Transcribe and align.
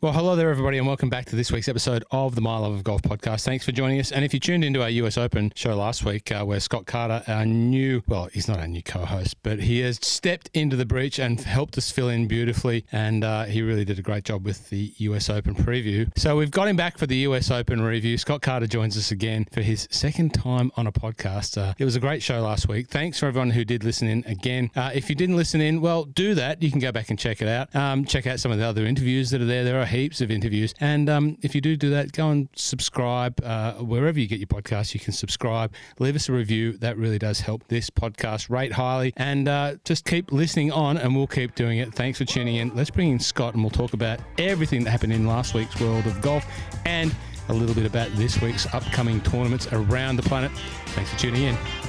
Well, 0.00 0.12
hello 0.12 0.36
there, 0.36 0.48
everybody, 0.48 0.78
and 0.78 0.86
welcome 0.86 1.08
back 1.08 1.24
to 1.26 1.34
this 1.34 1.50
week's 1.50 1.66
episode 1.66 2.04
of 2.12 2.36
the 2.36 2.40
My 2.40 2.56
Love 2.56 2.72
of 2.72 2.84
Golf 2.84 3.02
podcast. 3.02 3.44
Thanks 3.44 3.64
for 3.64 3.72
joining 3.72 3.98
us. 3.98 4.12
And 4.12 4.24
if 4.24 4.32
you 4.32 4.38
tuned 4.38 4.62
into 4.62 4.80
our 4.80 4.88
US 4.90 5.18
Open 5.18 5.50
show 5.56 5.74
last 5.74 6.04
week, 6.04 6.30
uh, 6.30 6.44
where 6.44 6.60
Scott 6.60 6.86
Carter, 6.86 7.24
our 7.26 7.44
new, 7.44 8.04
well, 8.06 8.26
he's 8.32 8.46
not 8.46 8.60
our 8.60 8.68
new 8.68 8.80
co 8.80 9.04
host, 9.04 9.34
but 9.42 9.58
he 9.58 9.80
has 9.80 9.98
stepped 10.00 10.50
into 10.54 10.76
the 10.76 10.86
breach 10.86 11.18
and 11.18 11.40
helped 11.40 11.76
us 11.76 11.90
fill 11.90 12.10
in 12.10 12.28
beautifully. 12.28 12.84
And 12.92 13.24
uh, 13.24 13.46
he 13.46 13.60
really 13.60 13.84
did 13.84 13.98
a 13.98 14.02
great 14.02 14.22
job 14.22 14.44
with 14.44 14.70
the 14.70 14.94
US 14.98 15.28
Open 15.28 15.56
preview. 15.56 16.08
So 16.16 16.36
we've 16.36 16.52
got 16.52 16.68
him 16.68 16.76
back 16.76 16.96
for 16.96 17.08
the 17.08 17.16
US 17.16 17.50
Open 17.50 17.82
review. 17.82 18.18
Scott 18.18 18.40
Carter 18.40 18.68
joins 18.68 18.96
us 18.96 19.10
again 19.10 19.48
for 19.50 19.62
his 19.62 19.88
second 19.90 20.32
time 20.32 20.70
on 20.76 20.86
a 20.86 20.92
podcast. 20.92 21.60
Uh, 21.60 21.74
it 21.76 21.84
was 21.84 21.96
a 21.96 22.00
great 22.00 22.22
show 22.22 22.40
last 22.40 22.68
week. 22.68 22.86
Thanks 22.86 23.18
for 23.18 23.26
everyone 23.26 23.50
who 23.50 23.64
did 23.64 23.82
listen 23.82 24.06
in 24.06 24.22
again. 24.28 24.70
Uh, 24.76 24.92
if 24.94 25.10
you 25.10 25.16
didn't 25.16 25.36
listen 25.36 25.60
in, 25.60 25.80
well, 25.80 26.04
do 26.04 26.36
that. 26.36 26.62
You 26.62 26.70
can 26.70 26.78
go 26.78 26.92
back 26.92 27.10
and 27.10 27.18
check 27.18 27.42
it 27.42 27.48
out. 27.48 27.74
Um, 27.74 28.04
check 28.04 28.28
out 28.28 28.38
some 28.38 28.52
of 28.52 28.58
the 28.58 28.64
other 28.64 28.86
interviews 28.86 29.30
that 29.30 29.42
are 29.42 29.44
there. 29.44 29.64
There 29.64 29.80
are 29.80 29.87
heaps 29.88 30.20
of 30.20 30.30
interviews. 30.30 30.74
And 30.80 31.08
um, 31.08 31.38
if 31.42 31.54
you 31.54 31.60
do 31.60 31.76
do 31.76 31.90
that, 31.90 32.12
go 32.12 32.30
and 32.30 32.48
subscribe 32.54 33.40
uh, 33.42 33.72
wherever 33.74 34.18
you 34.18 34.26
get 34.26 34.38
your 34.38 34.46
podcast. 34.46 34.94
You 34.94 35.00
can 35.00 35.12
subscribe, 35.12 35.72
leave 35.98 36.16
us 36.16 36.28
a 36.28 36.32
review. 36.32 36.72
That 36.78 36.96
really 36.96 37.18
does 37.18 37.40
help 37.40 37.66
this 37.68 37.90
podcast 37.90 38.50
rate 38.50 38.72
highly. 38.72 39.12
And 39.16 39.48
uh, 39.48 39.76
just 39.84 40.04
keep 40.04 40.32
listening 40.32 40.72
on, 40.72 40.96
and 40.96 41.14
we'll 41.16 41.26
keep 41.26 41.54
doing 41.54 41.78
it. 41.78 41.94
Thanks 41.94 42.18
for 42.18 42.24
tuning 42.24 42.56
in. 42.56 42.74
Let's 42.74 42.90
bring 42.90 43.10
in 43.10 43.18
Scott, 43.18 43.54
and 43.54 43.62
we'll 43.62 43.70
talk 43.70 43.92
about 43.92 44.20
everything 44.38 44.84
that 44.84 44.90
happened 44.90 45.12
in 45.12 45.26
last 45.26 45.54
week's 45.54 45.80
world 45.80 46.06
of 46.06 46.20
golf 46.20 46.46
and 46.84 47.14
a 47.48 47.54
little 47.54 47.74
bit 47.74 47.86
about 47.86 48.10
this 48.12 48.40
week's 48.40 48.72
upcoming 48.74 49.20
tournaments 49.22 49.66
around 49.72 50.16
the 50.16 50.22
planet. 50.22 50.52
Thanks 50.88 51.10
for 51.10 51.18
tuning 51.18 51.44
in. 51.44 51.87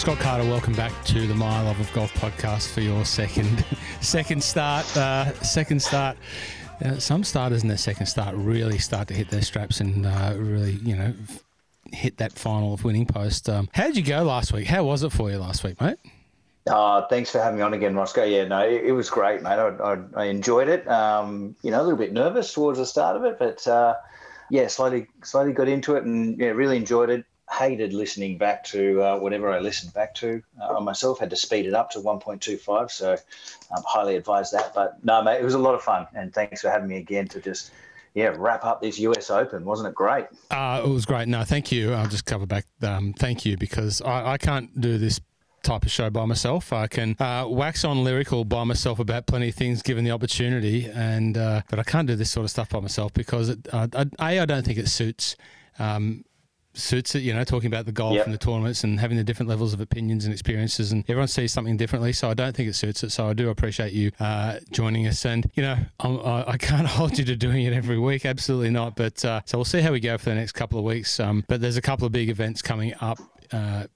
Scott 0.00 0.18
Carter, 0.18 0.44
welcome 0.44 0.72
back 0.72 1.04
to 1.04 1.26
the 1.26 1.34
My 1.34 1.60
Love 1.60 1.78
of 1.78 1.92
Golf 1.92 2.10
podcast 2.14 2.72
for 2.72 2.80
your 2.80 3.04
second 3.04 3.66
second 4.00 4.42
start. 4.42 4.96
Uh, 4.96 5.30
second 5.42 5.82
start. 5.82 6.16
Uh, 6.82 6.98
some 6.98 7.22
starters 7.22 7.60
in 7.60 7.68
their 7.68 7.76
second 7.76 8.06
start 8.06 8.34
really 8.34 8.78
start 8.78 9.08
to 9.08 9.14
hit 9.14 9.28
their 9.28 9.42
straps 9.42 9.80
and 9.80 10.06
uh, 10.06 10.32
really, 10.38 10.72
you 10.82 10.96
know, 10.96 11.12
hit 11.92 12.16
that 12.16 12.32
final 12.32 12.72
of 12.72 12.82
winning 12.82 13.04
post. 13.04 13.46
Um, 13.50 13.68
how 13.74 13.88
did 13.88 13.96
you 13.98 14.02
go 14.02 14.22
last 14.22 14.54
week? 14.54 14.66
How 14.66 14.84
was 14.84 15.02
it 15.02 15.12
for 15.12 15.30
you 15.30 15.36
last 15.36 15.64
week, 15.64 15.78
mate? 15.82 15.98
Uh, 16.66 17.06
thanks 17.08 17.30
for 17.30 17.38
having 17.38 17.58
me 17.58 17.62
on 17.62 17.74
again, 17.74 17.92
Rossco. 17.92 18.28
Yeah, 18.28 18.46
no, 18.46 18.60
it, 18.60 18.86
it 18.86 18.92
was 18.92 19.10
great, 19.10 19.42
mate. 19.42 19.58
I, 19.58 19.68
I, 19.68 19.98
I 20.16 20.24
enjoyed 20.24 20.70
it. 20.70 20.88
Um, 20.88 21.54
you 21.60 21.70
know, 21.70 21.82
a 21.82 21.84
little 21.84 21.98
bit 21.98 22.14
nervous 22.14 22.54
towards 22.54 22.78
the 22.78 22.86
start 22.86 23.16
of 23.16 23.24
it, 23.24 23.38
but 23.38 23.68
uh, 23.68 23.96
yeah, 24.48 24.66
slowly, 24.68 25.08
slowly 25.22 25.52
got 25.52 25.68
into 25.68 25.96
it, 25.96 26.04
and 26.04 26.38
yeah, 26.38 26.48
really 26.48 26.78
enjoyed 26.78 27.10
it 27.10 27.26
hated 27.50 27.92
listening 27.92 28.38
back 28.38 28.64
to 28.64 29.02
uh, 29.02 29.18
whatever 29.18 29.50
I 29.50 29.58
listened 29.58 29.92
back 29.92 30.14
to. 30.16 30.42
Uh, 30.60 30.76
I 30.76 30.80
myself 30.80 31.18
had 31.18 31.30
to 31.30 31.36
speed 31.36 31.66
it 31.66 31.74
up 31.74 31.90
to 31.90 31.98
1.25, 31.98 32.90
so 32.90 33.12
um, 33.12 33.82
highly 33.86 34.16
advise 34.16 34.50
that. 34.52 34.72
But 34.74 35.04
no, 35.04 35.22
mate, 35.22 35.40
it 35.40 35.44
was 35.44 35.54
a 35.54 35.58
lot 35.58 35.74
of 35.74 35.82
fun, 35.82 36.06
and 36.14 36.32
thanks 36.32 36.62
for 36.62 36.70
having 36.70 36.88
me 36.88 36.96
again 36.96 37.28
to 37.28 37.40
just 37.40 37.72
yeah 38.14 38.34
wrap 38.36 38.64
up 38.64 38.80
this 38.80 38.98
US 39.00 39.30
Open. 39.30 39.64
Wasn't 39.64 39.88
it 39.88 39.94
great? 39.94 40.26
Uh, 40.50 40.82
it 40.84 40.88
was 40.88 41.04
great. 41.04 41.28
No, 41.28 41.44
thank 41.44 41.72
you. 41.72 41.92
I'll 41.92 42.08
just 42.08 42.24
cover 42.24 42.46
back. 42.46 42.66
Um, 42.82 43.14
thank 43.18 43.44
you 43.44 43.56
because 43.56 44.00
I, 44.00 44.32
I 44.32 44.38
can't 44.38 44.80
do 44.80 44.98
this 44.98 45.20
type 45.62 45.84
of 45.84 45.90
show 45.90 46.08
by 46.08 46.24
myself. 46.24 46.72
I 46.72 46.86
can 46.86 47.16
uh, 47.18 47.46
wax 47.48 47.84
on 47.84 48.02
lyrical 48.02 48.44
by 48.44 48.64
myself 48.64 48.98
about 48.98 49.26
plenty 49.26 49.50
of 49.50 49.54
things 49.54 49.82
given 49.82 50.04
the 50.04 50.12
opportunity, 50.12 50.86
and 50.86 51.36
uh, 51.36 51.62
but 51.68 51.78
I 51.78 51.82
can't 51.82 52.06
do 52.06 52.16
this 52.16 52.30
sort 52.30 52.44
of 52.44 52.50
stuff 52.50 52.70
by 52.70 52.80
myself 52.80 53.12
because 53.12 53.50
it, 53.50 53.68
uh, 53.72 53.88
I, 54.18 54.32
a 54.32 54.42
I 54.42 54.46
don't 54.46 54.64
think 54.64 54.78
it 54.78 54.88
suits. 54.88 55.36
Um, 55.78 56.24
suits 56.74 57.14
it, 57.14 57.20
you 57.20 57.34
know, 57.34 57.44
talking 57.44 57.66
about 57.66 57.86
the 57.86 57.92
golf 57.92 58.14
yep. 58.14 58.24
and 58.26 58.34
the 58.34 58.38
tournaments 58.38 58.84
and 58.84 59.00
having 59.00 59.16
the 59.16 59.24
different 59.24 59.48
levels 59.48 59.72
of 59.72 59.80
opinions 59.80 60.24
and 60.24 60.32
experiences, 60.32 60.92
and 60.92 61.04
everyone 61.08 61.28
sees 61.28 61.52
something 61.52 61.76
differently. 61.76 62.12
So 62.12 62.30
I 62.30 62.34
don't 62.34 62.54
think 62.54 62.68
it 62.68 62.74
suits 62.74 63.02
it. 63.02 63.10
So 63.10 63.28
I 63.28 63.32
do 63.32 63.50
appreciate 63.50 63.92
you 63.92 64.12
uh, 64.20 64.58
joining 64.70 65.06
us, 65.06 65.24
and 65.24 65.50
you 65.54 65.62
know, 65.62 65.76
i'm 66.00 66.20
I 66.20 66.56
can't 66.56 66.86
hold 66.86 67.18
you 67.18 67.24
to 67.24 67.36
doing 67.36 67.64
it 67.64 67.72
every 67.72 67.98
week, 67.98 68.24
absolutely 68.24 68.70
not. 68.70 68.96
But 68.96 69.24
uh, 69.24 69.40
so 69.44 69.58
we'll 69.58 69.64
see 69.64 69.80
how 69.80 69.92
we 69.92 70.00
go 70.00 70.18
for 70.18 70.30
the 70.30 70.36
next 70.36 70.52
couple 70.52 70.78
of 70.78 70.84
weeks. 70.84 71.18
Um, 71.20 71.44
but 71.48 71.60
there's 71.60 71.76
a 71.76 71.82
couple 71.82 72.06
of 72.06 72.12
big 72.12 72.28
events 72.28 72.62
coming 72.62 72.94
up. 73.00 73.18
Uh, 73.52 73.86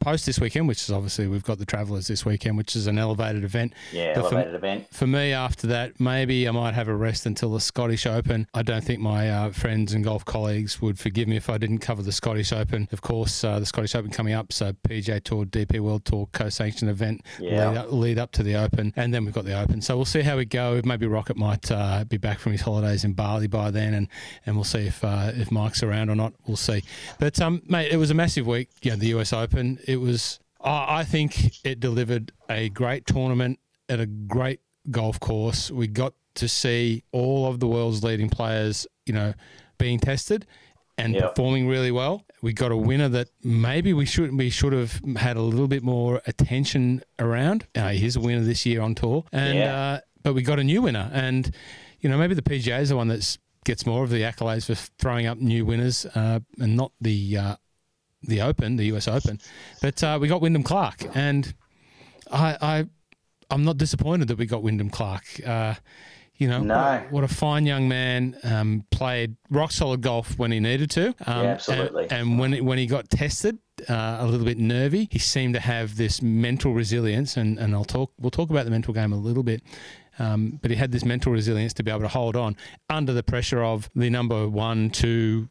post 0.00 0.26
this 0.26 0.40
weekend, 0.40 0.66
which 0.66 0.82
is 0.82 0.90
obviously 0.90 1.26
we've 1.26 1.44
got 1.44 1.58
the 1.58 1.66
Travelers 1.66 2.06
this 2.06 2.24
weekend, 2.24 2.56
which 2.56 2.74
is 2.74 2.86
an 2.86 2.98
elevated 2.98 3.44
event. 3.44 3.74
Yeah, 3.92 4.14
but 4.14 4.24
elevated 4.24 4.52
for, 4.52 4.56
event. 4.56 4.86
For 4.90 5.06
me, 5.06 5.32
after 5.32 5.66
that, 5.68 6.00
maybe 6.00 6.48
I 6.48 6.50
might 6.50 6.74
have 6.74 6.88
a 6.88 6.96
rest 6.96 7.26
until 7.26 7.52
the 7.52 7.60
Scottish 7.60 8.06
Open. 8.06 8.46
I 8.54 8.62
don't 8.62 8.82
think 8.82 9.00
my 9.00 9.30
uh, 9.30 9.50
friends 9.52 9.92
and 9.92 10.02
golf 10.02 10.24
colleagues 10.24 10.80
would 10.80 10.98
forgive 10.98 11.28
me 11.28 11.36
if 11.36 11.50
I 11.50 11.58
didn't 11.58 11.78
cover 11.78 12.02
the 12.02 12.12
Scottish 12.12 12.52
Open. 12.52 12.88
Of 12.92 13.02
course, 13.02 13.44
uh, 13.44 13.58
the 13.58 13.66
Scottish 13.66 13.94
Open 13.94 14.10
coming 14.10 14.34
up, 14.34 14.52
so 14.52 14.72
PGA 14.72 15.22
Tour, 15.22 15.44
DP 15.44 15.80
World 15.80 16.04
Tour 16.04 16.28
co-sanctioned 16.32 16.90
event 16.90 17.22
yeah. 17.38 17.68
lead, 17.68 17.76
up, 17.76 17.92
lead 17.92 18.18
up 18.18 18.32
to 18.32 18.42
the 18.42 18.56
Open, 18.56 18.92
and 18.96 19.12
then 19.12 19.24
we've 19.24 19.34
got 19.34 19.44
the 19.44 19.60
Open. 19.60 19.80
So 19.82 19.96
we'll 19.96 20.04
see 20.06 20.22
how 20.22 20.36
we 20.36 20.46
go. 20.46 20.80
Maybe 20.84 21.06
Rocket 21.06 21.36
might 21.36 21.70
uh, 21.70 22.04
be 22.04 22.16
back 22.16 22.38
from 22.38 22.52
his 22.52 22.62
holidays 22.62 23.04
in 23.04 23.12
Bali 23.12 23.46
by 23.46 23.70
then, 23.70 23.94
and, 23.94 24.08
and 24.46 24.56
we'll 24.56 24.64
see 24.64 24.86
if 24.86 25.04
uh, 25.04 25.32
if 25.34 25.50
Mike's 25.52 25.82
around 25.82 26.08
or 26.08 26.16
not. 26.16 26.32
We'll 26.46 26.56
see. 26.56 26.82
But 27.18 27.40
um, 27.40 27.62
mate, 27.66 27.92
it 27.92 27.96
was 27.96 28.10
a 28.10 28.14
massive 28.14 28.46
week. 28.46 28.70
Yeah, 28.82 28.96
the 28.96 29.08
US 29.08 29.32
Open. 29.32 29.78
It 29.90 30.00
was 30.00 30.38
I 30.62 31.04
think 31.04 31.64
it 31.64 31.80
delivered 31.80 32.32
a 32.48 32.68
great 32.68 33.06
tournament 33.06 33.58
at 33.88 33.98
a 33.98 34.06
great 34.06 34.60
golf 34.90 35.18
course. 35.18 35.70
We 35.70 35.86
got 35.86 36.14
to 36.34 36.48
see 36.48 37.02
all 37.12 37.46
of 37.46 37.60
the 37.60 37.66
world's 37.66 38.04
leading 38.04 38.28
players, 38.28 38.86
you 39.06 39.14
know, 39.14 39.34
being 39.78 39.98
tested 39.98 40.46
and 40.98 41.14
yep. 41.14 41.30
performing 41.30 41.66
really 41.66 41.90
well. 41.90 42.24
We 42.42 42.52
got 42.52 42.72
a 42.72 42.76
winner 42.76 43.08
that 43.08 43.28
maybe 43.42 43.92
we 43.92 44.04
should 44.04 44.36
we 44.36 44.50
should 44.50 44.72
have 44.72 45.00
had 45.16 45.36
a 45.36 45.42
little 45.42 45.68
bit 45.68 45.82
more 45.82 46.20
attention 46.26 47.02
around. 47.18 47.66
Uh, 47.74 47.88
he's 47.88 48.16
a 48.16 48.20
winner 48.20 48.42
this 48.42 48.64
year 48.66 48.82
on 48.82 48.94
tour, 48.94 49.24
and 49.32 49.58
yeah. 49.58 49.74
uh, 49.74 50.00
but 50.22 50.34
we 50.34 50.42
got 50.42 50.58
a 50.58 50.64
new 50.64 50.82
winner, 50.82 51.10
and 51.12 51.54
you 52.00 52.08
know 52.08 52.18
maybe 52.18 52.34
the 52.34 52.42
PGA 52.42 52.80
is 52.80 52.90
the 52.90 52.96
one 52.96 53.08
that 53.08 53.38
gets 53.64 53.84
more 53.86 54.04
of 54.04 54.10
the 54.10 54.22
accolades 54.22 54.66
for 54.66 54.74
throwing 54.74 55.26
up 55.26 55.38
new 55.38 55.64
winners, 55.64 56.06
uh, 56.14 56.40
and 56.58 56.76
not 56.76 56.92
the 57.00 57.36
uh, 57.36 57.56
the 58.22 58.40
Open, 58.40 58.76
the 58.76 58.84
US 58.94 59.08
Open, 59.08 59.38
but 59.82 60.02
uh, 60.02 60.18
we 60.20 60.28
got 60.28 60.40
Wyndham 60.40 60.62
Clark, 60.62 61.04
and 61.14 61.54
I, 62.30 62.56
I 62.60 62.86
I'm 63.50 63.64
not 63.64 63.76
disappointed 63.78 64.28
that 64.28 64.38
we 64.38 64.46
got 64.46 64.62
Wyndham 64.62 64.90
Clark. 64.90 65.24
Uh, 65.44 65.74
you 66.36 66.48
know, 66.48 66.62
no. 66.62 66.74
what, 66.74 67.12
what, 67.12 67.24
a 67.24 67.28
fine 67.28 67.66
young 67.66 67.86
man. 67.86 68.34
Um, 68.44 68.86
played 68.90 69.36
rock 69.50 69.72
solid 69.72 70.00
golf 70.00 70.38
when 70.38 70.50
he 70.50 70.58
needed 70.58 70.90
to. 70.92 71.08
Um, 71.26 71.44
yeah, 71.44 71.50
absolutely. 71.50 72.04
And, 72.04 72.12
and, 72.12 72.38
when 72.38 72.64
when 72.64 72.78
he 72.78 72.86
got 72.86 73.10
tested, 73.10 73.58
uh, 73.88 74.18
a 74.20 74.26
little 74.26 74.46
bit 74.46 74.58
nervy, 74.58 75.08
he 75.10 75.18
seemed 75.18 75.52
to 75.54 75.60
have 75.60 75.96
this 75.96 76.22
mental 76.22 76.72
resilience. 76.72 77.36
And, 77.36 77.58
and 77.58 77.74
I'll 77.74 77.84
talk. 77.84 78.12
We'll 78.18 78.30
talk 78.30 78.48
about 78.48 78.64
the 78.64 78.70
mental 78.70 78.94
game 78.94 79.12
a 79.12 79.16
little 79.16 79.42
bit. 79.42 79.62
Um, 80.18 80.58
but 80.60 80.70
he 80.70 80.76
had 80.76 80.92
this 80.92 81.04
mental 81.04 81.32
resilience 81.32 81.72
to 81.74 81.82
be 81.82 81.90
able 81.90 82.02
to 82.02 82.08
hold 82.08 82.36
on 82.36 82.56
under 82.88 83.12
the 83.12 83.22
pressure 83.22 83.62
of 83.62 83.90
the 83.94 84.10
number 84.10 84.48
one, 84.48 84.90
two, 84.90 85.48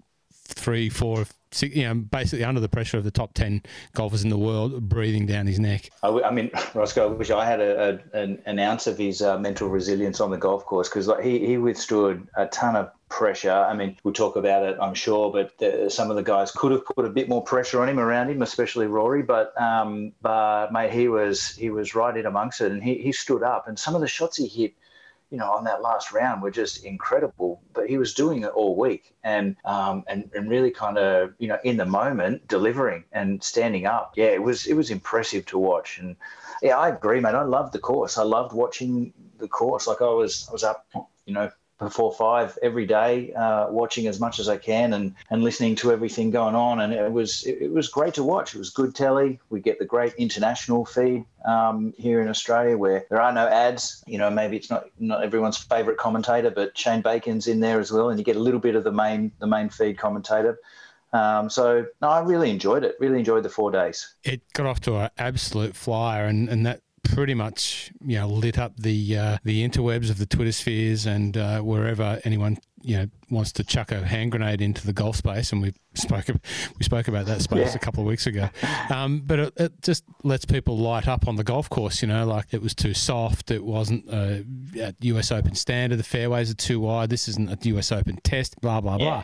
three, 0.53 0.89
four, 0.89 1.25
you 1.61 1.83
know, 1.83 1.95
basically 1.95 2.43
under 2.43 2.61
the 2.61 2.69
pressure 2.69 2.97
of 2.97 3.03
the 3.03 3.11
top 3.11 3.33
10 3.33 3.63
golfers 3.93 4.23
in 4.23 4.29
the 4.29 4.37
world 4.37 4.87
breathing 4.87 5.25
down 5.25 5.47
his 5.47 5.59
neck. 5.59 5.89
I, 6.03 6.09
I 6.09 6.31
mean, 6.31 6.49
Rossco, 6.73 7.03
I 7.03 7.05
wish 7.07 7.31
I 7.31 7.45
had 7.45 7.59
a, 7.59 8.01
a 8.13 8.17
an, 8.17 8.41
an, 8.45 8.59
ounce 8.59 8.87
of 8.87 8.97
his 8.97 9.21
uh, 9.21 9.37
mental 9.37 9.69
resilience 9.69 10.19
on 10.19 10.31
the 10.31 10.37
golf 10.37 10.65
course 10.65 10.89
because 10.89 11.07
like, 11.07 11.23
he, 11.23 11.45
he 11.45 11.57
withstood 11.57 12.27
a 12.35 12.47
ton 12.47 12.75
of 12.75 12.91
pressure. 13.09 13.51
I 13.51 13.73
mean, 13.73 13.97
we'll 14.03 14.13
talk 14.13 14.35
about 14.35 14.63
it, 14.63 14.77
I'm 14.79 14.93
sure, 14.93 15.31
but 15.31 15.57
the, 15.57 15.89
some 15.89 16.09
of 16.09 16.15
the 16.15 16.23
guys 16.23 16.51
could 16.51 16.71
have 16.71 16.85
put 16.85 17.05
a 17.05 17.09
bit 17.09 17.27
more 17.27 17.43
pressure 17.43 17.81
on 17.81 17.89
him 17.89 17.99
around 17.99 18.29
him, 18.29 18.41
especially 18.41 18.87
Rory. 18.87 19.23
But 19.23 19.59
um, 19.59 20.11
but 20.21 20.71
mate, 20.71 20.91
he 20.91 21.07
was 21.07 21.49
he 21.55 21.69
was 21.69 21.95
right 21.95 22.15
in 22.15 22.25
amongst 22.25 22.61
it, 22.61 22.71
and 22.71 22.83
he, 22.83 22.95
he 22.95 23.11
stood 23.11 23.43
up. 23.43 23.67
And 23.67 23.77
some 23.77 23.95
of 23.95 24.01
the 24.01 24.07
shots 24.07 24.37
he 24.37 24.47
hit– 24.47 24.73
you 25.31 25.37
know, 25.37 25.51
on 25.51 25.63
that 25.65 25.81
last 25.81 26.11
round 26.11 26.41
were 26.41 26.51
just 26.51 26.83
incredible. 26.83 27.61
But 27.73 27.87
he 27.87 27.97
was 27.97 28.13
doing 28.13 28.43
it 28.43 28.49
all 28.49 28.75
week 28.75 29.15
and 29.23 29.55
um, 29.65 30.03
and, 30.07 30.29
and 30.33 30.49
really 30.49 30.71
kind 30.71 30.97
of, 30.97 31.33
you 31.37 31.47
know, 31.47 31.59
in 31.63 31.77
the 31.77 31.85
moment, 31.85 32.47
delivering 32.47 33.03
and 33.11 33.43
standing 33.43 33.85
up. 33.85 34.13
Yeah, 34.15 34.27
it 34.27 34.41
was 34.41 34.65
it 34.65 34.73
was 34.73 34.89
impressive 34.89 35.45
to 35.47 35.59
watch. 35.59 35.99
And 35.99 36.15
yeah, 36.61 36.77
I 36.77 36.89
agree, 36.89 37.19
mate. 37.19 37.35
I 37.35 37.43
loved 37.43 37.73
the 37.73 37.79
course. 37.79 38.17
I 38.17 38.23
loved 38.23 38.53
watching 38.53 39.13
the 39.37 39.47
course. 39.47 39.87
Like 39.87 40.01
I 40.01 40.09
was 40.09 40.47
I 40.49 40.51
was 40.51 40.63
up, 40.63 40.87
you 41.25 41.33
know, 41.33 41.51
before 41.79 42.13
five 42.13 42.57
every 42.61 42.85
day, 42.85 43.33
uh, 43.33 43.67
watching 43.69 44.07
as 44.07 44.19
much 44.19 44.37
as 44.39 44.49
I 44.49 44.57
can 44.57 44.93
and, 44.93 45.15
and 45.29 45.43
listening 45.43 45.75
to 45.77 45.91
everything 45.91 46.29
going 46.29 46.53
on. 46.53 46.81
And 46.81 46.93
it 46.93 47.11
was 47.11 47.43
it, 47.45 47.61
it 47.61 47.71
was 47.71 47.87
great 47.87 48.13
to 48.15 48.23
watch. 48.23 48.53
It 48.53 48.59
was 48.59 48.69
good 48.69 48.93
telly. 48.93 49.39
We 49.49 49.61
get 49.61 49.79
the 49.79 49.85
great 49.85 50.13
international 50.15 50.85
feed 50.85 51.25
um, 51.45 51.93
here 51.97 52.21
in 52.21 52.27
Australia 52.27 52.77
where 52.77 53.05
there 53.09 53.21
are 53.21 53.31
no 53.31 53.47
ads. 53.47 54.03
You 54.05 54.17
know, 54.17 54.29
maybe 54.29 54.57
it's 54.57 54.69
not 54.69 54.87
not 54.99 55.23
everyone's 55.23 55.57
favourite 55.57 55.97
commentator, 55.97 56.51
but 56.51 56.77
Shane 56.77 57.01
Bacon's 57.01 57.47
in 57.47 57.61
there 57.61 57.79
as 57.79 57.91
well, 57.91 58.09
and 58.09 58.19
you 58.19 58.25
get 58.25 58.35
a 58.35 58.39
little 58.39 58.59
bit 58.59 58.75
of 58.75 58.83
the 58.83 58.91
main 58.91 59.31
the 59.39 59.47
main 59.47 59.69
feed 59.69 59.97
commentator. 59.97 60.59
Um, 61.11 61.49
so 61.49 61.85
no, 62.01 62.09
I 62.09 62.19
really 62.21 62.51
enjoyed 62.51 62.83
it. 62.83 62.95
Really 62.99 63.19
enjoyed 63.19 63.43
the 63.43 63.49
four 63.49 63.71
days. 63.71 64.13
It 64.23 64.41
got 64.53 64.65
off 64.65 64.79
to 64.81 64.97
an 64.97 65.09
absolute 65.17 65.75
flyer, 65.75 66.25
and, 66.25 66.49
and 66.49 66.65
that 66.65 66.81
pretty 67.03 67.33
much 67.33 67.91
you 68.01 68.17
know 68.17 68.27
lit 68.27 68.57
up 68.57 68.75
the 68.77 69.17
uh, 69.17 69.37
the 69.43 69.67
interwebs 69.67 70.09
of 70.09 70.17
the 70.17 70.25
Twitter 70.25 70.51
spheres 70.51 71.05
and 71.05 71.37
uh, 71.37 71.59
wherever 71.61 72.19
anyone 72.23 72.57
you 72.81 72.97
know 72.97 73.07
wants 73.29 73.51
to 73.53 73.63
chuck 73.63 73.91
a 73.91 74.05
hand 74.05 74.31
grenade 74.31 74.61
into 74.61 74.85
the 74.85 74.93
golf 74.93 75.15
space, 75.15 75.51
and 75.51 75.61
we 75.61 75.73
spoke 75.93 76.27
we 76.77 76.83
spoke 76.83 77.07
about 77.07 77.25
that 77.25 77.41
space 77.41 77.69
yeah. 77.69 77.75
a 77.75 77.79
couple 77.79 78.01
of 78.01 78.07
weeks 78.07 78.27
ago. 78.27 78.49
Um, 78.89 79.21
but 79.25 79.39
it, 79.39 79.53
it, 79.57 79.81
just 79.81 80.03
lets 80.23 80.45
people 80.45 80.77
light 80.77 81.07
up 81.07 81.27
on 81.27 81.35
the 81.35 81.43
golf 81.43 81.69
course. 81.69 82.01
You 82.01 82.07
know, 82.07 82.25
like 82.25 82.53
it 82.53 82.61
was 82.61 82.73
too 82.73 82.93
soft. 82.93 83.51
It 83.51 83.63
wasn't 83.63 84.07
a 84.09 84.45
US 85.01 85.31
Open 85.31 85.55
standard. 85.55 85.97
The 85.97 86.03
fairways 86.03 86.51
are 86.51 86.55
too 86.55 86.79
wide. 86.79 87.09
This 87.09 87.27
isn't 87.27 87.49
a 87.49 87.69
US 87.69 87.91
Open 87.91 88.17
test. 88.23 88.59
Blah 88.61 88.81
blah 88.81 88.97
yeah. 88.97 89.05
blah. 89.05 89.23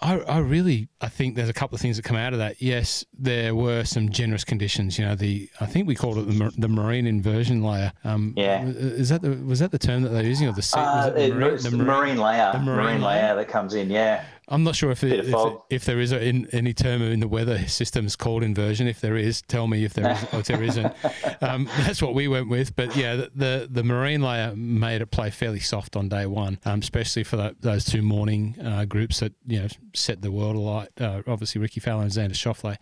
I, 0.00 0.18
I 0.20 0.38
really 0.38 0.88
I 1.00 1.08
think 1.08 1.36
there's 1.36 1.48
a 1.48 1.54
couple 1.54 1.74
of 1.74 1.80
things 1.80 1.96
that 1.96 2.02
come 2.02 2.16
out 2.16 2.32
of 2.32 2.38
that. 2.38 2.60
Yes, 2.60 3.04
there 3.18 3.54
were 3.54 3.84
some 3.84 4.10
generous 4.10 4.44
conditions. 4.44 4.98
You 4.98 5.06
know, 5.06 5.14
the 5.14 5.48
I 5.60 5.66
think 5.66 5.86
we 5.86 5.94
called 5.94 6.18
it 6.18 6.22
the, 6.26 6.52
the 6.58 6.68
marine 6.68 7.06
inversion 7.06 7.62
layer. 7.62 7.92
Um, 8.04 8.34
yeah, 8.36 8.64
is 8.64 9.08
that 9.08 9.22
the 9.22 9.30
was 9.30 9.60
that 9.60 9.70
the 9.70 9.78
term 9.78 10.02
that 10.02 10.10
they're 10.10 10.24
using 10.24 10.48
or 10.48 10.52
the, 10.52 10.68
uh, 10.76 11.10
the, 11.10 11.34
marine, 11.34 11.56
the 11.58 11.70
marine, 11.70 12.16
layer? 12.18 12.50
The 12.52 12.58
marine, 12.58 12.84
marine 12.84 13.02
layer. 13.02 13.22
layer 13.22 13.35
that 13.36 13.48
comes 13.48 13.74
in. 13.74 13.90
Yeah. 13.90 14.24
I'm 14.48 14.62
not 14.62 14.76
sure 14.76 14.92
if 14.92 15.02
it, 15.02 15.26
if, 15.26 15.34
if, 15.70 15.84
there 15.86 15.98
is 15.98 16.12
a, 16.12 16.24
in, 16.24 16.46
any 16.52 16.72
term 16.72 17.02
in 17.02 17.18
the 17.18 17.26
weather 17.26 17.66
systems 17.66 18.14
called 18.14 18.44
inversion. 18.44 18.86
If 18.86 19.00
there 19.00 19.16
is, 19.16 19.42
tell 19.42 19.66
me 19.66 19.84
if 19.84 19.94
there 19.94 20.12
is 20.12 20.22
or 20.32 20.38
if 20.40 20.46
there 20.46 20.62
isn't. 20.62 20.92
Um, 21.42 21.68
that's 21.78 22.00
what 22.00 22.14
we 22.14 22.28
went 22.28 22.48
with. 22.48 22.74
But 22.76 22.96
yeah, 22.96 23.16
the, 23.16 23.30
the, 23.34 23.68
the 23.70 23.84
marine 23.84 24.22
layer 24.22 24.54
made 24.56 25.02
it 25.02 25.10
play 25.10 25.30
fairly 25.30 25.60
soft 25.60 25.94
on 25.94 26.08
day 26.08 26.24
one, 26.24 26.58
um, 26.64 26.80
especially 26.80 27.24
for 27.24 27.36
that, 27.36 27.60
those 27.60 27.84
two 27.84 28.00
morning 28.00 28.56
uh, 28.64 28.86
groups 28.86 29.20
that 29.20 29.34
you 29.46 29.60
know 29.60 29.68
set 29.94 30.22
the 30.22 30.30
world 30.30 30.56
alight. 30.56 30.88
Uh, 30.98 31.22
obviously, 31.26 31.60
Rickie 31.60 31.80
Fowler 31.80 32.02
and 32.02 32.10
Xander 32.10 32.32
Schauffele. 32.32 32.78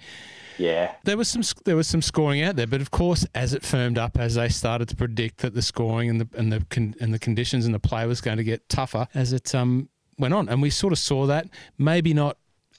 Yeah, 0.56 0.94
there 1.02 1.16
was 1.16 1.28
some 1.28 1.42
there 1.64 1.74
was 1.74 1.88
some 1.88 2.00
scoring 2.00 2.42
out 2.42 2.54
there, 2.54 2.66
but 2.66 2.80
of 2.80 2.92
course, 2.92 3.26
as 3.34 3.54
it 3.54 3.64
firmed 3.64 3.98
up, 3.98 4.18
as 4.18 4.36
they 4.36 4.48
started 4.48 4.88
to 4.90 4.96
predict 4.96 5.38
that 5.38 5.54
the 5.54 5.62
scoring 5.62 6.08
and 6.08 6.20
the 6.20 6.28
and 6.38 6.52
the 6.52 6.64
con, 6.70 6.94
and 7.00 7.12
the 7.12 7.18
conditions 7.18 7.66
and 7.66 7.74
the 7.74 7.80
play 7.80 8.06
was 8.06 8.20
going 8.20 8.36
to 8.36 8.44
get 8.44 8.68
tougher, 8.68 9.08
as 9.14 9.32
it 9.32 9.52
um 9.54 9.88
went 10.18 10.34
on, 10.34 10.48
and 10.48 10.62
we 10.62 10.70
sort 10.70 10.92
of 10.92 10.98
saw 10.98 11.26
that. 11.26 11.48
Maybe 11.78 12.14
not 12.14 12.36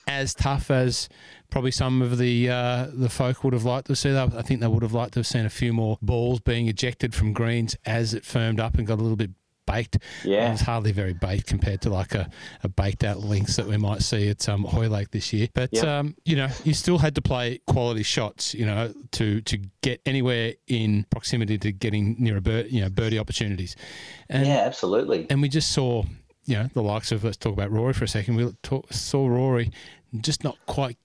as 0.08 0.36
tough 0.36 0.70
as 0.70 1.10
probably 1.50 1.72
some 1.72 2.02
of 2.02 2.18
the 2.18 2.50
uh, 2.50 2.88
the 2.94 3.10
folk 3.10 3.44
would 3.44 3.54
have 3.54 3.66
liked 3.66 3.88
to 3.88 3.96
see. 3.96 4.12
That 4.12 4.34
I 4.36 4.42
think 4.42 4.60
they 4.60 4.68
would 4.68 4.84
have 4.84 4.94
liked 4.94 5.14
to 5.14 5.20
have 5.20 5.28
seen 5.28 5.46
a 5.46 5.50
few 5.50 5.74
more 5.74 5.98
balls 6.02 6.40
being 6.40 6.68
ejected 6.68 7.14
from 7.16 7.34
greens 7.34 7.76
as 7.86 8.14
it 8.14 8.26
firmed 8.26 8.60
up 8.60 8.76
and 8.76 8.86
got 8.86 9.00
a 9.00 9.02
little 9.02 9.18
bit 9.18 9.32
baked. 9.66 9.98
Yeah, 10.24 10.52
it's 10.52 10.62
hardly 10.62 10.92
very 10.92 11.14
baked 11.14 11.48
compared 11.48 11.82
to 11.82 11.90
like 11.90 12.14
a, 12.14 12.30
a 12.64 12.70
baked 12.70 13.04
out 13.04 13.20
links 13.20 13.56
that 13.56 13.66
we 13.66 13.78
might 13.78 14.04
see 14.04 14.30
at 14.30 14.48
um, 14.48 14.64
Hoylake 14.64 15.12
this 15.12 15.34
year. 15.34 15.48
But 15.54 15.70
yep. 15.72 15.86
um, 15.86 16.16
you 16.24 16.36
know, 16.36 16.50
you 16.64 16.74
still 16.74 17.00
had 17.00 17.16
to 17.16 17.22
play 17.22 17.60
quality 17.66 18.04
shots. 18.04 18.54
You 18.54 18.66
know, 18.66 18.94
to 19.14 19.42
to 19.42 19.58
get 19.82 20.02
anywhere 20.06 20.54
in 20.68 21.06
proximity 21.10 21.58
to 21.58 21.72
getting 21.72 22.16
near 22.20 22.38
a 22.38 22.42
bird, 22.42 22.68
you 22.70 22.82
know, 22.82 22.90
birdie 22.90 23.20
opportunities. 23.20 23.76
And, 24.30 24.46
yeah, 24.46 24.64
absolutely. 24.66 25.28
And 25.30 25.42
we 25.42 25.50
just 25.50 25.72
saw 25.72 26.04
you 26.46 26.56
know, 26.56 26.70
the 26.74 26.82
likes 26.82 27.12
of, 27.12 27.24
let's 27.24 27.38
talk 27.38 27.54
about 27.54 27.72
Rory 27.72 27.94
for 27.94 28.04
a 28.04 28.08
second. 28.08 28.36
We 28.36 28.52
talk, 28.64 28.92
saw 28.92 29.28
Rory 29.28 29.72
just 30.22 30.44
not 30.44 30.58
quite 30.66 30.98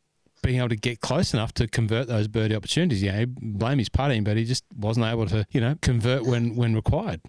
being 0.42 0.58
able 0.58 0.70
to 0.70 0.76
get 0.76 1.00
close 1.00 1.34
enough 1.34 1.52
to 1.54 1.66
convert 1.66 2.08
those 2.08 2.28
birdie 2.28 2.54
opportunities. 2.54 3.02
Yeah, 3.02 3.24
blame 3.26 3.78
his 3.78 3.88
putting, 3.88 4.24
but 4.24 4.36
he 4.36 4.44
just 4.44 4.64
wasn't 4.76 5.06
able 5.06 5.26
to, 5.26 5.46
you 5.50 5.60
know, 5.60 5.76
convert 5.82 6.24
when 6.24 6.56
when 6.56 6.74
required. 6.74 7.20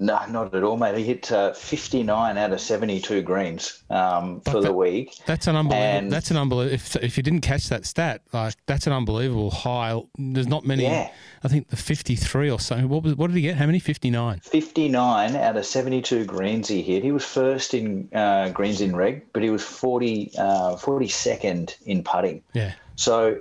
No, 0.00 0.24
not 0.28 0.54
at 0.54 0.62
all, 0.62 0.76
mate. 0.76 0.96
He 0.96 1.02
hit 1.02 1.32
uh, 1.32 1.52
59 1.52 2.38
out 2.38 2.52
of 2.52 2.60
72 2.60 3.20
greens 3.22 3.82
um, 3.90 4.40
for 4.42 4.60
that, 4.60 4.68
the 4.68 4.72
week. 4.72 5.18
That's 5.26 5.48
an 5.48 5.56
unbelievable. 5.56 5.98
And 5.98 6.12
that's 6.12 6.30
an 6.30 6.36
unbelievable. 6.36 6.72
If, 6.72 6.94
if 6.96 7.16
you 7.16 7.24
didn't 7.24 7.40
catch 7.40 7.68
that 7.68 7.84
stat, 7.84 8.22
like 8.32 8.54
that's 8.66 8.86
an 8.86 8.92
unbelievable 8.92 9.50
high. 9.50 10.00
There's 10.16 10.46
not 10.46 10.64
many. 10.64 10.84
Yeah. 10.84 11.10
I 11.42 11.48
think 11.48 11.68
the 11.68 11.76
53 11.76 12.48
or 12.48 12.60
so. 12.60 12.76
What 12.86 13.02
was? 13.02 13.16
What 13.16 13.26
did 13.26 13.36
he 13.36 13.42
get? 13.42 13.56
How 13.56 13.66
many? 13.66 13.80
59. 13.80 14.40
59 14.40 15.36
out 15.36 15.56
of 15.56 15.66
72 15.66 16.24
greens 16.24 16.68
he 16.68 16.80
hit. 16.80 17.02
He 17.02 17.10
was 17.10 17.24
first 17.24 17.74
in 17.74 18.08
uh, 18.14 18.50
greens 18.50 18.80
in 18.80 18.94
reg, 18.94 19.26
but 19.32 19.42
he 19.42 19.50
was 19.50 19.64
40 19.64 20.32
uh, 20.38 20.76
42nd 20.76 21.74
in 21.86 22.04
putting. 22.04 22.42
Yeah. 22.52 22.74
So 22.94 23.40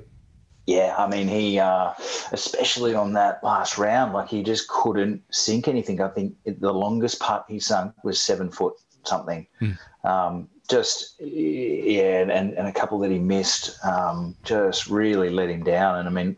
yeah, 0.68 0.96
I 0.98 1.08
mean, 1.08 1.30
he, 1.30 1.60
uh, 1.60 1.94
especially 2.34 2.94
on 2.94 3.14
that 3.14 3.42
last 3.42 3.78
round, 3.78 4.12
like 4.12 4.28
he 4.28 4.44
just 4.44 4.68
couldn't 4.68 5.24
sink 5.31 5.69
anything. 5.69 6.02
I 6.02 6.10
think 6.10 6.36
the 6.46 6.74
longest 6.74 7.22
putt 7.22 7.46
he 7.48 7.58
sunk 7.58 7.94
was 8.04 8.22
seven 8.22 8.52
foot 8.52 8.74
something. 9.04 9.48
Mm. 9.62 9.78
Um, 10.04 10.50
just, 10.69 11.22
yeah, 11.22 12.19
and, 12.19 12.52
and 12.52 12.68
a 12.68 12.74
couple 12.74 13.00
that 13.00 13.12
he 13.12 13.18
missed 13.18 13.80
um, 13.86 14.36
just 14.44 14.88
really 14.88 15.30
let 15.30 15.50
him 15.50 15.64
down. 15.64 16.00
And 16.00 16.08
I 16.10 16.12
mean, 16.12 16.36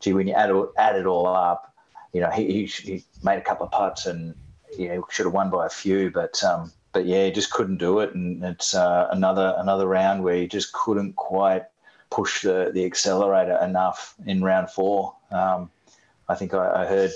gee, 0.00 0.12
when 0.12 0.28
you 0.28 0.34
add, 0.34 0.50
add 0.76 0.96
it 0.96 1.06
all 1.06 1.26
up, 1.26 1.74
you 2.12 2.20
know, 2.20 2.30
he, 2.30 2.66
he, 2.66 2.66
he 2.66 3.04
made 3.22 3.38
a 3.38 3.40
couple 3.40 3.64
of 3.64 3.72
putts 3.72 4.04
and, 4.04 4.34
you 4.78 4.88
know, 4.88 5.06
should 5.10 5.24
have 5.24 5.32
won 5.32 5.48
by 5.48 5.64
a 5.64 5.70
few, 5.70 6.10
but, 6.10 6.44
um, 6.44 6.70
but 6.92 7.06
yeah, 7.06 7.24
he 7.24 7.32
just 7.32 7.50
couldn't 7.50 7.78
do 7.78 8.00
it. 8.00 8.14
And 8.14 8.44
it's 8.44 8.74
uh, 8.74 9.08
another, 9.10 9.54
another 9.56 9.86
round 9.86 10.22
where 10.22 10.36
he 10.36 10.46
just 10.46 10.74
couldn't 10.74 11.16
quite 11.16 11.62
push 12.10 12.42
the, 12.42 12.70
the 12.72 12.84
accelerator 12.84 13.58
enough 13.62 14.14
in 14.26 14.42
round 14.42 14.70
four. 14.70 15.14
Um, 15.30 15.70
I 16.28 16.34
think 16.34 16.54
I, 16.54 16.82
I, 16.82 16.86
heard 16.86 17.10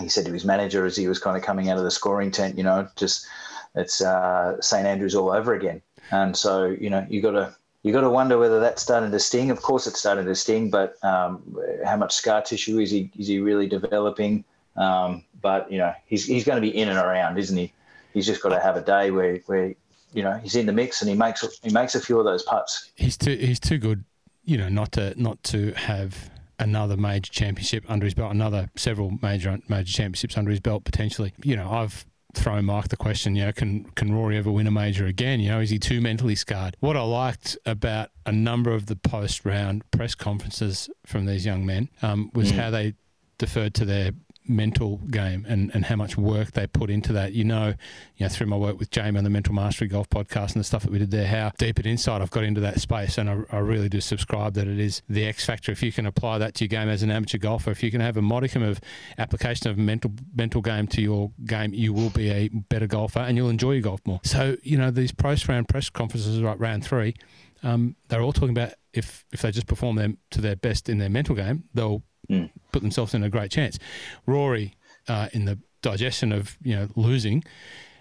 he 0.00 0.08
said 0.08 0.24
to 0.26 0.32
his 0.32 0.44
manager 0.44 0.86
as 0.86 0.96
he 0.96 1.08
was 1.08 1.18
kind 1.18 1.36
of 1.36 1.42
coming 1.42 1.68
out 1.68 1.78
of 1.78 1.84
the 1.84 1.90
scoring 1.90 2.30
tent, 2.30 2.56
you 2.56 2.64
know, 2.64 2.88
just 2.96 3.26
it's 3.74 4.00
uh, 4.00 4.60
St 4.60 4.86
Andrews 4.86 5.14
all 5.14 5.30
over 5.30 5.54
again. 5.54 5.82
And 6.10 6.36
so, 6.36 6.66
you 6.66 6.90
know, 6.90 7.06
you 7.08 7.20
got 7.20 7.32
to 7.32 7.54
you 7.82 7.92
got 7.92 8.02
to 8.02 8.10
wonder 8.10 8.38
whether 8.38 8.60
that's 8.60 8.82
starting 8.82 9.10
to 9.10 9.18
sting. 9.18 9.50
Of 9.50 9.60
course, 9.60 9.86
it's 9.86 9.98
starting 9.98 10.26
to 10.26 10.34
sting, 10.34 10.70
but 10.70 11.02
um, 11.04 11.56
how 11.84 11.96
much 11.96 12.14
scar 12.14 12.42
tissue 12.42 12.78
is 12.78 12.90
he 12.90 13.10
is 13.18 13.26
he 13.26 13.40
really 13.40 13.66
developing? 13.66 14.44
Um, 14.76 15.24
but 15.40 15.70
you 15.70 15.78
know, 15.78 15.92
he's 16.06 16.24
he's 16.24 16.44
going 16.44 16.62
to 16.62 16.62
be 16.62 16.76
in 16.76 16.88
and 16.88 16.98
around, 16.98 17.38
isn't 17.38 17.56
he? 17.56 17.72
He's 18.14 18.26
just 18.26 18.42
got 18.42 18.50
to 18.50 18.60
have 18.60 18.76
a 18.76 18.82
day 18.82 19.10
where 19.10 19.36
where 19.46 19.74
you 20.12 20.22
know 20.22 20.38
he's 20.42 20.56
in 20.56 20.66
the 20.66 20.72
mix 20.72 21.02
and 21.02 21.08
he 21.08 21.16
makes 21.16 21.44
he 21.62 21.70
makes 21.70 21.94
a 21.94 22.00
few 22.00 22.18
of 22.18 22.24
those 22.24 22.42
putts. 22.42 22.90
He's 22.94 23.16
too 23.16 23.36
he's 23.36 23.60
too 23.60 23.78
good 23.78 24.04
you 24.44 24.56
know, 24.56 24.68
not 24.68 24.92
to 24.92 25.20
not 25.20 25.42
to 25.44 25.72
have 25.72 26.30
another 26.58 26.96
major 26.96 27.32
championship 27.32 27.84
under 27.88 28.04
his 28.04 28.14
belt, 28.14 28.32
another 28.32 28.70
several 28.76 29.18
major 29.22 29.58
major 29.68 29.92
championships 29.92 30.36
under 30.36 30.50
his 30.50 30.60
belt 30.60 30.84
potentially. 30.84 31.32
You 31.42 31.56
know, 31.56 31.70
I've 31.70 32.06
thrown 32.34 32.64
Mark 32.64 32.88
the 32.88 32.96
question, 32.96 33.36
you 33.36 33.44
know, 33.44 33.52
can 33.52 33.84
can 33.94 34.12
Rory 34.12 34.36
ever 34.36 34.50
win 34.50 34.66
a 34.66 34.70
major 34.70 35.06
again? 35.06 35.40
You 35.40 35.50
know, 35.50 35.60
is 35.60 35.70
he 35.70 35.78
too 35.78 36.00
mentally 36.00 36.34
scarred? 36.34 36.76
What 36.80 36.96
I 36.96 37.02
liked 37.02 37.56
about 37.66 38.10
a 38.26 38.32
number 38.32 38.72
of 38.72 38.86
the 38.86 38.96
post 38.96 39.44
round 39.44 39.88
press 39.90 40.14
conferences 40.14 40.90
from 41.06 41.26
these 41.26 41.46
young 41.46 41.64
men 41.64 41.88
um, 42.02 42.30
was 42.34 42.52
mm. 42.52 42.56
how 42.56 42.70
they 42.70 42.94
deferred 43.38 43.74
to 43.74 43.84
their 43.84 44.12
mental 44.46 44.98
game 45.10 45.46
and, 45.48 45.70
and 45.74 45.84
how 45.86 45.96
much 45.96 46.16
work 46.16 46.52
they 46.52 46.66
put 46.66 46.90
into 46.90 47.12
that. 47.12 47.32
You 47.32 47.44
know, 47.44 47.74
you 48.16 48.26
know, 48.26 48.28
through 48.28 48.46
my 48.46 48.56
work 48.56 48.78
with 48.78 48.90
Jamie 48.90 49.18
on 49.18 49.24
the 49.24 49.30
Mental 49.30 49.54
Mastery 49.54 49.88
Golf 49.88 50.08
podcast 50.10 50.52
and 50.52 50.60
the 50.60 50.64
stuff 50.64 50.82
that 50.82 50.90
we 50.90 50.98
did 50.98 51.10
there, 51.10 51.26
how 51.26 51.52
deep 51.58 51.78
and 51.78 51.86
inside 51.86 52.22
I've 52.22 52.30
got 52.30 52.44
into 52.44 52.60
that 52.60 52.80
space. 52.80 53.18
And 53.18 53.30
I, 53.30 53.42
I 53.50 53.58
really 53.58 53.88
do 53.88 54.00
subscribe 54.00 54.54
that 54.54 54.66
it 54.66 54.78
is 54.78 55.02
the 55.08 55.26
X 55.26 55.44
factor. 55.44 55.72
If 55.72 55.82
you 55.82 55.92
can 55.92 56.06
apply 56.06 56.38
that 56.38 56.54
to 56.54 56.64
your 56.64 56.68
game 56.68 56.88
as 56.88 57.02
an 57.02 57.10
amateur 57.10 57.38
golfer, 57.38 57.70
if 57.70 57.82
you 57.82 57.90
can 57.90 58.00
have 58.00 58.16
a 58.16 58.22
modicum 58.22 58.62
of 58.62 58.80
application 59.18 59.70
of 59.70 59.78
mental 59.78 60.12
mental 60.34 60.60
game 60.60 60.86
to 60.88 61.00
your 61.00 61.30
game, 61.44 61.72
you 61.74 61.92
will 61.92 62.10
be 62.10 62.30
a 62.30 62.48
better 62.48 62.86
golfer 62.86 63.20
and 63.20 63.36
you'll 63.36 63.50
enjoy 63.50 63.72
your 63.72 63.82
golf 63.82 64.00
more. 64.06 64.20
So, 64.24 64.56
you 64.62 64.76
know, 64.76 64.90
these 64.90 65.12
post 65.12 65.48
round 65.48 65.68
press 65.68 65.88
conferences 65.90 66.38
like 66.40 66.58
round 66.60 66.84
three, 66.84 67.14
um, 67.62 67.96
they're 68.08 68.22
all 68.22 68.32
talking 68.32 68.50
about 68.50 68.74
if 68.92 69.24
if 69.32 69.42
they 69.42 69.50
just 69.50 69.66
perform 69.66 69.96
them 69.96 70.18
to 70.30 70.40
their 70.40 70.56
best 70.56 70.88
in 70.88 70.98
their 70.98 71.08
mental 71.08 71.34
game, 71.34 71.64
they'll 71.74 72.02
mm. 72.30 72.50
put 72.72 72.82
themselves 72.82 73.14
in 73.14 73.22
a 73.22 73.30
great 73.30 73.50
chance. 73.50 73.78
Rory, 74.26 74.74
uh, 75.08 75.28
in 75.32 75.44
the 75.44 75.58
digestion 75.82 76.32
of 76.32 76.56
you 76.62 76.76
know 76.76 76.88
losing, 76.96 77.44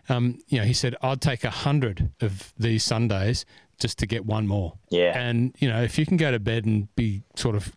um, 0.09 0.39
you 0.47 0.59
know 0.59 0.65
he 0.65 0.73
said, 0.73 0.95
"I'd 1.01 1.21
take 1.21 1.43
a 1.43 1.49
hundred 1.49 2.11
of 2.21 2.53
these 2.57 2.83
Sundays 2.83 3.45
just 3.81 3.99
to 3.99 4.07
get 4.07 4.25
one 4.25 4.47
more." 4.47 4.73
Yeah. 4.89 5.17
And 5.17 5.55
you 5.59 5.69
know 5.69 5.81
if 5.81 5.97
you 5.97 6.05
can 6.05 6.17
go 6.17 6.31
to 6.31 6.39
bed 6.39 6.65
and 6.65 6.93
be 6.95 7.23
sort 7.35 7.55
of 7.55 7.73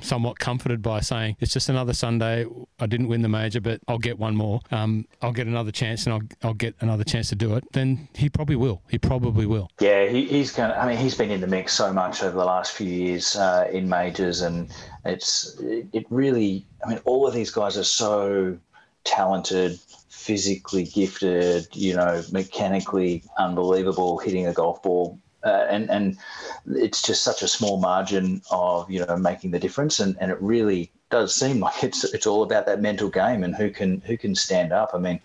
somewhat 0.00 0.38
comforted 0.38 0.82
by 0.82 1.00
saying 1.00 1.36
it's 1.40 1.52
just 1.52 1.68
another 1.68 1.92
Sunday. 1.92 2.46
I 2.78 2.86
didn't 2.86 3.08
win 3.08 3.22
the 3.22 3.28
major, 3.28 3.60
but 3.60 3.80
I'll 3.88 3.98
get 3.98 4.18
one 4.18 4.36
more. 4.36 4.60
Um, 4.70 5.06
I'll 5.22 5.32
get 5.32 5.46
another 5.46 5.72
chance, 5.72 6.06
and 6.06 6.14
I'll 6.14 6.48
I'll 6.48 6.54
get 6.54 6.74
another 6.80 7.04
chance 7.04 7.28
to 7.30 7.34
do 7.34 7.54
it. 7.56 7.64
Then 7.72 8.08
he 8.14 8.28
probably 8.28 8.56
will. 8.56 8.82
He 8.90 8.98
probably 8.98 9.46
will. 9.46 9.70
Yeah, 9.80 10.06
he, 10.06 10.26
he's 10.26 10.52
going. 10.52 10.72
I 10.72 10.86
mean, 10.86 10.96
he's 10.96 11.14
been 11.14 11.30
in 11.30 11.40
the 11.40 11.46
mix 11.46 11.72
so 11.72 11.92
much 11.92 12.22
over 12.22 12.36
the 12.36 12.44
last 12.44 12.72
few 12.72 12.88
years 12.88 13.36
uh, 13.36 13.68
in 13.72 13.88
majors, 13.88 14.42
and 14.42 14.70
it's 15.04 15.58
it, 15.60 15.86
it 15.92 16.06
really. 16.10 16.66
I 16.84 16.88
mean, 16.88 17.00
all 17.04 17.26
of 17.26 17.34
these 17.34 17.50
guys 17.50 17.76
are 17.76 17.84
so 17.84 18.58
talented, 19.04 19.78
physically 20.08 20.84
gifted, 20.84 21.68
you 21.72 21.94
know, 21.94 22.22
mechanically 22.32 23.22
unbelievable, 23.38 24.18
hitting 24.18 24.46
a 24.46 24.52
golf 24.52 24.82
ball 24.82 25.18
uh, 25.46 25.66
and 25.70 25.90
and 25.90 26.18
it's 26.84 27.00
just 27.08 27.22
such 27.22 27.42
a 27.42 27.48
small 27.48 27.76
margin 27.78 28.42
of 28.50 28.90
you 28.90 29.00
know 29.06 29.16
making 29.16 29.52
the 29.52 29.60
difference, 29.66 30.00
and, 30.02 30.16
and 30.20 30.30
it 30.30 30.38
really 30.42 30.90
does 31.10 31.34
seem 31.34 31.60
like 31.66 31.84
it's 31.84 32.02
it's 32.14 32.26
all 32.26 32.42
about 32.42 32.66
that 32.66 32.82
mental 32.82 33.08
game 33.08 33.44
and 33.44 33.54
who 33.54 33.70
can 33.70 34.00
who 34.08 34.16
can 34.16 34.34
stand 34.34 34.72
up. 34.72 34.90
I 34.92 34.98
mean, 34.98 35.20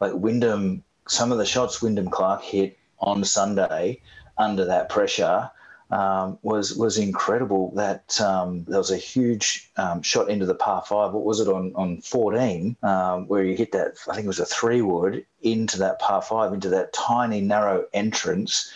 like 0.00 0.14
Wyndham, 0.14 0.82
some 1.06 1.32
of 1.32 1.38
the 1.38 1.46
shots 1.46 1.82
Wyndham 1.82 2.10
Clark 2.10 2.42
hit 2.42 2.78
on 2.98 3.24
Sunday 3.24 4.00
under 4.36 4.64
that 4.64 4.88
pressure. 4.88 5.50
um, 5.90 6.38
was 6.42 6.76
was 6.76 6.98
incredible. 6.98 7.72
That 7.74 8.20
um, 8.20 8.64
there 8.64 8.78
was 8.78 8.90
a 8.90 8.96
huge 8.96 9.70
um, 9.76 10.02
shot 10.02 10.28
into 10.28 10.46
the 10.46 10.54
par 10.54 10.84
five. 10.86 11.12
What 11.12 11.24
was 11.24 11.40
it 11.40 11.48
on 11.48 11.72
on 11.74 12.00
fourteen, 12.02 12.76
um, 12.82 13.26
where 13.26 13.44
he 13.44 13.56
hit 13.56 13.72
that? 13.72 13.96
I 14.08 14.14
think 14.14 14.24
it 14.24 14.28
was 14.28 14.40
a 14.40 14.44
three 14.44 14.82
wood 14.82 15.24
into 15.40 15.78
that 15.78 15.98
par 15.98 16.22
five, 16.22 16.52
into 16.52 16.68
that 16.70 16.92
tiny 16.92 17.40
narrow 17.40 17.86
entrance, 17.94 18.70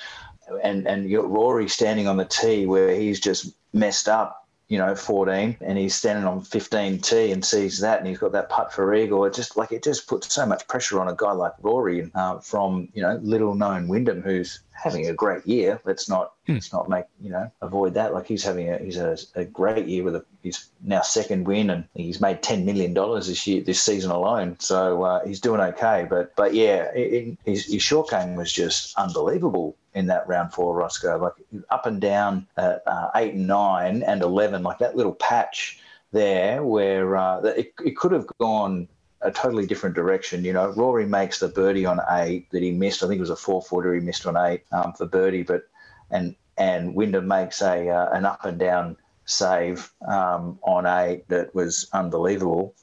and 0.63 0.87
and 0.87 1.09
you 1.09 1.21
got 1.21 1.31
Rory 1.31 1.69
standing 1.69 2.09
on 2.09 2.17
the 2.17 2.25
tee 2.25 2.67
where 2.67 2.95
he's 2.95 3.21
just 3.21 3.55
messed 3.73 4.09
up 4.09 4.43
you 4.73 4.79
know, 4.79 4.95
14, 4.95 5.59
and 5.61 5.77
he's 5.77 5.95
standing 5.95 6.25
on 6.25 6.41
15 6.41 7.01
tee 7.01 7.31
and 7.31 7.45
sees 7.45 7.81
that, 7.81 7.99
and 7.99 8.09
he's 8.09 8.17
got 8.17 8.33
that 8.33 8.49
putt 8.49 8.73
for 8.73 8.95
eagle. 8.95 9.27
It 9.27 9.35
just 9.35 9.55
like 9.55 9.71
it 9.71 9.85
just 9.85 10.09
puts 10.09 10.33
so 10.33 10.47
much 10.47 10.67
pressure 10.67 10.99
on 10.99 11.09
a 11.09 11.15
guy 11.15 11.33
like 11.33 11.53
Rory 11.61 12.11
uh, 12.15 12.39
from 12.39 12.89
you 12.95 13.03
know 13.03 13.21
little 13.23 13.55
known 13.55 13.87
Wyndham, 13.87 14.23
who's 14.23 14.61
having 14.73 15.07
a 15.07 15.13
great 15.13 15.47
year. 15.47 15.79
Let's 15.85 16.09
not 16.09 16.33
hmm. 16.47 16.55
let's 16.55 16.73
not 16.73 16.89
make 16.89 17.05
you 17.21 17.29
know 17.29 17.53
avoid 17.61 17.93
that. 17.95 18.15
Like 18.15 18.27
he's 18.27 18.45
having 18.45 18.71
a 18.71 18.79
he's 18.79 18.97
a, 18.97 19.19
a 19.35 19.45
great 19.45 19.89
year 19.89 20.05
with 20.05 20.17
a 20.17 20.25
he's 20.43 20.71
now 20.83 21.03
second 21.03 21.47
win, 21.47 21.69
and 21.69 21.85
he's 21.93 22.23
made 22.23 22.43
ten 22.43 22.65
million 22.65 22.95
dollars 22.95 23.29
this 23.29 23.47
year 23.47 23.63
this 23.63 23.83
season 23.83 24.11
alone. 24.11 24.57
So 24.59 25.03
uh, 25.03 25.27
he's 25.27 25.41
doing 25.41 25.61
okay. 25.61 26.07
But 26.09 26.35
but 26.35 26.55
yeah, 26.55 26.91
it, 26.95 27.13
it, 27.13 27.39
his, 27.45 27.67
his 27.67 27.83
short 27.83 28.09
game 28.09 28.37
was 28.37 28.51
just 28.51 28.97
unbelievable 28.97 29.77
in 29.95 30.07
that 30.07 30.27
round 30.27 30.53
four, 30.53 30.77
Rossco. 30.77 31.21
Like 31.21 31.65
up 31.71 31.87
and 31.87 32.01
down 32.01 32.47
at 32.57 32.83
uh, 32.87 33.11
eight 33.15 33.35
and 33.35 33.47
nine 33.47 34.03
and 34.03 34.23
11, 34.23 34.63
like 34.63 34.79
that 34.79 34.97
little 34.97 35.15
patch 35.15 35.81
there 36.13 36.63
where 36.65 37.17
uh, 37.17 37.41
it, 37.41 37.75
it 37.85 37.97
could 37.97 38.13
have 38.13 38.27
gone 38.39 38.89
a 39.23 39.31
totally 39.31 39.67
different 39.67 39.95
direction. 39.95 40.45
You 40.45 40.53
know, 40.53 40.69
Rory 40.71 41.07
makes 41.07 41.39
the 41.39 41.49
birdie 41.49 41.87
on 41.87 42.01
eight 42.11 42.51
that 42.51 42.63
he 42.63 42.73
missed. 42.73 43.03
I 43.03 43.07
think 43.07 43.19
it 43.19 43.21
was 43.21 43.31
a 43.31 43.37
four 43.37 43.63
footer 43.63 43.95
he 43.95 44.01
missed 44.01 44.27
on 44.27 44.37
eight 44.37 44.65
um, 44.73 44.93
for 44.93 45.07
birdie, 45.07 45.43
but 45.43 45.63
and 46.11 46.35
and 46.59 46.95
Wyndham 46.95 47.29
makes 47.29 47.63
a 47.63 47.89
uh, 47.89 48.11
an 48.13 48.27
up 48.27 48.45
and 48.45 48.59
down 48.59 48.97
save 49.25 49.93
um, 50.07 50.59
on 50.63 50.87
eight 50.87 51.29
that 51.29 51.55
was 51.55 51.89
unbelievable. 51.93 52.75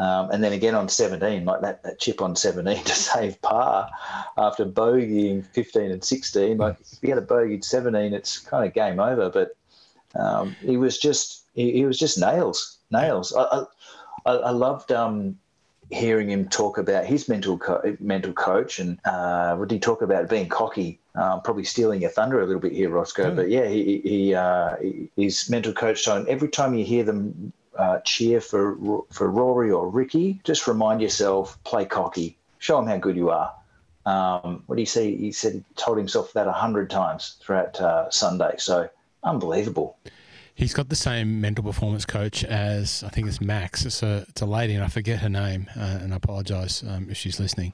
Um, 0.00 0.30
and 0.30 0.42
then 0.42 0.54
again 0.54 0.74
on 0.74 0.88
17, 0.88 1.44
like 1.44 1.60
that, 1.60 1.82
that 1.82 1.98
chip 1.98 2.22
on 2.22 2.34
17 2.34 2.84
to 2.84 2.94
save 2.94 3.40
par 3.42 3.90
after 4.38 4.64
bogeying 4.64 5.44
15 5.46 5.90
and 5.90 6.02
16. 6.02 6.56
Like 6.56 6.78
if 6.80 6.98
you 7.02 7.10
had 7.10 7.18
a 7.18 7.26
bogeyed 7.26 7.64
17, 7.64 8.14
it's 8.14 8.38
kind 8.38 8.66
of 8.66 8.72
game 8.72 8.98
over. 8.98 9.28
But 9.28 9.56
um, 10.18 10.56
he 10.62 10.78
was 10.78 10.98
just 10.98 11.44
he, 11.54 11.72
he, 11.72 11.84
was 11.84 11.98
just 11.98 12.18
nails, 12.18 12.78
nails. 12.90 13.34
I, 13.36 13.64
I, 14.24 14.32
I 14.32 14.50
loved 14.50 14.90
um, 14.90 15.38
hearing 15.90 16.30
him 16.30 16.48
talk 16.48 16.78
about 16.78 17.04
his 17.04 17.28
mental 17.28 17.58
co- 17.58 17.96
mental 18.00 18.32
coach 18.32 18.78
and 18.78 18.98
uh, 19.04 19.54
what 19.56 19.68
did 19.68 19.74
he 19.74 19.80
talk 19.80 20.00
about 20.00 20.30
being 20.30 20.48
cocky. 20.48 20.98
Um, 21.14 21.42
probably 21.42 21.64
stealing 21.64 22.00
your 22.00 22.10
thunder 22.10 22.40
a 22.40 22.46
little 22.46 22.60
bit 22.60 22.72
here, 22.72 22.88
Rossco. 22.88 23.32
Mm. 23.32 23.36
But 23.36 23.50
yeah, 23.50 23.66
he, 23.66 24.00
he, 24.02 24.34
uh, 24.34 24.76
his 25.16 25.50
mental 25.50 25.72
coach. 25.72 26.02
So 26.02 26.24
every 26.26 26.48
time 26.48 26.72
you 26.72 26.84
hear 26.84 27.02
them 27.02 27.52
uh, 27.80 28.00
cheer 28.00 28.40
for 28.40 29.04
for 29.10 29.30
Rory 29.30 29.70
or 29.70 29.88
Rickie, 29.88 30.40
just 30.44 30.66
remind 30.66 31.00
yourself, 31.00 31.62
play 31.64 31.86
cocky, 31.86 32.36
show 32.58 32.76
them 32.76 32.86
how 32.86 32.98
good 32.98 33.16
you 33.16 33.30
are. 33.30 33.54
Um, 34.04 34.62
what 34.66 34.76
do 34.76 34.82
you 34.82 34.86
say? 34.86 35.16
He 35.16 35.32
said 35.32 35.54
he 35.54 35.64
told 35.76 35.96
himself 35.96 36.32
that 36.34 36.46
a 36.46 36.52
hundred 36.52 36.90
times 36.90 37.36
throughout 37.40 37.80
uh, 37.80 38.10
Sunday. 38.10 38.54
So 38.58 38.88
unbelievable. 39.24 39.96
He's 40.54 40.74
got 40.74 40.90
the 40.90 40.96
same 40.96 41.40
mental 41.40 41.64
performance 41.64 42.04
coach 42.04 42.44
as 42.44 43.02
I 43.02 43.08
think 43.08 43.28
it's 43.28 43.40
Max. 43.40 43.86
It's 43.86 44.02
a 44.02 44.26
it's 44.28 44.42
a 44.42 44.46
lady, 44.46 44.74
and 44.74 44.84
I 44.84 44.88
forget 44.88 45.20
her 45.20 45.30
name, 45.30 45.70
uh, 45.74 46.00
and 46.02 46.12
I 46.12 46.16
apologise 46.16 46.82
um, 46.82 47.08
if 47.08 47.16
she's 47.16 47.40
listening. 47.40 47.72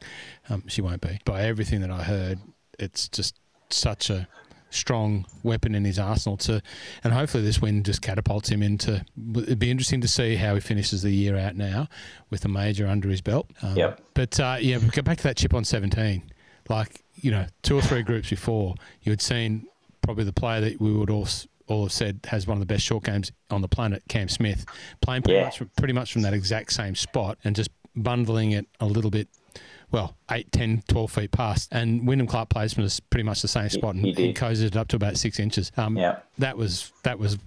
Um, 0.48 0.62
she 0.68 0.82
won't 0.82 1.00
be. 1.00 1.18
By 1.24 1.42
everything 1.42 1.80
that 1.80 1.90
I 1.90 2.04
heard, 2.04 2.38
it's 2.78 3.08
just 3.08 3.34
such 3.70 4.08
a 4.08 4.28
strong 4.70 5.26
weapon 5.42 5.74
in 5.74 5.84
his 5.84 5.98
arsenal 5.98 6.36
to, 6.36 6.62
and 7.04 7.12
hopefully 7.12 7.42
this 7.42 7.60
win 7.60 7.82
just 7.82 8.02
catapults 8.02 8.48
him 8.48 8.62
into. 8.62 9.04
It'd 9.36 9.58
be 9.58 9.70
interesting 9.70 10.00
to 10.00 10.08
see 10.08 10.36
how 10.36 10.54
he 10.54 10.60
finishes 10.60 11.02
the 11.02 11.10
year 11.10 11.36
out 11.36 11.56
now 11.56 11.88
with 12.30 12.44
a 12.44 12.48
major 12.48 12.86
under 12.86 13.08
his 13.08 13.20
belt. 13.20 13.50
Um, 13.62 13.76
yep. 13.76 14.00
But 14.14 14.38
uh, 14.38 14.56
yeah, 14.60 14.78
we 14.78 14.88
go 14.88 15.02
back 15.02 15.18
to 15.18 15.22
that 15.24 15.36
chip 15.36 15.54
on 15.54 15.64
seventeen. 15.64 16.30
Like 16.68 17.02
you 17.16 17.30
know, 17.30 17.46
two 17.62 17.76
or 17.76 17.82
three 17.82 18.02
groups 18.02 18.30
before, 18.30 18.74
you 19.02 19.12
had 19.12 19.22
seen 19.22 19.66
probably 20.02 20.24
the 20.24 20.32
player 20.32 20.60
that 20.60 20.80
we 20.80 20.92
would 20.92 21.10
all 21.10 21.28
all 21.68 21.84
have 21.84 21.92
said 21.92 22.20
has 22.28 22.46
one 22.46 22.56
of 22.56 22.60
the 22.60 22.66
best 22.66 22.84
short 22.84 23.04
games 23.04 23.32
on 23.50 23.60
the 23.60 23.68
planet, 23.68 24.02
Cam 24.08 24.28
Smith, 24.28 24.64
playing 25.00 25.22
pretty, 25.22 25.38
yeah. 25.38 25.44
much, 25.44 25.62
pretty 25.76 25.92
much 25.92 26.12
from 26.12 26.22
that 26.22 26.32
exact 26.32 26.72
same 26.72 26.94
spot 26.94 27.38
and 27.44 27.56
just 27.56 27.70
bundling 27.96 28.52
it 28.52 28.66
a 28.78 28.86
little 28.86 29.10
bit 29.10 29.28
well, 29.90 30.16
8, 30.30 30.50
10, 30.52 30.82
12 30.88 31.10
feet 31.10 31.30
past. 31.30 31.68
And 31.72 32.06
Wyndham 32.06 32.26
Clark 32.26 32.48
plays 32.48 32.74
from 32.74 32.84
pretty 33.00 33.24
much 33.24 33.42
the 33.42 33.48
same 33.48 33.68
spot 33.68 33.94
and 33.94 34.04
he, 34.04 34.12
he 34.12 34.32
it 34.60 34.76
up 34.76 34.88
to 34.88 34.96
about 34.96 35.16
six 35.16 35.38
inches. 35.38 35.72
Um, 35.76 35.96
yeah. 35.96 36.18
That 36.38 36.56
was 36.56 36.92
that 37.02 37.18
was 37.18 37.38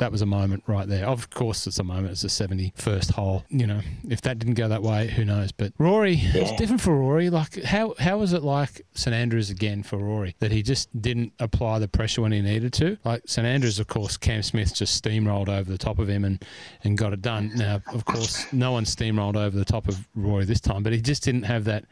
that 0.00 0.10
was 0.10 0.22
a 0.22 0.26
moment 0.26 0.64
right 0.66 0.88
there. 0.88 1.06
Of 1.06 1.30
course, 1.30 1.66
it's 1.66 1.78
a 1.78 1.84
moment. 1.84 2.12
It's 2.12 2.22
the 2.22 2.28
71st 2.28 3.12
hole. 3.12 3.44
You 3.48 3.66
know, 3.66 3.80
if 4.08 4.22
that 4.22 4.38
didn't 4.38 4.54
go 4.54 4.66
that 4.68 4.82
way, 4.82 5.08
who 5.08 5.24
knows? 5.24 5.52
But 5.52 5.72
Rory, 5.78 6.14
yeah. 6.14 6.42
it's 6.42 6.52
different 6.52 6.80
for 6.80 6.96
Rory. 6.96 7.30
Like, 7.30 7.62
how 7.62 7.94
how 7.98 8.18
was 8.18 8.32
it 8.32 8.42
like 8.42 8.82
St 8.94 9.14
Andrews 9.14 9.50
again 9.50 9.82
for 9.82 9.98
Rory 9.98 10.34
that 10.40 10.50
he 10.50 10.62
just 10.62 11.00
didn't 11.00 11.32
apply 11.38 11.78
the 11.78 11.88
pressure 11.88 12.22
when 12.22 12.32
he 12.32 12.40
needed 12.40 12.72
to? 12.74 12.98
Like 13.04 13.22
St 13.26 13.46
Andrews, 13.46 13.78
of 13.78 13.86
course, 13.86 14.16
Cam 14.16 14.42
Smith 14.42 14.74
just 14.74 15.02
steamrolled 15.02 15.48
over 15.48 15.70
the 15.70 15.78
top 15.78 15.98
of 15.98 16.08
him 16.08 16.24
and 16.24 16.44
and 16.82 16.98
got 16.98 17.12
it 17.12 17.22
done. 17.22 17.52
Now, 17.54 17.82
of 17.92 18.04
course, 18.06 18.50
no 18.52 18.72
one 18.72 18.84
steamrolled 18.84 19.36
over 19.36 19.56
the 19.56 19.64
top 19.64 19.86
of 19.86 20.08
Rory 20.14 20.46
this 20.46 20.60
time, 20.60 20.82
but 20.82 20.92
he 20.92 21.00
just 21.00 21.22
didn't 21.22 21.44
have 21.44 21.64
that 21.64 21.84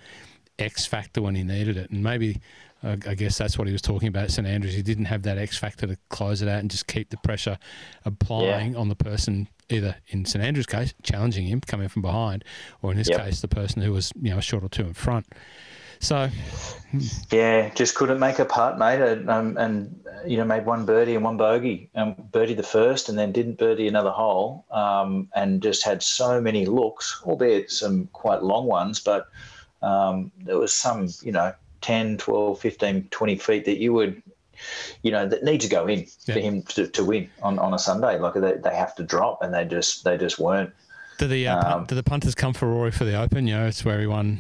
X 0.59 0.87
factor 0.87 1.23
when 1.23 1.35
he 1.35 1.45
needed 1.45 1.77
it, 1.77 1.91
and 1.91 2.03
maybe 2.03 2.41
I 2.83 3.15
guess 3.15 3.37
that's 3.37 3.59
what 3.59 3.67
he 3.67 3.73
was 3.73 3.83
talking 3.83 4.09
about 4.09 4.25
at 4.25 4.31
St 4.31 4.47
Andrews. 4.47 4.75
He 4.75 4.83
didn't 4.83 5.07
have 5.07 5.23
that 5.23 5.37
X 5.37 5.59
factor 5.59 5.87
to 5.87 5.97
close 6.11 6.43
it 6.43 6.49
out 6.49 6.61
and 6.61 6.71
just 6.71 6.87
keep 6.87 7.11
the 7.11 7.17
pressure 7.17 7.59
applying 8.05 8.73
yeah. 8.73 8.79
on 8.79 8.89
the 8.89 8.95
person, 8.95 9.49
either 9.69 9.97
in 10.09 10.25
St 10.25 10.45
Andrews' 10.45 10.67
case, 10.67 10.95
challenging 11.03 11.47
him, 11.47 11.61
coming 11.61 11.89
from 11.89 12.03
behind, 12.03 12.45
or 12.81 12.93
in 12.93 12.99
this 12.99 13.09
yep. 13.09 13.25
case, 13.25 13.41
the 13.41 13.49
person 13.49 13.83
who 13.83 13.93
was 13.93 14.13
you 14.21 14.31
know 14.31 14.39
a 14.39 14.43
shot 14.43 14.63
or 14.63 14.69
two 14.69 14.85
in 14.85 14.95
front. 14.95 15.27
So, 16.01 16.31
yeah, 17.33 17.71
just 17.75 17.97
couldn't 17.97 18.21
make 18.21 18.39
a 18.39 18.45
putt, 18.45 18.79
mate, 18.79 19.01
um, 19.29 19.57
and 19.57 20.01
you 20.25 20.37
know 20.37 20.45
made 20.45 20.65
one 20.65 20.87
birdie 20.87 21.17
and 21.17 21.25
one 21.25 21.37
bogey. 21.37 21.91
Um, 21.97 22.15
birdie 22.31 22.55
the 22.55 22.63
first, 22.63 23.09
and 23.09 23.19
then 23.19 23.33
didn't 23.33 23.59
birdie 23.59 23.89
another 23.89 24.11
hole, 24.11 24.65
um, 24.71 25.29
and 25.35 25.61
just 25.61 25.85
had 25.85 26.01
so 26.01 26.41
many 26.41 26.67
looks, 26.67 27.21
albeit 27.27 27.73
some 27.73 28.09
quite 28.13 28.45
long 28.45 28.67
ones, 28.67 29.01
but 29.01 29.27
um, 29.83 30.31
there 30.39 30.59
was 30.59 30.73
some, 30.73 31.09
you 31.23 31.33
know, 31.33 31.53
10, 31.81 32.19
12, 32.19 32.61
15, 32.61 33.09
20 33.11 33.37
feet 33.37 33.65
that 33.65 33.79
you 33.79 33.93
would, 33.93 34.23
you 35.03 35.11
know, 35.11 35.27
that 35.27 35.45
need 35.45 35.61
to 35.61 35.69
go 35.69 35.87
in 35.87 36.07
yeah. 36.27 36.35
for 36.35 36.41
him 36.41 36.63
to, 36.63 36.87
to 36.89 37.05
win 37.05 37.31
on, 37.43 37.59
on 37.59 37.75
a 37.75 37.79
Sunday. 37.79 38.19
Like 38.19 38.35
they, 38.35 38.55
they 38.55 38.75
have 38.75 38.95
to 38.97 39.03
drop 39.03 39.43
and 39.43 39.53
they 39.55 39.65
just 39.65 40.05
they 40.05 40.17
just 40.19 40.39
weren't. 40.39 40.73
Do 41.19 41.27
the 41.27 41.49
uh, 41.49 41.77
um, 41.77 41.87
do 41.87 41.95
the 41.95 42.03
punters 42.03 42.35
come 42.35 42.53
for 42.53 42.69
Rory 42.69 42.91
for 42.91 43.05
the 43.05 43.21
Open? 43.21 43.47
You 43.47 43.57
know, 43.57 43.67
it's 43.67 43.85
where 43.85 44.01
he 44.01 44.07
won 44.07 44.39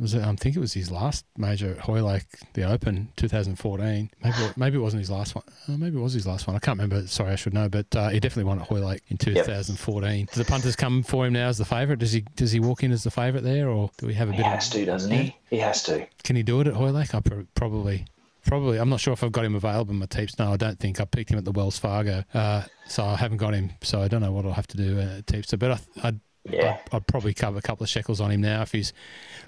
was 0.00 0.14
it, 0.14 0.22
I 0.22 0.34
think 0.34 0.56
it 0.56 0.60
was 0.60 0.72
his 0.72 0.90
last 0.90 1.24
major 1.36 1.72
at 1.72 1.78
Hoylake, 1.78 2.26
the 2.54 2.62
Open, 2.62 3.12
2014. 3.16 4.10
Maybe 4.22 4.36
maybe 4.56 4.76
it 4.76 4.80
wasn't 4.80 5.00
his 5.00 5.10
last 5.10 5.34
one. 5.34 5.44
Uh, 5.68 5.76
maybe 5.76 5.98
it 5.98 6.00
was 6.00 6.14
his 6.14 6.26
last 6.26 6.46
one. 6.46 6.56
I 6.56 6.58
can't 6.58 6.78
remember. 6.78 7.06
Sorry, 7.06 7.32
I 7.32 7.36
should 7.36 7.54
know. 7.54 7.68
But 7.68 7.94
uh, 7.94 8.08
he 8.08 8.20
definitely 8.20 8.48
won 8.48 8.60
at 8.60 8.66
Hoylake 8.66 9.02
in 9.08 9.18
2014. 9.18 10.20
Yep. 10.20 10.30
Do 10.30 10.42
the 10.42 10.50
punters 10.50 10.76
come 10.76 11.02
for 11.02 11.26
him 11.26 11.34
now 11.34 11.48
as 11.48 11.58
the 11.58 11.64
favourite? 11.64 11.98
Does 11.98 12.12
he 12.12 12.22
does 12.36 12.52
he 12.52 12.60
walk 12.60 12.82
in 12.82 12.92
as 12.92 13.04
the 13.04 13.10
favourite 13.10 13.44
there, 13.44 13.68
or 13.68 13.90
do 13.98 14.06
we 14.06 14.14
have 14.14 14.28
a 14.28 14.32
he 14.32 14.38
bit? 14.38 14.46
He 14.46 14.52
has 14.52 14.66
of, 14.68 14.72
to, 14.72 14.84
doesn't 14.86 15.10
he? 15.10 15.36
He 15.50 15.58
has 15.58 15.82
to. 15.84 16.06
Can 16.24 16.36
he 16.36 16.42
do 16.42 16.60
it 16.60 16.66
at 16.66 16.74
Hoylake? 16.74 17.14
I 17.14 17.20
probably. 17.54 18.06
Probably, 18.46 18.78
I'm 18.78 18.88
not 18.88 19.00
sure 19.00 19.12
if 19.12 19.22
I've 19.22 19.32
got 19.32 19.44
him 19.44 19.54
available 19.54 19.92
in 19.92 19.98
my 19.98 20.06
teeps. 20.06 20.38
No, 20.38 20.54
I 20.54 20.56
don't 20.56 20.80
think 20.80 20.98
I 20.98 21.04
picked 21.04 21.30
him 21.30 21.36
at 21.36 21.44
the 21.44 21.52
Wells 21.52 21.78
Fargo, 21.78 22.24
uh, 22.32 22.62
so 22.86 23.04
I 23.04 23.16
haven't 23.16 23.36
got 23.36 23.52
him. 23.52 23.72
So 23.82 24.00
I 24.00 24.08
don't 24.08 24.22
know 24.22 24.32
what 24.32 24.46
I'll 24.46 24.54
have 24.54 24.66
to 24.68 24.78
do 24.78 24.98
at 24.98 25.26
teeps. 25.26 25.52
But 25.54 25.72
I, 25.72 26.08
I 26.08 26.14
yeah. 26.44 26.78
I'd, 26.92 26.96
I'd, 26.96 27.06
probably 27.06 27.34
cover 27.34 27.58
a 27.58 27.62
couple 27.62 27.84
of 27.84 27.90
shekels 27.90 28.20
on 28.20 28.30
him 28.30 28.40
now 28.40 28.62
if 28.62 28.72
he's 28.72 28.92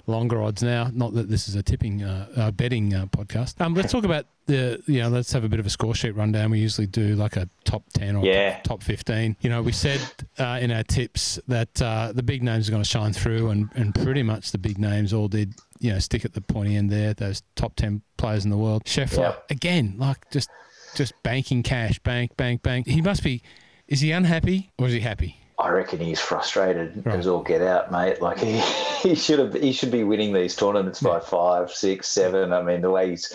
longer 0.05 0.41
odds 0.41 0.61
now. 0.61 0.89
Not 0.93 1.13
that 1.13 1.29
this 1.29 1.47
is 1.47 1.55
a 1.55 1.63
tipping, 1.63 2.03
uh, 2.03 2.27
uh, 2.35 2.51
betting 2.51 2.93
uh, 2.93 3.05
podcast. 3.07 3.59
Um, 3.61 3.73
let's 3.73 3.91
talk 3.91 4.03
about 4.03 4.25
the, 4.45 4.81
you 4.85 5.01
know, 5.01 5.09
let's 5.09 5.31
have 5.33 5.43
a 5.43 5.49
bit 5.49 5.59
of 5.59 5.65
a 5.65 5.69
score 5.69 5.95
sheet 5.95 6.15
rundown. 6.15 6.51
We 6.51 6.59
usually 6.59 6.87
do 6.87 7.15
like 7.15 7.35
a 7.35 7.49
top 7.63 7.83
10 7.93 8.17
or 8.17 8.25
yeah. 8.25 8.59
top 8.63 8.83
15. 8.83 9.37
You 9.41 9.49
know, 9.49 9.61
we 9.61 9.71
said 9.71 10.01
uh, 10.37 10.59
in 10.61 10.71
our 10.71 10.83
tips 10.83 11.39
that 11.47 11.81
uh, 11.81 12.11
the 12.13 12.23
big 12.23 12.43
names 12.43 12.67
are 12.67 12.71
going 12.71 12.83
to 12.83 12.89
shine 12.89 13.13
through, 13.13 13.49
and, 13.49 13.69
and 13.75 13.95
pretty 13.95 14.23
much 14.23 14.51
the 14.51 14.57
big 14.57 14.77
names 14.77 15.13
all 15.13 15.27
did, 15.27 15.55
you 15.79 15.91
know, 15.91 15.99
stick 15.99 16.25
at 16.25 16.33
the 16.33 16.41
pointy 16.41 16.75
end 16.75 16.89
there, 16.89 17.13
those 17.13 17.41
top 17.55 17.75
10 17.75 18.01
players 18.17 18.45
in 18.45 18.51
the 18.51 18.57
world. 18.57 18.83
Scheffler, 18.85 19.17
yeah. 19.17 19.35
again, 19.49 19.95
like 19.97 20.29
just 20.31 20.49
just 20.95 21.13
banking 21.23 21.63
cash, 21.63 21.97
bank, 21.99 22.37
bank, 22.37 22.61
bank. 22.61 22.87
He 22.87 23.01
must 23.01 23.23
be, 23.23 23.41
is 23.87 24.01
he 24.01 24.11
unhappy 24.11 24.71
or 24.77 24.87
is 24.87 24.93
he 24.93 24.99
happy? 24.99 25.42
I 25.57 25.69
reckon 25.69 25.99
he's 25.99 26.19
frustrated 26.19 27.05
right. 27.05 27.15
as 27.15 27.27
all 27.27 27.43
get 27.43 27.61
out, 27.61 27.91
mate. 27.91 28.21
Like 28.21 28.39
he, 28.41 28.59
he 29.01 29.15
should 29.15 29.39
have 29.39 29.53
he 29.53 29.71
should 29.71 29.91
be 29.91 30.03
winning 30.03 30.33
these 30.33 30.55
tournaments 30.55 31.01
by 31.01 31.19
five, 31.19 31.71
six, 31.71 32.07
seven. 32.07 32.53
I 32.53 32.61
mean, 32.61 32.81
the 32.81 32.91
way 32.91 33.11
he's 33.11 33.33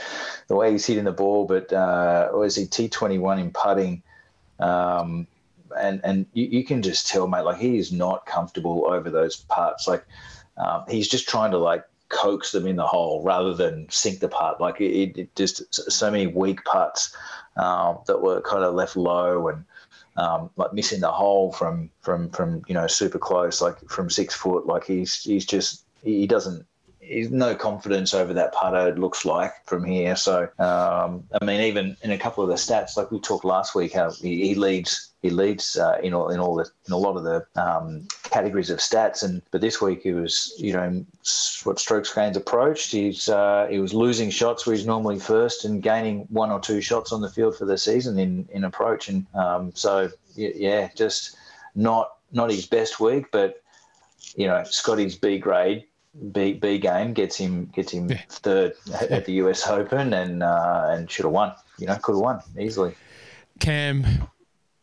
the 0.49 0.57
way 0.57 0.73
he's 0.73 0.87
hitting 0.87 1.05
the 1.05 1.13
ball, 1.13 1.47
but 1.47 1.73
uh, 1.73 2.31
was 2.33 2.57
he 2.57 2.67
T 2.67 2.89
twenty 2.89 3.19
one 3.19 3.39
in 3.39 3.51
putting, 3.51 4.03
um, 4.59 5.27
and 5.79 6.01
and 6.05 6.27
you, 6.33 6.47
you, 6.47 6.65
can 6.65 6.83
just 6.83 7.07
tell, 7.07 7.29
mate. 7.29 7.43
Like 7.43 7.59
he 7.59 7.79
is 7.79 7.93
not 7.93 8.27
comfortable 8.27 8.87
over 8.87 9.11
those 9.11 9.37
parts. 9.37 9.87
Like 9.87 10.05
um, 10.57 10.85
he's 10.89 11.09
just 11.09 11.29
trying 11.29 11.53
to 11.53 11.59
like 11.59 11.85
coax 12.09 12.53
them 12.53 12.67
in 12.67 12.77
the 12.77 12.87
hole 12.87 13.23
rather 13.23 13.55
than 13.55 13.89
sink 13.91 14.21
the 14.21 14.29
putt. 14.29 14.61
Like 14.61 14.81
it, 14.81 15.19
it 15.19 15.37
just 15.37 15.75
so 15.91 16.11
many 16.11 16.27
weak 16.27 16.65
putts 16.65 17.15
um, 17.57 17.99
that 18.07 18.23
were 18.23 18.41
kind 18.41 18.65
of 18.65 18.75
left 18.75 18.97
low 18.97 19.49
and 19.49 19.65
um, 20.19 20.51
like 20.57 20.73
missing 20.73 21.01
the 21.01 21.11
hole 21.11 21.53
from 21.53 21.91
from 22.01 22.31
from 22.31 22.63
you 22.67 22.75
know 22.75 22.87
super 22.87 23.19
close, 23.19 23.63
like 23.63 23.79
from 23.89 24.11
six 24.11 24.35
foot. 24.35 24.67
Like 24.67 24.85
he's 24.85 25.23
he's 25.23 25.47
just 25.47 25.85
he 26.03 26.27
doesn't. 26.27 26.67
He's 27.09 27.31
no 27.31 27.55
confidence 27.55 28.13
over 28.13 28.35
that 28.35 28.53
putter. 28.53 28.89
It 28.89 28.99
looks 28.99 29.25
like 29.25 29.53
from 29.65 29.85
here. 29.85 30.15
So 30.15 30.43
um, 30.59 31.25
I 31.41 31.45
mean, 31.45 31.61
even 31.63 31.97
in 32.03 32.11
a 32.11 32.19
couple 32.19 32.45
of 32.45 32.51
the 32.51 32.57
stats, 32.57 32.97
like 32.97 33.11
we 33.11 33.19
talked 33.19 33.45
last 33.45 33.75
week, 33.75 33.95
how 33.95 34.11
he, 34.11 34.49
he 34.49 34.55
leads 34.55 35.09
he 35.23 35.31
leads 35.31 35.77
uh, 35.77 35.99
in 36.03 36.15
all 36.15 36.29
in 36.29 36.39
all 36.39 36.55
the 36.55 36.71
in 36.87 36.93
a 36.93 36.97
lot 36.97 37.17
of 37.17 37.25
the 37.25 37.45
um, 37.61 38.07
categories 38.25 38.71
of 38.71 38.79
stats. 38.79 39.23
And 39.23 39.43
but 39.51 39.61
this 39.61 39.81
week 39.81 40.03
he 40.03 40.13
was 40.13 40.55
you 40.59 40.73
know 40.73 41.05
what 41.65 41.81
strokes 41.81 42.13
gains 42.15 42.37
approached. 42.37 42.93
He's 42.93 43.29
uh, 43.29 43.67
he 43.69 43.81
was 43.81 43.93
losing 43.93 44.31
shots 44.31 44.67
where 44.67 44.77
he's 44.77 44.87
normally 44.87 45.19
first 45.19 45.65
and 45.65 45.83
gaining 45.83 46.27
one 46.31 46.51
or 46.51 46.61
two 46.61 46.81
shots 46.81 47.13
on 47.13 47.21
the 47.21 47.31
field 47.31 47.57
for 47.57 47.65
the 47.65 47.79
season 47.79 48.19
in 48.19 48.49
in 48.53 48.65
approach. 48.65 49.09
And 49.09 49.27
um, 49.35 49.73
so 49.75 50.11
yeah, 50.37 50.91
just 50.95 51.37
not 51.75 52.13
not 52.33 52.51
his 52.51 52.67
best 52.67 53.01
week, 53.01 53.31
but 53.33 53.63
you 54.37 54.47
know 54.47 54.63
Scotty's 54.65 55.17
B 55.17 55.39
grade. 55.39 55.85
B, 56.33 56.55
B 56.55 56.79
game 56.79 57.13
gets 57.13 57.37
him 57.37 57.67
gets 57.67 57.93
him 57.93 58.11
yeah. 58.11 58.23
third 58.29 58.73
at 59.11 59.25
the 59.25 59.35
US 59.35 59.67
Open 59.69 60.13
and 60.13 60.43
uh, 60.43 60.89
and 60.91 61.11
should 61.11 61.25
have 61.25 61.33
won. 61.33 61.53
You 61.79 61.87
know, 61.87 61.97
could 61.97 62.13
have 62.13 62.21
won 62.21 62.41
easily. 62.59 62.95
Cam, 63.61 64.29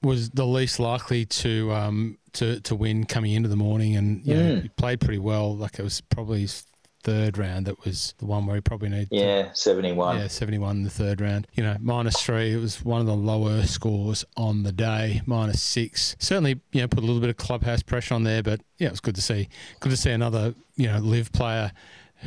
was 0.02 0.30
the 0.30 0.46
least 0.46 0.80
likely 0.80 1.26
to 1.26 1.74
um, 1.74 2.18
to 2.34 2.60
to 2.62 2.76
win 2.76 3.06
coming 3.06 3.34
into 3.34 3.50
the 3.50 3.56
morning, 3.56 3.96
and 3.96 4.26
you 4.26 4.34
know, 4.34 4.56
he 4.62 4.70
played 4.70 5.02
pretty 5.02 5.20
well. 5.20 5.56
Like 5.56 5.80
it 5.80 5.84
was 5.84 6.02
probably 6.02 6.42
his 6.42 6.66
third 7.06 7.38
round 7.38 7.68
that 7.68 7.86
was 7.86 8.16
the 8.18 8.26
one 8.26 8.46
where 8.46 8.56
he 8.56 8.62
probably 8.62 8.90
needed. 8.90 9.10
Yeah, 9.12 9.52
seventy 9.54 9.94
one. 9.94 10.18
Yeah, 10.18 10.28
seventy 10.28 10.58
one 10.58 10.78
in 10.78 10.84
the 10.84 10.90
third 10.90 11.22
round. 11.22 11.48
You 11.54 11.64
know, 11.64 11.78
minus 11.80 12.22
three. 12.22 12.54
It 12.54 12.58
was 12.58 12.84
one 12.84 13.00
of 13.00 13.08
the 13.08 13.16
lower 13.16 13.64
scores 13.64 14.26
on 14.36 14.64
the 14.64 14.72
day. 14.72 15.22
Minus 15.26 15.62
six. 15.62 16.16
Certainly, 16.20 16.60
you 16.72 16.82
know, 16.82 16.88
put 16.88 17.00
a 17.00 17.06
little 17.06 17.22
bit 17.22 17.30
of 17.30 17.38
clubhouse 17.38 17.84
pressure 17.84 18.16
on 18.16 18.24
there, 18.24 18.42
but 18.42 18.62
yeah, 18.80 18.88
it 18.88 18.92
was 18.92 19.00
good 19.00 19.16
to 19.16 19.22
see. 19.22 19.48
Good 19.80 19.92
to 19.92 19.98
see 19.98 20.12
another 20.12 20.56
you 20.76 20.88
know 20.88 20.98
live 21.00 21.32
player 21.32 21.72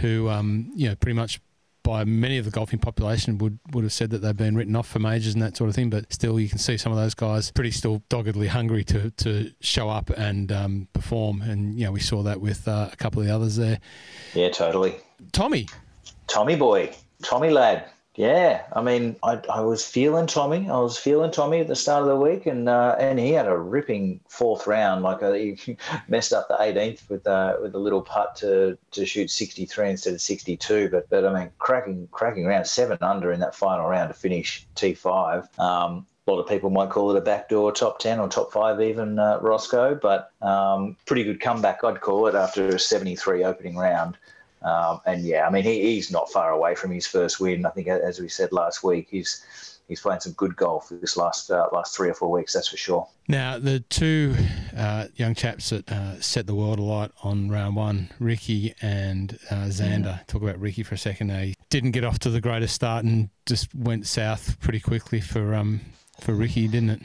who 0.00 0.28
um, 0.28 0.70
you 0.74 0.88
know 0.88 0.94
pretty 0.94 1.16
much 1.16 1.40
by 1.88 2.04
many 2.04 2.36
of 2.36 2.44
the 2.44 2.50
golfing 2.50 2.78
population 2.78 3.38
would, 3.38 3.58
would 3.72 3.82
have 3.82 3.94
said 3.94 4.10
that 4.10 4.18
they've 4.18 4.36
been 4.36 4.54
written 4.54 4.76
off 4.76 4.86
for 4.86 4.98
majors 4.98 5.32
and 5.32 5.42
that 5.42 5.56
sort 5.56 5.70
of 5.70 5.74
thing. 5.74 5.88
But 5.88 6.12
still, 6.12 6.38
you 6.38 6.46
can 6.46 6.58
see 6.58 6.76
some 6.76 6.92
of 6.92 6.98
those 6.98 7.14
guys 7.14 7.50
pretty 7.50 7.70
still 7.70 8.02
doggedly 8.10 8.46
hungry 8.46 8.84
to, 8.84 9.10
to 9.10 9.50
show 9.60 9.88
up 9.88 10.10
and 10.10 10.52
um, 10.52 10.88
perform. 10.92 11.40
And, 11.40 11.78
you 11.78 11.86
know, 11.86 11.92
we 11.92 12.00
saw 12.00 12.22
that 12.24 12.42
with 12.42 12.68
uh, 12.68 12.90
a 12.92 12.96
couple 12.96 13.22
of 13.22 13.26
the 13.26 13.34
others 13.34 13.56
there. 13.56 13.80
Yeah, 14.34 14.50
totally. 14.50 14.96
Tommy. 15.32 15.66
Tommy 16.26 16.56
boy. 16.56 16.92
Tommy 17.22 17.48
lad. 17.48 17.86
Yeah, 18.18 18.64
I 18.72 18.82
mean, 18.82 19.14
I, 19.22 19.40
I 19.48 19.60
was 19.60 19.86
feeling 19.86 20.26
Tommy. 20.26 20.68
I 20.68 20.78
was 20.78 20.98
feeling 20.98 21.30
Tommy 21.30 21.60
at 21.60 21.68
the 21.68 21.76
start 21.76 22.02
of 22.02 22.08
the 22.08 22.16
week, 22.16 22.46
and 22.46 22.68
uh, 22.68 22.96
and 22.98 23.16
he 23.16 23.30
had 23.30 23.46
a 23.46 23.56
ripping 23.56 24.18
fourth 24.28 24.66
round. 24.66 25.04
Like 25.04 25.22
uh, 25.22 25.32
he 25.34 25.76
messed 26.08 26.32
up 26.32 26.48
the 26.48 26.56
18th 26.56 27.08
with 27.08 27.24
uh, 27.28 27.58
with 27.62 27.76
a 27.76 27.78
little 27.78 28.02
putt 28.02 28.34
to, 28.38 28.76
to 28.90 29.06
shoot 29.06 29.30
63 29.30 29.90
instead 29.90 30.14
of 30.14 30.20
62. 30.20 30.88
But 30.88 31.08
but 31.08 31.24
I 31.24 31.32
mean, 31.32 31.50
cracking 31.60 32.08
cracking 32.10 32.44
round 32.44 32.66
seven 32.66 32.98
under 33.02 33.30
in 33.30 33.38
that 33.38 33.54
final 33.54 33.86
round 33.86 34.12
to 34.12 34.18
finish 34.18 34.66
T5. 34.74 35.56
Um, 35.60 36.04
a 36.26 36.30
lot 36.32 36.40
of 36.40 36.48
people 36.48 36.70
might 36.70 36.90
call 36.90 37.12
it 37.12 37.18
a 37.18 37.20
backdoor 37.20 37.70
top 37.70 38.00
10 38.00 38.18
or 38.18 38.28
top 38.28 38.52
five, 38.52 38.80
even 38.80 39.20
uh, 39.20 39.38
Rossco, 39.38 39.98
but 39.98 40.32
um, 40.42 40.96
pretty 41.06 41.22
good 41.22 41.40
comeback, 41.40 41.84
I'd 41.84 42.00
call 42.00 42.26
it, 42.26 42.34
after 42.34 42.66
a 42.66 42.80
73 42.80 43.44
opening 43.44 43.76
round. 43.76 44.18
Um, 44.62 45.00
and 45.06 45.22
yeah, 45.22 45.46
I 45.46 45.50
mean, 45.50 45.64
he, 45.64 45.80
he's 45.94 46.10
not 46.10 46.30
far 46.30 46.50
away 46.50 46.74
from 46.74 46.90
his 46.90 47.06
first 47.06 47.40
win. 47.40 47.64
I 47.64 47.70
think, 47.70 47.88
as 47.88 48.20
we 48.20 48.28
said 48.28 48.52
last 48.52 48.82
week, 48.82 49.08
he's 49.10 49.44
he's 49.88 50.00
playing 50.00 50.20
some 50.20 50.32
good 50.32 50.54
golf 50.56 50.90
this 51.00 51.16
last 51.16 51.50
uh, 51.50 51.68
last 51.72 51.96
three 51.96 52.08
or 52.08 52.14
four 52.14 52.30
weeks. 52.30 52.52
That's 52.52 52.68
for 52.68 52.76
sure. 52.76 53.08
Now, 53.28 53.58
the 53.58 53.80
two 53.80 54.34
uh, 54.76 55.06
young 55.16 55.34
chaps 55.34 55.70
that 55.70 55.90
uh, 55.90 56.20
set 56.20 56.46
the 56.46 56.54
world 56.54 56.78
alight 56.78 57.10
on 57.22 57.50
round 57.50 57.76
one, 57.76 58.10
Rickie 58.18 58.74
and 58.80 59.38
uh, 59.50 59.66
Xander. 59.66 60.04
Yeah. 60.04 60.18
Talk 60.26 60.42
about 60.42 60.60
Rickie 60.60 60.82
for 60.82 60.94
a 60.94 60.98
second. 60.98 61.30
He 61.30 61.54
didn't 61.70 61.92
get 61.92 62.04
off 62.04 62.18
to 62.20 62.30
the 62.30 62.40
greatest 62.40 62.74
start 62.74 63.04
and 63.04 63.30
just 63.46 63.74
went 63.74 64.06
south 64.06 64.60
pretty 64.60 64.80
quickly 64.80 65.20
for 65.20 65.54
um 65.54 65.80
for 66.20 66.34
Rickie, 66.34 66.68
didn't 66.68 66.90
it? 66.90 67.02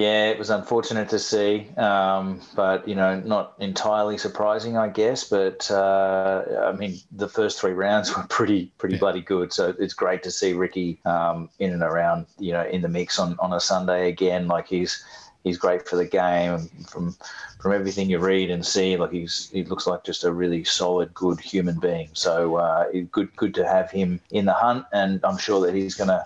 Yeah, 0.00 0.30
it 0.30 0.38
was 0.38 0.48
unfortunate 0.48 1.10
to 1.10 1.18
see, 1.18 1.68
um, 1.76 2.40
but 2.56 2.88
you 2.88 2.94
know, 2.94 3.20
not 3.20 3.52
entirely 3.58 4.16
surprising, 4.16 4.78
I 4.78 4.88
guess. 4.88 5.24
But 5.24 5.70
uh, 5.70 6.70
I 6.72 6.72
mean, 6.72 6.98
the 7.12 7.28
first 7.28 7.60
three 7.60 7.74
rounds 7.74 8.16
were 8.16 8.22
pretty, 8.30 8.72
pretty 8.78 8.94
yeah. 8.94 9.00
bloody 9.00 9.20
good. 9.20 9.52
So 9.52 9.74
it's 9.78 9.92
great 9.92 10.22
to 10.22 10.30
see 10.30 10.54
Rickie 10.54 11.00
um, 11.04 11.50
in 11.58 11.74
and 11.74 11.82
around, 11.82 12.24
you 12.38 12.50
know, 12.50 12.64
in 12.64 12.80
the 12.80 12.88
mix 12.88 13.18
on, 13.18 13.36
on 13.40 13.52
a 13.52 13.60
Sunday 13.60 14.08
again. 14.08 14.48
Like 14.48 14.66
he's 14.68 15.04
he's 15.44 15.58
great 15.58 15.86
for 15.86 15.96
the 15.96 16.06
game. 16.06 16.70
From 16.88 17.14
from 17.60 17.74
everything 17.74 18.08
you 18.08 18.20
read 18.20 18.50
and 18.50 18.64
see, 18.64 18.96
like 18.96 19.12
he's 19.12 19.50
he 19.50 19.64
looks 19.64 19.86
like 19.86 20.02
just 20.02 20.24
a 20.24 20.32
really 20.32 20.64
solid, 20.64 21.12
good 21.12 21.38
human 21.40 21.78
being. 21.78 22.08
So 22.14 22.56
uh, 22.56 22.86
good 23.12 23.36
good 23.36 23.52
to 23.56 23.68
have 23.68 23.90
him 23.90 24.18
in 24.30 24.46
the 24.46 24.54
hunt, 24.54 24.86
and 24.94 25.20
I'm 25.24 25.36
sure 25.36 25.60
that 25.66 25.74
he's 25.74 25.94
gonna 25.94 26.24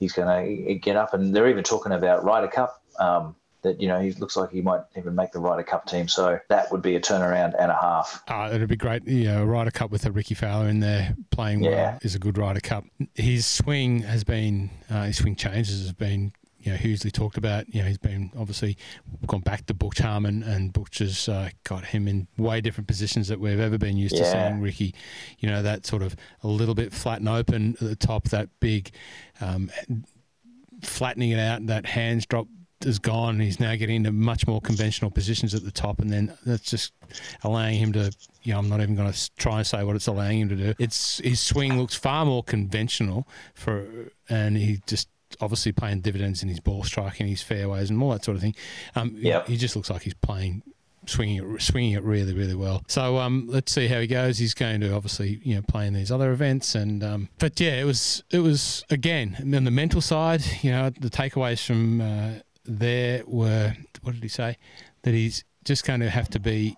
he's 0.00 0.14
gonna 0.14 0.76
get 0.76 0.96
up. 0.96 1.12
And 1.12 1.36
they're 1.36 1.50
even 1.50 1.62
talking 1.62 1.92
about 1.92 2.24
Ryder 2.24 2.48
Cup 2.48 2.81
um, 3.02 3.36
that 3.62 3.80
you 3.80 3.88
know 3.88 4.00
he 4.00 4.12
looks 4.12 4.36
like 4.36 4.50
he 4.50 4.60
might 4.60 4.82
even 4.96 5.14
make 5.14 5.32
the 5.32 5.38
Ryder 5.38 5.62
Cup 5.62 5.86
team. 5.86 6.08
So 6.08 6.38
that 6.48 6.70
would 6.70 6.82
be 6.82 6.96
a 6.96 7.00
turnaround 7.00 7.54
and 7.58 7.70
a 7.70 7.74
half. 7.74 8.22
Uh, 8.28 8.50
it'd 8.52 8.68
be 8.68 8.76
great. 8.76 9.06
Yeah, 9.06 9.40
a 9.40 9.44
Ryder 9.46 9.70
Cup 9.70 9.90
with 9.90 10.04
a 10.04 10.12
Rickie 10.12 10.34
Fowler 10.34 10.68
in 10.68 10.80
there 10.80 11.16
playing 11.30 11.62
yeah. 11.62 11.70
well 11.70 11.98
is 12.02 12.14
a 12.14 12.18
good 12.18 12.38
Ryder 12.38 12.60
Cup. 12.60 12.84
His 13.14 13.46
swing 13.46 14.00
has 14.00 14.24
been 14.24 14.70
uh, 14.90 15.04
his 15.04 15.18
swing 15.18 15.36
changes 15.36 15.80
has 15.82 15.92
been. 15.92 16.32
You 16.64 16.70
know, 16.70 16.78
hugely 16.78 17.10
talked 17.10 17.38
about. 17.38 17.68
You 17.74 17.82
know, 17.82 17.88
he's 17.88 17.98
been 17.98 18.30
obviously 18.38 18.76
gone 19.26 19.40
back 19.40 19.66
to 19.66 19.74
Butch 19.74 19.98
Harmon, 19.98 20.44
and 20.44 20.72
Butch 20.72 20.98
has 20.98 21.28
uh, 21.28 21.48
got 21.64 21.86
him 21.86 22.06
in 22.06 22.28
way 22.38 22.60
different 22.60 22.86
positions 22.86 23.26
that 23.26 23.40
we've 23.40 23.58
ever 23.58 23.78
been 23.78 23.96
used 23.96 24.14
yeah. 24.14 24.22
to 24.22 24.30
seeing 24.30 24.60
Rickie. 24.60 24.94
You 25.40 25.48
know, 25.48 25.60
that 25.60 25.86
sort 25.86 26.02
of 26.02 26.14
a 26.44 26.46
little 26.46 26.76
bit 26.76 26.92
flat 26.92 27.18
and 27.18 27.28
open 27.28 27.72
at 27.80 27.88
the 27.88 27.96
top, 27.96 28.28
that 28.28 28.48
big 28.60 28.92
um, 29.40 29.72
flattening 30.82 31.30
it 31.30 31.40
out, 31.40 31.66
that 31.66 31.84
hands 31.84 32.26
drop 32.26 32.46
is 32.86 32.98
gone. 32.98 33.40
He's 33.40 33.60
now 33.60 33.74
getting 33.76 33.96
into 33.96 34.12
much 34.12 34.46
more 34.46 34.60
conventional 34.60 35.10
positions 35.10 35.54
at 35.54 35.64
the 35.64 35.70
top, 35.70 36.00
and 36.00 36.10
then 36.10 36.36
that's 36.44 36.70
just 36.70 36.92
allowing 37.42 37.78
him 37.78 37.92
to. 37.92 38.12
You 38.42 38.52
know, 38.54 38.58
I'm 38.58 38.68
not 38.68 38.80
even 38.80 38.96
going 38.96 39.12
to 39.12 39.30
try 39.36 39.58
and 39.58 39.66
say 39.66 39.84
what 39.84 39.96
it's 39.96 40.06
allowing 40.06 40.40
him 40.40 40.48
to 40.48 40.56
do. 40.56 40.74
It's 40.78 41.18
his 41.18 41.40
swing 41.40 41.78
looks 41.78 41.94
far 41.94 42.24
more 42.24 42.42
conventional 42.42 43.26
for, 43.54 43.86
and 44.28 44.56
he 44.56 44.80
just 44.86 45.08
obviously 45.40 45.72
playing 45.72 46.00
dividends 46.00 46.42
in 46.42 46.48
his 46.48 46.60
ball 46.60 46.84
striking, 46.84 47.26
his 47.26 47.42
fairways, 47.42 47.90
and 47.90 48.02
all 48.02 48.10
that 48.10 48.24
sort 48.24 48.36
of 48.36 48.42
thing. 48.42 48.54
Um, 48.94 49.14
yeah, 49.18 49.44
he, 49.46 49.52
he 49.52 49.58
just 49.58 49.76
looks 49.76 49.90
like 49.90 50.02
he's 50.02 50.14
playing 50.14 50.62
swinging 51.06 51.54
it, 51.54 51.62
swinging 51.62 51.92
it 51.92 52.02
really, 52.02 52.32
really 52.32 52.54
well. 52.54 52.82
So 52.86 53.18
um, 53.18 53.46
let's 53.48 53.72
see 53.72 53.88
how 53.88 54.00
he 54.00 54.06
goes. 54.06 54.38
He's 54.38 54.54
going 54.54 54.80
to 54.80 54.94
obviously 54.94 55.40
you 55.42 55.56
know 55.56 55.62
play 55.62 55.86
in 55.86 55.94
these 55.94 56.10
other 56.10 56.32
events, 56.32 56.74
and 56.74 57.02
um, 57.02 57.28
but 57.38 57.58
yeah, 57.60 57.80
it 57.80 57.84
was 57.84 58.22
it 58.30 58.38
was 58.38 58.84
again 58.90 59.36
on 59.40 59.64
the 59.64 59.70
mental 59.70 60.00
side. 60.00 60.42
You 60.62 60.70
know, 60.70 60.90
the 60.90 61.10
takeaways 61.10 61.64
from 61.64 62.00
uh, 62.00 62.32
there 62.64 63.22
were 63.26 63.74
what 64.02 64.14
did 64.14 64.22
he 64.22 64.28
say? 64.28 64.56
That 65.02 65.14
he's 65.14 65.44
just 65.64 65.84
going 65.84 66.00
to 66.00 66.10
have 66.10 66.28
to 66.30 66.40
be 66.40 66.76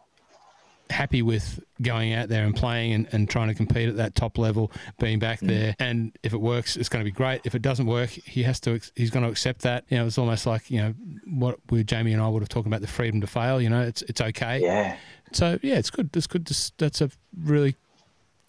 happy 0.90 1.22
with 1.22 1.60
going 1.80 2.12
out 2.12 2.28
there 2.28 2.44
and 2.44 2.54
playing 2.54 2.92
and, 2.92 3.08
and 3.12 3.28
trying 3.28 3.48
to 3.48 3.54
compete 3.54 3.88
at 3.88 3.96
that 3.96 4.14
top 4.14 4.36
level, 4.38 4.70
being 4.98 5.18
back 5.18 5.40
mm. 5.40 5.48
there. 5.48 5.76
And 5.78 6.16
if 6.22 6.32
it 6.32 6.40
works, 6.40 6.76
it's 6.76 6.88
going 6.88 7.04
to 7.04 7.10
be 7.10 7.14
great. 7.14 7.40
If 7.44 7.54
it 7.54 7.62
doesn't 7.62 7.86
work, 7.86 8.10
he 8.10 8.42
has 8.42 8.60
to. 8.60 8.80
He's 8.94 9.10
going 9.10 9.24
to 9.24 9.30
accept 9.30 9.62
that. 9.62 9.84
You 9.88 9.98
know, 9.98 10.06
it's 10.06 10.18
almost 10.18 10.46
like 10.46 10.70
you 10.70 10.80
know 10.80 10.94
what 11.26 11.58
we 11.70 11.84
Jamie 11.84 12.12
and 12.12 12.22
I 12.22 12.28
would 12.28 12.42
have 12.42 12.48
talked 12.48 12.66
about 12.66 12.80
the 12.80 12.86
freedom 12.86 13.20
to 13.20 13.26
fail. 13.26 13.60
You 13.60 13.70
know, 13.70 13.82
it's 13.82 14.02
it's 14.02 14.20
okay. 14.20 14.60
Yeah. 14.62 14.96
So 15.32 15.58
yeah, 15.62 15.76
it's 15.76 15.90
good. 15.90 16.10
It's 16.14 16.26
good. 16.26 16.46
To, 16.46 16.72
that's 16.78 17.00
a 17.00 17.10
really 17.42 17.76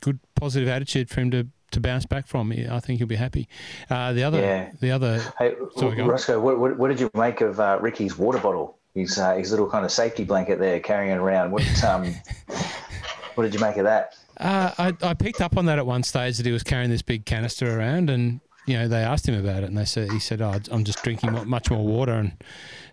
good 0.01 0.19
positive 0.35 0.69
attitude 0.69 1.09
for 1.09 1.21
him 1.21 1.31
to 1.31 1.47
to 1.75 1.79
bounce 1.79 2.05
back 2.05 2.25
from. 2.27 2.51
I 2.51 2.79
think 2.79 2.97
he'll 2.97 3.07
be 3.07 3.15
happy. 3.15 3.47
Uh, 3.89 4.13
the 4.13 4.23
other, 4.23 4.39
yeah. 4.39 4.71
the 4.81 4.91
other. 4.91 5.19
Hey, 5.37 5.55
sorry, 5.77 5.97
Rossco, 5.97 6.41
what, 6.41 6.59
what, 6.59 6.77
what, 6.77 6.87
did 6.87 6.99
you 6.99 7.09
make 7.13 7.41
of 7.41 7.59
uh, 7.59 7.77
Rickie's 7.79 8.17
water 8.17 8.39
bottle? 8.39 8.79
His 8.95 9.19
uh, 9.19 9.35
his 9.35 9.51
little 9.51 9.69
kind 9.69 9.83
of 9.83 9.91
safety 9.91 10.23
blanket 10.23 10.57
there, 10.57 10.79
carrying 10.79 11.11
it 11.11 11.17
around. 11.17 11.51
What 11.51 11.83
um, 11.83 12.05
what 13.35 13.43
did 13.43 13.53
you 13.53 13.59
make 13.59 13.77
of 13.77 13.83
that? 13.83 14.15
Uh, 14.37 14.71
I 14.77 14.93
I 15.01 15.13
picked 15.13 15.41
up 15.41 15.57
on 15.57 15.65
that 15.65 15.77
at 15.77 15.85
one 15.85 16.01
stage 16.01 16.37
that 16.37 16.45
he 16.45 16.51
was 16.51 16.63
carrying 16.63 16.89
this 16.89 17.01
big 17.01 17.25
canister 17.25 17.77
around, 17.77 18.09
and 18.09 18.39
you 18.65 18.77
know 18.77 18.87
they 18.87 19.03
asked 19.03 19.27
him 19.27 19.37
about 19.37 19.63
it, 19.63 19.65
and 19.65 19.77
they 19.77 19.83
said 19.83 20.11
he 20.11 20.19
said, 20.19 20.41
"Oh, 20.41 20.57
I'm 20.71 20.85
just 20.85 21.03
drinking 21.03 21.33
much 21.47 21.69
more 21.69 21.85
water, 21.85 22.13
and 22.13 22.31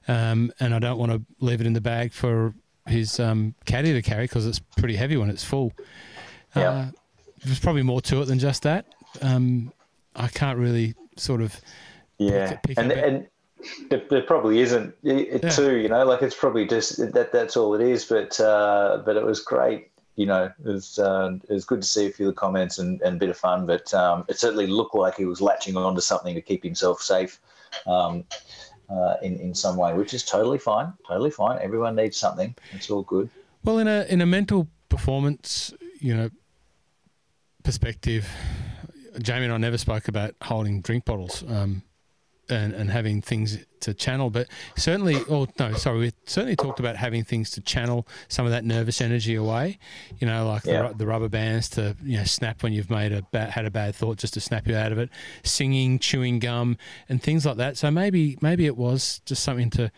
um, 0.08 0.52
and 0.58 0.74
I 0.74 0.80
don't 0.80 0.98
want 0.98 1.12
to 1.12 1.22
leave 1.38 1.60
it 1.60 1.68
in 1.68 1.72
the 1.72 1.80
bag 1.80 2.12
for 2.12 2.52
his 2.86 3.20
um, 3.20 3.54
caddy 3.64 3.92
to 3.92 4.02
carry 4.02 4.24
because 4.24 4.44
it's 4.44 4.58
pretty 4.58 4.96
heavy 4.96 5.16
when 5.16 5.30
it's 5.30 5.44
full." 5.44 5.72
Yeah. 6.56 6.70
Uh, 6.70 6.86
there's 7.44 7.60
probably 7.60 7.82
more 7.82 8.00
to 8.02 8.22
it 8.22 8.26
than 8.26 8.38
just 8.38 8.62
that. 8.62 8.86
Um, 9.20 9.72
I 10.14 10.28
can't 10.28 10.58
really 10.58 10.94
sort 11.16 11.40
of 11.40 11.60
yeah, 12.18 12.50
pick, 12.50 12.62
pick 12.62 12.78
and 12.78 12.92
and 12.92 13.28
there, 13.90 14.22
probably 14.22 14.60
isn't 14.60 14.94
it, 15.02 15.42
yeah. 15.42 15.50
too. 15.50 15.76
You 15.76 15.88
know, 15.88 16.04
like 16.04 16.22
it's 16.22 16.34
probably 16.34 16.66
just 16.66 16.98
that 17.12 17.32
that's 17.32 17.56
all 17.56 17.74
it 17.74 17.80
is. 17.80 18.04
But 18.04 18.38
uh, 18.40 19.02
but 19.04 19.16
it 19.16 19.24
was 19.24 19.40
great. 19.40 19.90
you 20.16 20.26
know, 20.26 20.44
it 20.44 20.64
was, 20.64 20.98
uh, 20.98 21.32
it 21.48 21.52
was 21.52 21.64
good 21.64 21.82
to 21.82 21.88
see 21.88 22.06
a 22.06 22.10
few 22.10 22.28
of 22.28 22.34
the 22.34 22.38
comments 22.38 22.78
and, 22.78 23.00
and 23.02 23.16
a 23.16 23.18
bit 23.18 23.30
of 23.30 23.36
fun, 23.36 23.66
but 23.66 23.92
um, 23.94 24.24
it 24.28 24.38
certainly 24.38 24.66
looked 24.66 24.94
like 24.94 25.16
he 25.16 25.24
was 25.24 25.40
latching 25.40 25.76
on 25.76 25.94
to 25.94 26.00
something 26.00 26.34
to 26.34 26.40
keep 26.40 26.62
himself 26.62 27.00
safe 27.00 27.40
um, 27.86 28.24
uh, 28.90 29.14
in, 29.22 29.38
in 29.40 29.54
some 29.54 29.76
way, 29.76 29.94
which 29.94 30.12
is 30.12 30.22
totally 30.22 30.58
fine. 30.58 30.92
Totally 31.08 31.30
fine. 31.30 31.58
Everyone 31.62 31.96
needs 31.96 32.16
something. 32.16 32.54
It's 32.72 32.90
all 32.90 33.02
good. 33.02 33.30
Well, 33.64 33.78
in 33.78 33.88
a 33.88 34.04
in 34.08 34.20
a 34.20 34.26
mental 34.26 34.68
performance, 34.88 35.72
you 36.00 36.14
know, 36.14 36.30
perspective, 37.62 38.28
Jamie 39.20 39.44
and 39.44 39.54
I 39.54 39.56
never 39.58 39.78
spoke 39.78 40.08
about 40.08 40.34
holding 40.42 40.80
drink 40.80 41.04
bottles. 41.04 41.44
Um, 41.46 41.82
and, 42.48 42.74
and 42.74 42.90
having 42.90 43.22
things 43.22 43.58
to 43.80 43.94
channel. 43.94 44.30
But 44.30 44.48
certainly, 44.76 45.16
oh 45.28 45.46
no, 45.58 45.72
sorry, 45.74 45.98
we 45.98 46.12
certainly 46.26 46.56
talked 46.56 46.80
about 46.80 46.96
having 46.96 47.24
things 47.24 47.50
to 47.52 47.60
channel 47.60 48.06
some 48.28 48.44
of 48.44 48.52
that 48.52 48.64
nervous 48.64 49.00
energy 49.00 49.34
away. 49.34 49.78
You 50.18 50.26
know, 50.26 50.46
like 50.46 50.64
yeah. 50.64 50.88
the, 50.88 50.94
the, 50.98 51.06
rubber 51.06 51.28
bands 51.28 51.68
to 51.70 51.96
you 52.02 52.18
know 52.18 52.24
snap 52.24 52.62
when 52.62 52.72
you've 52.72 52.90
made 52.90 53.12
a 53.12 53.22
bad, 53.32 53.50
had 53.50 53.64
a 53.64 53.70
bad 53.70 53.94
thought, 53.94 54.18
just 54.18 54.34
to 54.34 54.40
snap 54.40 54.66
you 54.66 54.76
out 54.76 54.92
of 54.92 54.98
it. 54.98 55.10
Singing, 55.44 55.98
chewing 55.98 56.38
gum, 56.38 56.76
and 57.08 57.22
things 57.22 57.46
like 57.46 57.56
that. 57.56 57.76
So 57.76 57.90
maybe 57.90 58.38
maybe 58.40 58.66
it 58.66 58.76
was 58.76 59.20
just 59.24 59.42
something 59.42 59.70
to 59.70 59.90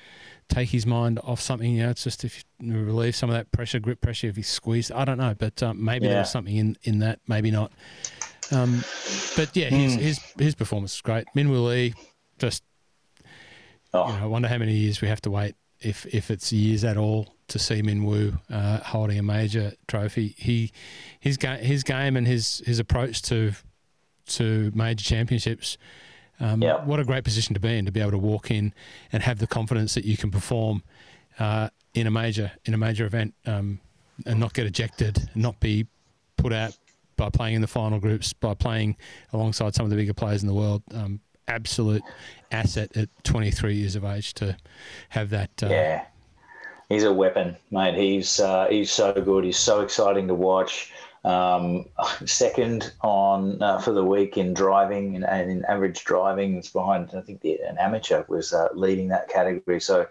take 0.48 0.68
his 0.70 0.86
mind 0.86 1.18
off 1.22 1.40
something. 1.40 1.70
You 1.70 1.84
know, 1.84 1.90
it's 1.90 2.04
just 2.04 2.24
if 2.24 2.44
you 2.60 2.72
relieve 2.72 3.16
some 3.16 3.30
of 3.30 3.36
that 3.36 3.50
pressure, 3.52 3.78
grip 3.78 4.00
pressure, 4.00 4.28
if 4.28 4.36
he 4.36 4.42
squeezed. 4.42 4.92
I 4.92 5.04
don't 5.04 5.18
know, 5.18 5.34
but 5.36 5.62
um, 5.62 5.84
maybe 5.84 6.06
yeah. 6.06 6.12
there 6.12 6.20
was 6.20 6.30
something 6.30 6.56
in 6.56 6.76
in 6.82 6.98
that. 7.00 7.20
Maybe 7.26 7.50
not. 7.50 7.72
Um, 8.52 8.84
but 9.36 9.56
yeah, 9.56 9.70
his, 9.70 9.96
mm. 9.96 10.00
his 10.00 10.18
his 10.38 10.54
performance 10.54 10.94
is 10.94 11.00
great. 11.00 11.26
Min 11.34 11.50
Woo 11.50 11.66
Lee 11.66 11.94
just 12.38 12.62
oh. 13.92 14.06
you 14.06 14.18
know, 14.18 14.24
I 14.24 14.26
wonder 14.26 14.48
how 14.48 14.58
many 14.58 14.74
years 14.74 15.00
we 15.00 15.08
have 15.08 15.20
to 15.22 15.30
wait 15.30 15.56
if 15.80 16.06
if 16.06 16.30
it's 16.30 16.52
years 16.52 16.84
at 16.84 16.96
all 16.96 17.34
to 17.48 17.58
see 17.58 17.82
Min 17.82 18.04
Woo 18.04 18.38
uh, 18.50 18.78
holding 18.78 19.18
a 19.18 19.22
major 19.22 19.72
trophy. 19.86 20.34
He 20.38 20.72
his 21.20 21.36
game 21.36 21.58
his 21.58 21.82
game 21.82 22.16
and 22.16 22.26
his 22.26 22.62
his 22.66 22.78
approach 22.78 23.22
to 23.22 23.52
to 24.26 24.72
major 24.74 25.04
championships. 25.04 25.76
Um, 26.40 26.62
yeah. 26.62 26.84
What 26.84 27.00
a 27.00 27.04
great 27.04 27.24
position 27.24 27.54
to 27.54 27.60
be 27.60 27.78
in 27.78 27.86
to 27.86 27.92
be 27.92 28.00
able 28.00 28.12
to 28.12 28.18
walk 28.18 28.50
in 28.50 28.74
and 29.12 29.22
have 29.22 29.38
the 29.38 29.46
confidence 29.46 29.94
that 29.94 30.04
you 30.04 30.16
can 30.16 30.30
perform 30.30 30.82
uh, 31.38 31.68
in 31.94 32.06
a 32.06 32.10
major 32.10 32.52
in 32.64 32.74
a 32.74 32.78
major 32.78 33.06
event 33.06 33.34
um, 33.46 33.80
and 34.26 34.40
not 34.40 34.52
get 34.52 34.66
ejected, 34.66 35.28
not 35.34 35.60
be 35.60 35.86
put 36.36 36.52
out 36.52 36.76
by 37.16 37.30
playing 37.30 37.54
in 37.54 37.60
the 37.60 37.68
final 37.68 38.00
groups, 38.00 38.32
by 38.32 38.54
playing 38.54 38.96
alongside 39.32 39.74
some 39.74 39.84
of 39.84 39.90
the 39.90 39.96
bigger 39.96 40.14
players 40.14 40.42
in 40.42 40.48
the 40.48 40.54
world. 40.54 40.82
Um, 40.92 41.20
absolute 41.46 42.02
asset 42.50 42.96
at 42.96 43.08
23 43.24 43.74
years 43.74 43.96
of 43.96 44.04
age 44.04 44.34
to 44.34 44.56
have 45.10 45.30
that. 45.30 45.50
Uh, 45.62 45.68
yeah, 45.68 46.04
he's 46.88 47.04
a 47.04 47.12
weapon, 47.12 47.56
mate. 47.70 47.94
He's 47.94 48.40
uh, 48.40 48.66
he's 48.68 48.90
so 48.90 49.12
good. 49.12 49.44
He's 49.44 49.58
so 49.58 49.80
exciting 49.80 50.28
to 50.28 50.34
watch. 50.34 50.92
Um, 51.24 51.86
second 52.26 52.92
on 53.00 53.62
uh, 53.62 53.78
for 53.78 53.92
the 53.92 54.04
week 54.04 54.36
in 54.36 54.52
driving 54.52 55.16
and, 55.16 55.24
and, 55.24 55.50
in 55.50 55.64
average 55.64 56.04
driving. 56.04 56.56
It's 56.56 56.68
behind. 56.68 57.10
I 57.14 57.22
think 57.22 57.40
the, 57.40 57.58
an 57.66 57.78
amateur 57.78 58.24
was 58.28 58.52
uh, 58.52 58.68
leading 58.74 59.08
that 59.08 59.28
category. 59.28 59.80
So 59.80 60.06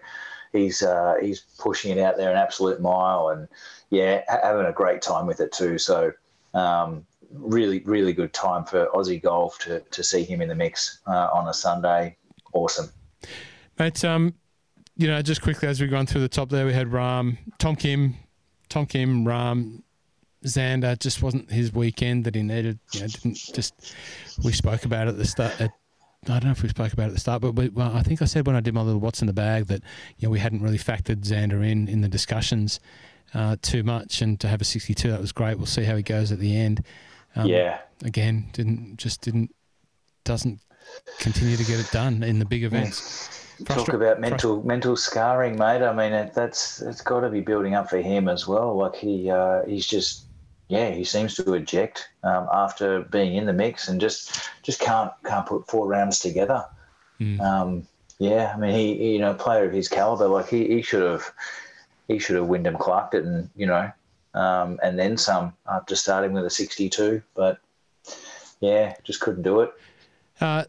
he's 0.52 0.82
uh, 0.82 1.14
he's 1.20 1.40
pushing 1.58 1.96
it 1.96 2.00
out 2.00 2.16
there 2.16 2.30
an 2.30 2.36
absolute 2.36 2.80
mile 2.80 3.28
and 3.28 3.46
yeah, 3.90 4.22
having 4.28 4.66
a 4.66 4.72
great 4.72 5.02
time 5.02 5.26
with 5.26 5.40
it 5.40 5.52
too. 5.52 5.78
So. 5.78 6.12
Um, 6.52 7.04
really, 7.34 7.80
really 7.80 8.12
good 8.12 8.32
time 8.32 8.64
for 8.64 8.86
Aussie 8.94 9.20
golf 9.20 9.58
to, 9.60 9.80
to 9.80 10.02
see 10.02 10.22
him 10.22 10.40
in 10.40 10.48
the 10.48 10.54
mix 10.54 11.00
uh, 11.06 11.28
on 11.32 11.48
a 11.48 11.54
Sunday. 11.54 12.16
Awesome. 12.52 12.90
Mate, 13.78 14.04
um, 14.04 14.34
you 14.96 15.08
know, 15.08 15.20
just 15.22 15.42
quickly 15.42 15.68
as 15.68 15.80
we've 15.80 15.90
gone 15.90 16.06
through 16.06 16.20
the 16.20 16.28
top 16.28 16.48
there, 16.48 16.66
we 16.66 16.72
had 16.72 16.88
Rahm, 16.88 17.38
Tom 17.58 17.76
Kim, 17.76 18.14
Tom 18.68 18.86
Kim, 18.86 19.24
Rahm, 19.24 19.82
Xander. 20.44 20.98
Just 20.98 21.22
wasn't 21.22 21.50
his 21.50 21.72
weekend 21.72 22.24
that 22.24 22.34
he 22.34 22.42
needed. 22.42 22.78
You 22.92 23.00
know, 23.00 23.06
didn't 23.08 23.36
just. 23.36 23.94
We 24.42 24.52
spoke 24.52 24.84
about 24.84 25.08
it 25.08 25.10
at 25.10 25.18
the 25.18 25.26
start. 25.26 25.60
At, 25.60 25.70
I 26.24 26.38
don't 26.38 26.44
know 26.44 26.50
if 26.52 26.62
we 26.62 26.68
spoke 26.68 26.92
about 26.92 27.04
it 27.04 27.08
at 27.08 27.14
the 27.14 27.20
start, 27.20 27.42
but 27.42 27.52
we, 27.52 27.68
well, 27.68 27.94
I 27.94 28.02
think 28.02 28.22
I 28.22 28.24
said 28.24 28.46
when 28.46 28.56
I 28.56 28.60
did 28.60 28.74
my 28.74 28.82
little 28.82 29.00
what's 29.00 29.20
in 29.20 29.26
the 29.26 29.32
bag 29.32 29.66
that 29.66 29.82
you 30.18 30.28
know 30.28 30.30
we 30.30 30.38
hadn't 30.38 30.62
really 30.62 30.78
factored 30.78 31.22
Xander 31.22 31.66
in 31.68 31.88
in 31.88 32.00
the 32.00 32.08
discussions 32.08 32.80
uh, 33.34 33.56
too 33.62 33.82
much, 33.82 34.22
and 34.22 34.38
to 34.40 34.48
have 34.48 34.60
a 34.60 34.64
62 34.64 35.10
that 35.10 35.20
was 35.20 35.32
great. 35.32 35.56
We'll 35.56 35.66
see 35.66 35.84
how 35.84 35.96
he 35.96 36.02
goes 36.02 36.32
at 36.32 36.38
the 36.38 36.56
end. 36.56 36.84
Um, 37.36 37.46
yeah. 37.46 37.80
Again, 38.04 38.48
didn't 38.52 38.96
just 38.96 39.20
didn't 39.22 39.54
doesn't 40.24 40.60
continue 41.18 41.56
to 41.56 41.64
get 41.64 41.80
it 41.80 41.90
done 41.90 42.22
in 42.22 42.38
the 42.38 42.44
big 42.44 42.64
events. 42.64 43.28
Frustra- 43.64 43.84
Talk 43.84 43.94
about 43.94 44.20
mental 44.20 44.60
frust- 44.60 44.64
mental 44.64 44.96
scarring, 44.96 45.56
mate. 45.56 45.82
I 45.82 45.92
mean, 45.94 46.12
it, 46.12 46.34
that's 46.34 46.82
it's 46.82 47.00
got 47.00 47.20
to 47.20 47.28
be 47.28 47.40
building 47.40 47.74
up 47.74 47.88
for 47.88 47.98
him 47.98 48.28
as 48.28 48.48
well. 48.48 48.76
Like 48.76 48.96
he 48.96 49.30
uh, 49.30 49.64
he's 49.64 49.86
just 49.86 50.23
yeah, 50.74 50.90
he 50.90 51.04
seems 51.04 51.34
to 51.36 51.54
eject 51.54 52.08
um, 52.22 52.48
after 52.52 53.02
being 53.02 53.36
in 53.36 53.46
the 53.46 53.52
mix 53.52 53.88
and 53.88 54.00
just 54.00 54.50
just 54.62 54.80
can't 54.80 55.12
can't 55.24 55.46
put 55.46 55.66
four 55.68 55.86
rounds 55.86 56.18
together. 56.18 56.64
Mm. 57.20 57.40
Um, 57.40 57.86
yeah, 58.18 58.52
I 58.54 58.58
mean, 58.58 58.74
he, 58.74 58.96
he, 58.96 59.12
you 59.14 59.18
know, 59.18 59.34
player 59.34 59.64
of 59.64 59.72
his 59.72 59.88
caliber, 59.88 60.28
like 60.28 60.48
he, 60.48 60.66
he 60.66 60.82
should 60.82 61.02
have 61.02 61.32
he 62.08 62.18
should 62.18 62.36
have 62.36 62.46
Wyndham 62.46 62.76
Clarked 62.76 63.14
it 63.14 63.24
and 63.24 63.48
you 63.56 63.66
know 63.66 63.90
um, 64.34 64.78
and 64.82 64.98
then 64.98 65.16
some 65.16 65.54
after 65.70 65.96
starting 65.96 66.32
with 66.32 66.44
a 66.44 66.50
62. 66.50 67.22
But 67.34 67.58
yeah, 68.60 68.94
just 69.04 69.20
couldn't 69.20 69.42
do 69.42 69.60
it. 69.60 69.72
Uh, 70.40 70.64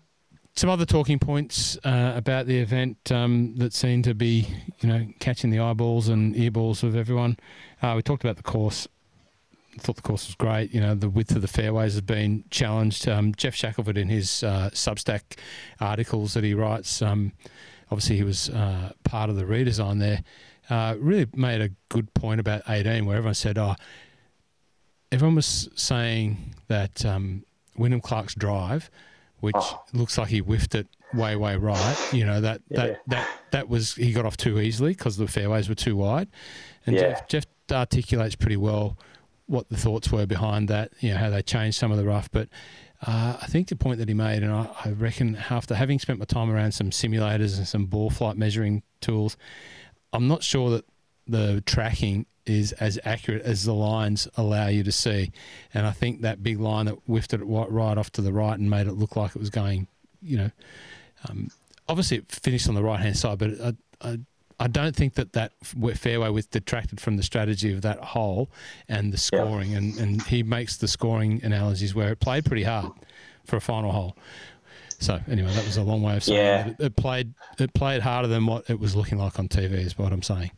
some 0.55 0.69
other 0.69 0.85
talking 0.85 1.19
points 1.19 1.77
uh, 1.83 2.13
about 2.15 2.45
the 2.45 2.57
event 2.57 3.11
um, 3.11 3.55
that 3.57 3.73
seem 3.73 4.03
to 4.03 4.13
be, 4.13 4.47
you 4.79 4.87
know, 4.87 5.05
catching 5.19 5.49
the 5.49 5.59
eyeballs 5.59 6.07
and 6.07 6.35
earballs 6.35 6.83
of 6.83 6.95
everyone. 6.95 7.37
Uh, 7.81 7.93
we 7.95 8.01
talked 8.01 8.23
about 8.23 8.37
the 8.37 8.43
course. 8.43 8.87
Thought 9.79 9.97
the 9.97 10.01
course 10.01 10.27
was 10.27 10.35
great. 10.35 10.73
You 10.73 10.81
know, 10.81 10.95
the 10.95 11.09
width 11.09 11.35
of 11.35 11.41
the 11.41 11.47
fairways 11.47 11.93
has 11.93 12.01
been 12.01 12.45
challenged. 12.49 13.07
Um, 13.07 13.33
Geoff 13.35 13.55
Shackelford 13.55 13.97
in 13.97 14.09
his 14.09 14.43
uh, 14.43 14.69
Substack 14.73 15.37
articles 15.79 16.33
that 16.33 16.43
he 16.43 16.53
writes, 16.53 17.01
um, 17.01 17.33
obviously 17.91 18.15
he 18.15 18.23
was 18.23 18.49
uh, 18.49 18.93
part 19.03 19.29
of 19.29 19.35
the 19.35 19.43
redesign 19.43 19.99
there 19.99 20.23
uh, 20.69 20.95
really 20.99 21.27
made 21.33 21.61
a 21.61 21.69
good 21.89 22.13
point 22.13 22.39
about 22.39 22.63
18, 22.67 23.05
where 23.05 23.17
everyone 23.17 23.35
said, 23.35 23.57
oh, 23.57 23.75
everyone 25.11 25.35
was 25.35 25.69
saying 25.75 26.55
that 26.67 27.05
um, 27.05 27.45
Wyndham 27.77 28.01
Clark's 28.01 28.35
drive, 28.35 28.89
which 29.39 29.55
oh. 29.57 29.83
looks 29.93 30.17
like 30.17 30.29
he 30.29 30.39
whiffed 30.39 30.75
it 30.75 30.87
way, 31.13 31.35
way 31.35 31.55
right. 31.55 32.09
You 32.11 32.25
know 32.25 32.41
that 32.41 32.61
yeah. 32.69 32.77
that 32.77 33.01
that 33.07 33.29
that 33.51 33.69
was 33.69 33.95
he 33.95 34.11
got 34.11 34.25
off 34.25 34.37
too 34.37 34.59
easily 34.59 34.91
because 34.91 35.17
the 35.17 35.27
fairways 35.27 35.69
were 35.69 35.75
too 35.75 35.95
wide, 35.95 36.29
and 36.85 36.95
yeah. 36.95 37.13
Geoff, 37.13 37.27
Geoff 37.27 37.45
articulates 37.71 38.35
pretty 38.35 38.57
well 38.57 38.97
what 39.47 39.69
the 39.69 39.77
thoughts 39.77 40.11
were 40.11 40.25
behind 40.25 40.67
that. 40.69 40.91
You 40.99 41.11
know 41.11 41.17
how 41.17 41.29
they 41.29 41.41
changed 41.41 41.77
some 41.77 41.91
of 41.91 41.97
the 41.97 42.05
rough, 42.05 42.29
but. 42.31 42.49
Uh, 43.05 43.37
I 43.39 43.45
think 43.47 43.67
the 43.67 43.75
point 43.75 43.99
that 43.99 44.07
he 44.07 44.15
made, 44.15 44.41
and 44.41 44.51
I, 44.51 44.69
I 44.83 44.89
reckon 44.91 45.35
after 45.49 45.75
having 45.75 45.99
spent 45.99 46.17
my 46.17 46.25
time 46.25 46.49
around 46.49 46.71
some 46.71 46.89
simulators 46.89 47.57
and 47.57 47.67
some 47.67 47.85
ball 47.85 48.09
flight 48.09 48.35
measuring 48.37 48.83
tools, 49.01 49.37
I'm 50.13 50.27
not 50.27 50.43
sure 50.43 50.71
that 50.71 50.85
the 51.27 51.61
tracking 51.65 52.25
is 52.45 52.71
as 52.73 52.99
accurate 53.05 53.41
as 53.43 53.63
the 53.63 53.73
lines 53.73 54.27
allow 54.37 54.67
you 54.67 54.83
to 54.83 54.91
see. 54.91 55.31
And 55.73 55.85
I 55.85 55.91
think 55.91 56.21
that 56.21 56.43
big 56.43 56.59
line 56.59 56.85
that 56.85 56.97
whiffed 57.05 57.33
it 57.33 57.41
right 57.43 57.97
off 57.97 58.11
to 58.13 58.21
the 58.21 58.33
right 58.33 58.57
and 58.57 58.69
made 58.69 58.87
it 58.87 58.93
look 58.93 59.15
like 59.15 59.35
it 59.35 59.39
was 59.39 59.49
going, 59.49 59.87
you 60.21 60.37
know, 60.37 60.51
um, 61.27 61.49
obviously 61.87 62.17
it 62.17 62.31
finished 62.31 62.69
on 62.69 62.75
the 62.75 62.83
right 62.83 62.99
hand 62.99 63.17
side, 63.17 63.39
but 63.39 63.51
I, 63.61 63.73
I, 64.01 64.19
I, 64.59 64.67
don't 64.67 64.95
think 64.95 65.15
that 65.15 65.33
that 65.33 65.53
fairway 65.63 66.29
was 66.29 66.45
detracted 66.45 66.99
from 66.99 67.17
the 67.17 67.23
strategy 67.23 67.73
of 67.73 67.81
that 67.81 67.99
hole 67.99 68.49
and 68.87 69.11
the 69.11 69.17
scoring. 69.17 69.71
Yeah. 69.71 69.77
And, 69.77 69.97
and 69.97 70.21
he 70.23 70.43
makes 70.43 70.77
the 70.77 70.87
scoring 70.87 71.41
analogies 71.43 71.93
where 71.93 72.11
it 72.11 72.19
played 72.19 72.45
pretty 72.45 72.63
hard 72.63 72.91
for 73.45 73.57
a 73.57 73.61
final 73.61 73.91
hole. 73.91 74.15
So 74.99 75.19
anyway, 75.29 75.51
that 75.53 75.65
was 75.65 75.77
a 75.77 75.83
long 75.83 76.01
way 76.01 76.15
of 76.15 76.23
saying 76.23 76.39
yeah. 76.39 76.67
it, 76.67 76.75
it 76.79 76.95
played 76.95 77.33
it 77.59 77.73
played 77.73 78.01
harder 78.01 78.27
than 78.27 78.45
what 78.45 78.69
it 78.69 78.79
was 78.79 78.95
looking 78.95 79.17
like 79.17 79.37
on 79.39 79.47
TV. 79.49 79.73
Is 79.73 79.97
what 79.97 80.13
I'm 80.13 80.23
saying. 80.23 80.51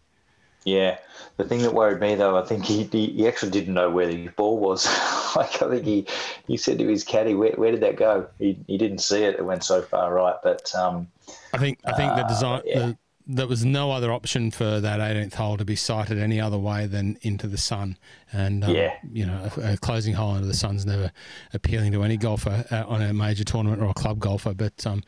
Yeah, 0.63 0.97
the 1.37 1.43
thing 1.45 1.61
that 1.61 1.73
worried 1.73 2.01
me 2.01 2.15
though, 2.15 2.37
I 2.37 2.43
think 2.43 2.65
he 2.65 2.83
he, 2.83 3.07
he 3.07 3.27
actually 3.27 3.51
didn't 3.51 3.73
know 3.73 3.89
where 3.89 4.07
the 4.07 4.27
ball 4.29 4.59
was. 4.59 4.85
like 5.35 5.61
I 5.61 5.69
think 5.69 5.85
he 5.85 6.07
he 6.45 6.57
said 6.57 6.77
to 6.79 6.87
his 6.87 7.03
caddy, 7.03 7.33
"Where, 7.33 7.53
where 7.53 7.71
did 7.71 7.81
that 7.81 7.95
go?" 7.95 8.27
He, 8.37 8.59
he 8.67 8.77
didn't 8.77 8.99
see 8.99 9.23
it. 9.23 9.35
It 9.35 9.45
went 9.45 9.63
so 9.63 9.81
far 9.81 10.13
right, 10.13 10.35
but 10.43 10.73
um, 10.75 11.07
I 11.53 11.57
think 11.57 11.79
I 11.85 11.93
think 11.93 12.11
uh, 12.11 12.15
the 12.17 12.23
design 12.23 12.61
yeah. 12.65 12.79
the, 12.79 12.97
there 13.27 13.47
was 13.47 13.65
no 13.65 13.91
other 13.91 14.11
option 14.11 14.51
for 14.51 14.79
that 14.79 14.99
18th 14.99 15.33
hole 15.33 15.57
to 15.57 15.65
be 15.65 15.75
sighted 15.75 16.17
any 16.17 16.39
other 16.39 16.57
way 16.57 16.87
than 16.87 17.17
into 17.21 17.47
the 17.47 17.57
sun. 17.57 17.97
And 18.31 18.63
um, 18.63 18.73
yeah. 18.73 18.93
you 19.11 19.25
know, 19.25 19.49
a, 19.57 19.73
a, 19.73 19.77
closing 19.77 20.13
hole 20.13 20.35
into 20.35 20.47
the 20.47 20.53
sun's 20.53 20.85
never 20.85 21.11
appealing 21.53 21.91
to 21.91 22.03
any 22.03 22.15
golfer 22.15 22.65
uh, 22.71 22.83
on 22.87 23.01
a 23.01 23.13
major 23.13 23.43
tournament 23.43 23.81
or 23.81 23.89
a 23.89 23.93
club 23.93 24.19
golfer. 24.19 24.53
But 24.53 24.85
um, 24.87 25.03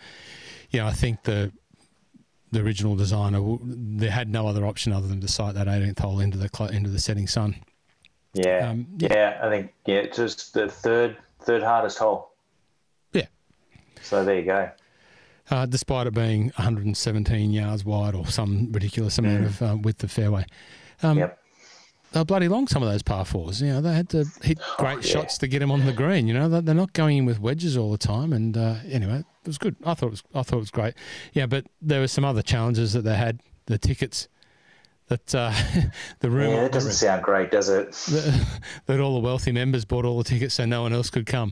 you 0.69 0.79
know, 0.79 0.88
I 0.88 0.91
think 0.91 1.23
the 1.23 1.51
the 2.51 2.62
original 2.62 2.95
designer 2.95 3.58
they 3.63 4.10
had 4.10 4.27
no 4.27 4.47
other 4.47 4.65
option 4.65 4.91
other 4.91 5.08
than 5.08 5.21
to 5.21 5.27
sight 5.27 5.53
that 5.53 5.67
18th 5.67 5.99
hole 5.99 6.19
into 6.19 6.38
the 6.38 6.69
into 6.73 6.89
the 6.89 6.99
setting 6.99 7.27
sun. 7.27 7.55
Yeah, 8.34 8.69
um, 8.69 8.88
yeah. 8.97 9.08
yeah, 9.12 9.39
I 9.41 9.49
think 9.49 9.73
yeah, 9.86 9.97
it's 9.97 10.17
just 10.17 10.53
the 10.53 10.67
third 10.67 11.17
third 11.41 11.63
hardest 11.63 11.97
hole. 11.97 12.34
Yeah. 13.13 13.27
So 14.01 14.25
there 14.25 14.36
you 14.36 14.45
go 14.45 14.71
uh, 15.49 15.65
despite 15.65 16.07
it 16.07 16.13
being 16.13 16.45
117 16.55 17.51
yards 17.51 17.85
wide 17.85 18.15
or 18.15 18.27
some 18.27 18.71
ridiculous 18.71 19.17
amount 19.17 19.43
mm. 19.43 19.47
of 19.47 19.62
uh, 19.62 19.77
width 19.81 20.03
of 20.03 20.12
fairway. 20.12 20.45
Um, 21.01 21.17
yep. 21.17 21.39
They're 22.12 22.25
bloody 22.25 22.47
long. 22.47 22.67
Some 22.67 22.81
of 22.81 22.89
those 22.89 23.03
par 23.03 23.23
fours, 23.23 23.62
you 23.62 23.67
know, 23.67 23.81
they 23.81 23.93
had 23.93 24.09
to 24.09 24.25
hit 24.41 24.59
great 24.77 24.97
oh, 24.97 25.01
yeah. 25.01 25.01
shots 25.01 25.38
to 25.39 25.47
get 25.47 25.59
them 25.59 25.71
on 25.71 25.85
the 25.85 25.93
green. 25.93 26.27
You 26.27 26.33
know, 26.33 26.49
they're 26.49 26.73
not 26.73 26.93
going 26.93 27.17
in 27.17 27.25
with 27.25 27.39
wedges 27.39 27.77
all 27.77 27.91
the 27.91 27.99
time. 27.99 28.33
And 28.33 28.57
uh, 28.57 28.75
anyway, 28.89 29.19
it 29.19 29.47
was 29.47 29.59
good. 29.59 29.75
I 29.85 29.93
thought 29.93 30.07
it 30.07 30.12
was. 30.12 30.23
I 30.33 30.41
thought 30.41 30.57
it 30.57 30.62
was 30.62 30.71
great. 30.71 30.95
Yeah, 31.33 31.45
but 31.45 31.65
there 31.81 31.99
were 31.99 32.07
some 32.07 32.25
other 32.25 32.41
challenges 32.41 32.93
that 32.93 33.03
they 33.03 33.15
had. 33.15 33.41
The 33.67 33.77
tickets 33.77 34.27
that 35.09 35.35
uh, 35.35 35.53
the 36.19 36.29
room. 36.31 36.51
Yeah, 36.51 36.65
it 36.65 36.71
doesn't 36.71 36.93
sound 36.93 37.23
great, 37.23 37.51
does 37.51 37.69
it? 37.69 37.91
that 38.88 38.99
all 38.99 39.13
the 39.13 39.19
wealthy 39.19 39.51
members 39.51 39.85
bought 39.85 40.05
all 40.05 40.17
the 40.17 40.23
tickets 40.23 40.55
so 40.55 40.65
no 40.65 40.83
one 40.83 40.93
else 40.93 41.09
could 41.09 41.25
come. 41.25 41.51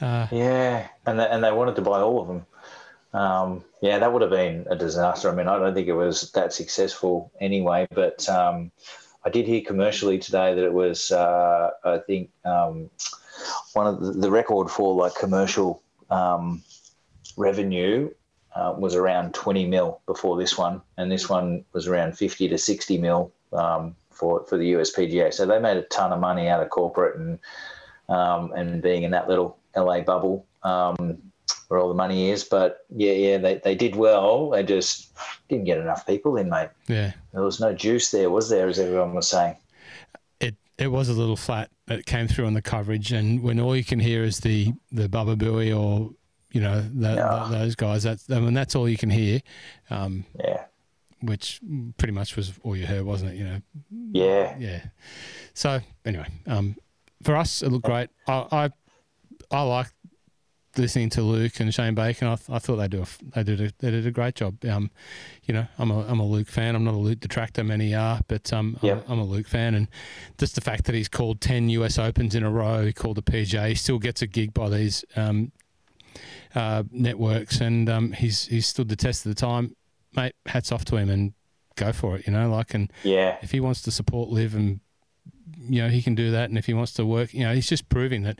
Uh, 0.00 0.28
yeah, 0.30 0.88
and 1.04 1.18
they, 1.18 1.26
and 1.26 1.44
they 1.44 1.52
wanted 1.52 1.74
to 1.76 1.82
buy 1.82 2.00
all 2.00 2.22
of 2.22 2.28
them. 2.28 2.46
Um, 3.12 3.64
yeah, 3.80 3.98
that 3.98 4.12
would 4.12 4.22
have 4.22 4.30
been 4.30 4.66
a 4.70 4.76
disaster. 4.76 5.30
I 5.30 5.34
mean, 5.34 5.48
I 5.48 5.58
don't 5.58 5.74
think 5.74 5.88
it 5.88 5.94
was 5.94 6.30
that 6.32 6.52
successful 6.52 7.32
anyway, 7.40 7.86
but 7.90 8.28
um, 8.28 8.70
I 9.24 9.30
did 9.30 9.46
hear 9.46 9.62
commercially 9.62 10.18
today 10.18 10.54
that 10.54 10.64
it 10.64 10.72
was, 10.72 11.10
uh, 11.10 11.70
I 11.84 11.98
think, 11.98 12.30
um, 12.44 12.90
one 13.72 13.86
of 13.86 14.00
the, 14.00 14.12
the, 14.12 14.30
record 14.30 14.70
for 14.70 14.94
like 14.94 15.14
commercial 15.14 15.82
um, 16.10 16.62
revenue 17.36 18.10
uh, 18.54 18.74
was 18.76 18.94
around 18.94 19.34
20 19.34 19.66
mil 19.66 20.00
before 20.06 20.36
this 20.36 20.58
one, 20.58 20.82
and 20.96 21.10
this 21.10 21.28
one 21.28 21.64
was 21.72 21.86
around 21.86 22.18
50 22.18 22.48
to 22.48 22.58
60 22.58 22.98
mil 22.98 23.32
um, 23.52 23.94
for 24.10 24.44
for 24.46 24.58
the 24.58 24.72
USPGA. 24.72 25.32
So 25.32 25.46
they 25.46 25.60
made 25.60 25.76
a 25.76 25.82
ton 25.82 26.12
of 26.12 26.20
money 26.20 26.48
out 26.48 26.62
of 26.62 26.70
corporate 26.70 27.18
and 27.18 27.38
um, 28.08 28.52
and 28.52 28.82
being 28.82 29.04
in 29.04 29.12
that 29.12 29.28
little 29.28 29.56
LA 29.76 30.00
bubble 30.00 30.46
um, 30.62 31.18
where 31.68 31.78
all 31.78 31.88
the 31.88 31.94
money 31.94 32.30
is. 32.30 32.44
But 32.44 32.84
yeah, 32.90 33.12
yeah, 33.12 33.38
they, 33.38 33.56
they 33.56 33.74
did 33.74 33.94
well. 33.94 34.50
They 34.50 34.62
just 34.62 35.12
didn't 35.48 35.64
get 35.64 35.78
enough 35.78 36.06
people 36.06 36.36
in, 36.36 36.48
mate. 36.50 36.70
Yeah, 36.88 37.12
there 37.32 37.42
was 37.42 37.60
no 37.60 37.72
juice 37.72 38.10
there, 38.10 38.30
was 38.30 38.50
there? 38.50 38.68
As 38.68 38.78
everyone 38.78 39.14
was 39.14 39.28
saying. 39.28 39.56
It 40.40 40.56
it 40.78 40.88
was 40.88 41.08
a 41.08 41.14
little 41.14 41.36
flat. 41.36 41.70
It 41.86 42.06
came 42.06 42.28
through 42.28 42.46
on 42.46 42.54
the 42.54 42.62
coverage, 42.62 43.12
and 43.12 43.42
when 43.42 43.60
all 43.60 43.76
you 43.76 43.84
can 43.84 44.00
hear 44.00 44.24
is 44.24 44.40
the 44.40 44.72
the 44.90 45.08
Baba 45.08 45.36
Booey 45.36 45.78
or 45.78 46.10
you 46.52 46.60
know 46.60 46.80
the, 46.80 47.14
yeah. 47.14 47.46
the, 47.50 47.58
those 47.58 47.74
guys. 47.74 48.02
That's 48.02 48.30
I 48.30 48.40
mean 48.40 48.54
that's 48.54 48.74
all 48.74 48.88
you 48.88 48.96
can 48.96 49.10
hear. 49.10 49.40
Um, 49.90 50.24
yeah. 50.38 50.64
Which 51.20 51.60
pretty 51.96 52.12
much 52.12 52.36
was 52.36 52.52
all 52.62 52.76
you 52.76 52.86
heard, 52.86 53.04
wasn't 53.04 53.32
it? 53.32 53.36
You 53.36 53.44
know. 53.44 53.60
Yeah. 54.12 54.56
Yeah. 54.58 54.84
So 55.52 55.80
anyway, 56.04 56.28
um, 56.46 56.76
for 57.22 57.36
us 57.36 57.62
it 57.62 57.70
looked 57.70 57.84
great. 57.84 58.08
I 58.26 58.46
I, 58.52 58.70
I 59.50 59.62
like 59.62 59.88
listening 60.78 61.10
to 61.10 61.22
Luke 61.22 61.60
and 61.60 61.72
Shane 61.72 61.94
Bacon. 61.94 62.28
I, 62.28 62.36
th- 62.36 62.50
I 62.50 62.58
thought 62.58 62.76
they 62.76 62.88
do 62.88 63.02
a, 63.02 63.06
they 63.34 63.42
did 63.42 63.60
a, 63.60 63.72
they 63.78 63.90
did 63.90 64.06
a 64.06 64.10
great 64.10 64.34
job. 64.34 64.64
Um, 64.64 64.90
you 65.44 65.54
know, 65.54 65.66
I'm 65.78 65.90
a 65.90 66.06
I'm 66.06 66.20
a 66.20 66.26
Luke 66.26 66.48
fan. 66.48 66.74
I'm 66.74 66.84
not 66.84 66.94
a 66.94 66.98
Luke 66.98 67.20
detractor. 67.20 67.64
Many 67.64 67.94
are, 67.94 68.20
but 68.28 68.52
um, 68.52 68.78
yep. 68.82 69.04
I'm, 69.06 69.14
I'm, 69.14 69.18
a 69.20 69.24
Luke 69.24 69.46
fan, 69.46 69.74
and 69.74 69.88
just 70.38 70.54
the 70.54 70.60
fact 70.60 70.84
that 70.84 70.94
he's 70.94 71.08
called 71.08 71.40
ten 71.40 71.68
US 71.70 71.98
Opens 71.98 72.34
in 72.34 72.42
a 72.42 72.50
row, 72.50 72.84
he 72.84 72.92
called 72.92 73.16
the 73.16 73.22
PGA, 73.22 73.68
he 73.68 73.74
still 73.74 73.98
gets 73.98 74.22
a 74.22 74.26
gig 74.26 74.54
by 74.54 74.68
these 74.68 75.04
um, 75.16 75.52
uh, 76.54 76.84
networks, 76.90 77.60
and 77.60 77.88
um, 77.88 78.12
he's 78.12 78.46
he's 78.46 78.66
stood 78.66 78.88
the 78.88 78.96
test 78.96 79.26
of 79.26 79.34
the 79.34 79.40
time, 79.40 79.74
mate. 80.14 80.34
Hats 80.46 80.72
off 80.72 80.84
to 80.86 80.96
him, 80.96 81.10
and 81.10 81.32
go 81.76 81.92
for 81.92 82.16
it. 82.16 82.26
You 82.26 82.32
know, 82.32 82.50
like 82.50 82.74
and 82.74 82.92
yeah, 83.02 83.38
if 83.42 83.50
he 83.50 83.60
wants 83.60 83.82
to 83.82 83.90
support 83.90 84.28
LIV 84.30 84.54
and 84.54 84.80
you 85.58 85.82
know 85.82 85.88
he 85.88 86.02
can 86.02 86.14
do 86.14 86.30
that, 86.30 86.48
and 86.48 86.58
if 86.58 86.66
he 86.66 86.74
wants 86.74 86.92
to 86.94 87.06
work, 87.06 87.32
you 87.32 87.44
know, 87.44 87.54
he's 87.54 87.68
just 87.68 87.88
proving 87.88 88.22
that, 88.22 88.38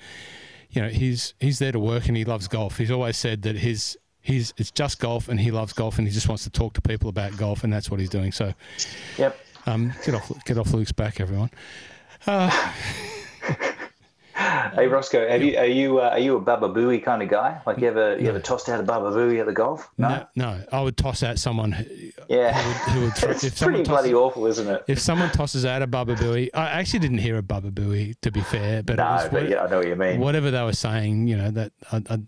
you 0.71 0.83
know, 0.83 0.89
he's 0.89 1.35
he's 1.41 1.59
there 1.59 1.73
to 1.73 1.81
work 1.81 2.09
and 2.09 2.17
he 2.17 2.25
loves 2.25 2.49
golf. 2.49 2.77
He's 2.79 2.91
always 2.91 3.17
said 3.17 3.43
that 3.43 3.57
his 3.57 3.97
he's 4.21 4.53
it's 4.57 4.71
just 4.71 5.01
golf 5.01 5.29
and 5.29 5.41
he 5.41 5.51
loves 5.51 5.73
golf 5.73 5.99
and 5.99 6.07
he 6.07 6.13
just 6.13 6.29
wants 6.29 6.45
to 6.45 6.51
talk 6.51 6.75
to 6.75 6.81
people 6.81 7.09
about 7.09 7.37
golf 7.37 7.65
and 7.65 7.73
that's 7.73 7.91
what 7.91 8.01
he's 8.01 8.11
doing. 8.11 8.33
So, 8.33 8.53
yep. 9.17 9.39
Um, 9.67 9.93
get 10.05 10.15
off 10.15 10.45
get 10.45 10.59
off 10.59 10.73
Luke's 10.73 10.93
back, 10.93 11.21
everyone. 11.21 11.51
Uh, 12.27 12.73
hey 14.79 14.87
Rossco, 14.87 15.29
have 15.29 15.43
you 15.43 15.57
are 15.57 15.67
you 15.67 15.99
uh, 16.01 16.11
are 16.11 16.19
you 16.19 16.37
a 16.37 16.41
Baba 16.41 16.69
Booey 16.69 17.03
kind 17.03 17.23
of 17.23 17.29
guy? 17.29 17.61
Like 17.67 17.79
you 17.79 17.89
ever 17.89 18.19
you 18.19 18.29
ever 18.29 18.41
tossed 18.41 18.69
out 18.69 18.81
a 18.81 18.83
Baba 18.83 19.11
Booey 19.11 19.41
at 19.41 19.47
the 19.47 19.53
golf? 19.53 19.89
No, 19.99 20.09
no, 20.09 20.27
no. 20.37 20.65
I 20.73 20.81
would 20.81 20.97
toss 20.97 21.23
out 21.23 21.39
someone. 21.39 21.73
Who, 21.73 21.85
yeah, 22.29 22.53
who 22.53 22.69
would, 22.69 22.77
who 22.77 23.01
would 23.03 23.15
throw, 23.17 23.31
it's 23.31 23.45
if 23.45 23.61
pretty 23.61 23.83
bloody 23.83 24.15
awful, 24.15 24.47
isn't 24.47 24.69
it? 24.69 24.85
If 24.87 24.99
someone 24.99 25.31
tosses 25.31 25.65
out 25.65 25.83
a 25.83 25.87
Baba 25.87 26.15
Booey, 26.15 26.51
I 26.55 26.67
actually 26.71 27.01
didn't 27.01 27.19
hear 27.19 27.37
a 27.39 27.43
Baba 27.43 27.71
Booey 27.71 28.15
to 28.23 28.31
be 28.31 28.41
fair, 28.41 28.83
but 28.83 28.97
no, 28.97 29.05
was, 29.05 29.29
but 29.31 29.49
yeah, 29.49 29.65
I 29.65 29.71
know 29.71 29.79
what 29.79 29.89
you 29.89 29.97
mean. 29.97 30.21
Whatever 30.21 30.51
they 30.51 30.63
were 30.63 30.73
saying, 30.73 31.29
you 31.29 31.37
know 31.37 31.51
that 31.51 31.73
I, 31.93 32.03
I, 32.11 32.19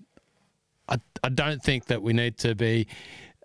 I, 0.89 1.01
I 1.25 1.29
don't 1.29 1.63
think 1.63 1.87
that 1.87 2.03
we 2.03 2.13
need 2.13 2.39
to 2.39 2.55
be 2.55 2.89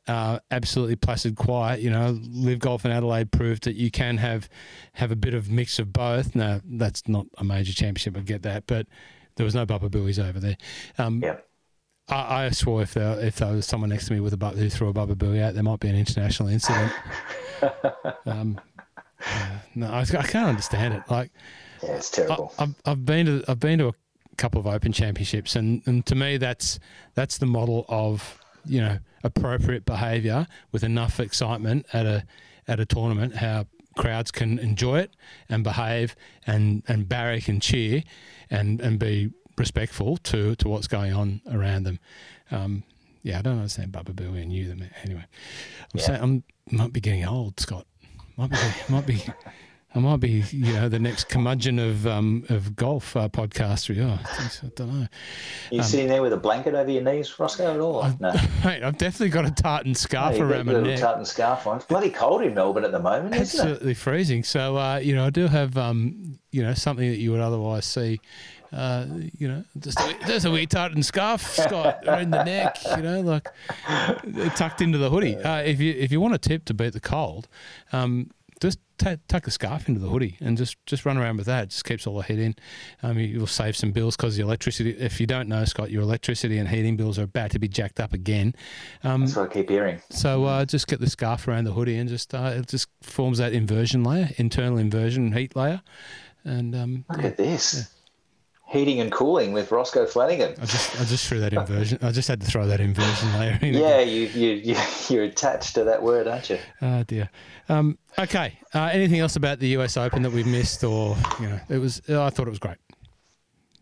uh, 0.07 0.39
absolutely 0.51 0.95
placid 0.95 1.35
quiet. 1.35 1.81
You 1.81 1.89
know, 1.89 2.19
LIV 2.29 2.59
Golf 2.59 2.85
in 2.85 2.91
Adelaide 2.91 3.31
proved 3.31 3.63
that 3.63 3.75
you 3.75 3.91
can 3.91 4.17
have 4.17 4.49
have 4.93 5.11
a 5.11 5.15
bit 5.15 5.33
of 5.33 5.49
mix 5.49 5.79
of 5.79 5.91
both. 5.91 6.35
Now 6.35 6.61
that's 6.63 7.07
not 7.07 7.25
a 7.37 7.43
major 7.43 7.73
championship, 7.73 8.17
I 8.17 8.21
get 8.21 8.43
that, 8.43 8.67
but 8.67 8.87
there 9.35 9.43
was 9.43 9.55
no 9.55 9.65
Baba 9.65 9.89
Booey's 9.89 10.19
over 10.19 10.39
there. 10.39 10.57
Um, 10.97 11.21
yeah. 11.23 11.37
I, 12.07 12.45
I, 12.45 12.49
swore 12.51 12.83
if 12.83 12.93
there 12.93 13.19
if 13.19 13.37
there 13.37 13.51
was 13.51 13.65
someone 13.65 13.89
next 13.89 14.07
to 14.07 14.13
me 14.13 14.19
with 14.19 14.33
a 14.33 14.37
bu- 14.37 14.51
who 14.51 14.69
threw 14.69 14.89
a 14.89 14.93
Baba 14.93 15.15
Booey 15.15 15.41
out, 15.41 15.55
there 15.55 15.63
might 15.63 15.79
be 15.79 15.87
an 15.87 15.95
international 15.95 16.49
incident. 16.49 16.91
um, 18.27 18.61
uh, 19.25 19.49
no, 19.73 19.87
I, 19.87 20.01
I, 20.01 20.05
can't 20.05 20.49
understand 20.49 20.93
it. 20.93 21.03
Like, 21.09 21.31
yeah, 21.81 21.93
it's 21.93 22.11
terrible. 22.11 22.53
I, 22.59 22.63
have 22.63 22.75
I've 22.85 23.05
been 23.05 23.25
to 23.25 23.43
I've 23.47 23.59
been 23.59 23.79
to 23.79 23.87
a 23.87 23.93
couple 24.37 24.59
of 24.59 24.67
Open 24.67 24.91
Championships, 24.91 25.55
and, 25.55 25.81
and 25.87 26.05
to 26.05 26.13
me 26.13 26.37
that's 26.37 26.79
that's 27.15 27.39
the 27.39 27.47
model 27.47 27.85
of 27.89 28.39
you 28.65 28.81
know 28.81 28.99
appropriate 29.25 29.85
behaviour 29.85 30.47
with 30.71 30.83
enough 30.83 31.19
excitement 31.19 31.85
at 31.91 32.05
a 32.05 32.23
at 32.67 32.79
a 32.79 32.85
tournament. 32.85 33.35
How 33.35 33.65
crowds 33.97 34.31
can 34.31 34.59
enjoy 34.59 34.99
it 34.99 35.11
and 35.49 35.63
behave 35.63 36.15
and 36.45 36.83
and 36.87 37.09
barrack 37.09 37.47
and 37.47 37.61
cheer 37.61 38.03
and 38.49 38.79
and 38.79 38.99
be 38.99 39.31
respectful 39.57 40.17
to 40.17 40.55
to 40.55 40.69
what's 40.69 40.87
going 40.87 41.13
on 41.13 41.41
around 41.51 41.83
them. 41.83 41.99
Um, 42.51 42.83
yeah, 43.23 43.39
I 43.39 43.41
don't 43.41 43.57
understand 43.57 43.91
Baba 43.91 44.13
Booey 44.13 44.43
and 44.43 44.53
you 44.53 44.67
them 44.67 44.87
anyway. 45.03 45.25
I'm 45.81 45.99
yeah. 45.99 46.03
saying 46.03 46.21
I'm 46.21 46.43
might 46.71 46.93
be 46.93 47.01
getting 47.01 47.25
old, 47.25 47.59
Scott. 47.59 47.87
Might 48.37 48.51
be 48.51 48.57
might 48.89 49.05
be 49.07 49.23
I 49.95 49.99
might 49.99 50.19
be, 50.19 50.43
you 50.51 50.73
know, 50.73 50.89
the 50.89 50.99
next 50.99 51.29
curmudgeon 51.29 51.79
of 51.79 52.05
um, 52.05 52.43
of 52.49 52.75
golf 52.75 53.15
uh, 53.15 53.29
podcaster. 53.29 53.97
Oh, 53.97 54.19
I, 54.21 54.69
don't 54.75 54.93
know. 54.93 55.03
Are 55.03 55.09
you 55.71 55.79
um, 55.79 55.85
sitting 55.85 56.09
there 56.09 56.21
with 56.21 56.33
a 56.33 56.37
blanket 56.37 56.75
over 56.75 56.91
your 56.91 57.01
knees, 57.01 57.31
Rossco, 57.31 57.73
at 57.73 57.79
all? 57.79 58.03
I, 58.03 58.13
no. 58.19 58.33
Mate, 58.65 58.83
I've 58.83 58.97
definitely 58.97 59.29
got 59.29 59.45
a 59.45 59.51
tartan 59.51 59.95
scarf 59.95 60.37
no, 60.37 60.45
around 60.45 60.65
my 60.65 60.81
neck. 60.81 60.99
tartan 60.99 61.23
scarf 61.23 61.65
on. 61.65 61.77
It's 61.77 61.85
bloody 61.85 62.09
cold 62.09 62.41
in 62.41 62.53
Melbourne 62.53 62.83
at 62.83 62.91
the 62.91 62.99
moment, 62.99 63.35
Absolutely 63.35 63.93
freezing. 63.93 64.43
So, 64.43 64.77
uh, 64.77 64.97
you 64.97 65.15
know, 65.15 65.25
I 65.25 65.29
do 65.29 65.47
have, 65.47 65.77
um, 65.77 66.39
you 66.51 66.61
know, 66.61 66.73
something 66.73 67.09
that 67.09 67.17
you 67.17 67.31
would 67.31 67.41
otherwise 67.41 67.85
see 67.85 68.19
uh, 68.73 69.05
you 69.37 69.47
know, 69.47 69.63
just 69.79 69.99
a, 69.99 70.17
just 70.27 70.45
a 70.45 70.51
wee 70.51 70.65
tartan 70.65 71.01
scarf, 71.01 71.41
Scott, 71.41 71.99
around 72.05 72.31
the 72.31 72.43
neck, 72.43 72.77
you 72.97 73.01
know, 73.01 73.21
like 73.21 73.47
tucked 74.55 74.81
into 74.81 74.97
the 74.97 75.09
hoodie. 75.09 75.37
Uh, 75.37 75.61
if 75.61 75.79
you 75.79 75.93
if 75.93 76.11
you 76.11 76.19
want 76.19 76.33
a 76.33 76.37
tip 76.37 76.65
to 76.65 76.73
beat 76.73 76.91
the 76.91 76.99
cold, 76.99 77.47
um, 77.93 78.29
t- 78.97 79.17
tuck 79.27 79.47
a 79.47 79.51
scarf 79.51 79.87
into 79.87 79.99
the 79.99 80.07
hoodie 80.07 80.37
and 80.39 80.57
just, 80.57 80.77
just 80.85 81.05
run 81.05 81.17
around 81.17 81.37
with 81.37 81.45
that. 81.47 81.63
It 81.63 81.69
just 81.69 81.85
keeps 81.85 82.07
all 82.07 82.17
the 82.17 82.23
heat 82.23 82.39
in. 82.39 82.55
Um, 83.03 83.17
you, 83.19 83.39
will 83.39 83.47
save 83.47 83.75
some 83.75 83.91
bills 83.91 84.15
because 84.15 84.35
the 84.35 84.43
electricity. 84.43 84.91
If 84.91 85.19
you 85.19 85.27
don't 85.27 85.47
know, 85.47 85.65
Scott, 85.65 85.91
your 85.91 86.01
electricity 86.01 86.57
and 86.57 86.67
heating 86.67 86.97
bills 86.97 87.19
are 87.19 87.23
about 87.23 87.51
to 87.51 87.59
be 87.59 87.67
jacked 87.67 87.99
up 87.99 88.13
again. 88.13 88.53
Um, 89.03 89.21
That's 89.21 89.35
what 89.35 89.49
I 89.49 89.53
keep 89.53 89.69
hearing. 89.69 90.01
So 90.09 90.45
uh, 90.45 90.65
just 90.65 90.87
get 90.87 90.99
the 90.99 91.09
scarf 91.09 91.47
around 91.47 91.65
the 91.65 91.73
hoodie 91.73 91.97
and 91.97 92.09
just 92.09 92.33
uh, 92.33 92.53
it 92.55 92.67
just 92.67 92.87
forms 93.01 93.37
that 93.37 93.53
inversion 93.53 94.03
layer, 94.03 94.29
internal 94.37 94.77
inversion 94.77 95.31
heat 95.31 95.55
layer. 95.55 95.81
And 96.43 96.75
um, 96.75 97.05
look 97.09 97.21
yeah, 97.21 97.27
at 97.27 97.37
this. 97.37 97.73
Yeah 97.73 97.94
heating 98.67 98.99
and 98.99 99.11
cooling 99.11 99.53
with 99.53 99.69
Rossco 99.69 100.07
Flanagan. 100.07 100.55
I 100.61 100.65
just, 100.65 100.99
I 100.99 101.05
just 101.05 101.27
threw 101.27 101.39
that 101.39 101.53
inversion. 101.53 101.99
I 102.01 102.11
just 102.11 102.27
had 102.27 102.41
to 102.41 102.47
throw 102.47 102.67
that 102.67 102.79
inversion 102.79 103.33
layer 103.39 103.59
in. 103.61 103.73
Yeah, 103.73 103.99
you, 103.99 104.27
you, 104.27 104.49
you, 104.51 104.75
you're 105.09 105.23
attached 105.23 105.75
to 105.75 105.83
that 105.85 106.01
word, 106.01 106.27
aren't 106.27 106.49
you? 106.49 106.59
Oh 106.81 107.03
dear. 107.03 107.29
Um, 107.69 107.97
okay. 108.17 108.57
Uh, 108.73 108.89
anything 108.91 109.19
else 109.19 109.35
about 109.35 109.59
the 109.59 109.67
US 109.77 109.97
Open 109.97 110.21
that 110.23 110.31
we've 110.31 110.47
missed, 110.47 110.83
or 110.83 111.15
you 111.39 111.47
know, 111.47 111.59
it 111.69 111.77
was? 111.77 112.01
I 112.09 112.29
thought 112.29 112.47
it 112.47 112.51
was 112.51 112.59
great. 112.59 112.77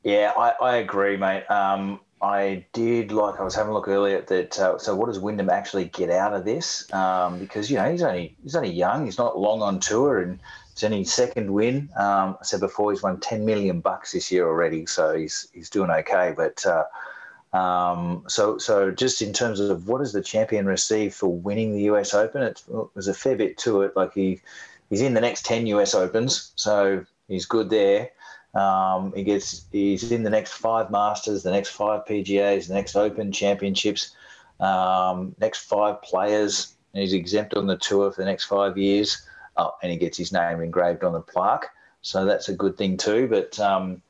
Yeah, 0.04 0.34
I, 0.38 0.54
I 0.62 0.76
agree, 0.78 1.16
mate. 1.16 1.50
Um, 1.50 2.02
I 2.22 2.66
did 2.72 3.12
like 3.12 3.40
I 3.40 3.44
was 3.44 3.54
having 3.54 3.72
a 3.72 3.74
look 3.74 3.88
earlier 3.88 4.18
at 4.18 4.28
that. 4.28 4.58
Uh, 4.58 4.78
so, 4.78 4.96
what 4.96 5.08
does 5.08 5.20
Wyndham 5.20 5.50
actually 5.50 5.86
get 5.86 6.10
out 6.10 6.34
of 6.34 6.46
this? 6.46 6.92
Um, 6.94 7.40
because 7.40 7.70
you 7.70 7.78
know 7.78 7.90
he's 7.92 8.02
only 8.02 8.36
he's 8.44 8.56
only 8.56 8.72
young. 8.72 9.06
He's 9.06 9.18
not 9.18 9.38
long 9.38 9.62
on 9.62 9.80
tour, 9.80 10.20
and 10.20 10.40
it's 10.74 10.84
only 10.84 11.04
second 11.04 11.54
win. 11.54 11.88
Um, 11.96 12.36
I 12.42 12.44
said 12.44 12.60
before 12.60 12.92
he's 12.92 13.04
won 13.04 13.20
ten 13.20 13.46
million 13.46 13.80
bucks 13.80 14.12
this 14.12 14.32
year 14.32 14.48
already, 14.48 14.88
so 14.88 15.16
he's 15.16 15.48
he's 15.54 15.70
doing 15.70 15.92
okay. 15.92 16.34
But 16.36 16.66
uh, 16.66 17.56
um, 17.56 18.24
so 18.28 18.58
so 18.58 18.90
just 18.90 19.22
in 19.22 19.34
terms 19.34 19.60
of 19.60 19.88
what 19.88 20.00
does 20.00 20.14
the 20.14 20.22
champion 20.22 20.66
receive 20.66 21.14
for 21.14 21.28
winning 21.28 21.74
the 21.74 21.84
US 21.84 22.16
Open, 22.16 22.42
it, 22.42 22.64
there's 22.96 23.08
a 23.08 23.14
fair 23.14 23.36
bit 23.36 23.56
to 23.60 23.84
it. 23.84 23.96
Like 23.96 24.16
he 24.16 24.42
he's 24.90 25.02
in 25.02 25.14
the 25.14 25.22
next 25.22 25.46
ten 25.46 25.68
US 25.68 25.94
Opens, 25.94 26.54
so 26.56 27.06
he's 27.28 27.46
good 27.46 27.70
there. 27.70 28.10
Um, 28.56 29.14
he 29.16 29.24
gets 29.24 29.66
he's 29.72 30.12
in 30.12 30.24
the 30.24 30.30
next 30.32 30.54
five 30.54 30.90
Masters, 30.90 31.44
the 31.44 31.52
next 31.52 31.70
five 31.70 32.02
PGAs, 32.06 32.68
the 32.68 32.74
next 32.74 32.96
Open 32.96 33.32
Championships, 33.32 34.16
um, 34.60 35.36
next 35.40 35.66
five 35.66 36.02
players. 36.02 36.76
he's 36.94 37.14
exempt 37.14 37.54
on 37.54 37.68
the 37.68 37.78
tour 37.78 38.12
for 38.12 38.22
the 38.22 38.26
next 38.26 38.46
five 38.46 38.76
years. 38.76 39.22
Oh, 39.58 39.72
and 39.82 39.92
he 39.92 39.98
gets 39.98 40.18
his 40.18 40.32
name 40.32 40.62
engraved 40.62 41.04
on 41.04 41.14
the 41.14 41.22
plaque. 41.22 41.66
so 42.02 42.26
that's 42.26 42.50
a 42.50 42.54
good 42.54 42.78
thing 42.78 42.98
too. 42.98 43.28
But 43.28 43.60
um, 43.60 44.02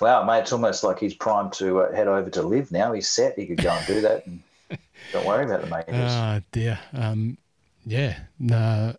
wow, 0.00 0.24
mate, 0.24 0.40
it's 0.40 0.52
almost 0.52 0.82
like 0.82 0.98
he's 0.98 1.14
primed 1.14 1.52
to 1.54 1.80
uh, 1.82 1.92
head 1.94 2.08
over 2.08 2.30
to 2.30 2.42
LIV 2.42 2.72
now. 2.72 2.92
He's 2.92 3.08
set. 3.08 3.38
He 3.38 3.46
could 3.46 3.62
go 3.62 3.70
and 3.70 3.86
do 3.86 4.00
that. 4.00 4.26
And 4.26 4.42
don't 5.12 5.26
worry 5.26 5.44
about 5.44 5.60
the 5.62 5.66
majors. 5.68 6.12
Oh 6.12 6.40
dear. 6.52 6.78
Um, 6.92 7.38
yeah. 7.84 8.18
No. 8.38 8.94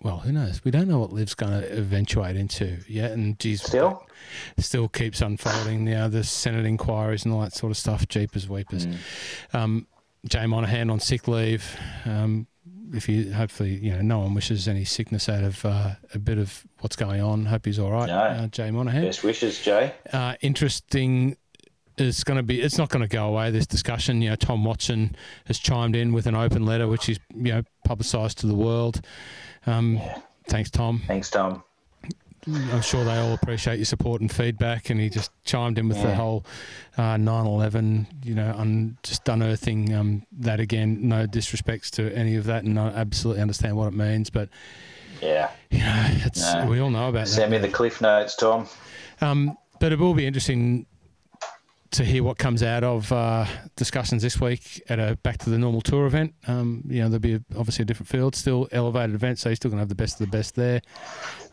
Well, 0.00 0.18
who 0.18 0.30
knows? 0.30 0.64
We 0.64 0.70
don't 0.70 0.86
know 0.86 1.00
what 1.00 1.12
Liv's 1.12 1.34
going 1.34 1.60
to 1.60 1.76
eventuate 1.76 2.36
into 2.36 2.78
yet, 2.86 3.10
and 3.10 3.36
geez, 3.40 3.64
Still? 3.64 4.06
still 4.56 4.88
keeps 4.88 5.20
unfolding. 5.20 5.84
Now 5.84 6.06
the 6.06 6.22
Senate 6.22 6.64
inquiries 6.66 7.24
and 7.24 7.34
all 7.34 7.40
that 7.40 7.52
sort 7.52 7.72
of 7.72 7.76
stuff. 7.76 8.06
Jeepers 8.06 8.48
weepers. 8.48 8.86
Mm. 8.86 8.96
Um, 9.52 9.86
Jay 10.28 10.46
Monahan 10.46 10.88
on 10.90 11.00
sick 11.00 11.26
leave. 11.26 11.76
Um, 12.04 12.46
if 12.92 13.08
you 13.08 13.32
hopefully 13.32 13.74
you 13.74 13.92
know 13.92 14.00
no 14.00 14.18
one 14.20 14.34
wishes 14.34 14.68
any 14.68 14.84
sickness 14.84 15.28
out 15.28 15.44
of 15.44 15.64
uh, 15.64 15.94
a 16.14 16.18
bit 16.18 16.38
of 16.38 16.64
what's 16.80 16.96
going 16.96 17.20
on. 17.20 17.46
Hope 17.46 17.66
he's 17.66 17.78
all 17.78 17.90
right. 17.90 18.08
No. 18.08 18.18
Uh, 18.18 18.46
Jay 18.48 18.70
Monahan. 18.70 19.04
Best 19.04 19.24
wishes, 19.24 19.60
Jay. 19.60 19.94
Uh, 20.12 20.34
interesting. 20.40 21.36
It's 21.96 22.22
going 22.22 22.36
to 22.36 22.44
be. 22.44 22.60
It's 22.60 22.78
not 22.78 22.90
going 22.90 23.02
to 23.02 23.08
go 23.08 23.26
away. 23.26 23.50
This 23.50 23.66
discussion. 23.66 24.22
You 24.22 24.30
know, 24.30 24.36
Tom 24.36 24.64
Watson 24.64 25.16
has 25.46 25.58
chimed 25.58 25.96
in 25.96 26.12
with 26.12 26.26
an 26.26 26.36
open 26.36 26.64
letter, 26.64 26.86
which 26.86 27.06
he's 27.06 27.18
you 27.34 27.52
know 27.52 27.62
publicised 27.84 28.38
to 28.38 28.46
the 28.46 28.54
world. 28.54 29.00
Um, 29.66 30.00
Thanks, 30.48 30.70
Tom. 30.70 31.02
Thanks, 31.06 31.30
Tom. 31.30 31.62
I'm 32.46 32.82
sure 32.82 33.04
they 33.04 33.16
all 33.18 33.32
appreciate 33.34 33.76
your 33.76 33.84
support 33.84 34.20
and 34.20 34.30
feedback. 34.32 34.90
And 34.90 35.00
he 35.00 35.08
just 35.10 35.30
chimed 35.44 35.78
in 35.78 35.88
with 35.88 36.00
the 36.02 36.14
whole 36.14 36.44
uh, 36.96 37.16
9/11, 37.16 38.06
you 38.24 38.34
know, 38.34 38.54
un, 38.56 38.96
just 39.02 39.28
unearthing 39.28 39.94
um, 39.94 40.26
that 40.32 40.60
again. 40.60 41.08
No 41.08 41.26
disrespects 41.26 41.90
to 41.92 42.14
any 42.16 42.36
of 42.36 42.44
that, 42.44 42.64
and 42.64 42.78
I 42.78 42.88
absolutely 42.88 43.42
understand 43.42 43.76
what 43.76 43.88
it 43.88 43.94
means. 43.94 44.30
But 44.30 44.48
Yeah. 45.20 45.50
you 45.70 45.80
know, 45.80 46.06
it's 46.24 46.40
No. 46.54 46.66
we 46.66 46.80
all 46.80 46.90
know 46.90 47.08
about 47.08 47.28
Send 47.28 47.50
me 47.50 47.58
that. 47.58 47.66
the 47.66 47.72
cliff 47.72 48.00
notes, 48.00 48.36
Tom. 48.36 48.68
Um, 49.20 49.56
but 49.80 49.92
it 49.92 49.98
will 49.98 50.14
be 50.14 50.26
interesting 50.26 50.86
to 51.90 52.04
hear 52.04 52.22
what 52.22 52.36
comes 52.36 52.62
out 52.62 52.84
of 52.84 53.10
uh, 53.12 53.46
discussions 53.76 54.22
this 54.22 54.40
week 54.40 54.82
at 54.88 54.98
a 54.98 55.16
back 55.22 55.38
to 55.38 55.50
the 55.50 55.58
normal 55.58 55.80
tour 55.80 56.06
event. 56.06 56.34
Um, 56.46 56.82
you 56.86 57.00
know, 57.00 57.08
there'll 57.08 57.38
be 57.38 57.40
obviously 57.56 57.82
a 57.82 57.86
different 57.86 58.08
field, 58.08 58.34
still 58.34 58.68
elevated 58.72 59.14
event, 59.14 59.38
so 59.38 59.48
you're 59.48 59.56
still 59.56 59.70
going 59.70 59.78
to 59.78 59.82
have 59.82 59.88
the 59.88 59.94
best 59.94 60.20
of 60.20 60.30
the 60.30 60.36
best 60.36 60.54
there. 60.54 60.82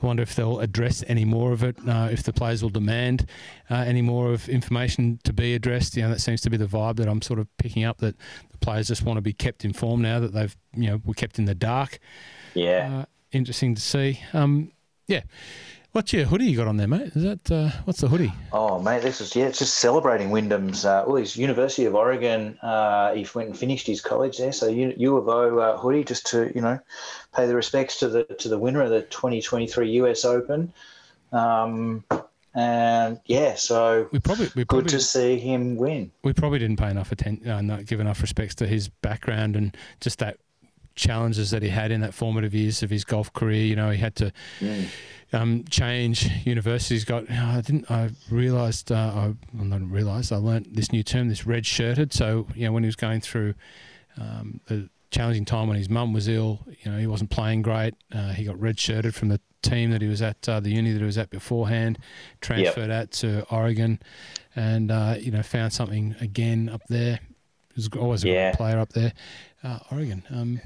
I 0.02 0.06
wonder 0.06 0.24
if 0.24 0.36
they'll 0.36 0.60
address 0.60 1.04
any 1.08 1.24
more 1.24 1.54
of 1.54 1.64
it, 1.64 1.78
uh, 1.88 2.10
if 2.12 2.24
the 2.24 2.34
players 2.34 2.62
will 2.62 2.70
demand 2.70 3.30
uh, 3.70 3.76
any 3.76 4.02
more 4.02 4.32
of 4.34 4.50
information 4.50 5.20
to 5.24 5.32
be 5.32 5.56
addressed. 5.56 5.96
You 5.96 6.04
know, 6.04 6.10
that 6.10 6.20
seems 6.20 6.42
to 6.42 6.50
be 6.50 6.58
the 6.58 6.68
vibe 6.68 6.98
that 6.98 7.08
I'm 7.08 7.22
sort 7.22 7.40
of 7.40 7.48
picking 7.58 7.86
up 7.86 8.00
that 8.00 8.16
the 8.52 8.58
players 8.58 8.88
just 8.88 9.04
want 9.04 9.18
to 9.18 9.22
be 9.22 9.34
kept 9.34 9.64
informed 9.64 10.04
now 10.04 10.20
that 10.20 10.34
they've, 10.34 10.56
you 10.74 10.90
know, 10.90 11.02
were 11.06 11.14
kept 11.14 11.40
in 11.40 11.46
the 11.46 11.56
dark. 11.56 12.00
Yeah. 12.54 13.00
Uh, 13.00 13.06
interesting 13.32 13.74
to 13.76 13.82
see. 13.82 14.20
Um, 14.34 14.72
yeah. 15.08 15.22
What's 15.96 16.12
your 16.12 16.26
hoodie 16.26 16.48
you 16.48 16.58
got 16.58 16.68
on 16.68 16.76
there, 16.76 16.90
mate? 16.90 17.14
Is 17.16 17.24
that 17.24 17.50
uh, 17.50 17.70
what's 17.86 18.02
the 18.02 18.10
hoodie? 18.10 18.34
Oh, 18.52 18.82
mate, 18.82 19.02
this 19.02 19.22
is 19.22 19.34
yeah, 19.34 19.46
it's 19.46 19.60
just 19.60 19.76
celebrating 19.78 20.30
Wyndham's. 20.30 20.84
Uh, 20.84 21.06
well, 21.08 21.16
his 21.16 21.38
University 21.38 21.86
of 21.86 21.96
Oregon. 21.96 22.60
Uh, 22.62 23.14
he 23.14 23.26
went 23.34 23.48
and 23.48 23.58
finished 23.58 23.88
his 23.88 24.02
college 24.02 24.38
there, 24.38 24.52
so 24.52 24.68
U, 24.68 24.94
U 24.98 25.16
of 25.16 25.30
O 25.30 25.58
uh, 25.58 25.78
hoodie, 25.78 26.04
just 26.04 26.26
to 26.32 26.52
you 26.54 26.60
know, 26.60 26.78
pay 27.34 27.48
the 27.48 27.56
respects 27.56 27.98
to 28.00 28.10
the 28.10 28.26
to 28.26 28.50
the 28.50 28.60
winner 28.60 28.82
of 28.82 28.90
the 28.90 29.04
2023 29.04 29.90
US 29.92 30.26
Open. 30.26 30.74
Um, 31.32 32.04
and 32.54 33.22
yeah, 33.26 33.56
so 33.56 34.10
We 34.12 34.20
probably 34.20 34.50
we 34.54 34.66
probably, 34.66 34.84
good 34.84 34.90
to 34.90 35.00
see 35.00 35.40
him 35.40 35.78
win. 35.78 36.12
we 36.26 36.34
probably 36.34 36.60
didn't 36.60 36.78
pay 36.78 36.90
enough 36.90 37.14
attention, 37.14 37.50
uh, 37.50 37.62
not 37.62 37.86
give 37.86 38.02
enough 38.02 38.22
respects 38.22 38.56
to 38.56 38.68
his 38.68 38.90
background 38.90 39.56
and 39.56 39.78
just 40.02 40.20
that 40.20 40.40
challenges 40.96 41.52
that 41.52 41.62
he 41.62 41.70
had 41.70 41.92
in 41.92 42.02
that 42.02 42.14
formative 42.14 42.54
years 42.54 42.82
of 42.84 42.90
his 42.90 43.04
golf 43.04 43.32
career. 43.34 43.66
You 43.66 43.76
know, 43.76 43.92
he 43.92 43.98
had 44.00 44.16
to 44.16 44.32
Mm. 44.62 44.88
um, 45.34 45.64
change 45.70 46.30
universities. 46.46 47.04
Got 47.06 47.30
I 47.30 47.62
didn't 47.62 47.90
I 47.92 48.12
realised 48.30 48.92
uh, 48.92 48.96
I 48.96 49.34
well, 49.54 49.66
not 49.66 49.82
realised 49.90 50.32
I 50.32 50.38
learnt 50.38 50.76
this 50.76 50.92
new 50.92 51.04
term, 51.04 51.30
this 51.30 51.46
red 51.46 51.66
shirted. 51.66 52.14
So 52.14 52.48
you 52.56 52.66
know 52.66 52.72
when 52.72 52.84
he 52.84 52.88
was 52.88 52.96
going 52.96 53.22
through 53.22 53.54
um, 54.18 54.60
the 54.68 54.90
challenging 55.12 55.46
time 55.46 55.68
when 55.68 55.78
his 55.78 55.90
mum 55.90 56.14
was 56.14 56.28
ill, 56.28 56.60
you 56.84 56.92
know 56.92 56.98
he 56.98 57.08
wasn't 57.08 57.30
playing 57.30 57.62
great. 57.62 57.94
Uh, 58.14 58.30
he 58.30 58.44
got 58.46 58.60
red 58.60 58.80
shirted 58.80 59.14
from 59.16 59.30
the 59.30 59.40
team 59.62 59.90
that 59.92 60.02
he 60.02 60.08
was 60.08 60.22
at, 60.22 60.48
uh, 60.48 60.60
the 60.60 60.70
uni 60.70 60.92
that 60.92 61.00
he 61.00 61.06
was 61.06 61.18
at 61.18 61.30
beforehand. 61.32 61.98
Transferred 62.40 62.92
out 62.92 63.12
to 63.12 63.44
Oregon, 63.52 64.00
and 64.56 64.92
uh, 64.92 65.16
you 65.20 65.32
know 65.32 65.42
found 65.44 65.74
something 65.74 66.16
again 66.22 66.70
up 66.70 66.82
there. 66.88 67.20
He 67.74 67.82
was 67.82 67.90
always 67.98 68.24
a 68.24 68.28
Yeah. 68.30 68.52
good 68.52 68.58
player 68.58 68.80
up 68.80 68.94
there, 68.94 69.12
uh, 69.64 69.80
Oregon. 69.92 70.24
Um, 70.30 70.62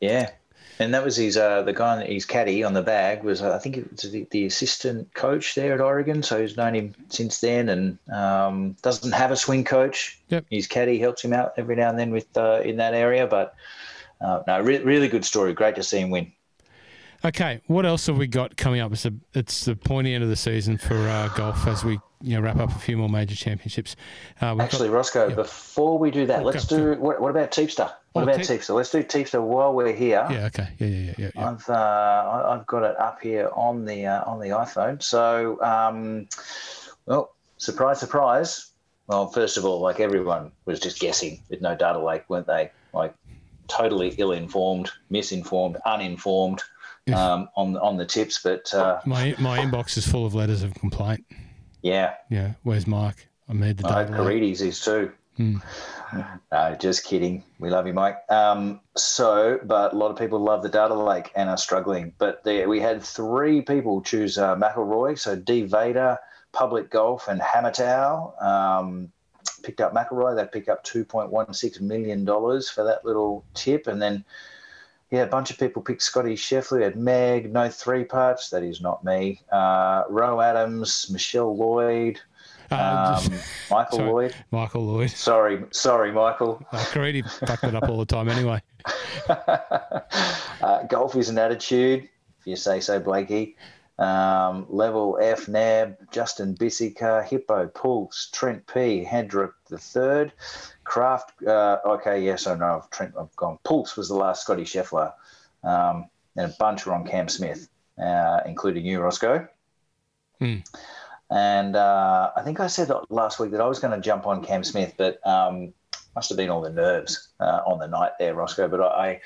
Yeah. 0.00 0.30
And 0.78 0.92
that 0.92 1.04
was 1.04 1.16
his 1.16 1.38
uh, 1.38 1.62
the 1.62 1.72
guy 1.72 2.04
his 2.04 2.26
caddy 2.26 2.62
on 2.62 2.74
the 2.74 2.82
bag 2.82 3.22
was 3.22 3.40
I 3.40 3.58
think 3.58 3.78
it 3.78 3.90
was 3.90 4.02
the, 4.02 4.26
the 4.30 4.44
assistant 4.44 5.14
coach 5.14 5.54
there 5.54 5.72
at 5.72 5.80
Oregon, 5.80 6.22
so 6.22 6.40
he's 6.40 6.56
known 6.56 6.74
him 6.74 6.94
since 7.08 7.40
then 7.40 7.70
and 7.70 7.98
um, 8.12 8.76
doesn't 8.82 9.12
have 9.12 9.30
a 9.30 9.36
swing 9.36 9.64
coach. 9.64 10.20
Yep. 10.28 10.44
His 10.50 10.66
caddy 10.66 10.98
helps 10.98 11.24
him 11.24 11.32
out 11.32 11.54
every 11.56 11.76
now 11.76 11.88
and 11.88 11.98
then 11.98 12.10
with 12.10 12.26
uh, 12.36 12.60
in 12.62 12.76
that 12.76 12.92
area, 12.92 13.26
but 13.26 13.54
uh, 14.20 14.42
no, 14.46 14.60
re- 14.60 14.82
really 14.82 15.08
good 15.08 15.24
story. 15.24 15.54
Great 15.54 15.76
to 15.76 15.82
see 15.82 15.98
him 15.98 16.10
win. 16.10 16.32
Okay, 17.24 17.60
what 17.66 17.84
else 17.86 18.06
have 18.06 18.18
we 18.18 18.26
got 18.26 18.56
coming 18.56 18.80
up? 18.80 18.92
It's, 18.92 19.04
a, 19.06 19.12
it's 19.34 19.64
the 19.64 19.74
pointy 19.74 20.14
end 20.14 20.22
of 20.22 20.30
the 20.30 20.36
season 20.36 20.78
for 20.78 20.94
uh, 20.96 21.28
golf 21.36 21.66
as 21.66 21.84
we 21.84 21.98
you 22.22 22.34
know 22.36 22.40
wrap 22.40 22.56
up 22.58 22.70
a 22.70 22.78
few 22.78 22.96
more 22.96 23.08
major 23.08 23.34
championships. 23.34 23.96
Uh, 24.40 24.54
we've 24.56 24.62
Actually, 24.64 24.88
got, 24.88 24.94
Roscoe, 24.96 25.28
yeah. 25.28 25.34
before 25.34 25.98
we 25.98 26.10
do 26.10 26.26
that, 26.26 26.40
Oh, 26.40 26.44
let's 26.44 26.66
do 26.66 26.94
what, 26.94 27.20
what 27.20 27.30
about 27.30 27.50
Teepster? 27.50 27.90
What 28.12 28.22
Oh, 28.22 28.24
about 28.24 28.36
Teep- 28.36 28.46
Teepster? 28.60 28.74
Let's 28.74 28.90
do 28.90 29.02
Teepster 29.02 29.42
while 29.42 29.74
we're 29.74 29.92
here. 29.94 30.26
yeah, 30.30 30.46
okay, 30.46 30.68
yeah, 30.78 30.86
yeah, 30.86 31.14
yeah, 31.18 31.30
yeah. 31.34 31.48
I've 31.48 31.68
uh, 31.68 32.42
I've 32.48 32.66
got 32.66 32.82
it 32.84 32.98
up 32.98 33.20
here 33.20 33.50
on 33.54 33.84
the 33.84 34.06
uh, 34.06 34.24
on 34.24 34.38
the 34.40 34.48
iPhone. 34.48 35.02
So, 35.02 35.60
um, 35.62 36.28
well, 37.06 37.34
surprise, 37.58 37.98
surprise. 38.00 38.70
Well, 39.08 39.28
first 39.28 39.56
of 39.56 39.64
all, 39.64 39.80
like 39.80 40.00
everyone 40.00 40.52
was 40.64 40.80
just 40.80 40.98
guessing 41.00 41.40
with 41.48 41.60
no 41.60 41.76
data 41.76 41.98
lake, 41.98 42.24
weren't 42.28 42.46
they? 42.46 42.70
Like 42.92 43.14
totally 43.68 44.14
ill-informed, 44.18 44.90
misinformed, 45.10 45.76
uninformed. 45.84 46.62
Um, 47.14 47.48
on 47.54 47.76
on 47.76 47.96
the 47.96 48.04
tips. 48.04 48.40
But 48.42 48.72
uh, 48.74 49.00
My 49.06 49.34
my 49.38 49.58
inbox 49.60 49.96
is 49.96 50.06
full 50.06 50.26
of 50.26 50.34
letters 50.34 50.62
of 50.64 50.74
complaint. 50.74 51.24
yeah, 51.82 52.14
Yeah, 52.30 52.54
where's 52.64 52.86
Mike? 52.86 53.28
I 53.48 53.52
made 53.52 53.76
the 53.76 53.86
I 53.86 53.92
hope 54.02 54.08
data. 54.10 54.22
late. 54.24 54.42
Carides 54.42 54.60
is 54.60 54.80
too. 54.80 55.12
Hmm. 55.36 55.58
No, 56.50 56.76
just 56.80 57.04
kidding. 57.04 57.44
We 57.60 57.68
love 57.70 57.86
you, 57.86 57.92
Mike. 57.92 58.16
Um, 58.28 58.80
so, 58.96 59.60
but 59.62 59.92
a 59.92 59.96
lot 59.96 60.10
of 60.10 60.18
people 60.18 60.38
love 60.40 60.62
the 60.62 60.68
data 60.68 60.94
lake 60.94 61.30
and 61.36 61.48
are 61.48 61.56
struggling. 61.58 62.12
But 62.18 62.42
there, 62.42 62.68
we 62.68 62.80
had 62.80 63.02
three 63.02 63.60
people 63.60 64.00
choose 64.02 64.38
uh, 64.38 64.56
McIlroy. 64.56 65.18
So 65.18 65.36
D 65.36 65.62
Vader, 65.62 66.18
Public 66.52 66.90
Golf, 66.90 67.28
and 67.28 67.40
Hammertow 67.40 68.42
um, 68.42 69.12
picked 69.62 69.80
up 69.80 69.92
McIlroy. 69.94 70.34
They 70.34 70.46
picked 70.46 70.68
up 70.68 70.82
two 70.82 71.04
point 71.04 71.30
one 71.30 71.52
six 71.54 71.80
million 71.80 72.24
dollars 72.24 72.68
for 72.68 72.82
that 72.82 73.04
little 73.04 73.44
tip, 73.54 73.86
and 73.86 74.02
then. 74.02 74.24
Yeah, 75.10 75.22
a 75.22 75.26
bunch 75.26 75.50
of 75.50 75.58
people 75.58 75.82
picked 75.82 76.02
Scotty 76.02 76.34
Scheffler. 76.34 76.78
We 76.78 76.82
had 76.82 76.96
Meg, 76.96 77.52
no 77.52 77.68
three 77.68 78.04
parts. 78.04 78.50
That 78.50 78.64
is 78.64 78.80
not 78.80 79.04
me. 79.04 79.40
Uh, 79.52 80.02
Ro 80.08 80.40
Adams, 80.40 81.08
Michelle 81.10 81.56
Lloyd, 81.56 82.20
Uh, 82.72 83.20
um, 83.24 83.32
Michael 83.70 83.98
sorry. 83.98 84.10
Lloyd. 84.10 84.34
Michael 84.50 84.84
Lloyd. 84.86 85.10
Sorry, 85.10 85.62
sorry, 85.70 86.10
Michael. 86.12 86.60
Uh, 86.72 86.78
Caridi 86.92 87.22
fucked 87.46 87.62
it 87.64 87.74
up 87.76 87.88
all 87.88 87.98
the 87.98 88.04
time 88.04 88.28
anyway. 88.28 88.60
uh, 89.28 90.82
golf 90.88 91.14
is 91.16 91.28
an 91.28 91.38
attitude, 91.38 92.08
if 92.40 92.46
you 92.46 92.56
say 92.56 92.80
so, 92.80 92.98
Blakey. 92.98 93.56
Um, 93.98 94.66
level 94.68 95.18
F, 95.22 95.48
Nab, 95.48 95.96
Justin 96.10 96.54
Bissica, 96.54 97.24
Hippo, 97.24 97.66
Pulse, 97.68 98.28
Trent 98.30 98.66
P, 98.66 99.02
Hendrick 99.04 99.52
the 99.70 99.78
third, 99.78 100.32
Kraft. 100.84 101.42
Uh, 101.42 101.78
okay, 101.86 102.22
yes, 102.22 102.46
I 102.46 102.56
know. 102.56 102.82
I've, 102.82 102.90
Trent, 102.90 103.14
I've 103.18 103.34
gone. 103.36 103.58
Pulse 103.64 103.96
was 103.96 104.08
the 104.08 104.14
last 104.14 104.42
Scotty 104.42 104.64
Scheffler, 104.64 105.14
um, 105.64 106.10
and 106.36 106.52
a 106.52 106.54
bunch 106.58 106.84
were 106.84 106.92
on 106.92 107.06
Cam 107.06 107.28
Smith, 107.28 107.68
uh, 107.98 108.40
including 108.44 108.84
you, 108.84 109.00
Roscoe. 109.00 109.48
Hmm. 110.40 110.56
And 111.30 111.74
uh, 111.74 112.32
I 112.36 112.42
think 112.42 112.60
I 112.60 112.66
said 112.66 112.90
last 113.08 113.40
week 113.40 113.50
that 113.52 113.60
I 113.60 113.66
was 113.66 113.78
going 113.78 113.94
to 113.94 114.00
jump 114.00 114.26
on 114.26 114.44
Cam 114.44 114.62
Smith, 114.62 114.94
but 114.96 115.26
um, 115.26 115.72
must 116.14 116.28
have 116.28 116.36
been 116.36 116.50
all 116.50 116.60
the 116.60 116.70
nerves 116.70 117.28
uh, 117.40 117.62
on 117.66 117.78
the 117.78 117.88
night 117.88 118.12
there, 118.18 118.34
Roscoe. 118.34 118.68
But 118.68 118.80
I, 118.80 119.20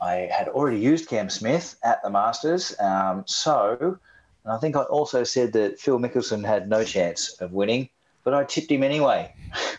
I 0.00 0.28
had 0.32 0.48
already 0.48 0.78
used 0.78 1.08
Cam 1.08 1.30
Smith 1.30 1.76
at 1.84 2.02
the 2.02 2.10
Masters, 2.10 2.74
um, 2.80 3.24
so 3.26 3.98
and 4.44 4.52
I 4.52 4.58
think 4.58 4.76
I 4.76 4.82
also 4.82 5.24
said 5.24 5.52
that 5.54 5.78
Phil 5.80 5.98
Mickelson 5.98 6.44
had 6.44 6.68
no 6.68 6.84
chance 6.84 7.30
of 7.40 7.52
winning, 7.52 7.88
but 8.24 8.34
I 8.34 8.44
tipped 8.44 8.70
him 8.70 8.82
anyway. 8.82 9.34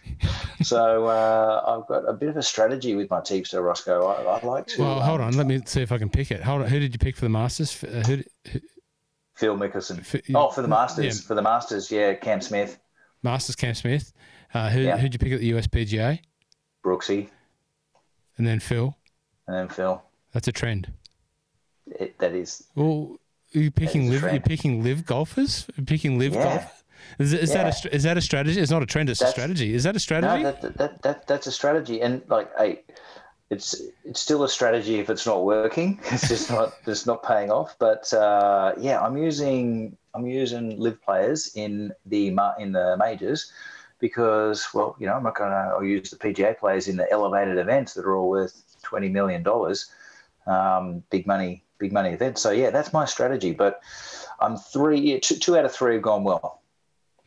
so 0.63 1.05
uh, 1.07 1.63
I've 1.67 1.87
got 1.87 2.07
a 2.09 2.13
bit 2.13 2.29
of 2.29 2.37
a 2.37 2.43
strategy 2.43 2.95
with 2.95 3.09
my 3.09 3.19
Teepster, 3.21 3.63
Roscoe. 3.63 4.05
I, 4.05 4.37
I 4.37 4.45
like 4.45 4.67
to. 4.67 4.81
Well, 4.81 5.01
hold 5.01 5.21
um, 5.21 5.27
on. 5.27 5.33
Let 5.37 5.47
me 5.47 5.61
see 5.65 5.81
if 5.81 5.91
I 5.91 5.97
can 5.97 6.09
pick 6.09 6.31
it. 6.31 6.41
Hold 6.41 6.63
on. 6.63 6.67
Who 6.67 6.79
did 6.79 6.93
you 6.93 6.99
pick 6.99 7.15
for 7.15 7.25
the 7.25 7.29
Masters? 7.29 7.83
Uh, 7.83 8.03
who, 8.05 8.23
who, 8.51 8.59
Phil 9.35 9.57
Mickelson. 9.57 10.03
for, 10.05 10.19
Oh, 10.33 10.49
for 10.49 10.61
the 10.61 10.67
Masters. 10.67 11.21
Yeah, 11.21 11.27
For 11.27 11.35
the 11.35 11.41
Masters, 11.41 11.91
yeah, 11.91 12.13
Cam 12.13 12.41
Smith, 12.41 12.79
Masters 13.21 13.55
Cam 13.55 13.75
Smith. 13.75 14.13
Uh, 14.53 14.69
who 14.69 14.81
Yeah. 14.81 14.97
who'd 14.97 15.13
you 15.13 15.19
pick 15.19 15.33
at 15.33 15.41
the 15.41 15.51
USPGA? 15.51 16.19
Brooksy, 16.83 17.29
And 18.37 18.47
then 18.47 18.59
Phil. 18.59 18.95
and 19.47 19.55
then 19.57 19.67
Phil. 19.67 20.01
That's 20.31 20.47
a 20.47 20.51
trend. 20.51 20.91
It, 21.87 22.17
that 22.19 22.33
is. 22.33 22.63
Well, 22.75 23.17
you 23.61 23.71
picking 23.71 24.09
LIV? 24.09 24.23
You're 24.23 24.39
picking 24.39 24.83
LIV 24.83 25.05
golfers? 25.05 25.67
You're 25.75 25.85
picking 25.85 26.19
LIV 26.19 26.33
yeah. 26.33 26.43
golf? 26.43 26.83
Is, 27.19 27.33
is 27.33 27.51
yeah. 27.51 27.63
that 27.63 27.85
a, 27.85 27.95
is 27.95 28.03
that 28.03 28.17
a 28.17 28.21
strategy? 28.21 28.59
It's 28.59 28.71
not 28.71 28.83
a 28.83 28.85
trend. 28.85 29.09
It's 29.09 29.19
that's, 29.19 29.31
a 29.31 29.33
strategy. 29.33 29.73
Is 29.73 29.83
that 29.83 29.95
a 29.95 29.99
strategy? 29.99 30.43
No, 30.43 30.51
that, 30.51 30.77
that, 30.77 31.01
that, 31.03 31.27
that's 31.27 31.47
a 31.47 31.51
strategy. 31.51 32.01
And 32.01 32.21
like, 32.27 32.49
hey, 32.57 32.81
it's 33.49 33.81
it's 34.03 34.19
still 34.19 34.43
a 34.43 34.49
strategy 34.49 34.99
if 34.99 35.09
it's 35.09 35.25
not 35.25 35.45
working. 35.45 35.99
It's 36.11 36.27
just 36.27 36.49
not 36.49 36.73
it's 36.85 37.05
not 37.05 37.23
paying 37.23 37.51
off. 37.51 37.75
But 37.79 38.11
uh, 38.13 38.73
yeah, 38.77 38.99
I'm 39.01 39.17
using 39.17 39.97
I'm 40.13 40.25
using 40.25 40.79
LIV 40.79 41.01
players 41.01 41.55
in 41.55 41.93
the 42.05 42.27
in 42.59 42.71
the 42.71 42.95
majors 42.97 43.51
because 43.99 44.67
well, 44.73 44.95
you 44.99 45.07
know, 45.07 45.13
I'm 45.13 45.23
not 45.23 45.35
going 45.35 45.51
to. 45.51 45.73
I'll 45.75 45.83
use 45.83 46.09
the 46.09 46.17
PGA 46.17 46.57
players 46.57 46.87
in 46.87 46.97
the 46.97 47.09
elevated 47.11 47.57
events 47.57 47.93
that 47.93 48.05
are 48.05 48.15
all 48.15 48.29
worth 48.29 48.63
twenty 48.81 49.09
million 49.09 49.43
dollars, 49.43 49.91
um, 50.47 51.03
big 51.09 51.27
money, 51.27 51.63
big 51.77 51.91
money 51.91 52.09
event. 52.09 52.37
So 52.37 52.51
yeah, 52.51 52.69
that's 52.69 52.93
my 52.93 53.05
strategy. 53.05 53.51
But 53.51 53.81
I'm 54.39 54.57
three, 54.57 55.19
two 55.19 55.57
out 55.57 55.65
of 55.65 55.71
three 55.73 55.93
have 55.93 56.03
gone 56.03 56.23
well. 56.23 56.61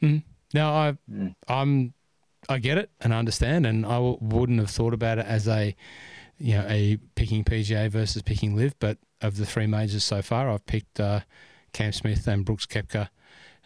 Mm. 0.02 0.22
Now 0.54 0.72
I, 0.72 0.98
mm. 1.10 1.34
I'm, 1.48 1.94
I 2.48 2.58
get 2.58 2.78
it 2.78 2.90
and 3.00 3.12
I 3.12 3.18
understand, 3.18 3.66
and 3.66 3.84
I 3.84 3.94
w- 3.94 4.18
wouldn't 4.20 4.58
have 4.58 4.70
thought 4.70 4.94
about 4.94 5.18
it 5.18 5.26
as 5.26 5.48
a, 5.48 5.76
you 6.38 6.54
know, 6.54 6.64
a 6.68 6.98
picking 7.14 7.44
PGA 7.44 7.90
versus 7.90 8.22
picking 8.22 8.56
LIV. 8.56 8.78
But 8.78 8.98
of 9.20 9.36
the 9.36 9.44
three 9.46 9.66
majors 9.66 10.04
so 10.04 10.22
far, 10.22 10.50
I've 10.50 10.64
picked 10.66 11.00
uh, 11.00 11.20
Cam 11.72 11.92
Smith 11.92 12.26
and 12.26 12.44
Brooks 12.44 12.64
Koepka, 12.66 13.08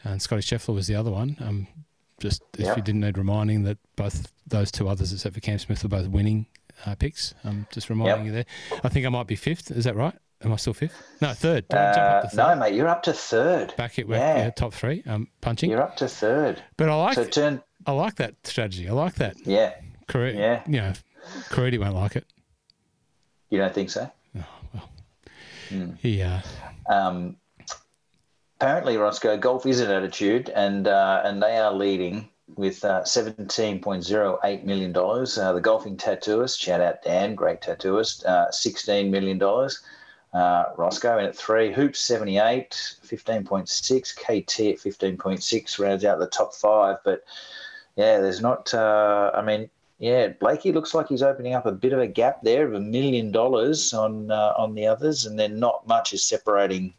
and 0.04 0.20
Scotty 0.20 0.42
Scheffler 0.42 0.74
was 0.74 0.86
the 0.86 0.94
other 0.94 1.10
one. 1.10 1.36
Um, 1.40 1.68
just 2.18 2.42
if 2.54 2.66
yep. 2.66 2.76
you 2.76 2.82
didn't 2.82 3.02
need 3.02 3.18
reminding 3.18 3.64
that 3.64 3.78
both 3.96 4.32
those 4.46 4.70
two 4.70 4.88
others, 4.88 5.12
except 5.12 5.34
for 5.34 5.40
Cam 5.40 5.58
Smith, 5.58 5.82
were 5.82 5.88
both 5.88 6.08
winning 6.08 6.46
uh, 6.86 6.94
picks. 6.94 7.34
I'm 7.44 7.66
just 7.72 7.90
reminding 7.90 8.24
yep. 8.24 8.26
you 8.26 8.32
there. 8.32 8.80
I 8.84 8.88
think 8.88 9.06
I 9.06 9.08
might 9.08 9.26
be 9.26 9.36
fifth. 9.36 9.70
Is 9.70 9.84
that 9.84 9.96
right? 9.96 10.14
Am 10.44 10.52
I 10.52 10.56
still 10.56 10.74
fifth? 10.74 11.00
No, 11.20 11.32
third. 11.32 11.72
Uh, 11.72 12.26
third. 12.26 12.36
No, 12.36 12.56
mate, 12.56 12.74
you're 12.74 12.88
up 12.88 13.02
to 13.04 13.12
third. 13.12 13.74
Back 13.76 13.98
at 13.98 14.08
yeah. 14.08 14.36
yeah 14.38 14.50
top 14.50 14.74
three. 14.74 15.02
Um, 15.06 15.28
punching. 15.40 15.70
You're 15.70 15.82
up 15.82 15.96
to 15.98 16.08
third. 16.08 16.62
But 16.76 16.88
I 16.88 16.94
like. 16.94 17.14
So 17.14 17.24
turn. 17.24 17.62
I 17.86 17.92
like 17.92 18.16
that 18.16 18.34
strategy. 18.44 18.88
I 18.88 18.92
like 18.92 19.14
that. 19.16 19.36
Yeah. 19.46 19.74
Correct. 20.08 20.36
Yeah. 20.36 20.62
You 20.66 20.80
know, 20.80 20.92
Caridi 21.50 21.78
won't 21.78 21.94
like 21.94 22.16
it. 22.16 22.26
You 23.50 23.58
don't 23.58 23.74
think 23.74 23.90
so? 23.90 24.10
Oh 24.36 24.44
well. 24.72 24.90
Mm. 25.70 25.98
He. 25.98 26.22
Uh, 26.22 26.40
um, 26.88 27.36
apparently, 28.60 28.96
Roscoe, 28.96 29.36
golf 29.36 29.66
is 29.66 29.80
an 29.80 29.90
attitude, 29.90 30.48
and 30.50 30.88
uh, 30.88 31.22
and 31.24 31.42
they 31.42 31.58
are 31.58 31.72
leading 31.72 32.28
with 32.56 32.84
uh, 32.84 33.02
$17.08 33.02 34.64
million. 34.64 34.96
Uh, 34.96 35.52
the 35.52 35.60
golfing 35.60 35.96
tattooist, 35.96 36.60
shout 36.60 36.80
out 36.80 37.02
Dan, 37.02 37.34
great 37.34 37.60
tattooist, 37.60 38.24
uh, 38.26 38.48
$16 38.48 39.10
million. 39.10 39.38
Uh, 40.32 40.64
Roscoe 40.76 41.18
in 41.18 41.26
at 41.26 41.36
three, 41.36 41.72
Hoops 41.72 42.00
78, 42.00 42.70
15.6, 43.04 44.14
KT 44.14 44.60
at 44.60 44.78
15.6 44.78 45.78
rounds 45.78 46.04
out 46.04 46.18
the 46.18 46.26
top 46.26 46.54
five. 46.54 46.96
But 47.04 47.24
yeah, 47.96 48.18
there's 48.18 48.40
not, 48.40 48.72
uh, 48.72 49.30
I 49.34 49.42
mean, 49.42 49.68
yeah, 49.98 50.28
Blakey 50.28 50.72
looks 50.72 50.94
like 50.94 51.08
he's 51.08 51.22
opening 51.22 51.54
up 51.54 51.66
a 51.66 51.72
bit 51.72 51.92
of 51.92 52.00
a 52.00 52.06
gap 52.06 52.42
there 52.42 52.66
of 52.66 52.74
a 52.74 52.80
million 52.80 53.30
dollars 53.30 53.92
on 53.94 54.32
uh, 54.32 54.52
on 54.56 54.74
the 54.74 54.86
others, 54.86 55.26
and 55.26 55.38
then 55.38 55.60
not 55.60 55.86
much 55.86 56.12
is 56.12 56.24
separating, 56.24 56.92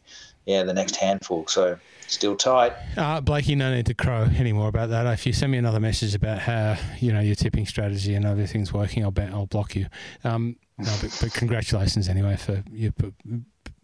yeah, 0.46 0.64
the 0.64 0.74
next 0.74 0.96
handful. 0.96 1.46
So 1.48 1.78
Still 2.14 2.36
tight. 2.36 2.74
Uh, 2.95 3.22
Blakey, 3.22 3.55
no 3.55 3.74
need 3.74 3.88
to 3.88 3.95
crow 3.95 4.30
anymore 4.38 4.68
about 4.68 4.89
that. 4.89 5.07
If 5.07 5.26
you 5.26 5.34
send 5.34 5.51
me 5.51 5.57
another 5.57 5.80
message 5.80 6.14
about 6.14 6.38
how 6.38 6.78
you 6.99 7.11
know 7.11 7.22
your 7.22 7.34
tipping 7.34 7.66
strategy 7.66 8.14
and 8.14 8.24
everything's 8.24 8.72
working, 8.72 9.03
I'll 9.03 9.09
bet 9.09 9.34
I'll 9.34 9.47
block 9.47 9.76
you. 9.76 9.88
Um, 10.24 10.57
no, 10.78 10.93
but, 11.01 11.18
but, 11.20 11.34
congratulations 11.34 12.07
anyway 12.07 12.36
for 12.36 12.64
your 12.72 12.91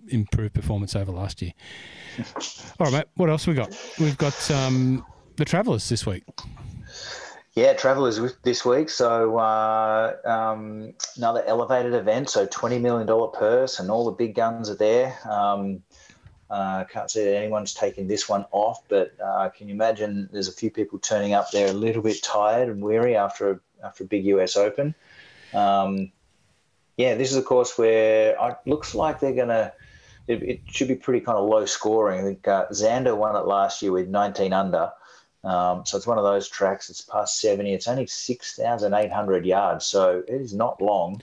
improved 0.10 0.54
performance 0.54 0.96
over 0.96 1.12
last 1.12 1.42
year. 1.42 1.54
All 2.80 2.86
right, 2.86 2.94
mate. 2.94 3.06
What 3.16 3.32
else 3.32 3.48
we 3.48 3.56
got? 3.56 3.76
We've 4.00 4.18
got 4.18 4.52
um, 4.52 5.04
the 5.38 5.46
Travellers 5.46 5.90
this 5.90 6.06
week. 6.06 6.24
Yeah, 7.54 7.74
Travellers 7.74 8.20
this 8.44 8.64
week. 8.64 8.92
So 8.92 9.40
uh, 9.40 10.16
um, 10.24 10.94
another 11.18 11.44
elevated 11.48 11.96
event. 11.96 12.30
So 12.30 12.46
twenty 12.46 12.78
million 12.78 13.08
dollar 13.08 13.30
purse, 13.30 13.80
and 13.80 13.90
all 13.90 14.06
the 14.06 14.12
big 14.12 14.36
guns 14.36 14.70
are 14.70 14.76
there. 14.76 15.18
Um, 15.28 15.82
uh, 16.50 16.84
can't 16.86 17.12
see 17.12 17.24
that 17.24 17.36
anyone's 17.36 17.74
taken 17.74 18.08
this 18.08 18.28
one 18.28 18.46
off, 18.52 18.82
but 18.88 19.14
uh, 19.24 19.50
can 19.50 19.68
you 19.68 19.76
imagine 19.76 20.30
there's 20.32 20.48
a 20.48 20.54
few 20.54 20.72
people 20.72 20.98
turning 20.98 21.34
up 21.34 21.52
there 21.52 21.68
a 21.68 21.74
little 21.74 22.02
bit 22.02 22.24
tired 22.24 22.70
and 22.70 22.82
weary 22.82 23.16
after 23.16 23.52
a, 23.52 23.60
after 23.84 24.04
a 24.04 24.08
big 24.08 24.26
US 24.26 24.58
Open. 24.58 24.96
Um, 25.54 26.12
yeah, 26.98 27.16
this 27.16 27.32
is 27.32 27.38
a 27.38 27.44
course 27.44 27.78
where 27.78 28.32
it 28.32 28.58
looks 28.66 28.96
like 28.96 29.20
they're 29.20 29.34
going 29.34 29.50
to, 29.50 29.72
it, 30.28 30.44
it, 30.44 30.62
should 30.66 30.88
be 30.88 30.96
pretty 30.96 31.22
kind 31.22 31.38
of 31.38 31.48
low 31.48 31.66
scoring. 31.66 32.20
I 32.20 32.24
think 32.24 32.48
uh, 32.48 32.68
Xander 32.70 33.16
won 33.16 33.36
it 33.36 33.46
last 33.46 33.82
year 33.82 33.92
with 33.92 34.08
19 34.08 34.52
under. 34.52 34.92
Um, 35.44 35.86
so 35.86 35.98
it's 35.98 36.08
one 36.08 36.18
of 36.18 36.24
those 36.24 36.50
tracks. 36.50 36.90
It's 36.90 37.02
past 37.02 37.40
70. 37.40 37.74
It's 37.74 37.88
only 37.88 38.08
6,800 38.08 39.46
yards, 39.46 39.86
so 39.86 40.24
it 40.28 40.34
is 40.42 40.54
not 40.54 40.82
long. 40.82 41.22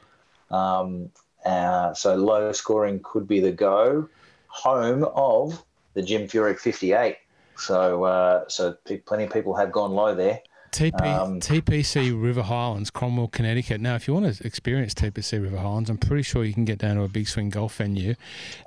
Um, 0.50 1.10
uh, 1.44 1.94
so 1.94 2.14
low 2.14 2.52
scoring 2.52 3.00
could 3.02 3.28
be 3.28 3.40
the 3.40 3.52
go 3.52 4.08
home 4.56 5.04
of 5.14 5.62
the 5.94 6.02
Jim 6.02 6.26
Furyk 6.26 6.58
58. 6.58 7.16
So, 7.56 8.04
uh, 8.04 8.44
so 8.48 8.76
plenty 9.06 9.24
of 9.24 9.32
people 9.32 9.54
have 9.54 9.72
gone 9.72 9.92
low 9.92 10.14
there. 10.14 10.40
TP, 10.72 11.00
um, 11.00 11.40
TPC 11.40 12.20
River 12.20 12.42
Highlands, 12.42 12.90
Cromwell, 12.90 13.28
Connecticut. 13.28 13.80
Now, 13.80 13.94
if 13.94 14.06
you 14.06 14.12
want 14.12 14.34
to 14.34 14.46
experience 14.46 14.92
TPC 14.92 15.42
River 15.42 15.56
Highlands, 15.56 15.88
I'm 15.88 15.96
pretty 15.96 16.22
sure 16.22 16.44
you 16.44 16.52
can 16.52 16.66
get 16.66 16.78
down 16.78 16.96
to 16.96 17.02
a 17.02 17.08
big 17.08 17.28
swing 17.28 17.48
golf 17.48 17.76
venue 17.76 18.14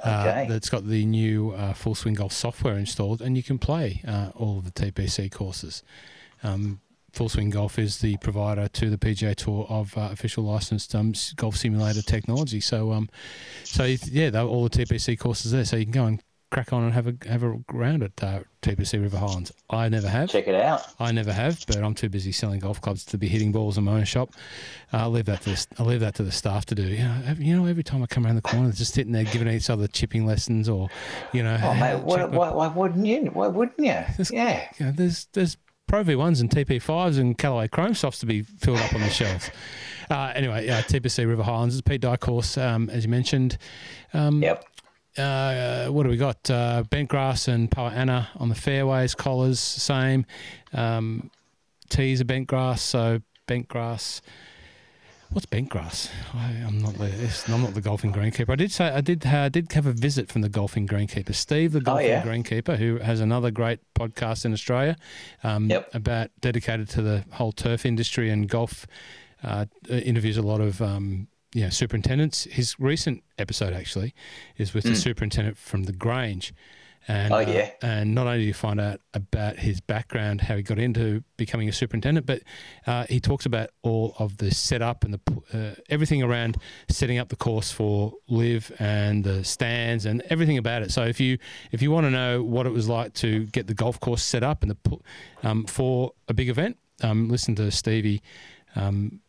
uh, 0.03 0.25
okay. 0.27 0.45
that's 0.49 0.69
got 0.69 0.87
the 0.87 1.05
new 1.05 1.51
uh, 1.51 1.73
full 1.73 1.93
swing 1.93 2.15
golf 2.15 2.33
software 2.33 2.77
installed, 2.77 3.21
and 3.21 3.37
you 3.37 3.43
can 3.43 3.59
play 3.59 4.01
uh, 4.07 4.31
all 4.35 4.57
of 4.57 4.65
the 4.65 4.71
TPC 4.71 5.31
courses. 5.31 5.83
Um, 6.41 6.79
Full 7.13 7.29
Swing 7.29 7.49
Golf 7.49 7.79
is 7.79 7.99
the 7.99 8.17
provider 8.17 8.67
to 8.67 8.89
the 8.89 8.97
PGA 8.97 9.35
Tour 9.35 9.65
of 9.69 9.97
uh, 9.97 10.09
official 10.11 10.43
licensed 10.43 10.93
um, 10.95 11.13
golf 11.35 11.55
simulator 11.55 12.01
technology. 12.01 12.59
So, 12.59 12.91
um, 12.91 13.09
so 13.63 13.83
yeah, 13.83 14.29
all 14.41 14.63
the 14.67 14.69
TPC 14.69 15.17
courses 15.17 15.51
there, 15.51 15.65
so 15.65 15.75
you 15.77 15.85
can 15.85 15.91
go 15.91 16.05
and 16.05 16.23
crack 16.51 16.73
on 16.73 16.83
and 16.83 16.93
have 16.93 17.07
a 17.07 17.15
have 17.27 17.43
a 17.43 17.59
round 17.71 18.03
at 18.03 18.23
uh, 18.23 18.39
TPC 18.61 19.01
River 19.01 19.17
Highlands. 19.17 19.51
I 19.69 19.89
never 19.89 20.07
have. 20.07 20.29
Check 20.29 20.47
it 20.47 20.55
out. 20.55 20.81
I 20.99 21.11
never 21.11 21.31
have, 21.31 21.63
but 21.67 21.77
I'm 21.77 21.93
too 21.93 22.09
busy 22.09 22.31
selling 22.31 22.59
golf 22.59 22.81
clubs 22.81 23.05
to 23.05 23.17
be 23.17 23.27
hitting 23.27 23.51
balls 23.51 23.77
in 23.77 23.83
my 23.83 23.93
own 23.93 24.05
shop. 24.05 24.31
Uh, 24.91 24.97
I'll 24.97 25.11
leave 25.11 25.25
that 25.25 25.41
to 25.41 25.51
the, 25.51 25.67
I'll 25.77 25.85
leave 25.85 25.99
that 25.99 26.15
to 26.15 26.23
the 26.23 26.31
staff 26.31 26.65
to 26.67 26.75
do. 26.75 26.83
You 26.83 27.03
know, 27.03 27.21
every, 27.25 27.45
you 27.45 27.55
know, 27.55 27.65
every 27.65 27.83
time 27.83 28.03
I 28.03 28.07
come 28.07 28.25
around 28.25 28.35
the 28.35 28.41
corner, 28.41 28.67
they're 28.67 28.73
just 28.73 28.93
sitting 28.93 29.13
there 29.13 29.23
giving 29.25 29.47
each 29.47 29.69
other 29.69 29.87
chipping 29.87 30.25
lessons, 30.25 30.67
or 30.67 30.89
you 31.31 31.43
know. 31.43 31.59
Oh 31.61 31.73
mate, 31.75 31.99
why, 32.03 32.25
why, 32.25 32.51
why, 32.51 32.67
wouldn't 32.67 33.05
you? 33.05 33.25
Why 33.27 33.47
wouldn't 33.47 33.79
you? 33.79 34.03
yeah. 34.31 34.67
You 34.77 34.85
know, 34.87 34.91
there's 34.91 35.27
there's 35.33 35.57
Pro 35.89 36.03
V1s 36.03 36.39
and 36.39 36.51
TP5s 36.51 37.17
and 37.17 37.35
Callaway 37.35 37.67
Chrome 37.67 37.95
Softs 37.95 38.19
to 38.19 38.27
be 38.27 38.43
filled 38.43 38.77
up 38.77 38.93
on 38.93 39.01
the 39.01 39.09
shelves. 39.09 39.51
Uh, 40.11 40.33
anyway, 40.33 40.67
uh, 40.67 40.81
TPC 40.81 41.27
River 41.27 41.43
Highlands 41.43 41.75
is 41.75 41.83
Pete 41.83 42.01
Dye 42.01 42.17
course, 42.17 42.57
um, 42.57 42.89
as 42.89 43.03
you 43.05 43.11
mentioned. 43.11 43.59
Um, 44.11 44.41
yep. 44.41 44.65
Uh, 45.15 45.85
what 45.89 46.01
do 46.01 46.09
we 46.09 46.17
got? 46.17 46.49
Uh, 46.49 46.81
bentgrass 46.89 47.47
and 47.47 47.69
Poa 47.69 47.91
annua 47.91 48.27
on 48.37 48.49
the 48.49 48.55
fairways, 48.55 49.13
collars, 49.13 49.59
same. 49.59 50.25
Um, 50.73 51.29
tees 51.89 52.21
are 52.21 52.25
bentgrass, 52.25 52.79
so 52.79 53.21
bentgrass 53.47 54.21
What's 55.31 55.45
bentgrass? 55.45 56.09
I, 56.33 56.51
am 56.51 56.79
not 56.79 56.95
the 56.95 57.43
I'm 57.49 57.61
not 57.61 57.75
the 57.75 57.81
golfing 57.81 58.11
greenkeeper. 58.11 58.49
I 58.49 58.55
did 58.55 58.71
say 58.71 58.85
I 58.85 59.01
did 59.01 59.25
uh, 59.27 59.49
did 59.49 59.71
have 59.73 59.85
a 59.85 59.91
visit 59.91 60.27
from 60.27 60.41
the 60.41 60.49
golfing 60.49 60.87
greenkeeper, 60.87 61.35
Steve, 61.35 61.71
the 61.71 61.79
oh, 61.79 61.81
golfing 61.81 62.07
oh, 62.07 62.09
yeah. 62.09 62.23
greenkeeper, 62.23 62.77
who 62.77 62.97
has 62.97 63.19
another 63.19 63.51
great 63.51 63.79
podcast 63.93 64.43
in 64.43 64.53
Australia 64.53 64.95
um, 65.43 65.69
yep. 65.69 65.93
about 65.93 66.31
dedicated 66.41 66.89
to 66.89 67.03
the 67.03 67.25
whole 67.33 67.51
turf 67.51 67.85
industry 67.85 68.29
and 68.29 68.49
golf. 68.49 68.87
Uh, 69.41 69.65
interviews 69.87 70.35
a 70.35 70.41
lot 70.41 70.59
of 70.59 70.81
um, 70.81 71.27
you 71.53 71.63
know, 71.63 71.69
superintendents. 71.69 72.45
His 72.45 72.79
recent 72.79 73.23
episode 73.37 73.73
actually 73.73 74.13
is 74.57 74.73
with 74.73 74.83
mm. 74.83 74.89
the 74.89 74.95
superintendent 74.95 75.57
from 75.57 75.83
the 75.83 75.93
Grange. 75.93 76.53
And, 77.09 77.33
oh, 77.33 77.39
yeah. 77.39 77.71
Uh, 77.81 77.87
and 77.87 78.13
not 78.13 78.27
only 78.27 78.41
do 78.41 78.45
you 78.45 78.53
find 78.53 78.79
out 78.79 79.01
about 79.15 79.57
his 79.57 79.81
background, 79.81 80.41
how 80.41 80.55
he 80.55 80.61
got 80.61 80.77
into 80.77 81.23
becoming 81.37 81.67
a 81.67 81.71
superintendent, 81.71 82.27
but 82.27 82.43
uh, 82.85 83.07
he 83.09 83.19
talks 83.19 83.47
about 83.47 83.71
all 83.81 84.15
of 84.19 84.37
the 84.37 84.51
setup 84.51 85.03
and 85.03 85.15
the 85.15 85.41
uh, 85.51 85.81
everything 85.89 86.21
around 86.21 86.57
setting 86.87 87.17
up 87.17 87.29
the 87.29 87.35
course 87.35 87.71
for 87.71 88.13
LIV 88.27 88.71
and 88.77 89.23
the 89.23 89.43
stands 89.43 90.05
and 90.05 90.21
everything 90.29 90.59
about 90.59 90.83
it. 90.83 90.91
So 90.91 91.03
if 91.03 91.19
you 91.19 91.39
if 91.71 91.81
you 91.81 91.89
want 91.89 92.05
to 92.05 92.11
know 92.11 92.43
what 92.43 92.67
it 92.67 92.73
was 92.73 92.87
like 92.87 93.15
to 93.15 93.47
get 93.47 93.65
the 93.65 93.73
golf 93.73 93.99
course 93.99 94.21
set 94.21 94.43
up 94.43 94.61
and 94.61 94.69
the 94.69 94.97
um, 95.41 95.65
for 95.65 96.13
a 96.27 96.33
big 96.35 96.47
event, 96.47 96.77
um, 97.01 97.27
listen 97.27 97.55
to 97.55 97.71
Stevie. 97.71 98.21
Um, 98.75 99.21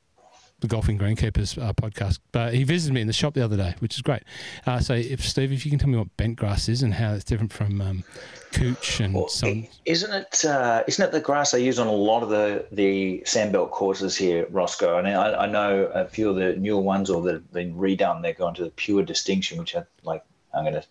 the 0.61 0.69
Golfing 0.69 0.99
Greenkeepers 0.99 1.61
uh, 1.63 1.73
podcast. 1.73 2.19
But 2.33 2.55
he 2.55 2.65
visited 2.65 2.95
me 2.95 3.01
in 3.01 3.07
the 3.07 3.13
shop 3.13 3.35
the 3.35 3.45
other 3.45 3.57
day, 3.57 3.75
which 3.81 3.95
is 3.95 4.03
great. 4.03 4.23
Uh, 4.67 4.81
so, 4.81 4.95
if 4.95 5.27
Steve, 5.27 5.53
if 5.53 5.65
you 5.65 5.71
can 5.71 5.79
tell 5.79 5.89
me 5.89 5.99
what 5.99 6.17
bent 6.17 6.37
grass 6.37 6.69
is 6.69 6.83
and 6.83 6.95
how 6.95 7.13
it's 7.15 7.25
different 7.25 7.53
from 7.53 7.81
um, 7.81 8.05
cooch 8.53 9.01
and 9.01 9.15
well, 9.15 9.29
some, 9.29 9.67
isn't 9.85 10.13
it? 10.13 10.45
Uh, 10.45 10.85
not 10.87 11.09
it 11.09 11.13
the 11.13 11.21
grass 11.21 11.53
they 11.53 11.65
use 11.65 11.79
on 11.79 11.87
a 11.87 11.93
lot 11.93 12.23
of 12.23 12.29
the 12.29 12.67
the 12.73 13.23
sandbelt 13.27 13.71
courses 13.71 14.17
here, 14.17 14.47
Roscoe? 14.51 14.99
And 14.99 15.09
I, 15.09 15.45
I 15.45 15.47
know 15.47 15.87
a 15.95 16.07
few 16.07 16.31
of 16.31 16.37
the 16.37 16.57
newer 16.57 16.81
ones 16.83 17.11
or 17.11 17.23
that 17.23 17.35
have 17.35 17.53
been 17.53 17.75
redone. 17.75 18.23
They're 18.23 18.33
going 18.33 18.55
to 18.57 18.65
the 18.65 18.71
pure 18.71 19.03
distinction, 19.03 19.59
which 19.59 19.77
I 19.77 19.85
like. 20.05 20.25
I'm 20.53 20.65
going 20.65 20.75
to 20.75 20.85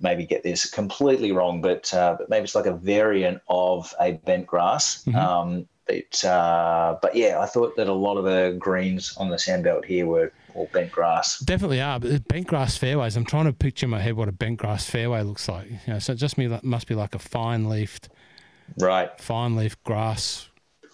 maybe 0.00 0.26
get 0.26 0.42
this 0.42 0.68
completely 0.68 1.32
wrong, 1.32 1.60
but 1.60 1.92
uh, 1.94 2.16
but 2.18 2.28
maybe 2.28 2.44
it's 2.44 2.54
like 2.54 2.66
a 2.66 2.74
variant 2.74 3.40
of 3.48 3.94
a 4.00 4.12
bent 4.12 4.46
grass. 4.46 5.04
Mhm. 5.04 5.14
Um, 5.14 5.68
but 5.86 6.24
uh, 6.24 6.96
but 7.00 7.14
yeah, 7.14 7.38
I 7.40 7.46
thought 7.46 7.76
that 7.76 7.88
a 7.88 7.92
lot 7.92 8.16
of 8.16 8.24
the 8.24 8.56
greens 8.58 9.14
on 9.16 9.28
the 9.28 9.36
sandbelt 9.36 9.84
here 9.84 10.06
were 10.06 10.32
all 10.54 10.68
bent 10.72 10.90
grass. 10.90 11.38
Definitely 11.40 11.80
are, 11.80 12.00
but 12.00 12.26
bent 12.28 12.46
grass 12.46 12.76
fairways. 12.76 13.16
I'm 13.16 13.24
trying 13.24 13.44
to 13.44 13.52
picture 13.52 13.86
in 13.86 13.90
my 13.90 14.00
head 14.00 14.16
what 14.16 14.28
a 14.28 14.32
bent 14.32 14.58
grass 14.58 14.88
fairway 14.88 15.22
looks 15.22 15.48
like. 15.48 15.70
You 15.70 15.78
know, 15.94 15.98
so 15.98 16.12
it 16.12 16.16
just 16.16 16.38
me 16.38 16.48
must 16.62 16.86
be 16.86 16.94
like 16.94 17.14
a 17.14 17.18
fine 17.18 17.68
leafed, 17.68 18.08
Right. 18.78 19.10
fine 19.20 19.56
leaf 19.56 19.82
grass. 19.84 20.48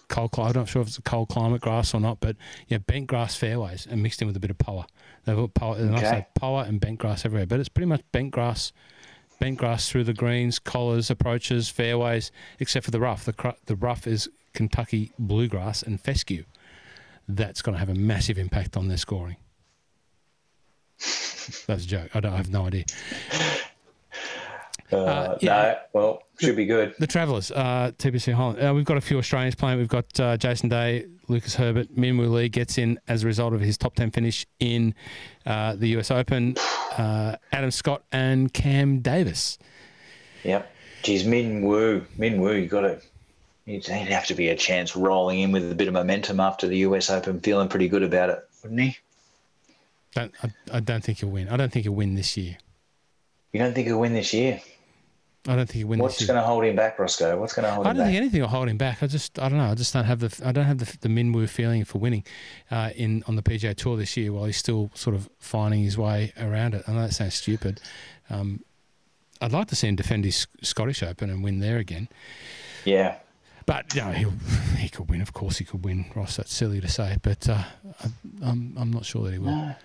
Cold 0.09 0.31
climate. 0.31 0.55
I'm 0.57 0.61
not 0.63 0.69
sure 0.69 0.81
if 0.81 0.89
it's 0.89 0.97
a 0.97 1.01
cold 1.01 1.29
climate 1.29 1.61
grass 1.61 1.93
or 1.93 1.99
not, 1.99 2.19
but 2.19 2.35
yeah, 2.67 2.77
bent 2.77 3.07
grass 3.07 3.35
fairways 3.35 3.87
and 3.89 4.03
mixed 4.03 4.21
in 4.21 4.27
with 4.27 4.35
a 4.37 4.39
bit 4.39 4.51
of 4.51 4.57
power. 4.59 4.85
They've 5.25 5.35
got 5.35 5.53
power, 5.55 5.75
and 5.77 5.95
I 5.95 5.99
Okay. 5.99 6.09
say 6.09 6.27
power 6.39 6.65
and 6.67 6.79
bent 6.79 6.99
grass 6.99 7.25
everywhere, 7.25 7.47
but 7.47 7.59
it's 7.59 7.69
pretty 7.69 7.87
much 7.87 8.01
bent 8.11 8.29
grass, 8.31 8.73
bent 9.39 9.57
grass 9.57 9.89
through 9.89 10.03
the 10.03 10.13
greens, 10.13 10.59
collars, 10.59 11.09
approaches, 11.09 11.69
fairways, 11.69 12.31
except 12.59 12.85
for 12.85 12.91
the 12.91 12.99
rough. 12.99 13.25
The 13.25 13.33
cr- 13.33 13.57
the 13.65 13.75
rough 13.75 14.05
is 14.05 14.29
Kentucky 14.53 15.11
bluegrass 15.19 15.83
and 15.83 15.99
fescue. 15.99 16.45
That's 17.27 17.61
going 17.61 17.73
to 17.73 17.79
have 17.79 17.89
a 17.89 17.95
massive 17.95 18.37
impact 18.37 18.75
on 18.75 18.87
their 18.87 18.97
scoring. 18.97 19.37
That's 21.67 21.83
a 21.83 21.87
joke. 21.87 22.09
I, 22.13 22.19
don't, 22.19 22.33
I 22.33 22.37
have 22.37 22.49
no 22.49 22.65
idea. 22.65 22.85
Uh, 24.91 24.95
Uh, 24.95 25.37
yeah. 25.41 25.51
No, 25.51 25.77
well, 25.93 26.23
should 26.39 26.55
be 26.55 26.65
good. 26.65 26.93
The 26.99 27.07
Travellers, 27.07 27.51
uh, 27.51 27.91
TPC 27.97 28.33
Holland. 28.33 28.63
Uh, 28.63 28.73
we've 28.73 28.85
got 28.85 28.97
a 28.97 29.01
few 29.01 29.17
Australians 29.17 29.55
playing. 29.55 29.79
We've 29.79 29.87
got 29.87 30.19
uh, 30.19 30.37
Jason 30.37 30.69
Day, 30.69 31.07
Lucas 31.27 31.55
Herbert, 31.55 31.95
Min 31.97 32.17
Woo 32.17 32.27
Lee 32.27 32.49
gets 32.49 32.77
in 32.77 32.99
as 33.07 33.23
a 33.23 33.27
result 33.27 33.53
of 33.53 33.61
his 33.61 33.77
top 33.77 33.95
10 33.95 34.11
finish 34.11 34.45
in 34.59 34.93
uh, 35.45 35.75
the 35.75 35.97
US 35.97 36.11
Open. 36.11 36.55
Uh, 36.97 37.37
Adam 37.51 37.71
Scott 37.71 38.03
and 38.11 38.53
Cam 38.53 38.99
Davis. 38.99 39.57
Yep. 40.43 40.69
Geez, 41.01 41.25
Min 41.25 41.63
Woo, 41.65 42.05
Min 42.17 42.39
Woo, 42.39 42.53
you 42.53 42.67
got 42.67 42.81
to. 42.81 43.01
He'd 43.65 43.85
he'd 43.85 44.07
have 44.09 44.25
to 44.27 44.33
be 44.35 44.49
a 44.49 44.55
chance 44.55 44.95
rolling 44.95 45.39
in 45.39 45.51
with 45.51 45.71
a 45.71 45.75
bit 45.75 45.87
of 45.87 45.93
momentum 45.93 46.39
after 46.39 46.67
the 46.67 46.79
US 46.79 47.09
Open, 47.09 47.39
feeling 47.39 47.69
pretty 47.69 47.87
good 47.87 48.03
about 48.03 48.29
it, 48.29 48.39
wouldn't 48.61 48.81
he? 48.81 48.97
Don't, 50.15 50.33
I, 50.43 50.51
I 50.71 50.79
don't 50.79 51.03
think 51.03 51.19
he'll 51.19 51.29
win. 51.29 51.49
I 51.49 51.57
don't 51.57 51.71
think 51.71 51.83
he'll 51.85 51.93
win 51.95 52.15
this 52.15 52.35
year. 52.37 52.57
You 53.51 53.59
don't 53.59 53.73
think 53.73 53.87
he'll 53.87 53.99
win 53.99 54.13
this 54.13 54.33
year? 54.33 54.61
I 55.47 55.55
don't 55.55 55.65
think 55.65 55.77
he'll 55.79 55.87
win 55.87 55.99
What's 55.99 56.15
this 56.19 56.27
year. 56.27 56.35
going 56.35 56.43
to 56.43 56.47
hold 56.47 56.63
him 56.63 56.75
back, 56.75 56.99
Roscoe? 56.99 57.37
What's 57.39 57.53
going 57.53 57.65
to 57.65 57.71
hold 57.73 57.87
I 57.87 57.91
him 57.91 57.97
don't 57.97 58.05
back? 58.05 58.11
think 58.11 58.21
anything 58.21 58.41
will 58.41 58.47
hold 58.47 58.69
him 58.69 58.77
back. 58.77 59.01
I 59.01 59.07
just, 59.07 59.39
I 59.39 59.49
don't 59.49 59.57
know. 59.57 59.71
I 59.71 59.75
just 59.75 59.91
don't 59.93 60.05
have 60.05 60.19
the, 60.19 60.41
I 60.47 60.51
don't 60.51 60.65
have 60.65 60.77
the, 60.77 60.97
the 61.01 61.09
Min 61.09 61.31
Woo 61.33 61.47
feeling 61.47 61.83
for 61.83 61.97
winning 61.97 62.23
uh, 62.71 62.91
in 62.95 63.23
on 63.27 63.35
the 63.35 63.41
PGA 63.41 63.75
Tour 63.75 63.97
this 63.97 64.15
year. 64.15 64.31
While 64.31 64.45
he's 64.45 64.57
still 64.57 64.89
sort 64.93 65.15
of 65.15 65.29
finding 65.39 65.81
his 65.81 65.97
way 65.97 66.31
around 66.39 66.75
it. 66.75 66.83
I 66.87 66.93
know 66.93 67.01
that 67.01 67.13
sounds 67.13 67.33
stupid. 67.35 67.81
Um, 68.29 68.63
I'd 69.41 69.51
like 69.51 69.67
to 69.69 69.75
see 69.75 69.87
him 69.87 69.95
defend 69.95 70.23
his 70.25 70.47
Scottish 70.61 71.01
Open 71.03 71.29
and 71.29 71.43
win 71.43 71.59
there 71.59 71.77
again. 71.77 72.07
yeah. 72.85 73.15
But 73.65 73.93
you 73.95 74.01
know, 74.01 74.11
he'll, 74.11 74.33
he 74.77 74.89
could 74.89 75.09
win. 75.09 75.21
Of 75.21 75.33
course, 75.33 75.57
he 75.57 75.65
could 75.65 75.83
win. 75.85 76.05
Ross, 76.15 76.35
that's 76.37 76.53
silly 76.53 76.81
to 76.81 76.87
say, 76.87 77.17
but 77.21 77.47
uh, 77.49 77.63
I, 78.03 78.07
I'm, 78.43 78.73
I'm 78.77 78.91
not 78.91 79.05
sure 79.05 79.23
that 79.25 79.33
he 79.33 79.39
will. 79.39 79.75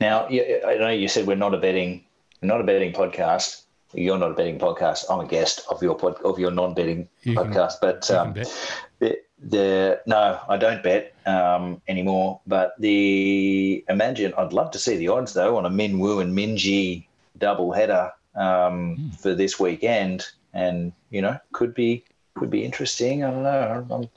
Now, 0.00 0.26
I 0.26 0.76
know 0.78 0.90
you 0.90 1.08
said 1.08 1.26
we're 1.26 1.36
not 1.36 1.54
a 1.54 1.58
betting, 1.58 2.04
not 2.42 2.60
a 2.60 2.64
betting 2.64 2.92
podcast. 2.92 3.62
You're 3.94 4.18
not 4.18 4.32
a 4.32 4.34
betting 4.34 4.58
podcast. 4.58 5.04
I'm 5.08 5.20
a 5.20 5.26
guest 5.26 5.62
of 5.70 5.80
your 5.82 5.94
pod, 5.94 6.16
of 6.24 6.38
your 6.38 6.50
non-betting 6.50 7.08
You 7.22 7.36
can- 7.36 7.52
podcast. 7.52 7.74
but 7.80 8.02
can 8.06 8.16
um, 8.16 8.32
bet. 8.32 8.52
the, 8.98 9.18
the 9.40 10.00
no, 10.06 10.40
I 10.48 10.56
don't 10.56 10.82
bet 10.82 11.14
um, 11.26 11.80
anymore. 11.86 12.40
But 12.46 12.74
the 12.80 13.84
imagine, 13.88 14.34
I'd 14.36 14.52
love 14.52 14.70
to 14.72 14.78
see 14.78 14.96
the 14.96 15.08
odds 15.08 15.32
though 15.32 15.56
on 15.56 15.64
a 15.64 15.70
Min 15.70 15.98
Woo 16.00 16.18
and 16.20 16.36
Minji 16.36 17.06
double 17.38 17.72
header 17.72 18.10
um, 18.34 18.96
Hmm. 18.96 19.08
for 19.10 19.32
this 19.34 19.60
weekend, 19.60 20.26
and 20.52 20.92
you 21.10 21.22
know 21.22 21.38
could 21.52 21.72
be 21.72 22.04
could 22.34 22.50
be 22.50 22.64
interesting. 22.64 23.24
I 23.24 23.30
don't 23.30 23.42
know. 23.42 23.86
I'm, 23.90 24.08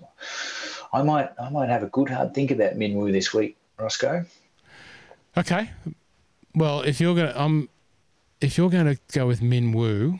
I 0.93 1.03
might 1.03 1.29
I 1.41 1.49
might 1.49 1.69
have 1.69 1.83
a 1.83 1.87
good 1.87 2.09
hard 2.09 2.33
think 2.33 2.51
about 2.51 2.75
Min 2.75 2.95
Woo 2.95 3.11
this 3.11 3.33
week, 3.33 3.57
Roscoe. 3.79 4.25
Okay. 5.37 5.69
Well, 6.55 6.81
if 6.81 6.99
you're 6.99 7.15
gonna, 7.15 7.33
um, 7.35 7.69
if 8.41 8.57
you're 8.57 8.69
going 8.69 8.85
to 8.85 8.99
go 9.13 9.27
with 9.27 9.41
Min 9.41 9.71
Woo, 9.71 10.19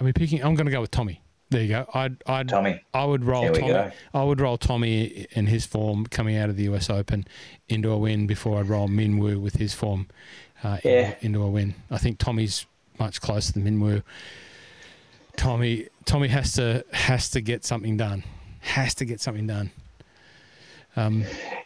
I 0.00 0.04
mean, 0.04 0.12
picking, 0.12 0.42
I'm 0.42 0.54
going 0.54 0.66
to 0.66 0.72
go 0.72 0.80
with 0.80 0.90
Tommy. 0.90 1.20
There 1.50 1.62
you 1.62 1.68
go. 1.68 1.86
I'd, 1.94 2.16
I'd, 2.26 2.48
Tommy. 2.48 2.80
I 2.92 3.04
would 3.04 3.24
roll 3.24 3.46
Tommy. 3.52 3.60
go. 3.60 3.90
I 4.12 4.24
would 4.24 4.40
roll 4.40 4.58
Tommy 4.58 5.26
in 5.32 5.46
his 5.46 5.64
form 5.64 6.06
coming 6.06 6.36
out 6.36 6.48
of 6.50 6.56
the 6.56 6.64
US 6.64 6.90
Open 6.90 7.24
into 7.68 7.90
a 7.90 7.98
win 7.98 8.26
before 8.26 8.58
I'd 8.58 8.68
roll 8.68 8.88
Min 8.88 9.18
Woo 9.18 9.38
with 9.38 9.56
his 9.56 9.72
form 9.72 10.08
uh, 10.64 10.78
Yeah. 10.82 11.14
into, 11.20 11.42
a 11.42 11.48
win. 11.48 11.74
I 11.90 11.98
think 11.98 12.18
Tommy's 12.18 12.66
much 12.98 13.20
closer 13.20 13.52
than 13.52 13.62
Min 13.64 13.80
Woo. 13.80 14.02
Tommy, 15.36 15.88
Tommy 16.04 16.28
has 16.28 16.54
to 16.54 16.84
has 16.92 17.30
to 17.30 17.40
get 17.40 17.64
something 17.64 17.96
done. 17.96 18.24
Has 18.60 18.94
to 18.96 19.04
get 19.04 19.20
something 19.20 19.46
done. 19.46 19.70
Um, 20.96 21.24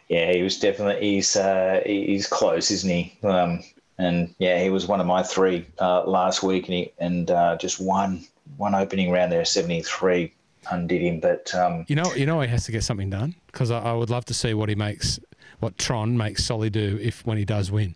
Yeah, 0.09 0.33
he 0.33 0.43
was 0.43 0.59
definitely 0.59 1.15
he's 1.15 1.35
uh, 1.35 1.81
he's 1.85 2.27
close, 2.27 2.69
isn't 2.69 2.89
he? 2.89 3.17
Um, 3.23 3.63
and 3.97 4.33
yeah, 4.39 4.61
he 4.61 4.69
was 4.69 4.87
one 4.87 4.99
of 4.99 5.07
my 5.07 5.23
three 5.23 5.65
uh, 5.79 6.03
last 6.03 6.43
week, 6.43 6.65
and 6.65 6.73
he 6.73 6.91
and 6.99 7.31
uh, 7.31 7.55
just 7.57 7.79
one 7.79 8.25
one 8.57 8.75
opening 8.75 9.11
round 9.11 9.31
there, 9.31 9.45
seventy 9.45 9.81
three, 9.81 10.33
undid 10.69 11.01
him. 11.01 11.19
But 11.19 11.53
um, 11.55 11.85
You 11.87 11.95
know, 11.95 12.13
you 12.13 12.25
know, 12.25 12.41
he 12.41 12.47
has 12.47 12.65
to 12.65 12.71
get 12.71 12.83
something 12.83 13.09
done 13.09 13.35
because 13.47 13.71
I, 13.71 13.79
I 13.79 13.93
would 13.93 14.09
love 14.09 14.25
to 14.25 14.33
see 14.33 14.53
what 14.53 14.69
he 14.69 14.75
makes, 14.75 15.19
what 15.59 15.77
Tron 15.77 16.17
makes 16.17 16.43
Solly 16.43 16.69
do 16.69 16.99
if 17.01 17.25
when 17.25 17.37
he 17.37 17.45
does 17.45 17.71
win. 17.71 17.95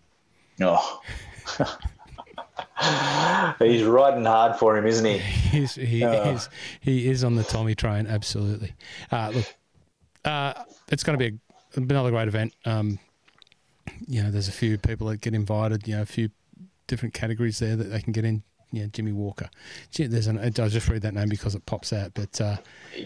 oh, 0.60 1.02
he's 3.58 3.82
riding 3.84 4.24
hard 4.24 4.58
for 4.58 4.76
him, 4.76 4.86
isn't 4.86 5.04
he? 5.04 5.18
He's, 5.56 5.74
he 5.74 6.04
Oh. 6.04 6.32
is 6.34 6.48
he 6.80 7.08
is 7.08 7.24
on 7.24 7.34
the 7.36 7.44
Tommy 7.44 7.74
train, 7.74 8.06
absolutely. 8.06 8.74
Uh, 9.10 9.30
look, 9.34 9.54
uh, 10.24 10.52
it's 10.90 11.02
going 11.02 11.18
to 11.18 11.30
be 11.30 11.38
a, 11.76 11.80
another 11.80 12.10
great 12.10 12.28
event. 12.28 12.52
Um, 12.64 12.98
you 14.06 14.22
know, 14.22 14.30
there's 14.30 14.48
a 14.48 14.52
few 14.52 14.76
people 14.78 15.06
that 15.08 15.20
get 15.20 15.34
invited. 15.34 15.86
You 15.88 15.96
know, 15.96 16.02
a 16.02 16.06
few 16.06 16.30
different 16.86 17.14
categories 17.14 17.58
there 17.58 17.76
that 17.76 17.84
they 17.84 18.00
can 18.00 18.12
get 18.12 18.24
in. 18.24 18.42
Yeah, 18.72 18.86
Jimmy 18.92 19.12
Walker. 19.12 19.48
There's 19.96 20.26
an. 20.26 20.38
I 20.38 20.50
just 20.50 20.88
read 20.88 21.02
that 21.02 21.14
name 21.14 21.28
because 21.28 21.54
it 21.54 21.64
pops 21.66 21.92
out, 21.92 22.12
but. 22.14 22.38
Uh, 22.40 22.56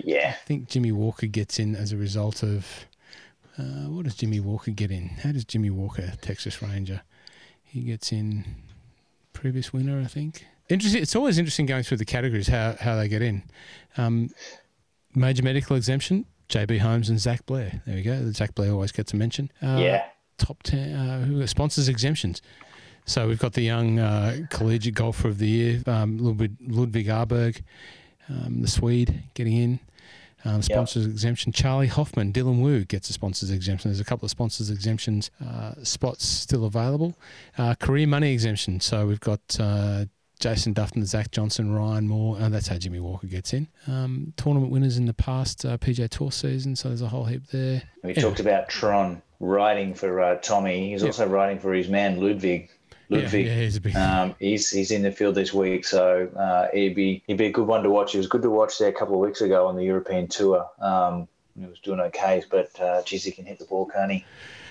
Yeah, 0.04 0.30
I 0.30 0.46
think 0.46 0.68
Jimmy 0.68 0.90
Walker 0.90 1.26
gets 1.26 1.58
in 1.58 1.76
as 1.76 1.92
a 1.92 1.96
result 1.96 2.42
of 2.42 2.86
uh, 3.58 3.88
what 3.88 4.04
does 4.04 4.14
Jimmy 4.16 4.40
Walker 4.40 4.70
get 4.72 4.90
in? 4.90 5.08
How 5.22 5.32
does 5.32 5.44
Jimmy 5.44 5.70
Walker, 5.70 6.12
Texas 6.22 6.60
Ranger, 6.62 7.02
he 7.62 7.82
gets 7.82 8.10
in 8.10 8.44
previous 9.32 9.72
winner, 9.72 10.00
I 10.00 10.06
think. 10.06 10.46
Interesting. 10.68 11.02
It's 11.02 11.16
always 11.16 11.38
interesting 11.38 11.66
going 11.66 11.82
through 11.82 11.98
the 11.98 12.04
categories 12.04 12.48
how 12.48 12.76
how 12.80 12.96
they 12.96 13.08
get 13.08 13.22
in. 13.22 13.42
Um, 13.96 14.30
major 15.14 15.42
medical 15.42 15.76
exemption. 15.76 16.26
JB 16.48 16.80
Holmes 16.80 17.08
and 17.08 17.18
Zach 17.18 17.46
Blair. 17.46 17.80
There 17.86 17.94
we 17.94 18.02
go. 18.02 18.30
Zach 18.32 18.54
Blair 18.54 18.72
always 18.72 18.92
gets 18.92 19.12
a 19.12 19.16
mention. 19.16 19.50
Uh, 19.62 19.78
yeah. 19.80 20.04
top 20.36 20.62
10 20.64 20.94
uh, 20.94 21.24
who 21.24 21.46
sponsors 21.46 21.88
exemptions. 21.88 22.42
So 23.06 23.28
we've 23.28 23.38
got 23.38 23.52
the 23.54 23.62
young 23.62 23.98
uh, 23.98 24.38
collegiate 24.50 24.94
golfer 24.94 25.28
of 25.28 25.38
the 25.38 25.48
year, 25.48 25.82
um, 25.86 26.18
Ludwig, 26.18 26.56
Ludwig 26.60 27.06
Åberg, 27.06 27.62
um, 28.28 28.62
the 28.62 28.68
Swede, 28.68 29.22
getting 29.34 29.56
in. 29.56 29.80
Um, 30.44 30.62
sponsors 30.62 31.04
exemption. 31.06 31.52
Charley 31.52 31.86
Hoffman, 31.86 32.32
Dylan 32.32 32.60
Wu 32.62 32.84
gets 32.84 33.10
a 33.10 33.12
sponsors 33.12 33.50
exemption. 33.50 33.90
There's 33.90 34.00
a 34.00 34.04
couple 34.04 34.24
of 34.24 34.30
sponsors 34.30 34.70
exemptions 34.70 35.30
uh, 35.44 35.72
spots 35.82 36.24
still 36.26 36.64
available. 36.64 37.14
Uh, 37.58 37.74
career 37.74 38.06
money 38.06 38.32
exemption. 38.32 38.80
So 38.80 39.06
we've 39.06 39.20
got 39.20 39.40
uh, 39.60 40.06
Jason 40.38 40.72
Dufner, 40.72 41.04
Zach 41.04 41.30
Johnson, 41.30 41.74
Ryan 41.74 42.08
Moore. 42.08 42.38
Oh, 42.40 42.48
that's 42.48 42.68
how 42.68 42.78
Jimmy 42.78 43.00
Walker 43.00 43.26
gets 43.26 43.52
in. 43.52 43.68
Um, 43.86 44.32
tournament 44.38 44.72
winners 44.72 44.96
in 44.96 45.04
the 45.04 45.12
past 45.12 45.64
uh, 45.66 45.76
PJ 45.76 46.08
Tour 46.08 46.32
season. 46.32 46.74
So 46.76 46.88
there's 46.88 47.02
a 47.02 47.08
whole 47.08 47.26
heap 47.26 47.46
there. 47.48 47.82
We 48.02 48.14
Yeah. 48.14 48.22
talked 48.22 48.40
about 48.40 48.70
Tron 48.70 49.20
riding 49.40 49.92
for 49.94 50.20
uh, 50.22 50.36
Tommy. 50.36 50.90
He's 50.92 51.02
Yeah. 51.02 51.08
also 51.08 51.26
riding 51.28 51.58
for 51.58 51.74
his 51.74 51.88
man 51.88 52.18
Ludwig. 52.18 52.70
Ludwig. 53.10 53.46
Yeah, 53.46 53.52
yeah, 53.54 53.60
he's 53.62 53.76
a 53.76 53.80
big. 53.80 53.96
Um, 53.96 54.34
he's 54.38 54.70
he's 54.70 54.90
in 54.90 55.02
the 55.02 55.12
field 55.12 55.34
this 55.34 55.52
week, 55.52 55.84
so 55.84 56.28
uh, 56.36 56.68
he'd 56.72 56.94
be 56.94 57.22
he'd 57.26 57.36
be 57.36 57.46
a 57.46 57.52
good 57.52 57.66
one 57.66 57.82
to 57.82 57.90
watch. 57.90 58.14
It 58.14 58.18
was 58.18 58.26
good 58.28 58.42
to 58.42 58.50
watch 58.50 58.78
there 58.78 58.88
a 58.88 58.92
couple 58.92 59.14
of 59.14 59.20
weeks 59.20 59.40
ago 59.40 59.66
on 59.66 59.76
the 59.76 59.84
European 59.84 60.28
tour. 60.28 60.66
Um, 60.80 61.28
he 61.58 61.66
was 61.66 61.80
doing 61.80 62.00
okay, 62.00 62.42
but 62.50 62.78
uh, 62.80 63.02
geez, 63.02 63.24
he 63.24 63.32
can 63.32 63.44
hit 63.44 63.58
the 63.58 63.64
ball, 63.66 63.84
can't 63.86 64.12
he? 64.12 64.24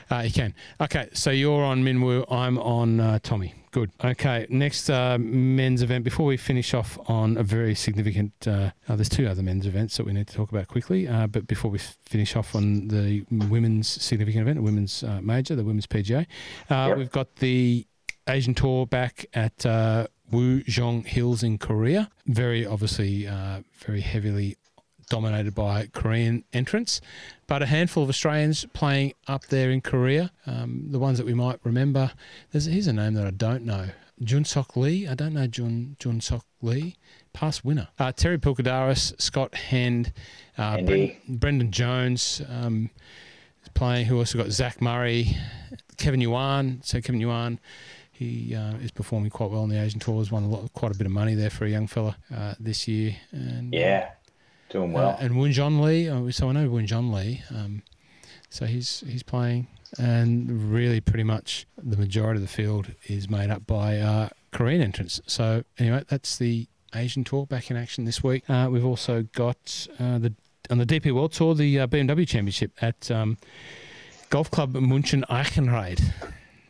Uh, 0.09 0.21
you 0.21 0.31
can. 0.31 0.55
Okay, 0.81 1.07
so 1.13 1.29
you're 1.29 1.63
on 1.63 1.83
Min 1.83 2.01
Woo. 2.01 2.25
I'm 2.31 2.57
on 2.57 2.99
uh, 2.99 3.19
Tommy. 3.21 3.53
Good. 3.71 3.91
Okay, 4.03 4.47
next 4.49 4.89
uh, 4.89 5.19
men's 5.19 5.83
event. 5.83 6.03
Before 6.03 6.25
we 6.25 6.35
finish 6.37 6.73
off 6.73 6.97
on 7.07 7.37
a 7.37 7.43
very 7.43 7.75
significant, 7.75 8.31
uh, 8.47 8.71
uh, 8.87 8.95
there's 8.95 9.09
two 9.09 9.27
other 9.27 9.43
men's 9.43 9.67
events 9.67 9.97
that 9.97 10.07
we 10.07 10.13
need 10.13 10.25
to 10.25 10.33
talk 10.33 10.49
about 10.51 10.67
quickly. 10.67 11.07
Uh, 11.07 11.27
but 11.27 11.45
before 11.45 11.69
we 11.69 11.77
f- 11.77 11.95
finish 12.01 12.35
off 12.35 12.55
on 12.55 12.87
the 12.87 13.23
women's 13.29 13.87
significant 13.87 14.41
event, 14.41 14.55
the 14.55 14.63
women's 14.63 15.03
uh, 15.03 15.19
major, 15.21 15.55
the 15.55 15.63
women's 15.63 15.85
PGA, 15.85 16.25
uh, 16.71 16.87
Yep. 16.87 16.97
we've 16.97 17.11
got 17.11 17.35
the 17.35 17.85
Asian 18.29 18.53
Tour 18.53 18.85
back 18.85 19.25
at 19.33 19.65
uh, 19.65 20.07
Woo 20.31 20.61
Jeong 20.61 21.05
Hills 21.05 21.41
in 21.41 21.57
Korea. 21.57 22.09
Very 22.27 22.65
obviously, 22.65 23.27
uh, 23.27 23.61
very 23.85 24.01
heavily 24.01 24.55
dominated 25.09 25.55
by 25.55 25.87
Korean 25.87 26.43
entrants, 26.53 27.01
but 27.47 27.63
a 27.63 27.65
handful 27.65 28.03
of 28.03 28.09
Australians 28.09 28.65
playing 28.73 29.13
up 29.27 29.47
there 29.47 29.71
in 29.71 29.81
Korea. 29.81 30.31
Um, 30.45 30.85
the 30.91 30.99
ones 30.99 31.17
that 31.17 31.25
we 31.25 31.33
might 31.33 31.59
remember. 31.63 32.11
There's 32.51 32.65
here's 32.65 32.85
a 32.85 32.93
name 32.93 33.15
that 33.15 33.25
I 33.25 33.31
don't 33.31 33.65
know. 33.65 33.89
Jun 34.23 34.45
Sok 34.45 34.75
Lee. 34.75 35.07
I 35.07 35.15
don't 35.15 35.33
know 35.33 35.47
Jun 35.47 35.95
Jun 35.97 36.21
Sok 36.21 36.45
Lee. 36.61 36.95
Past 37.33 37.65
winner. 37.65 37.87
Uh, 37.97 38.11
Terry 38.11 38.37
Pilkadaris, 38.37 39.19
Scott 39.19 39.55
Hend, 39.55 40.13
uh, 40.57 40.77
Bren, 40.77 41.15
Brendan 41.27 41.71
Jones 41.71 42.41
um, 42.47 42.91
playing. 43.73 44.05
Who 44.05 44.17
also 44.17 44.37
got 44.37 44.51
Zach 44.51 44.81
Murray, 44.81 45.35
Kevin 45.97 46.21
Yuan. 46.21 46.81
So 46.83 47.01
Kevin 47.01 47.21
Yuan, 47.21 47.59
he 48.19 48.53
uh, 48.53 48.73
is 48.83 48.91
performing 48.91 49.29
quite 49.29 49.49
well 49.49 49.61
on 49.61 49.69
the 49.69 49.81
Asian 49.81 50.01
tours. 50.01 50.29
Won 50.29 50.43
a 50.43 50.49
lot, 50.49 50.73
quite 50.73 50.93
a 50.93 50.97
bit 50.97 51.07
of 51.07 51.13
money 51.13 51.35
there 51.35 51.49
for 51.49 51.63
a 51.63 51.69
young 51.69 51.87
fella 51.87 52.17
uh, 52.35 52.53
this 52.59 52.85
year. 52.85 53.15
And, 53.31 53.73
yeah, 53.73 54.09
doing 54.69 54.91
well. 54.91 55.11
Uh, 55.11 55.17
and 55.21 55.53
John 55.53 55.81
Lee. 55.81 56.09
Oh, 56.09 56.29
so 56.29 56.49
I 56.49 56.51
know 56.51 56.67
Woon 56.69 56.85
John 56.85 57.13
Lee. 57.13 57.43
Um, 57.49 57.81
so 58.49 58.65
he's 58.65 59.05
he's 59.07 59.23
playing, 59.23 59.67
and 59.97 60.69
really 60.69 60.99
pretty 60.99 61.23
much 61.23 61.65
the 61.81 61.95
majority 61.95 62.39
of 62.39 62.41
the 62.41 62.53
field 62.53 62.87
is 63.07 63.29
made 63.29 63.49
up 63.49 63.65
by 63.65 63.99
uh, 63.99 64.27
Korean 64.51 64.81
entrants. 64.81 65.21
So 65.25 65.63
anyway, 65.77 66.03
that's 66.09 66.35
the 66.35 66.67
Asian 66.93 67.23
Tour 67.23 67.45
back 67.45 67.71
in 67.71 67.77
action 67.77 68.03
this 68.03 68.21
week. 68.21 68.49
Uh, 68.49 68.67
we've 68.69 68.85
also 68.85 69.23
got 69.31 69.87
uh, 69.97 70.19
the 70.19 70.33
on 70.69 70.77
the 70.77 70.85
DP 70.85 71.13
World 71.13 71.31
Tour 71.31 71.55
the 71.55 71.79
uh, 71.79 71.87
BMW 71.87 72.27
Championship 72.27 72.71
at 72.81 73.09
um, 73.09 73.37
Golf 74.29 74.51
Club 74.51 74.75
Munchen 74.75 75.23
Eichenried. 75.29 76.01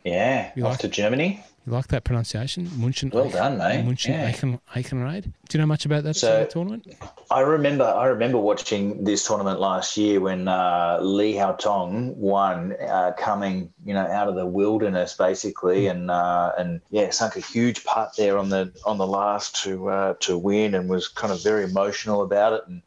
Yeah, 0.04 0.50
you 0.56 0.64
off 0.64 0.72
like, 0.72 0.80
to 0.80 0.88
Germany. 0.88 1.44
You 1.66 1.72
like 1.74 1.88
that 1.88 2.04
pronunciation? 2.04 2.70
Munchen. 2.76 3.10
Well 3.12 3.28
done, 3.28 3.58
mate. 3.58 3.84
Munchen 3.84 4.14
yeah. 4.14 4.32
Eichen. 4.32 5.22
Do 5.22 5.30
you 5.52 5.60
know 5.60 5.66
much 5.66 5.84
about 5.84 6.04
that 6.04 6.16
so, 6.16 6.46
tournament? 6.46 6.86
I 7.30 7.40
remember. 7.40 7.84
I 7.84 8.06
remember 8.06 8.38
watching 8.38 9.04
this 9.04 9.26
tournament 9.26 9.60
last 9.60 9.96
year 9.98 10.20
when 10.20 10.48
uh, 10.48 10.98
Li 11.02 11.34
Haotong 11.34 12.16
won, 12.16 12.74
uh, 12.88 13.12
coming 13.18 13.70
you 13.84 13.92
know 13.92 14.06
out 14.06 14.28
of 14.28 14.36
the 14.36 14.46
wilderness 14.46 15.14
basically, 15.14 15.82
mm. 15.82 15.90
and 15.90 16.10
uh, 16.10 16.52
and 16.56 16.80
yeah, 16.90 17.10
sunk 17.10 17.36
a 17.36 17.40
huge 17.40 17.84
putt 17.84 18.16
there 18.16 18.38
on 18.38 18.48
the 18.48 18.72
on 18.86 18.96
the 18.96 19.06
last 19.06 19.62
to 19.64 19.90
uh, 19.90 20.14
to 20.20 20.38
win, 20.38 20.74
and 20.74 20.88
was 20.88 21.08
kind 21.08 21.32
of 21.32 21.42
very 21.42 21.64
emotional 21.64 22.22
about 22.22 22.54
it. 22.54 22.62
And 22.66 22.82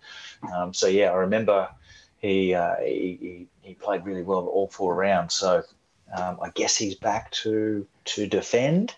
um, 0.51 0.74
so 0.74 0.88
yeah, 0.88 1.11
I 1.11 1.16
remember 1.16 1.70
he, 2.18 2.55
uh, 2.55 2.76
he 2.78 3.47
he 3.61 3.76
played 3.76 4.03
really 4.03 4.24
well 4.24 4.47
all 4.47 4.68
four 4.68 4.95
rounds. 4.95 5.36
So 5.36 5.64
um, 6.16 6.38
I 6.41 6.49
guess 6.49 6.76
he's 6.76 6.95
back 6.95 7.32
to 7.32 7.86
to 8.05 8.28
defend. 8.28 8.95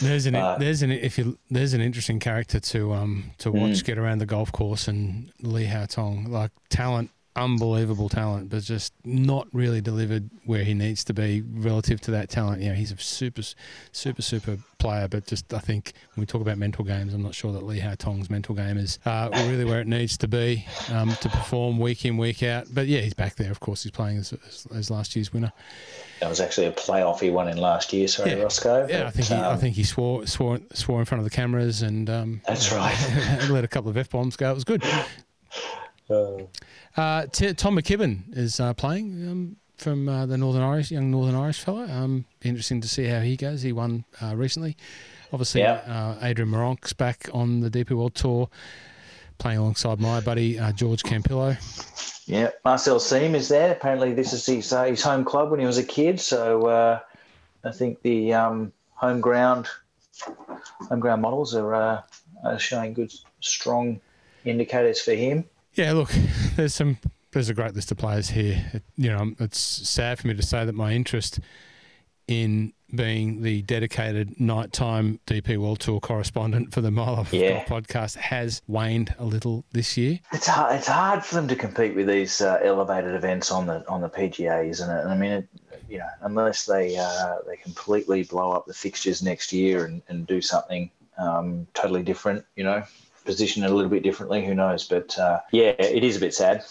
There's 0.00 0.26
an 0.26 0.34
uh, 0.34 0.56
there's 0.58 0.82
an 0.82 0.90
if 0.90 1.18
you 1.18 1.38
there's 1.50 1.74
an 1.74 1.80
interesting 1.80 2.20
character 2.20 2.60
to 2.60 2.92
um 2.92 3.30
to 3.38 3.50
watch 3.50 3.78
mm. 3.78 3.84
get 3.84 3.98
around 3.98 4.18
the 4.18 4.26
golf 4.26 4.52
course 4.52 4.88
and 4.88 5.32
Li 5.40 5.66
Haotong 5.66 6.28
like 6.28 6.50
talent 6.68 7.10
unbelievable 7.36 8.08
talent, 8.08 8.48
but 8.48 8.62
just 8.62 8.92
not 9.04 9.48
really 9.52 9.80
delivered 9.80 10.30
where 10.44 10.62
he 10.62 10.74
needs 10.74 11.02
to 11.04 11.14
be 11.14 11.42
relative 11.42 12.00
to 12.02 12.10
that 12.12 12.28
talent. 12.28 12.62
You 12.62 12.68
know, 12.68 12.74
he's 12.74 12.92
a 12.92 12.96
super, 12.98 13.42
super, 13.92 14.22
super 14.22 14.58
player, 14.78 15.08
but 15.08 15.26
just 15.26 15.52
I 15.52 15.58
think 15.58 15.92
when 16.14 16.22
we 16.22 16.26
talk 16.26 16.40
about 16.40 16.58
mental 16.58 16.84
games, 16.84 17.12
I'm 17.12 17.22
not 17.22 17.34
sure 17.34 17.52
that 17.52 17.64
Li 17.64 17.80
Haotong's 17.80 18.30
mental 18.30 18.54
game 18.54 18.76
is 18.76 18.98
uh, 19.04 19.30
really 19.48 19.64
where 19.64 19.80
it 19.80 19.86
needs 19.86 20.16
to 20.18 20.28
be 20.28 20.66
um, 20.92 21.10
to 21.20 21.28
perform 21.28 21.78
week 21.78 22.04
in, 22.04 22.16
week 22.16 22.42
out. 22.42 22.66
But 22.72 22.86
yeah, 22.86 23.00
he's 23.00 23.14
back 23.14 23.34
there. 23.36 23.50
Of 23.50 23.60
course, 23.60 23.82
he's 23.82 23.92
playing 23.92 24.18
as, 24.18 24.32
as, 24.46 24.66
as 24.74 24.90
last 24.90 25.16
year's 25.16 25.32
winner. 25.32 25.52
That 26.20 26.28
was 26.28 26.40
actually 26.40 26.68
a 26.68 26.72
playoff 26.72 27.20
he 27.20 27.30
won 27.30 27.48
in 27.48 27.56
last 27.56 27.92
year. 27.92 28.06
Sorry, 28.06 28.30
yeah. 28.30 28.42
Roscoe. 28.42 28.86
Yeah, 28.88 29.06
I 29.06 29.10
think 29.10 29.26
he, 29.26 29.34
um, 29.34 29.52
I 29.52 29.56
think 29.56 29.74
he 29.74 29.84
swore 29.84 30.26
swore 30.26 30.60
swore 30.72 31.00
in 31.00 31.04
front 31.04 31.20
of 31.20 31.24
the 31.24 31.34
cameras 31.34 31.82
and 31.82 32.08
um, 32.08 32.40
that's 32.46 32.70
right. 32.72 33.46
let 33.50 33.64
a 33.64 33.68
couple 33.68 33.90
of 33.90 33.96
f 33.96 34.10
bombs 34.10 34.36
go. 34.36 34.50
It 34.50 34.54
was 34.54 34.64
good. 34.64 34.84
Uh, 36.10 36.42
uh, 36.96 37.26
T- 37.26 37.54
Tom 37.54 37.76
McKibben 37.76 38.36
is 38.36 38.60
uh, 38.60 38.74
playing 38.74 39.28
um, 39.28 39.56
from 39.76 40.08
uh, 40.08 40.26
the 40.26 40.38
Northern 40.38 40.62
Irish, 40.62 40.90
young 40.90 41.10
Northern 41.10 41.34
Irish 41.34 41.60
fellow. 41.60 41.82
Um, 41.82 42.24
interesting 42.42 42.80
to 42.80 42.88
see 42.88 43.06
how 43.06 43.20
he 43.20 43.36
goes. 43.36 43.62
He 43.62 43.72
won 43.72 44.04
uh, 44.22 44.36
recently. 44.36 44.76
Obviously, 45.32 45.64
uh, 45.64 46.14
Adrian 46.22 46.50
Meronk's 46.50 46.92
back 46.92 47.28
on 47.32 47.60
the 47.60 47.70
DP 47.70 47.90
World 47.90 48.14
Tour, 48.14 48.48
playing 49.38 49.58
alongside 49.58 50.00
my 50.00 50.20
buddy 50.20 50.58
uh, 50.58 50.70
George 50.72 51.02
Campillo. 51.02 51.56
Yeah, 52.26 52.50
Marcel 52.64 53.00
Siem 53.00 53.34
is 53.34 53.48
there. 53.48 53.72
Apparently, 53.72 54.14
this 54.14 54.32
is 54.32 54.46
his, 54.46 54.70
his 54.70 55.02
home 55.02 55.24
club 55.24 55.50
when 55.50 55.58
he 55.58 55.66
was 55.66 55.78
a 55.78 55.84
kid. 55.84 56.20
So 56.20 57.00
I 57.64 57.72
think 57.72 58.00
the 58.02 58.32
um, 58.32 58.72
home 58.94 59.20
ground 59.20 59.68
home 60.88 61.00
ground 61.00 61.22
models 61.22 61.54
are, 61.54 61.74
are 62.44 62.58
showing 62.58 62.94
good, 62.94 63.12
strong 63.40 64.00
indicators 64.44 65.00
for 65.00 65.12
him. 65.12 65.44
Yeah, 65.74 65.92
look, 65.92 66.10
there's 66.56 66.74
some 66.74 66.98
there's 67.32 67.48
a 67.48 67.54
great 67.54 67.74
list 67.74 67.90
of 67.90 67.98
players 67.98 68.30
here. 68.30 68.64
It, 68.72 68.82
you 68.96 69.10
know, 69.10 69.32
it's 69.40 69.58
sad 69.58 70.18
for 70.18 70.28
me 70.28 70.34
to 70.34 70.42
say 70.42 70.64
that 70.64 70.74
my 70.74 70.92
interest 70.92 71.40
in 72.28 72.72
being 72.94 73.42
the 73.42 73.62
dedicated 73.62 74.38
nighttime 74.40 75.18
DP 75.26 75.58
World 75.58 75.80
Tour 75.80 75.98
correspondent 75.98 76.72
for 76.72 76.80
the 76.80 76.92
Mile 76.92 77.16
Off 77.16 77.32
yeah. 77.32 77.64
podcast 77.68 78.16
has 78.16 78.62
waned 78.68 79.14
a 79.18 79.24
little 79.24 79.64
this 79.72 79.96
year. 79.96 80.20
It's 80.32 80.46
hard. 80.46 80.76
It's 80.76 80.86
hard 80.86 81.24
for 81.24 81.34
them 81.34 81.48
to 81.48 81.56
compete 81.56 81.96
with 81.96 82.06
these 82.06 82.40
uh, 82.40 82.60
elevated 82.62 83.14
events 83.14 83.50
on 83.50 83.66
the 83.66 83.86
on 83.88 84.00
the 84.00 84.08
PGA, 84.08 84.68
isn't 84.68 84.88
it? 84.88 85.00
And 85.00 85.10
I 85.10 85.16
mean, 85.16 85.32
it, 85.32 85.48
you 85.88 85.98
know, 85.98 86.08
unless 86.22 86.66
they 86.66 86.96
uh, 86.96 87.38
they 87.46 87.56
completely 87.56 88.22
blow 88.22 88.52
up 88.52 88.66
the 88.66 88.74
fixtures 88.74 89.22
next 89.22 89.52
year 89.52 89.86
and, 89.86 90.02
and 90.08 90.26
do 90.26 90.40
something 90.40 90.90
um, 91.18 91.66
totally 91.74 92.02
different, 92.02 92.44
you 92.56 92.64
know, 92.64 92.84
position 93.24 93.64
it 93.64 93.70
a 93.70 93.74
little 93.74 93.90
bit 93.90 94.02
differently. 94.02 94.44
Who 94.44 94.54
knows? 94.54 94.84
But 94.84 95.18
uh, 95.18 95.40
yeah, 95.52 95.74
it 95.78 96.04
is 96.04 96.16
a 96.16 96.20
bit 96.20 96.34
sad. 96.34 96.64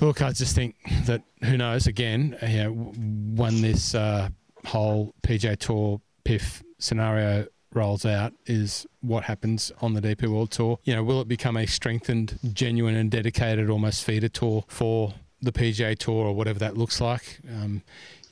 Look, 0.00 0.20
I 0.20 0.32
just 0.32 0.54
think 0.54 0.76
that 1.06 1.22
who 1.42 1.56
knows? 1.56 1.86
Again, 1.86 2.36
you 2.42 2.64
know, 2.64 2.70
when 2.72 3.62
this 3.62 3.94
uh, 3.94 4.28
whole 4.66 5.14
PGA 5.22 5.56
Tour 5.58 6.00
PIF 6.24 6.62
scenario 6.78 7.46
rolls 7.72 8.04
out, 8.04 8.32
is 8.46 8.86
what 9.00 9.24
happens 9.24 9.70
on 9.80 9.94
the 9.94 10.00
DP 10.00 10.26
World 10.28 10.50
Tour. 10.50 10.78
You 10.84 10.96
know, 10.96 11.04
will 11.04 11.20
it 11.20 11.28
become 11.28 11.56
a 11.56 11.66
strengthened, 11.66 12.38
genuine, 12.52 12.96
and 12.96 13.10
dedicated, 13.10 13.70
almost 13.70 14.04
feeder 14.04 14.28
tour 14.28 14.64
for 14.66 15.14
the 15.40 15.52
PGA 15.52 15.96
Tour 15.96 16.26
or 16.26 16.32
whatever 16.34 16.58
that 16.58 16.76
looks 16.76 17.00
like? 17.00 17.40
Um, 17.48 17.82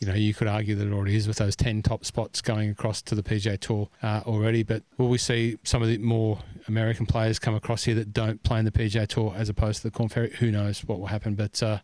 you 0.05 0.11
know, 0.11 0.19
you 0.19 0.35
could 0.35 0.49
argue 0.49 0.75
that 0.75 0.87
it 0.87 0.93
already 0.93 1.17
is 1.17 1.27
with 1.27 1.39
those 1.39 1.57
10 1.57 1.81
top 1.81 2.05
spots 2.05 2.43
going 2.43 2.69
across 2.69 3.01
to 3.01 3.15
the 3.15 3.23
PGA 3.23 3.59
Tour 3.59 3.89
uh, 4.03 4.21
already. 4.27 4.63
But 4.63 4.83
will 4.99 5.09
we 5.09 5.17
see 5.17 5.57
some 5.65 5.81
of 5.81 5.89
the 5.89 5.97
more 5.97 6.41
American 6.69 7.07
players 7.07 7.39
come 7.39 7.55
across 7.55 7.85
here 7.85 7.95
that 7.95 8.13
don't 8.13 8.43
play 8.43 8.59
in 8.59 8.67
the 8.67 8.71
PGA 8.71 9.07
Tour 9.07 9.33
as 9.35 9.49
opposed 9.49 9.79
to 9.79 9.85
the 9.85 9.91
Korn 9.91 10.11
Ferry? 10.11 10.31
Who 10.41 10.51
knows 10.51 10.85
what 10.85 11.01
will 11.01 11.07
happen? 11.07 11.37
But 11.37 11.63
uh, 11.63 11.79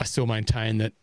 I 0.00 0.04
still 0.04 0.26
maintain 0.26 0.78
that 0.78 0.94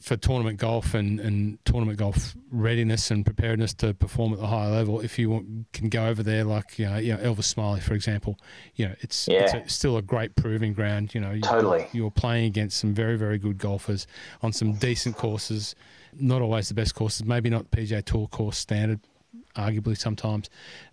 for 0.00 0.16
tournament 0.16 0.58
golf 0.58 0.94
and, 0.94 1.18
and 1.20 1.58
tournament 1.64 1.98
golf 1.98 2.36
readiness 2.50 3.10
and 3.10 3.24
preparedness 3.24 3.74
to 3.74 3.94
perform 3.94 4.32
at 4.32 4.38
the 4.38 4.46
higher 4.46 4.70
level, 4.70 5.00
if 5.00 5.18
you 5.18 5.30
want, 5.30 5.72
can 5.72 5.88
go 5.88 6.06
over 6.06 6.22
there 6.22 6.44
like 6.44 6.78
you 6.78 6.86
know, 6.86 6.96
you 6.98 7.14
know 7.14 7.18
Elvis 7.18 7.52
Smylie, 7.54 7.82
for 7.82 7.94
example, 7.94 8.38
you 8.74 8.86
know 8.86 8.94
it's, 9.00 9.28
yeah. 9.28 9.44
it's 9.44 9.54
a, 9.54 9.68
still 9.68 9.96
a 9.96 10.02
great 10.02 10.36
proving 10.36 10.72
ground. 10.72 11.14
You 11.14 11.20
know, 11.20 11.38
totally. 11.40 11.80
You're, 11.92 12.04
you're 12.04 12.10
playing 12.10 12.46
against 12.46 12.78
some 12.78 12.94
very 12.94 13.16
very 13.16 13.38
good 13.38 13.58
golfers 13.58 14.06
on 14.42 14.52
some 14.52 14.74
decent 14.74 15.16
courses, 15.16 15.74
not 16.18 16.42
always 16.42 16.68
the 16.68 16.74
best 16.74 16.94
courses, 16.94 17.24
maybe 17.24 17.50
not 17.50 17.70
PGA 17.70 18.04
Tour 18.04 18.28
course 18.28 18.58
standard, 18.58 19.00
arguably 19.56 19.98
sometimes. 19.98 20.48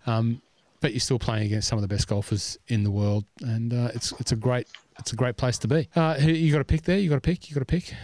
Um, 0.06 0.42
but 0.80 0.92
you're 0.92 1.00
still 1.00 1.18
playing 1.18 1.46
against 1.46 1.68
some 1.68 1.78
of 1.78 1.82
the 1.82 1.88
best 1.88 2.06
golfers 2.06 2.58
in 2.68 2.84
the 2.84 2.90
world, 2.90 3.24
and 3.40 3.72
uh, 3.72 3.90
it's 3.94 4.12
it's 4.18 4.32
a 4.32 4.36
great 4.36 4.66
it's 4.98 5.12
a 5.12 5.16
great 5.16 5.36
place 5.36 5.58
to 5.58 5.68
be. 5.68 5.88
Uh, 5.94 6.16
you 6.20 6.52
got 6.52 6.60
a 6.60 6.64
pick 6.64 6.82
there? 6.82 6.98
You 6.98 7.08
got 7.08 7.16
a 7.16 7.20
pick? 7.20 7.48
You 7.48 7.54
got 7.54 7.62
a 7.62 7.66
pick? 7.66 7.94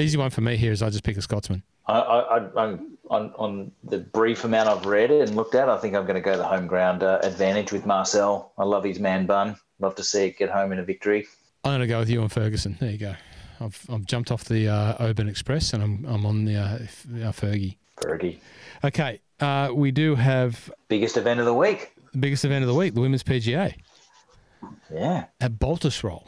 Easy 0.00 0.18
one 0.18 0.30
for 0.30 0.40
me 0.40 0.56
here 0.56 0.72
is 0.72 0.82
I 0.82 0.90
just 0.90 1.04
pick 1.04 1.16
a 1.16 1.22
Scotsman. 1.22 1.62
I, 1.86 1.98
I, 1.98 2.38
I, 2.38 2.78
on, 3.10 3.32
on 3.36 3.72
the 3.84 3.98
brief 3.98 4.44
amount 4.44 4.68
I've 4.68 4.86
read 4.86 5.10
and 5.10 5.36
looked 5.36 5.54
at, 5.54 5.68
I 5.68 5.78
think 5.78 5.94
I'm 5.94 6.02
going 6.02 6.16
to 6.16 6.20
go 6.20 6.36
the 6.36 6.46
home 6.46 6.66
ground 6.66 7.02
uh, 7.02 7.20
advantage 7.22 7.72
with 7.72 7.86
Marcel. 7.86 8.52
I 8.58 8.64
love 8.64 8.84
his 8.84 8.98
man 8.98 9.26
bun. 9.26 9.56
Love 9.78 9.94
to 9.96 10.04
see 10.04 10.26
it 10.26 10.38
get 10.38 10.50
home 10.50 10.72
in 10.72 10.78
a 10.78 10.82
victory. 10.82 11.26
I'm 11.64 11.70
going 11.70 11.80
to 11.80 11.86
go 11.86 12.00
with 12.00 12.10
Ewan 12.10 12.28
Ferguson. 12.28 12.76
There 12.80 12.90
you 12.90 12.98
go. 12.98 13.14
I've, 13.60 13.80
I've 13.90 14.04
jumped 14.04 14.30
off 14.30 14.44
the 14.44 14.68
uh, 14.68 14.96
Oban 14.98 15.28
Express 15.28 15.72
and 15.72 15.82
I'm, 15.82 16.04
I'm 16.06 16.26
on 16.26 16.44
the 16.44 16.56
uh, 16.56 16.64
uh, 16.64 17.32
Fergie. 17.32 17.76
Fergie. 17.98 18.38
Okay. 18.84 19.20
Uh, 19.40 19.70
we 19.72 19.90
do 19.90 20.14
have 20.14 20.70
biggest 20.88 21.16
event 21.16 21.40
of 21.40 21.46
the 21.46 21.54
week. 21.54 21.92
The 22.12 22.18
biggest 22.18 22.44
event 22.44 22.62
of 22.62 22.68
the 22.68 22.74
week, 22.74 22.94
the 22.94 23.00
Women's 23.00 23.22
PGA. 23.22 23.74
Yeah. 24.92 25.26
At 25.40 25.58
Baltusrol. 25.58 26.26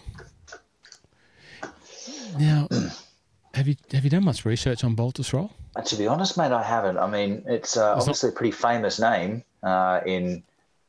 Now. 2.39 2.69
Have 3.55 3.69
you 3.69 3.77
have 3.93 4.05
you 4.05 4.11
done 4.11 4.25
much 4.25 4.45
research 4.45 4.85
on 4.85 4.95
Baltusrol? 4.95 5.51
Uh, 5.75 5.83
to 5.83 5.97
be 5.97 6.07
honest, 6.07 6.37
mate, 6.37 6.53
I 6.53 6.63
haven't. 6.63 6.99
I 6.99 7.09
mean, 7.09 7.43
it's 7.47 7.77
uh, 7.77 7.95
obviously 7.95 8.29
not... 8.29 8.35
a 8.35 8.37
pretty 8.37 8.53
famous 8.53 8.99
name 8.99 9.45
uh, 9.63 10.01
in 10.07 10.43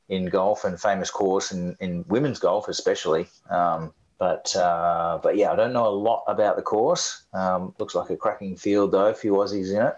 in 0.09 0.25
golf 0.25 0.63
and 0.65 0.79
famous 0.79 1.11
course 1.11 1.51
and 1.51 1.77
in 1.79 2.03
women's 2.07 2.39
golf 2.39 2.67
especially. 2.67 3.27
Um, 3.49 3.93
but 4.17 4.53
uh, 4.55 5.19
but 5.23 5.37
yeah, 5.37 5.51
I 5.51 5.55
don't 5.55 5.73
know 5.73 5.87
a 5.87 5.89
lot 5.89 6.23
about 6.27 6.57
the 6.57 6.61
course. 6.61 7.23
Um, 7.33 7.73
looks 7.79 7.95
like 7.95 8.09
a 8.09 8.17
cracking 8.17 8.57
field 8.57 8.91
though. 8.91 9.07
A 9.07 9.13
few 9.13 9.33
Aussies 9.33 9.73
in 9.73 9.85
it. 9.85 9.95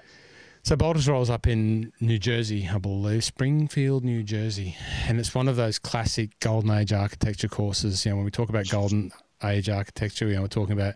So 0.63 0.75
Baltusrol's 0.75 1.31
up 1.31 1.47
in 1.47 1.91
New 1.99 2.19
Jersey, 2.19 2.69
I 2.71 2.77
believe, 2.77 3.23
Springfield, 3.23 4.05
New 4.05 4.21
Jersey, 4.21 4.77
and 5.07 5.19
it's 5.19 5.33
one 5.33 5.47
of 5.47 5.55
those 5.55 5.79
classic 5.79 6.39
golden 6.39 6.69
age 6.69 6.93
architecture 6.93 7.47
courses. 7.47 8.05
You 8.05 8.11
know, 8.11 8.17
when 8.17 8.25
we 8.25 8.31
talk 8.31 8.49
about 8.49 8.69
golden 8.69 9.11
age 9.43 9.69
architecture, 9.69 10.27
you 10.27 10.35
know, 10.35 10.41
we're 10.41 10.47
talking 10.47 10.73
about 10.73 10.93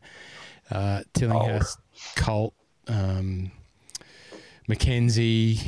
uh, 0.71 1.03
Tillinghast, 1.13 1.77
oh. 1.79 1.99
Colt, 2.15 2.53
um, 2.87 3.51
Mackenzie, 4.67 5.59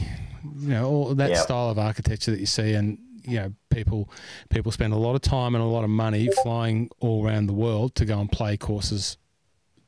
you 0.60 0.70
know, 0.70 0.88
all 0.90 1.16
that 1.16 1.30
Yep. 1.32 1.40
style 1.40 1.70
of 1.70 1.80
architecture 1.80 2.32
that 2.32 2.40
you 2.40 2.46
see, 2.46 2.74
and 2.74 2.98
you 3.24 3.38
know, 3.38 3.54
people 3.70 4.10
people 4.50 4.72
spend 4.72 4.94
a 4.94 4.98
lot 4.98 5.14
of 5.16 5.22
time 5.22 5.54
and 5.54 5.64
a 5.64 5.68
lot 5.68 5.84
of 5.84 5.90
money 5.90 6.30
flying 6.44 6.90
all 7.00 7.26
around 7.26 7.48
the 7.48 7.54
world 7.54 7.94
to 7.96 8.06
go 8.06 8.20
and 8.20 8.32
play 8.32 8.56
courses 8.58 9.18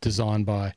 designed 0.02 0.46
by 0.46 0.68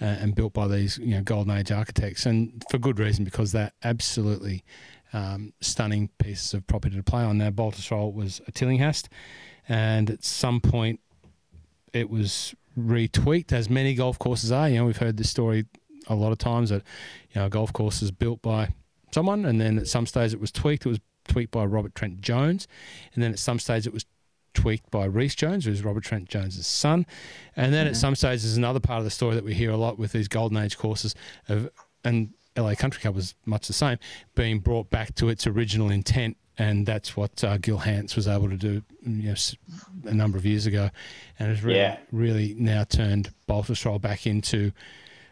uh, 0.00 0.04
and 0.04 0.34
built 0.34 0.52
by 0.52 0.68
these 0.68 0.98
you 0.98 1.14
know 1.14 1.22
golden 1.22 1.56
age 1.56 1.70
architects, 1.72 2.26
and 2.26 2.64
for 2.70 2.78
good 2.78 2.98
reason 2.98 3.24
because 3.24 3.52
they're 3.52 3.72
absolutely 3.84 4.64
um, 5.12 5.52
stunning 5.60 6.10
pieces 6.18 6.52
of 6.54 6.66
property 6.66 6.96
to 6.96 7.02
play 7.02 7.22
on. 7.22 7.38
Now, 7.38 7.50
Baltusrol 7.50 8.12
was 8.12 8.40
a 8.46 8.52
Tillinghast, 8.52 9.08
and 9.68 10.10
at 10.10 10.24
some 10.24 10.60
point 10.60 11.00
it 11.94 12.10
was 12.10 12.54
retweaked, 12.78 13.52
as 13.52 13.68
many 13.68 13.94
golf 13.94 14.18
courses 14.18 14.52
are. 14.52 14.68
You 14.68 14.78
know, 14.78 14.86
we've 14.86 14.96
heard 14.96 15.16
this 15.16 15.30
story 15.30 15.66
a 16.08 16.14
lot 16.14 16.32
of 16.32 16.38
times 16.38 16.70
that 16.70 16.82
you 17.30 17.40
know 17.40 17.46
a 17.46 17.50
golf 17.50 17.72
course 17.72 18.02
is 18.02 18.10
built 18.10 18.42
by 18.42 18.74
someone, 19.12 19.44
and 19.44 19.60
then 19.60 19.78
at 19.78 19.88
some 19.88 20.06
stage 20.06 20.32
it 20.32 20.40
was 20.40 20.50
tweaked. 20.50 20.86
It 20.86 20.90
was 20.90 21.00
tweaked 21.26 21.50
by 21.50 21.64
Robert 21.64 21.94
Trent 21.94 22.20
Jones, 22.20 22.66
and 23.14 23.22
then 23.22 23.32
at 23.32 23.38
some 23.38 23.58
stage 23.58 23.86
it 23.86 23.92
was 23.92 24.06
tweaked 24.54 24.90
by 24.90 25.04
Rees 25.04 25.34
Jones, 25.34 25.64
who's 25.64 25.84
Robert 25.84 26.02
Trent 26.02 26.28
Jones's 26.28 26.66
son. 26.66 27.06
And 27.54 27.72
then 27.72 27.86
at 27.86 27.92
mm-hmm. 27.92 28.00
some 28.00 28.14
stage, 28.16 28.42
there's 28.42 28.56
another 28.56 28.80
part 28.80 28.98
of 28.98 29.04
the 29.04 29.10
story 29.10 29.34
that 29.34 29.44
we 29.44 29.54
hear 29.54 29.70
a 29.70 29.76
lot 29.76 29.98
with 29.98 30.12
these 30.12 30.26
golden 30.26 30.58
age 30.58 30.76
courses 30.76 31.14
of, 31.48 31.70
and 32.04 32.30
LA 32.56 32.74
Country 32.74 33.00
Club 33.00 33.14
was 33.14 33.34
much 33.46 33.68
the 33.68 33.72
same, 33.72 33.98
being 34.34 34.58
brought 34.58 34.90
back 34.90 35.14
to 35.16 35.28
its 35.28 35.46
original 35.46 35.90
intent. 35.90 36.36
And 36.58 36.84
that's 36.84 37.16
what 37.16 37.42
uh, 37.44 37.56
Gil 37.58 37.78
Hanse 37.78 38.16
was 38.16 38.26
able 38.26 38.48
to 38.50 38.56
do 38.56 38.82
you 39.06 39.28
know, 39.30 39.34
a 40.06 40.12
number 40.14 40.36
of 40.36 40.44
years 40.44 40.66
ago. 40.66 40.90
And 41.38 41.48
has 41.50 41.62
really, 41.62 41.78
Yeah. 41.78 41.98
really 42.10 42.54
now 42.58 42.84
turned 42.84 43.30
Baltusrol 43.48 44.00
back 44.00 44.26
into 44.26 44.72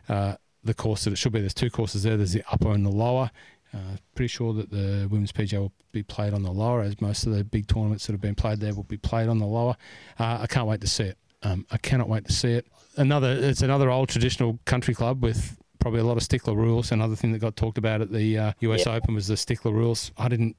uh, 0.08 0.36
the 0.62 0.74
course 0.74 1.04
that 1.04 1.12
it 1.12 1.16
should 1.16 1.32
be. 1.32 1.40
There's 1.40 1.52
two 1.54 1.70
courses 1.70 2.04
there. 2.04 2.16
There's 2.16 2.32
the 2.32 2.44
upper 2.50 2.70
and 2.70 2.86
the 2.86 2.90
lower. 2.90 3.30
Uh, 3.74 3.96
pretty 4.14 4.28
sure 4.28 4.54
that 4.54 4.70
the 4.70 5.08
women's 5.10 5.32
PGA 5.32 5.58
will 5.58 5.72
be 5.92 6.02
played 6.02 6.32
on 6.32 6.42
the 6.42 6.52
lower, 6.52 6.80
as 6.82 7.00
most 7.00 7.26
of 7.26 7.32
the 7.34 7.42
big 7.44 7.66
tournaments 7.66 8.06
that 8.06 8.12
have 8.12 8.20
been 8.20 8.34
played 8.36 8.60
there 8.60 8.72
will 8.74 8.84
be 8.84 8.96
played 8.96 9.28
on 9.28 9.38
the 9.38 9.46
lower. 9.46 9.76
Uh, 10.18 10.38
I 10.42 10.46
can't 10.46 10.66
wait 10.68 10.80
to 10.82 10.86
see 10.86 11.04
it. 11.04 11.18
Um, 11.42 11.66
I 11.70 11.76
cannot 11.78 12.08
wait 12.08 12.24
to 12.26 12.32
see 12.32 12.52
it. 12.52 12.66
Another, 12.96 13.32
it's 13.32 13.62
another 13.62 13.90
old 13.90 14.08
traditional 14.08 14.58
country 14.64 14.94
club 14.94 15.22
with 15.22 15.58
probably 15.80 16.00
a 16.00 16.04
lot 16.04 16.16
of 16.16 16.22
stickler 16.22 16.54
rules. 16.54 16.90
Another 16.92 17.16
thing 17.16 17.32
that 17.32 17.40
got 17.40 17.56
talked 17.56 17.76
about 17.76 18.00
at 18.00 18.10
the 18.12 18.38
uh, 18.38 18.52
US 18.60 18.86
Yeah. 18.86 18.94
Open 18.94 19.14
was 19.14 19.26
the 19.26 19.36
stickler 19.36 19.72
rules. 19.72 20.12
I 20.16 20.28
didn't. 20.28 20.56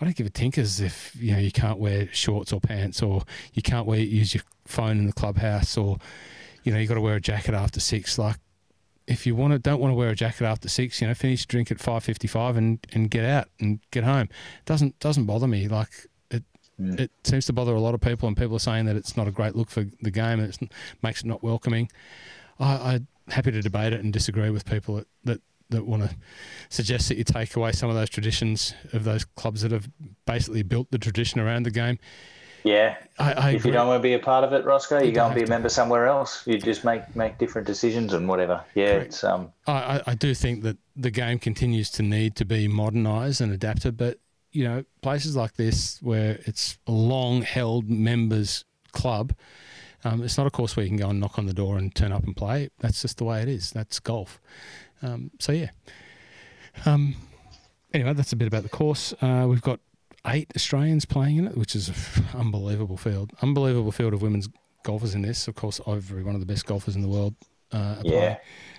I 0.00 0.04
don't 0.04 0.16
give 0.16 0.26
a 0.26 0.30
tinkers 0.30 0.80
if 0.80 1.16
you 1.18 1.32
know 1.32 1.38
you 1.38 1.52
can't 1.52 1.78
wear 1.78 2.08
shorts 2.12 2.52
or 2.52 2.60
pants, 2.60 3.02
or 3.02 3.22
you 3.54 3.62
can't 3.62 3.86
wear 3.86 3.98
use 3.98 4.34
your 4.34 4.42
phone 4.66 4.98
in 4.98 5.06
the 5.06 5.12
clubhouse, 5.12 5.76
or 5.76 5.98
you 6.64 6.72
know 6.72 6.78
you 6.78 6.86
got 6.86 6.94
to 6.94 7.00
wear 7.00 7.16
a 7.16 7.20
jacket 7.20 7.54
after 7.54 7.80
six. 7.80 8.18
Like 8.18 8.36
if 9.06 9.26
you 9.26 9.34
want 9.36 9.52
to, 9.52 9.58
don't 9.58 9.80
want 9.80 9.92
to 9.92 9.94
wear 9.94 10.10
a 10.10 10.14
jacket 10.16 10.44
after 10.44 10.68
six, 10.68 11.00
you 11.00 11.06
know, 11.06 11.14
finish 11.14 11.42
your 11.42 11.46
drink 11.48 11.70
at 11.70 11.80
five 11.80 12.04
fifty 12.04 12.26
five 12.26 12.56
and, 12.56 12.78
and 12.92 13.10
get 13.10 13.24
out 13.24 13.48
and 13.60 13.80
get 13.90 14.04
home. 14.04 14.28
Doesn't 14.64 14.98
doesn't 14.98 15.24
bother 15.24 15.46
me. 15.46 15.68
Like 15.68 15.90
it 16.30 16.42
Mm. 16.78 17.00
it 17.00 17.10
seems 17.24 17.46
to 17.46 17.54
bother 17.54 17.74
a 17.74 17.80
lot 17.80 17.94
of 17.94 18.02
people, 18.02 18.28
and 18.28 18.36
people 18.36 18.56
are 18.56 18.58
saying 18.60 18.84
that 18.84 18.96
it's 18.96 19.16
not 19.16 19.26
a 19.26 19.30
great 19.30 19.56
look 19.56 19.70
for 19.70 19.84
the 20.02 20.10
game 20.10 20.40
and 20.40 20.52
it 20.52 20.70
makes 21.02 21.22
it 21.22 21.26
not 21.26 21.42
welcoming. 21.42 21.88
I, 22.60 22.94
I'm 22.94 23.08
happy 23.28 23.50
to 23.52 23.62
debate 23.62 23.94
it 23.94 24.00
and 24.00 24.12
disagree 24.12 24.50
with 24.50 24.66
people 24.66 24.96
that, 24.96 25.06
that 25.24 25.40
that 25.70 25.86
want 25.86 26.02
to 26.04 26.16
suggest 26.68 27.08
that 27.08 27.16
you 27.18 27.24
take 27.24 27.56
away 27.56 27.72
some 27.72 27.88
of 27.88 27.96
those 27.96 28.10
traditions 28.10 28.74
of 28.92 29.04
those 29.04 29.24
clubs 29.24 29.62
that 29.62 29.72
have 29.72 29.88
basically 30.26 30.62
built 30.62 30.90
the 30.90 30.98
tradition 30.98 31.40
around 31.40 31.64
the 31.64 31.70
game. 31.70 31.98
Yeah. 32.64 32.96
I, 33.18 33.32
I 33.32 33.50
If 33.52 33.64
you 33.64 33.70
don't 33.70 33.86
want 33.86 34.00
to 34.00 34.02
be 34.02 34.14
a 34.14 34.18
part 34.18 34.42
of 34.42 34.52
it, 34.52 34.64
Roscoe, 34.64 34.98
you 34.98 35.06
You 35.06 35.12
go 35.12 35.26
and 35.26 35.34
be 35.34 35.42
a 35.42 35.46
member 35.46 35.68
somewhere 35.68 36.06
else. 36.08 36.44
You 36.46 36.58
just 36.58 36.84
make 36.84 37.14
make 37.14 37.38
different 37.38 37.66
decisions 37.66 38.12
and 38.12 38.28
whatever. 38.28 38.62
Yeah, 38.74 38.94
Correct. 38.94 39.06
it's 39.06 39.24
um 39.24 39.52
I, 39.66 39.72
I- 39.98 40.02
I 40.08 40.14
do 40.14 40.34
think 40.34 40.62
that 40.64 40.76
the 40.96 41.10
game 41.10 41.38
continues 41.38 41.90
to 41.92 42.02
need 42.02 42.34
to 42.36 42.44
be 42.44 42.66
modernised 42.68 43.40
and 43.40 43.52
adapted, 43.52 43.96
but 43.96 44.18
you 44.50 44.64
know, 44.64 44.84
places 45.02 45.36
like 45.36 45.54
this 45.54 46.00
where 46.02 46.40
it's 46.46 46.78
a 46.86 46.92
long 46.92 47.42
held 47.42 47.88
members 47.90 48.64
club, 48.92 49.34
um, 50.02 50.22
it's 50.22 50.38
not 50.38 50.46
a 50.46 50.50
course 50.50 50.76
where 50.76 50.84
you 50.84 50.90
can 50.90 50.96
go 50.98 51.10
and 51.10 51.20
knock 51.20 51.38
on 51.38 51.46
the 51.46 51.52
door 51.52 51.76
and 51.78 51.94
turn 51.94 52.10
up 52.10 52.24
and 52.24 52.34
play. 52.36 52.70
That's 52.80 53.02
just 53.02 53.18
the 53.18 53.24
way 53.24 53.42
it 53.42 53.48
is. 53.48 53.70
That's 53.70 54.00
golf. 54.00 54.40
Um, 55.02 55.30
so 55.38 55.52
yeah. 55.52 55.70
Um, 56.84 57.16
anyway, 57.92 58.12
that's 58.12 58.32
a 58.32 58.36
bit 58.36 58.48
about 58.48 58.62
the 58.62 58.68
course. 58.68 59.14
Uh, 59.20 59.46
we've 59.48 59.62
got 59.62 59.80
eight 60.26 60.50
Australians 60.56 61.04
playing 61.04 61.36
in 61.36 61.46
it, 61.46 61.56
which 61.56 61.74
is 61.74 61.88
an 61.88 62.24
unbelievable 62.34 62.96
field. 62.96 63.32
Unbelievable 63.42 63.92
field 63.92 64.12
of 64.14 64.22
women's 64.22 64.48
golfers 64.82 65.14
in 65.14 65.22
this. 65.22 65.48
Of 65.48 65.54
course, 65.54 65.80
Ivory, 65.86 66.22
one 66.22 66.34
of 66.34 66.40
the 66.40 66.46
best 66.46 66.66
golfers 66.66 66.96
in 66.96 67.02
the 67.02 67.08
world. 67.08 67.34
Uh, 67.72 67.96
Yeah. 68.04 68.36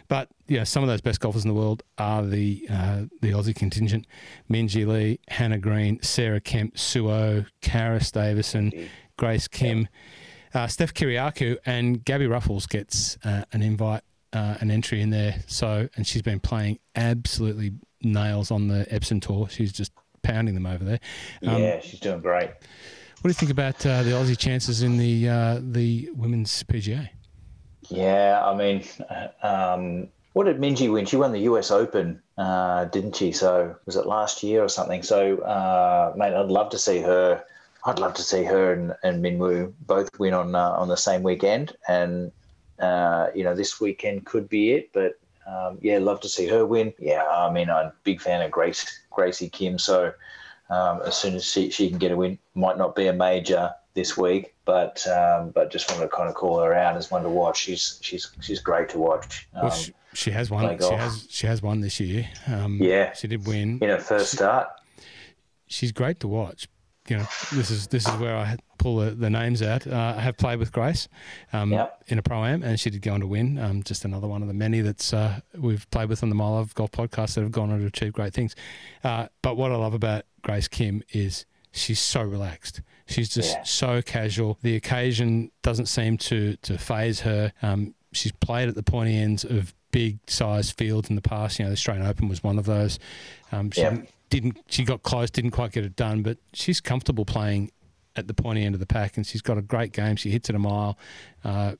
But 0.10 0.30
yeah, 0.48 0.64
some 0.64 0.84
of 0.84 0.88
those 0.88 1.02
best 1.02 1.20
golfers 1.20 1.44
in 1.44 1.50
the 1.50 1.54
world 1.54 1.84
are 1.98 2.24
the 2.26 2.66
uh, 2.70 3.02
the 3.22 3.32
Aussie 3.32 3.54
contingent: 3.54 4.08
Minji 4.50 4.88
Lee, 4.88 5.20
Hannah 5.28 5.58
Green, 5.58 6.02
Sarah 6.02 6.40
Kemp, 6.40 6.78
Suo, 6.78 7.44
Karis 7.62 8.10
Davison, 8.14 8.72
Grace 9.18 9.50
Kim, 9.50 9.90
uh, 10.54 10.68
Steph 10.68 10.94
Kyriacou, 10.94 11.58
and 11.66 12.06
Gabby 12.06 12.26
Ruffels 12.26 12.70
gets 12.70 13.18
uh, 13.26 13.44
an 13.52 13.62
invite, 13.62 14.04
uh, 14.34 14.56
an 14.60 14.72
entry 14.72 15.02
in 15.02 15.10
there. 15.10 15.36
So, 15.48 15.88
and 15.96 16.06
she's 16.06 16.22
been 16.22 16.40
playing 16.40 16.80
absolutely 16.96 17.74
nails 18.02 18.52
on 18.52 18.68
the 18.68 18.86
Epson 18.92 19.22
tour. 19.22 19.48
She's 19.50 19.72
just 19.72 19.92
pounding 20.22 20.56
them 20.56 20.66
over 20.66 20.84
there. 20.84 21.00
Um, 21.46 21.62
yeah, 21.62 21.80
she's 21.80 22.00
doing 22.00 22.22
great. 22.22 22.50
What 22.50 23.24
do 23.24 23.30
you 23.30 23.34
think 23.34 23.52
about 23.52 23.84
uh, 23.86 24.04
the 24.04 24.12
Aussie 24.12 24.38
chances 24.38 24.84
in 24.84 24.98
the 24.98 25.28
uh, 25.28 25.60
the 25.62 26.10
women's 26.16 26.64
PGA? 26.64 27.10
Yeah, 27.90 28.44
I 28.46 28.56
mean, 28.56 28.84
um, 29.42 30.10
what 30.34 30.44
did 30.46 30.60
Minji 30.60 30.92
win? 30.92 31.06
She 31.06 31.16
won 31.16 31.32
the 31.32 31.40
US 31.40 31.72
Open, 31.72 32.22
uh, 32.38 32.86
didn't 32.86 33.16
she? 33.16 33.32
So 33.32 33.76
was 33.86 33.96
it 33.96 34.06
last 34.06 34.44
year 34.44 34.64
or 34.64 34.70
something? 34.70 35.02
So, 35.02 35.40
uh, 35.40 36.14
mate, 36.16 36.34
I'd 36.34 36.46
love 36.46 36.70
to 36.72 36.78
see 36.78 37.00
her. 37.00 37.44
I'd 37.86 38.00
love 38.00 38.14
to 38.16 38.22
see 38.22 38.44
her 38.44 38.74
and, 38.74 38.94
and 39.02 39.22
Min 39.22 39.40
Woo 39.40 39.74
both 39.82 40.10
win 40.20 40.34
on 40.34 40.54
uh, 40.54 40.72
on 40.72 40.90
the 40.90 40.98
same 40.98 41.24
weekend, 41.24 41.76
and 41.88 42.32
uh, 42.80 43.28
you 43.36 43.44
know 43.44 43.56
this 43.56 43.80
weekend 43.80 44.26
could 44.26 44.48
be 44.50 44.72
it. 44.72 44.92
But 44.94 45.20
um, 45.48 45.78
yeah, 45.82 45.98
love 46.00 46.20
to 46.22 46.30
see 46.30 46.48
her 46.48 46.66
win. 46.66 46.94
Yeah, 47.00 47.24
I 47.24 47.52
mean, 47.52 47.70
I'm 47.70 47.88
a 47.88 47.94
big 48.04 48.22
fan 48.22 48.42
of 48.42 48.52
Grace 48.52 49.02
Gracie 49.10 49.50
Kim. 49.50 49.80
So 49.80 50.14
um, 50.70 51.02
as 51.06 51.16
soon 51.16 51.36
as 51.36 51.46
she, 51.46 51.70
she 51.70 51.90
can 51.90 51.98
get 51.98 52.12
a 52.12 52.16
win, 52.18 52.38
might 52.56 52.78
not 52.78 52.96
be 52.96 53.08
a 53.08 53.14
major 53.14 53.74
this 53.94 54.16
week, 54.18 54.54
but 54.66 55.06
um, 55.08 55.50
but 55.52 55.72
just 55.72 55.90
want 55.90 56.02
to 56.02 56.08
kind 56.08 56.30
of 56.30 56.36
call 56.36 56.60
her 56.60 56.74
out 56.74 56.96
as 56.98 57.10
one 57.10 57.24
to 57.24 57.30
watch. 57.30 57.60
She's 57.62 58.00
she's 58.02 58.30
she's 58.42 58.60
great 58.60 58.90
to 58.90 59.00
watch. 59.00 59.48
Um, 59.56 59.64
Well, 59.64 59.72
she, 59.72 59.94
she 60.14 60.32
has 60.32 60.52
won. 60.52 60.78
She 60.78 60.94
has 60.94 61.28
she 61.30 61.48
has 61.48 61.62
won 61.62 61.82
this 61.82 62.00
year. 62.00 62.28
Um, 62.48 62.78
Yeah. 62.82 63.14
she 63.14 63.28
did 63.28 63.48
win. 63.48 63.80
in 63.82 63.90
her 63.90 63.98
first 64.00 64.34
start. 64.34 64.68
She's 65.68 65.92
great 65.92 66.20
to 66.22 66.28
watch. 66.28 66.68
You 67.10 67.18
know, 67.18 67.28
this 67.54 67.72
is 67.72 67.88
this 67.88 68.08
is 68.08 68.16
where 68.18 68.36
I 68.36 68.58
pull 68.78 68.98
the, 68.98 69.12
the 69.12 69.30
names 69.30 69.62
out. 69.62 69.88
Uh, 69.88 70.16
I 70.18 70.22
have 70.22 70.38
played 70.38 70.60
with 70.60 70.72
Grace 70.72 71.08
um, 71.54 71.72
Yep. 71.72 72.04
in 72.08 72.20
a 72.20 72.22
pro 72.22 72.44
am, 72.46 72.64
and 72.64 72.80
she 72.80 72.90
did 72.90 73.02
go 73.02 73.14
on 73.14 73.22
to 73.22 73.28
win. 73.28 73.58
Um, 73.58 73.84
just 73.84 74.06
another 74.06 74.28
one 74.28 74.42
of 74.42 74.48
the 74.48 74.54
many 74.54 74.82
that's 74.82 75.14
uh, 75.14 75.40
we've 75.58 75.90
played 75.92 76.10
with 76.10 76.24
on 76.24 76.30
the 76.30 76.36
Mile 76.36 76.54
Love 76.54 76.74
Golf 76.76 76.92
Podcast 76.92 77.36
that 77.36 77.42
have 77.42 77.52
gone 77.52 77.72
on 77.72 77.80
to 77.80 77.86
achieve 77.86 78.14
great 78.14 78.34
things. 78.34 78.56
Uh, 79.04 79.28
but 79.42 79.58
what 79.58 79.72
I 79.72 79.76
love 79.76 79.94
about 79.94 80.24
Grace 80.42 80.68
Kim 80.68 81.04
is 81.12 81.46
she's 81.72 82.00
so 82.00 82.22
relaxed. 82.22 82.82
She's 83.08 83.30
just 83.30 83.54
Yeah. 83.56 83.64
so 83.64 84.02
casual. 84.02 84.58
The 84.62 84.76
occasion 84.76 85.52
doesn't 85.62 85.86
seem 85.88 86.18
to 86.20 86.56
to 86.58 86.78
phase 86.78 87.22
her. 87.22 87.54
Um, 87.62 87.96
she's 88.12 88.32
played 88.34 88.68
at 88.70 88.76
the 88.76 88.84
pointy 88.84 89.16
ends 89.18 89.44
of 89.46 89.74
big 89.92 90.20
size 90.28 90.70
fields 90.72 91.10
in 91.10 91.16
the 91.16 91.22
past. 91.22 91.58
You 91.60 91.64
know, 91.66 91.70
the 91.70 91.74
Australian 91.76 92.06
Open 92.06 92.28
was 92.28 92.44
one 92.44 92.60
of 92.60 92.66
those. 92.66 93.00
Um, 93.52 93.72
she 93.72 93.82
Yeah. 93.82 93.98
Didn't. 94.30 94.58
She 94.70 94.84
got 94.84 95.04
close, 95.04 95.30
didn't 95.30 95.52
quite 95.52 95.72
get 95.72 95.86
it 95.86 95.96
done, 95.96 96.24
but 96.24 96.38
she's 96.54 96.82
comfortable 96.82 97.26
playing 97.26 97.72
at 98.16 98.28
the 98.28 98.34
pointy 98.34 98.64
end 98.64 98.74
of 98.76 98.80
the 98.80 98.88
pack, 98.88 99.18
and 99.18 99.26
she's 99.26 99.42
got 99.42 99.58
a 99.58 99.62
great 99.62 99.92
game. 99.94 100.16
She 100.16 100.30
hits 100.32 100.50
it 100.50 100.56
a 100.56 100.60
mile. 100.60 100.98
Uh, 101.44 101.76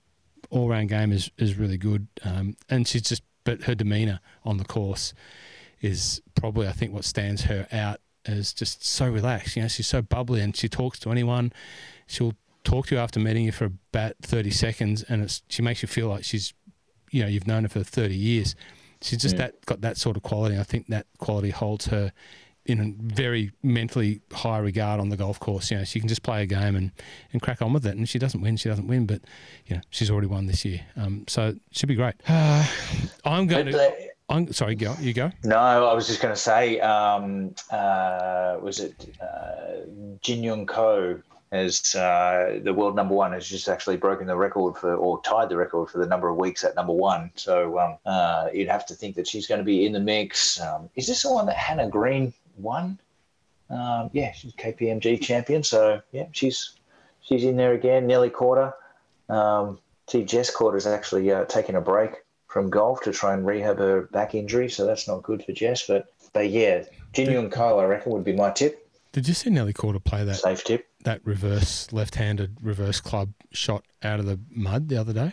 all 0.50 0.70
round 0.70 0.90
game 0.90 1.12
is 1.12 1.32
is 1.38 1.58
really 1.58 1.78
good, 1.78 2.08
um, 2.24 2.56
and 2.70 2.88
she's 2.88 3.04
just. 3.04 3.24
But 3.44 3.64
her 3.64 3.76
demeanour 3.76 4.20
on 4.44 4.58
the 4.58 4.66
course 4.66 5.14
is 5.80 6.22
probably, 6.36 6.68
I 6.68 6.74
think, 6.74 6.94
what 6.94 7.06
stands 7.06 7.44
her 7.44 7.66
out 7.72 8.02
as 8.26 8.52
just 8.52 8.86
so 8.86 9.08
relaxed. 9.10 9.56
You 9.56 9.62
know, 9.62 9.68
she's 9.70 9.88
so 9.88 10.02
bubbly, 10.02 10.42
and 10.42 10.54
she 10.56 10.68
talks 10.68 11.00
to 11.00 11.12
anyone. 11.12 11.54
She'll 12.08 12.34
talk 12.66 12.88
to 12.88 12.96
you 12.96 13.00
after 13.00 13.22
meeting 13.22 13.46
you 13.46 13.54
for 13.54 13.66
about 13.66 14.16
thirty 14.22 14.52
seconds, 14.52 15.04
and 15.04 15.24
it's 15.24 15.44
she 15.48 15.62
makes 15.62 15.82
you 15.82 15.88
feel 15.88 16.10
like 16.10 16.26
she's, 16.26 16.54
you 17.12 17.22
know, 17.22 17.30
you've 17.30 17.48
known 17.48 17.64
her 17.64 17.70
for 17.70 17.84
thirty 17.84 18.16
years. 18.16 18.54
She's 19.02 19.20
just 19.22 19.36
Yeah. 19.36 19.44
that 19.48 19.66
got 19.66 19.82
that 19.82 19.98
sort 19.98 20.18
of 20.18 20.24
quality. 20.24 20.58
I 20.58 20.64
think 20.64 20.88
that 20.88 21.06
quality 21.20 21.50
holds 21.52 21.88
her 21.88 22.12
in 22.66 22.80
a 22.82 23.14
very 23.14 23.52
mentally 23.64 24.20
high 24.34 24.58
regard 24.58 25.00
on 25.00 25.08
the 25.08 25.16
golf 25.16 25.40
course. 25.40 25.72
You 25.72 25.78
know, 25.78 25.84
she 25.86 26.00
can 26.00 26.10
just 26.10 26.22
play 26.24 26.44
a 26.44 26.46
game 26.46 26.76
and, 26.76 26.92
and 27.32 27.42
crack 27.42 27.62
on 27.62 27.72
with 27.72 27.86
it. 27.86 27.96
And 27.96 28.10
she 28.10 28.20
doesn't 28.20 28.42
win, 28.42 28.58
she 28.58 28.68
doesn't 28.68 28.88
win, 28.88 29.06
but 29.06 29.22
you 29.68 29.76
know, 29.78 29.82
she's 29.90 30.12
already 30.12 30.28
won 30.28 30.48
this 30.48 30.66
year. 30.66 30.82
Um, 30.98 31.24
so 31.30 31.48
it 31.50 31.60
should 31.72 31.88
be 31.88 31.96
great. 31.96 32.16
Uh, 32.28 32.66
I'm 33.26 33.48
going 33.48 33.72
But, 33.72 33.72
to. 33.72 34.08
I'm 34.30 34.52
sorry, 34.52 34.76
go. 34.76 34.94
You 35.00 35.14
go. 35.14 35.32
no, 35.46 35.56
I 35.58 35.94
was 35.94 36.06
just 36.08 36.22
going 36.22 36.34
to 36.34 36.40
say, 36.40 36.82
um, 36.82 37.56
uh, 37.72 38.58
was 38.62 38.82
it 38.82 39.16
uh, 39.22 39.86
Jin 40.22 40.44
Young 40.44 40.66
Ko 40.66 41.22
as 41.52 41.96
uh, 41.96 42.60
the 42.62 42.74
world 42.74 42.96
number 42.96 43.14
one 43.14 43.32
has 43.32 43.48
just 43.48 43.70
actually 43.70 43.98
broken 43.98 44.28
the 44.28 44.36
record 44.36 44.78
for, 44.78 44.96
or 44.96 45.22
tied 45.22 45.50
the 45.50 45.58
record 45.58 45.90
for 45.90 46.00
the 46.00 46.06
number 46.06 46.28
of 46.28 46.36
weeks 46.36 46.64
at 46.64 46.76
number 46.76 46.94
one. 46.94 47.32
So 47.36 47.80
um, 47.80 47.98
uh, 48.06 48.50
you'd 48.54 48.68
have 48.68 48.86
to 48.88 48.94
think 48.94 49.16
that 49.16 49.28
she's 49.28 49.48
going 49.48 49.60
to 49.60 49.66
be 49.66 49.86
in 49.86 49.94
the 49.94 50.00
mix. 50.00 50.60
Um, 50.60 50.90
is 50.96 51.08
this 51.08 51.24
the 51.24 51.32
one 51.32 51.46
that 51.46 51.56
Hannah 51.56 51.90
Green 51.90 52.34
won? 52.58 53.00
Um, 53.70 54.10
yeah, 54.14 54.34
she's 54.34 54.54
KPMG 54.54 55.22
champion. 55.22 55.64
So 55.64 56.02
yeah, 56.12 56.28
she's 56.32 56.74
she's 57.22 57.44
in 57.44 57.58
there 57.58 57.74
again. 57.74 58.08
Nelly 58.08 58.30
Korda. 58.30 58.74
Um, 59.30 59.80
see, 60.08 60.24
Jess 60.24 60.50
is 60.50 60.88
actually 60.88 61.32
uh, 61.32 61.46
taking 61.46 61.76
a 61.76 61.82
break 61.82 62.12
from 62.48 62.70
golf 62.70 63.02
to 63.02 63.12
try 63.12 63.34
and 63.34 63.46
rehab 63.46 63.78
her 63.78 64.04
back 64.04 64.36
injury, 64.36 64.70
so 64.70 64.86
that's 64.86 65.08
not 65.08 65.24
good 65.24 65.44
for 65.44 65.52
Jess. 65.52 65.86
But 65.86 66.08
but 66.34 66.50
yeah, 66.50 66.84
Jin 67.14 67.32
Young 67.32 67.50
Ko, 67.50 67.80
I 67.80 67.86
reckon, 67.86 68.12
would 68.14 68.24
be 68.24 68.34
my 68.34 68.52
tip. 68.52 68.90
Did 69.12 69.28
you 69.28 69.34
see 69.34 69.50
Nelly 69.50 69.74
Korda 69.74 70.04
play 70.04 70.24
that 70.24 70.36
safe 70.36 70.64
tip? 70.64 70.88
That 71.08 71.26
reverse 71.26 71.94
left-handed 71.94 72.58
reverse 72.62 73.00
club 73.00 73.32
shot 73.54 73.86
out 74.04 74.20
of 74.20 74.26
the 74.26 74.42
mud 74.50 74.90
the 74.90 74.98
other 74.98 75.14
day. 75.14 75.32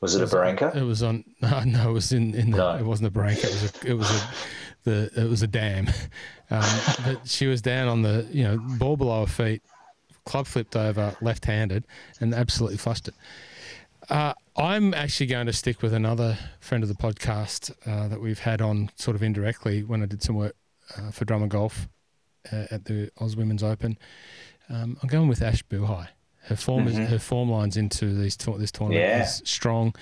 Was 0.00 0.14
it, 0.14 0.18
it 0.18 0.22
was 0.22 0.32
a 0.32 0.36
Barranca? 0.36 0.72
It 0.76 0.82
was 0.82 1.02
on. 1.02 1.24
No, 1.42 1.64
no, 1.64 1.90
it 1.90 1.92
was 1.92 2.12
in. 2.12 2.36
in 2.36 2.52
the, 2.52 2.58
no. 2.58 2.76
It 2.76 2.84
wasn't 2.84 3.08
a 3.08 3.10
Barranca. 3.10 3.48
It 3.48 3.50
was 3.50 3.64
a. 3.64 3.90
It 3.90 3.94
was 3.94 4.10
a. 4.10 4.28
The 4.84 5.10
it 5.16 5.28
was 5.28 5.42
a 5.42 5.48
dam, 5.48 5.88
um, 6.50 6.62
but 7.04 7.26
she 7.26 7.48
was 7.48 7.60
down 7.60 7.88
on 7.88 8.02
the 8.02 8.28
you 8.30 8.44
know 8.44 8.58
ball 8.78 8.96
below 8.96 9.22
her 9.22 9.26
feet, 9.26 9.62
club 10.24 10.46
flipped 10.46 10.76
over 10.76 11.16
left-handed, 11.20 11.84
and 12.20 12.32
absolutely 12.32 12.78
flushed 12.78 13.08
it. 13.08 13.14
Uh, 14.08 14.34
I'm 14.56 14.94
actually 14.94 15.26
going 15.26 15.46
to 15.46 15.52
stick 15.52 15.82
with 15.82 15.92
another 15.92 16.38
friend 16.60 16.84
of 16.84 16.88
the 16.88 16.94
podcast 16.94 17.72
uh, 17.86 18.06
that 18.06 18.20
we've 18.20 18.38
had 18.38 18.62
on 18.62 18.90
sort 18.94 19.16
of 19.16 19.22
indirectly 19.24 19.82
when 19.82 20.00
I 20.00 20.06
did 20.06 20.22
some 20.22 20.36
work 20.36 20.54
uh, 20.96 21.10
for 21.10 21.24
Drummond 21.24 21.50
Golf 21.50 21.88
uh, 22.52 22.66
at 22.70 22.84
the 22.84 23.10
Oz 23.18 23.34
Women's 23.34 23.64
Open. 23.64 23.98
Um, 24.70 24.96
I'm 25.02 25.08
going 25.08 25.28
with 25.28 25.42
Ash 25.42 25.62
Buhai. 25.64 26.08
Her 26.44 26.56
form 26.56 26.86
mm-hmm. 26.86 27.02
is, 27.02 27.10
her 27.10 27.18
form 27.18 27.50
lines 27.50 27.76
into 27.76 28.14
these 28.14 28.36
this 28.36 28.72
tournament 28.72 29.00
yeah. 29.00 29.22
is 29.22 29.42
strong. 29.44 29.94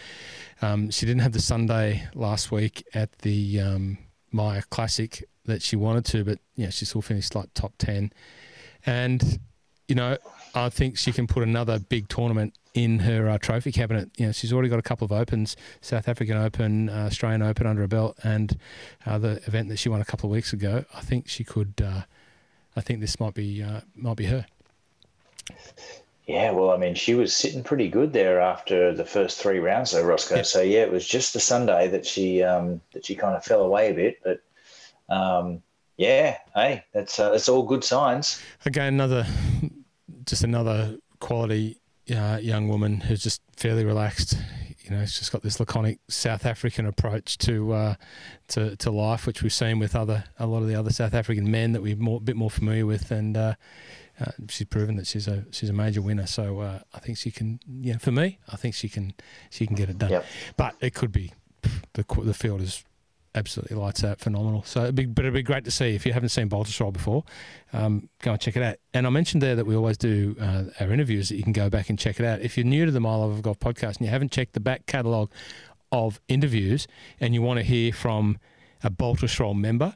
Um, 0.62 0.90
she 0.90 1.04
didn't 1.04 1.22
have 1.22 1.32
the 1.32 1.40
Sunday 1.40 2.08
last 2.14 2.52
week 2.52 2.84
at 2.94 3.18
the 3.18 3.60
um, 3.60 3.98
Meijer 4.32 4.68
Classic 4.70 5.24
that 5.46 5.62
she 5.62 5.74
wanted 5.74 6.04
to, 6.06 6.24
but 6.24 6.38
yeah, 6.54 6.70
she 6.70 6.84
still 6.84 7.02
finished 7.02 7.34
like 7.34 7.52
top 7.54 7.72
ten. 7.78 8.12
And 8.86 9.40
you 9.88 9.94
know, 9.94 10.18
I 10.54 10.68
think 10.68 10.98
she 10.98 11.12
can 11.12 11.26
put 11.26 11.42
another 11.42 11.78
big 11.78 12.08
tournament 12.08 12.54
in 12.74 13.00
her 13.00 13.28
uh, 13.28 13.38
trophy 13.38 13.72
cabinet. 13.72 14.10
You 14.16 14.26
know, 14.26 14.32
she's 14.32 14.52
already 14.52 14.68
got 14.68 14.78
a 14.78 14.82
couple 14.82 15.06
of 15.06 15.12
opens: 15.12 15.56
South 15.80 16.08
African 16.08 16.36
Open, 16.36 16.88
uh, 16.88 17.06
Australian 17.06 17.42
Open 17.42 17.66
under 17.66 17.82
her 17.82 17.88
belt, 17.88 18.18
and 18.22 18.56
uh, 19.06 19.18
the 19.18 19.42
event 19.46 19.70
that 19.70 19.78
she 19.78 19.88
won 19.88 20.00
a 20.00 20.04
couple 20.04 20.28
of 20.28 20.32
weeks 20.32 20.52
ago. 20.52 20.84
I 20.94 21.00
think 21.00 21.28
she 21.28 21.42
could. 21.42 21.74
Uh, 21.84 22.02
I 22.76 22.80
think 22.80 23.00
this 23.00 23.18
might 23.18 23.34
be 23.34 23.62
uh, 23.62 23.80
might 23.96 24.16
be 24.16 24.26
her. 24.26 24.46
Yeah, 26.26 26.50
well, 26.50 26.70
I 26.70 26.76
mean, 26.76 26.94
she 26.94 27.14
was 27.14 27.34
sitting 27.34 27.62
pretty 27.62 27.88
good 27.88 28.12
there 28.12 28.40
after 28.40 28.92
the 28.92 29.04
first 29.04 29.40
three 29.40 29.60
rounds, 29.60 29.92
though, 29.92 30.04
Roscoe. 30.04 30.36
Yep. 30.36 30.46
So 30.46 30.60
yeah, 30.60 30.80
it 30.80 30.92
was 30.92 31.06
just 31.06 31.32
the 31.32 31.40
Sunday 31.40 31.88
that 31.88 32.04
she 32.04 32.42
um, 32.42 32.80
that 32.92 33.06
she 33.06 33.14
kind 33.14 33.34
of 33.34 33.44
fell 33.44 33.62
away 33.62 33.90
a 33.90 33.94
bit, 33.94 34.18
but. 34.22 34.40
Um, 35.10 35.62
yeah, 35.98 36.38
hey, 36.54 36.84
that's 36.94 37.18
uh, 37.18 37.30
that's 37.30 37.48
all 37.48 37.64
good 37.64 37.82
signs. 37.82 38.40
Again, 38.64 38.94
another 38.94 39.26
just 40.24 40.44
another 40.44 40.96
quality 41.18 41.80
uh, 42.14 42.38
young 42.40 42.68
woman 42.68 43.00
who's 43.00 43.22
just 43.22 43.42
fairly 43.56 43.84
relaxed. 43.84 44.38
You 44.84 44.92
know, 44.92 45.04
she's 45.04 45.28
got 45.28 45.42
this 45.42 45.58
laconic 45.58 45.98
South 46.08 46.46
African 46.46 46.86
approach 46.86 47.36
to 47.38 47.72
uh, 47.72 47.94
to 48.48 48.76
to 48.76 48.90
life, 48.92 49.26
which 49.26 49.42
we've 49.42 49.52
seen 49.52 49.80
with 49.80 49.96
other 49.96 50.24
a 50.38 50.46
lot 50.46 50.62
of 50.62 50.68
the 50.68 50.76
other 50.76 50.90
South 50.90 51.14
African 51.14 51.50
men 51.50 51.72
that 51.72 51.82
we're 51.82 51.96
more, 51.96 52.18
a 52.18 52.20
bit 52.20 52.36
more 52.36 52.50
familiar 52.50 52.86
with, 52.86 53.10
and 53.10 53.36
uh, 54.20 54.32
she's 54.48 54.66
proven 54.66 54.96
that 54.96 55.06
she's 55.06 55.28
a 55.28 55.44
she's 55.50 55.68
a 55.68 55.72
major 55.72 56.02
winner. 56.02 56.26
So 56.26 56.60
uh, 56.60 56.80
I 56.94 56.98
think 56.98 57.18
she 57.18 57.30
can. 57.30 57.60
Yeah, 57.66 57.98
for 57.98 58.12
me, 58.12 58.38
I 58.48 58.56
think 58.56 58.74
she 58.74 58.88
can 58.88 59.14
she 59.50 59.66
can 59.66 59.76
get 59.76 59.88
it 59.88 59.98
done. 59.98 60.10
Yep. 60.10 60.26
But 60.56 60.74
it 60.80 60.94
could 60.94 61.12
be 61.12 61.32
the 61.94 62.04
the 62.22 62.34
field 62.34 62.60
is 62.60 62.84
absolutely 63.34 63.76
lights 63.76 64.04
out, 64.04 64.18
phenomenal. 64.18 64.62
So, 64.64 64.82
it'd 64.82 64.94
be, 64.94 65.06
but 65.06 65.24
it'd 65.24 65.34
be 65.34 65.42
great 65.42 65.64
to 65.64 65.70
see 65.70 65.94
if 65.94 66.04
you 66.04 66.12
haven't 66.12 66.30
seen 66.30 66.48
Baltusrol 66.48 66.92
before, 66.92 67.24
um, 67.72 68.08
go 68.20 68.32
and 68.32 68.40
check 68.40 68.56
it 68.56 68.62
out. 68.62 68.76
And 68.92 69.06
I 69.06 69.10
mentioned 69.10 69.42
there 69.42 69.54
that 69.56 69.66
we 69.66 69.76
always 69.76 69.96
do 69.96 70.36
uh, 70.40 70.64
our 70.80 70.92
interviews 70.92 71.28
that 71.28 71.36
you 71.36 71.42
can 71.42 71.52
go 71.52 71.70
back 71.70 71.88
and 71.88 71.98
check 71.98 72.18
it 72.20 72.26
out. 72.26 72.40
If 72.40 72.56
you're 72.56 72.66
new 72.66 72.84
to 72.84 72.90
the 72.90 73.00
My 73.00 73.14
Love 73.14 73.30
of 73.30 73.42
Golf 73.42 73.58
podcast 73.58 73.98
and 73.98 74.00
you 74.02 74.08
haven't 74.08 74.32
checked 74.32 74.54
the 74.54 74.60
back 74.60 74.86
catalogue 74.86 75.30
of 75.92 76.20
interviews 76.28 76.86
and 77.20 77.32
you 77.32 77.40
want 77.42 77.58
to 77.58 77.64
hear 77.64 77.92
from 77.92 78.38
a 78.82 78.90
Baltusrol 78.90 79.56
member, 79.56 79.94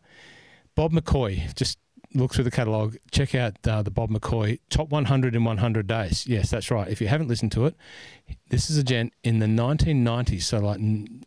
Bob 0.74 0.92
McCoy, 0.92 1.54
just 1.54 1.78
look 2.14 2.34
through 2.34 2.44
the 2.44 2.50
catalogue, 2.50 2.96
check 3.10 3.34
out 3.34 3.54
uh, 3.66 3.82
the 3.82 3.90
Bob 3.90 4.10
McCoy 4.10 4.58
top 4.70 4.90
100 4.90 5.34
in 5.34 5.44
100 5.44 5.86
days. 5.86 6.26
Yes, 6.26 6.50
that's 6.50 6.70
right. 6.70 6.88
If 6.88 7.00
you 7.00 7.08
haven't 7.08 7.28
listened 7.28 7.52
to 7.52 7.66
it, 7.66 7.76
this 8.48 8.70
is 8.70 8.76
a 8.76 8.84
gent 8.84 9.12
in 9.22 9.38
the 9.38 9.46
1990s, 9.46 10.42
so 10.42 10.58
like 10.58 10.80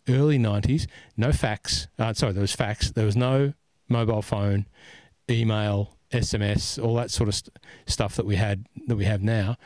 early 0.10 0.38
90s, 0.38 0.88
no 1.18 1.32
fax. 1.32 1.88
Uh, 1.98 2.14
sorry, 2.14 2.34
there 2.34 2.42
was 2.42 2.54
fax. 2.54 2.92
There 2.92 3.06
was 3.06 3.16
no 3.16 3.54
mobile 3.90 4.22
phone, 4.22 4.68
email, 5.30 5.98
SMS, 6.12 6.82
all 6.84 6.96
that 6.96 7.12
sort 7.12 7.30
of 7.30 7.36
st- 7.36 7.58
stuff 7.86 8.16
that 8.16 8.26
we 8.26 8.36
had 8.36 8.68
that 8.88 8.96
we 8.96 9.06
have 9.06 9.22
now. 9.22 9.58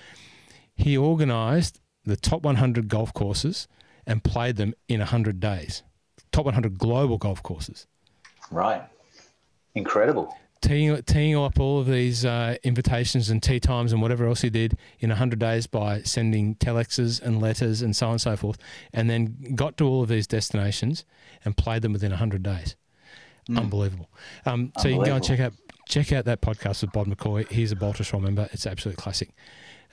He 0.75 0.97
organised 0.97 1.81
the 2.05 2.15
top 2.15 2.43
100 2.43 2.87
golf 2.87 3.13
courses 3.13 3.67
and 4.07 4.23
played 4.23 4.55
them 4.55 4.73
in 4.87 4.99
100 4.99 5.39
days. 5.39 5.83
Top 6.31 6.45
100 6.45 6.77
global 6.77 7.17
golf 7.17 7.43
courses. 7.43 7.87
Right. 8.51 8.83
Incredible 9.75 10.35
teeing, 10.61 11.01
teeing 11.03 11.37
up 11.37 11.59
all 11.59 11.79
of 11.79 11.87
these 11.87 12.25
uh, 12.25 12.55
invitations 12.63 13.29
and 13.29 13.41
tea 13.41 13.59
times 13.59 13.91
and 13.93 14.01
whatever 14.01 14.27
else 14.27 14.41
he 14.41 14.49
did 14.49 14.77
in 14.99 15.09
100 15.09 15.39
days 15.39 15.67
by 15.67 16.01
sending 16.01 16.55
telexes 16.55 17.21
and 17.21 17.41
letters 17.41 17.81
and 17.81 17.95
so 17.95 18.07
on 18.07 18.11
and 18.13 18.21
so 18.21 18.35
forth, 18.35 18.57
and 18.93 19.09
then 19.09 19.53
got 19.55 19.77
to 19.77 19.87
all 19.87 20.03
of 20.03 20.09
these 20.09 20.27
destinations 20.27 21.05
and 21.45 21.57
played 21.57 21.81
them 21.81 21.93
within 21.93 22.11
100 22.11 22.43
days. 22.43 22.75
Mm. 23.49 23.59
Unbelievable. 23.59 24.09
Um, 24.45 24.71
so 24.79 24.87
you 24.87 24.95
can 24.95 25.05
go 25.05 25.15
and 25.15 25.23
check 25.23 25.39
out 25.39 25.53
check 25.87 26.11
out 26.11 26.25
that 26.25 26.41
podcast 26.41 26.81
with 26.81 26.91
Bob 26.91 27.07
McCoy. 27.07 27.49
He's 27.51 27.71
a 27.71 27.75
Baltusrol 27.75 28.21
member. 28.21 28.47
It's 28.51 28.67
absolutely 28.67 29.01
classic. 29.01 29.29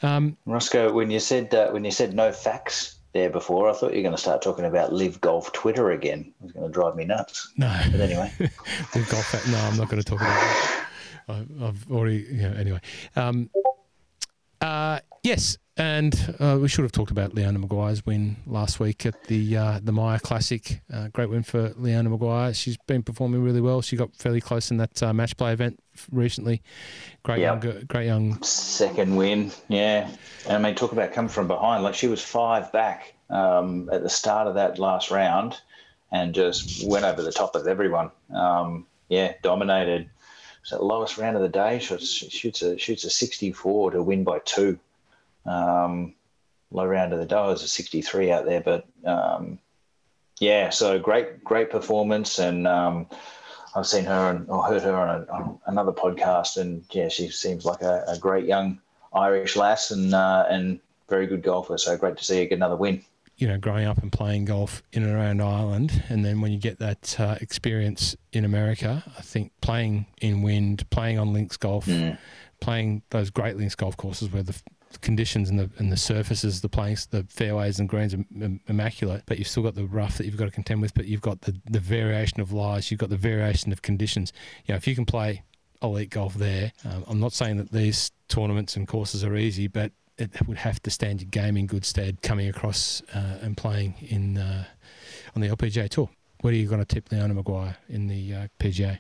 Um, 0.02 0.36
Roscoe, 0.44 0.92
when 0.92 1.10
you 1.10 1.20
said 1.20 1.54
uh, 1.54 1.70
when 1.70 1.84
you 1.84 1.90
said 1.90 2.14
no 2.14 2.32
facts, 2.32 2.95
there 3.16 3.30
before. 3.30 3.68
I 3.68 3.72
thought 3.72 3.92
you 3.92 3.98
were 3.98 4.02
going 4.02 4.14
to 4.14 4.20
start 4.20 4.42
talking 4.42 4.64
about 4.64 4.92
LIV 4.92 5.20
Golf 5.20 5.52
Twitter 5.52 5.90
again. 5.90 6.32
It 6.40 6.44
was 6.44 6.52
going 6.52 6.66
to 6.66 6.72
drive 6.72 6.96
me 6.96 7.04
nuts. 7.04 7.52
No. 7.56 7.74
But 7.90 8.00
anyway. 8.00 8.32
LIV 8.38 9.08
Golf. 9.10 9.48
No, 9.48 9.58
I'm 9.58 9.76
not 9.76 9.88
going 9.88 10.02
to 10.02 10.04
talk 10.04 10.20
about 10.20 10.86
it. 11.28 11.48
I've 11.62 11.90
already, 11.90 12.26
you 12.30 12.42
know, 12.42 12.52
anyway. 12.52 12.80
Um, 13.16 13.50
uh, 14.60 15.00
yes, 15.26 15.58
and 15.76 16.36
uh, 16.38 16.56
we 16.60 16.68
should 16.68 16.84
have 16.84 16.92
talked 16.92 17.10
about 17.10 17.34
Leona 17.34 17.58
Maguire's 17.58 18.06
win 18.06 18.36
last 18.46 18.78
week 18.80 19.04
at 19.04 19.24
the 19.24 19.56
uh, 19.56 19.80
the 19.82 19.92
Meijer 19.92 20.22
Classic. 20.22 20.80
Uh, 20.92 21.08
great 21.08 21.28
win 21.28 21.42
for 21.42 21.72
Leona 21.76 22.08
Maguire. 22.08 22.54
She's 22.54 22.78
been 22.86 23.02
performing 23.02 23.42
really 23.42 23.60
well. 23.60 23.82
She 23.82 23.96
got 23.96 24.14
fairly 24.14 24.40
close 24.40 24.70
in 24.70 24.76
that 24.78 25.02
uh, 25.02 25.12
match 25.12 25.36
play 25.36 25.52
event 25.52 25.80
recently. 26.12 26.62
Great 27.24 27.40
yep. 27.40 27.64
young, 27.64 27.84
great 27.86 28.06
young 28.06 28.42
second 28.42 29.16
win. 29.16 29.50
Yeah, 29.68 30.08
and 30.46 30.56
I 30.56 30.58
mean, 30.58 30.76
talk 30.76 30.92
about 30.92 31.12
coming 31.12 31.28
from 31.28 31.48
behind. 31.48 31.82
Like 31.82 31.94
she 31.94 32.06
was 32.06 32.22
five 32.22 32.70
back 32.72 33.14
um, 33.28 33.90
at 33.92 34.02
the 34.02 34.10
start 34.10 34.46
of 34.46 34.54
that 34.54 34.78
last 34.78 35.10
round, 35.10 35.60
and 36.12 36.34
just 36.34 36.86
went 36.86 37.04
over 37.04 37.20
the 37.20 37.32
top 37.32 37.56
of 37.56 37.66
everyone. 37.66 38.10
Um, 38.32 38.86
yeah, 39.08 39.34
dominated. 39.42 40.08
So 40.62 40.84
lowest 40.84 41.18
round 41.18 41.36
of 41.36 41.42
the 41.42 41.48
day. 41.48 41.78
Shoots, 41.78 42.10
shoots 42.10 42.62
a 42.62 42.78
shoots 42.78 43.04
a 43.04 43.10
64 43.10 43.92
to 43.92 44.02
win 44.02 44.24
by 44.24 44.40
two. 44.44 44.78
Um, 45.46 46.14
low 46.70 46.86
round 46.86 47.12
of 47.12 47.18
the 47.18 47.26
day 47.26 47.36
was 47.36 47.62
a 47.62 47.68
63 47.68 48.30
out 48.30 48.44
there, 48.44 48.60
but 48.60 48.86
um, 49.04 49.58
yeah, 50.40 50.70
so 50.70 50.98
great, 50.98 51.42
great 51.44 51.70
performance, 51.70 52.38
and 52.38 52.66
um, 52.66 53.06
I've 53.74 53.86
seen 53.86 54.04
her 54.04 54.30
and 54.30 54.48
or 54.48 54.62
heard 54.62 54.82
her 54.82 54.94
on, 54.94 55.08
a, 55.08 55.32
on, 55.32 55.58
another 55.66 55.92
podcast, 55.92 56.56
and 56.58 56.84
yeah, 56.90 57.08
she 57.08 57.28
seems 57.28 57.64
like 57.64 57.82
a, 57.82 58.04
a 58.08 58.18
great 58.18 58.46
young 58.46 58.80
Irish 59.14 59.56
lass 59.56 59.90
and 59.90 60.14
uh, 60.14 60.46
and 60.48 60.80
very 61.08 61.26
good 61.26 61.42
golfer. 61.42 61.78
So 61.78 61.96
great 61.96 62.16
to 62.18 62.24
see 62.24 62.38
her 62.38 62.44
get 62.44 62.56
another 62.56 62.76
win. 62.76 63.02
You 63.36 63.48
know, 63.48 63.58
growing 63.58 63.86
up 63.86 63.98
and 63.98 64.10
playing 64.10 64.46
golf 64.46 64.82
in 64.92 65.02
and 65.02 65.14
around 65.14 65.42
Ireland, 65.42 66.02
and 66.08 66.24
then 66.24 66.40
when 66.40 66.52
you 66.52 66.58
get 66.58 66.78
that 66.78 67.18
uh, 67.20 67.36
experience 67.40 68.16
in 68.32 68.44
America, 68.44 69.04
I 69.18 69.22
think 69.22 69.52
playing 69.60 70.06
in 70.20 70.42
wind, 70.42 70.88
playing 70.90 71.18
on 71.18 71.32
links 71.32 71.56
golf, 71.56 71.86
mm. 71.86 72.16
playing 72.60 73.02
those 73.10 73.30
great 73.30 73.56
links 73.56 73.74
golf 73.74 73.96
courses 73.96 74.32
where 74.32 74.42
the 74.42 74.58
conditions 75.00 75.50
and 75.50 75.58
the 75.58 75.70
and 75.78 75.90
the 75.90 75.96
surfaces, 75.96 76.60
the 76.60 76.68
playing, 76.68 76.96
the 77.10 77.24
fairways 77.28 77.78
and 77.78 77.88
greens 77.88 78.14
are 78.14 78.24
immaculate, 78.68 79.22
but 79.26 79.38
you've 79.38 79.48
still 79.48 79.62
got 79.62 79.74
the 79.74 79.86
rough 79.86 80.18
that 80.18 80.26
you've 80.26 80.36
got 80.36 80.46
to 80.46 80.50
contend 80.50 80.82
with. 80.82 80.94
But 80.94 81.06
you've 81.06 81.20
got 81.20 81.42
the 81.42 81.56
the 81.70 81.80
variation 81.80 82.40
of 82.40 82.52
lies, 82.52 82.90
you've 82.90 83.00
got 83.00 83.10
the 83.10 83.16
variation 83.16 83.72
of 83.72 83.82
conditions. 83.82 84.32
You 84.66 84.72
know, 84.72 84.76
if 84.76 84.86
you 84.86 84.94
can 84.94 85.06
play 85.06 85.42
elite 85.82 86.10
golf 86.10 86.34
there, 86.34 86.72
um, 86.84 87.04
I'm 87.08 87.20
not 87.20 87.32
saying 87.32 87.58
that 87.58 87.72
these 87.72 88.10
tournaments 88.28 88.76
and 88.76 88.88
courses 88.88 89.24
are 89.24 89.36
easy, 89.36 89.66
but 89.66 89.92
it 90.18 90.30
would 90.48 90.58
have 90.58 90.82
to 90.82 90.90
stand 90.90 91.20
your 91.20 91.28
game 91.30 91.56
in 91.56 91.66
good 91.66 91.84
stead 91.84 92.22
coming 92.22 92.48
across 92.48 93.02
uh, 93.14 93.38
and 93.42 93.56
playing 93.56 93.94
in 94.08 94.38
uh, 94.38 94.64
on 95.34 95.42
the 95.42 95.48
LPGA 95.48 95.88
tour. 95.88 96.08
Where 96.40 96.52
are 96.52 96.56
you 96.56 96.68
going 96.68 96.80
to 96.80 96.86
tip 96.86 97.10
Leona 97.10 97.34
Maguire 97.34 97.76
in 97.88 98.06
the 98.06 98.34
uh, 98.34 98.48
PGA? 98.58 98.98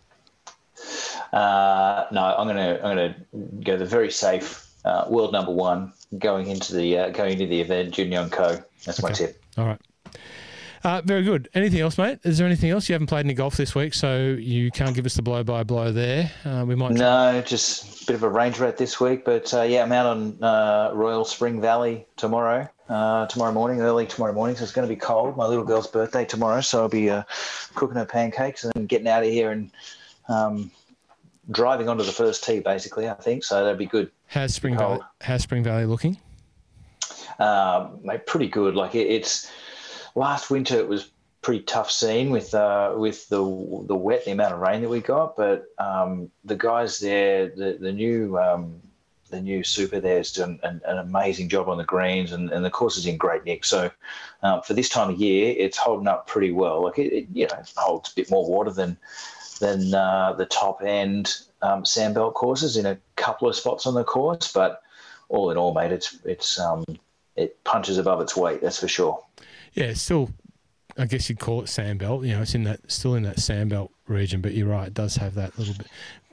Uh, 1.32 2.06
no, 2.12 2.34
I'm 2.36 2.46
going 2.46 2.56
to 2.56 2.84
I'm 2.84 2.96
going 2.96 3.14
to 3.14 3.64
go 3.64 3.76
the 3.76 3.86
very 3.86 4.10
safe 4.10 4.65
uh, 4.86 5.04
world 5.08 5.32
number 5.32 5.52
one 5.52 5.92
going 6.18 6.46
into 6.48 6.74
the 6.74 6.98
uh, 6.98 7.10
going 7.10 7.32
into 7.32 7.46
the 7.46 7.60
event, 7.60 7.92
Jun 7.92 8.10
Young 8.10 8.30
Ko. 8.30 8.62
That's 8.84 9.02
my 9.02 9.10
tip. 9.10 9.42
All 9.58 9.66
right. 9.66 9.80
Uh, 10.84 11.02
very 11.04 11.24
good. 11.24 11.48
Anything 11.52 11.80
else, 11.80 11.98
mate? 11.98 12.20
Is 12.22 12.38
there 12.38 12.46
anything 12.46 12.70
else? 12.70 12.88
You 12.88 12.92
haven't 12.92 13.08
played 13.08 13.26
any 13.26 13.34
golf 13.34 13.56
this 13.56 13.74
week, 13.74 13.92
so 13.92 14.36
you 14.38 14.70
can't 14.70 14.94
give 14.94 15.04
us 15.04 15.14
the 15.14 15.22
blow 15.22 15.42
by 15.42 15.64
blow 15.64 15.90
there. 15.90 16.30
Uh, 16.44 16.64
we 16.64 16.76
might. 16.76 16.92
No, 16.92 17.42
just 17.44 18.02
a 18.02 18.06
bit 18.06 18.14
of 18.14 18.22
a 18.22 18.28
range 18.28 18.60
rat 18.60 18.76
this 18.76 19.00
week, 19.00 19.24
but 19.24 19.52
uh, 19.52 19.62
yeah, 19.62 19.82
I'm 19.82 19.90
out 19.90 20.06
on 20.06 20.44
uh, 20.44 20.92
Royal 20.94 21.24
Spring 21.24 21.60
Valley 21.60 22.06
tomorrow. 22.16 22.68
Uh, 22.88 23.26
tomorrow 23.26 23.50
morning, 23.50 23.80
early 23.80 24.06
tomorrow 24.06 24.32
morning, 24.32 24.54
so 24.54 24.62
it's 24.62 24.70
going 24.70 24.86
to 24.86 24.94
be 24.94 25.00
cold. 25.00 25.36
My 25.36 25.46
little 25.46 25.64
girl's 25.64 25.88
birthday 25.88 26.24
tomorrow, 26.24 26.60
so 26.60 26.82
I'll 26.82 26.88
be 26.88 27.10
uh, 27.10 27.24
cooking 27.74 27.96
her 27.96 28.04
pancakes 28.04 28.64
and 28.64 28.88
getting 28.88 29.08
out 29.08 29.24
of 29.24 29.28
here 29.28 29.50
and 29.50 29.72
um, 30.28 30.70
driving 31.50 31.88
onto 31.88 32.04
the 32.04 32.12
first 32.12 32.44
tee, 32.44 32.60
basically. 32.60 33.08
I 33.08 33.14
think 33.14 33.44
so. 33.44 33.64
That'd 33.64 33.78
be 33.78 33.86
good. 33.86 34.10
How's 34.26 34.54
Spring 34.54 34.76
Valley? 34.76 35.00
How's 35.20 35.42
Spring 35.42 35.62
Valley 35.62 35.86
looking? 35.86 36.18
Um, 37.38 38.00
mate, 38.02 38.26
pretty 38.26 38.48
good. 38.48 38.74
Like 38.74 38.94
it, 38.94 39.06
it's 39.08 39.50
last 40.14 40.50
winter, 40.50 40.76
it 40.76 40.88
was 40.88 41.10
pretty 41.42 41.62
tough 41.62 41.90
scene 41.90 42.30
with 42.30 42.54
uh, 42.54 42.94
with 42.96 43.28
the 43.28 43.38
the 43.86 43.94
wet, 43.94 44.24
the 44.24 44.32
amount 44.32 44.54
of 44.54 44.60
rain 44.60 44.82
that 44.82 44.88
we 44.88 45.00
got. 45.00 45.36
But 45.36 45.66
um, 45.78 46.30
the 46.44 46.56
guys 46.56 46.98
there, 46.98 47.48
the 47.48 47.76
the 47.78 47.92
new 47.92 48.38
um, 48.38 48.80
the 49.30 49.40
new 49.40 49.62
super 49.62 50.00
there 50.00 50.18
has 50.18 50.32
done 50.32 50.58
an, 50.62 50.80
an, 50.84 50.98
amazing 50.98 51.48
job 51.48 51.68
on 51.68 51.78
the 51.78 51.84
greens, 51.84 52.32
and, 52.32 52.50
and 52.50 52.64
the 52.64 52.70
course 52.70 52.96
is 52.96 53.06
in 53.06 53.16
great 53.16 53.44
nick. 53.44 53.64
So 53.64 53.90
um, 54.42 54.62
for 54.62 54.74
this 54.74 54.88
time 54.88 55.10
of 55.10 55.20
year, 55.20 55.54
it's 55.56 55.76
holding 55.76 56.08
up 56.08 56.26
pretty 56.26 56.52
well. 56.52 56.84
Like 56.84 56.98
it, 56.98 57.12
it 57.12 57.26
you 57.32 57.46
know, 57.46 57.62
holds 57.76 58.10
a 58.10 58.14
bit 58.14 58.30
more 58.30 58.48
water 58.48 58.70
than 58.70 58.96
than 59.58 59.94
uh, 59.94 60.34
the 60.34 60.46
top 60.46 60.82
end 60.82 61.34
um, 61.62 61.82
sandbelt 61.84 62.34
courses 62.34 62.76
in 62.76 62.86
a 62.86 62.98
couple 63.16 63.48
of 63.48 63.56
spots 63.56 63.86
on 63.86 63.94
the 63.94 64.04
course, 64.04 64.52
but 64.52 64.82
all 65.28 65.50
in 65.50 65.56
all, 65.56 65.74
mate, 65.74 65.92
it's 65.92 66.18
it's 66.24 66.58
um, 66.58 66.84
it 67.36 67.62
punches 67.64 67.98
above 67.98 68.20
its 68.20 68.36
weight. 68.36 68.62
That's 68.62 68.80
for 68.80 68.88
sure. 68.88 69.22
Yeah, 69.74 69.86
it's 69.86 70.00
still, 70.00 70.30
I 70.96 71.06
guess 71.06 71.28
you'd 71.28 71.38
call 71.38 71.60
it 71.60 71.66
sandbelt. 71.66 72.26
You 72.26 72.34
know, 72.34 72.42
it's 72.42 72.54
in 72.54 72.64
that 72.64 72.80
still 72.90 73.14
in 73.14 73.24
that 73.24 73.36
sandbelt 73.36 73.90
region, 74.06 74.40
but 74.40 74.54
you're 74.54 74.68
right, 74.68 74.88
it 74.88 74.94
does 74.94 75.16
have 75.16 75.34
that 75.34 75.58
little 75.58 75.74
bit 75.74 75.88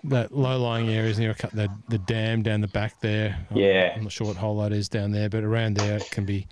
that 0.06 0.36
low 0.36 0.60
lying 0.60 0.90
areas 0.90 1.18
near 1.18 1.34
the 1.54 1.70
the 1.88 1.98
dam 1.98 2.44
down 2.44 2.62
the 2.62 2.68
back 2.68 3.00
there. 3.02 3.38
Yeah, 3.54 3.94
I'm, 3.96 4.04
not 4.04 4.12
sure 4.12 4.28
what 4.28 4.38
hole 4.38 4.62
that 4.62 4.72
is 4.72 4.90
down 4.90 5.12
there, 5.12 5.30
but 5.30 5.44
around 5.44 5.78
there 5.78 5.98
it 5.98 6.12
can 6.12 6.26
be 6.26 6.48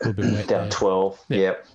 a 0.00 0.08
little 0.08 0.24
bit 0.24 0.32
wet. 0.32 0.48
down 0.48 0.62
there. 0.62 0.70
twelve. 0.70 1.22
Yeah. 1.28 1.38
Yep. 1.38 1.66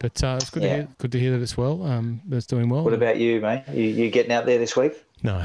But 0.00 0.24
uh, 0.24 0.38
it's 0.40 0.48
good 0.48 0.62
yeah. 0.62 0.68
to 0.68 0.74
hear. 0.76 0.88
Good 0.98 1.12
to 1.12 1.20
hear 1.20 1.30
that 1.32 1.42
it's 1.42 1.58
well. 1.58 1.82
Um, 1.84 2.22
that 2.26 2.38
it's 2.38 2.46
doing 2.46 2.70
well. 2.70 2.82
What 2.82 2.94
about 2.94 3.18
you, 3.18 3.38
mate? 3.40 3.64
You, 3.70 3.84
you 3.84 4.10
getting 4.10 4.32
out 4.32 4.46
there 4.46 4.58
this 4.58 4.74
week? 4.74 4.94
No, 5.22 5.44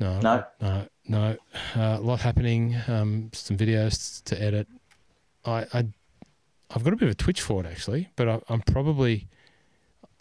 no, 0.00 0.18
no, 0.20 0.44
no, 0.60 0.86
no. 1.06 1.36
Uh, 1.74 1.96
a 1.98 2.00
lot 2.00 2.20
happening. 2.20 2.76
Um, 2.88 3.30
some 3.32 3.56
videos 3.56 4.24
to 4.24 4.42
edit. 4.42 4.66
I, 5.44 5.66
I, 5.72 5.86
I've 6.74 6.82
got 6.82 6.94
a 6.94 6.96
bit 6.96 7.04
of 7.04 7.10
a 7.10 7.14
twitch 7.14 7.40
for 7.40 7.64
it 7.64 7.66
actually, 7.68 8.08
but 8.16 8.28
I, 8.28 8.40
am 8.52 8.60
probably, 8.62 9.28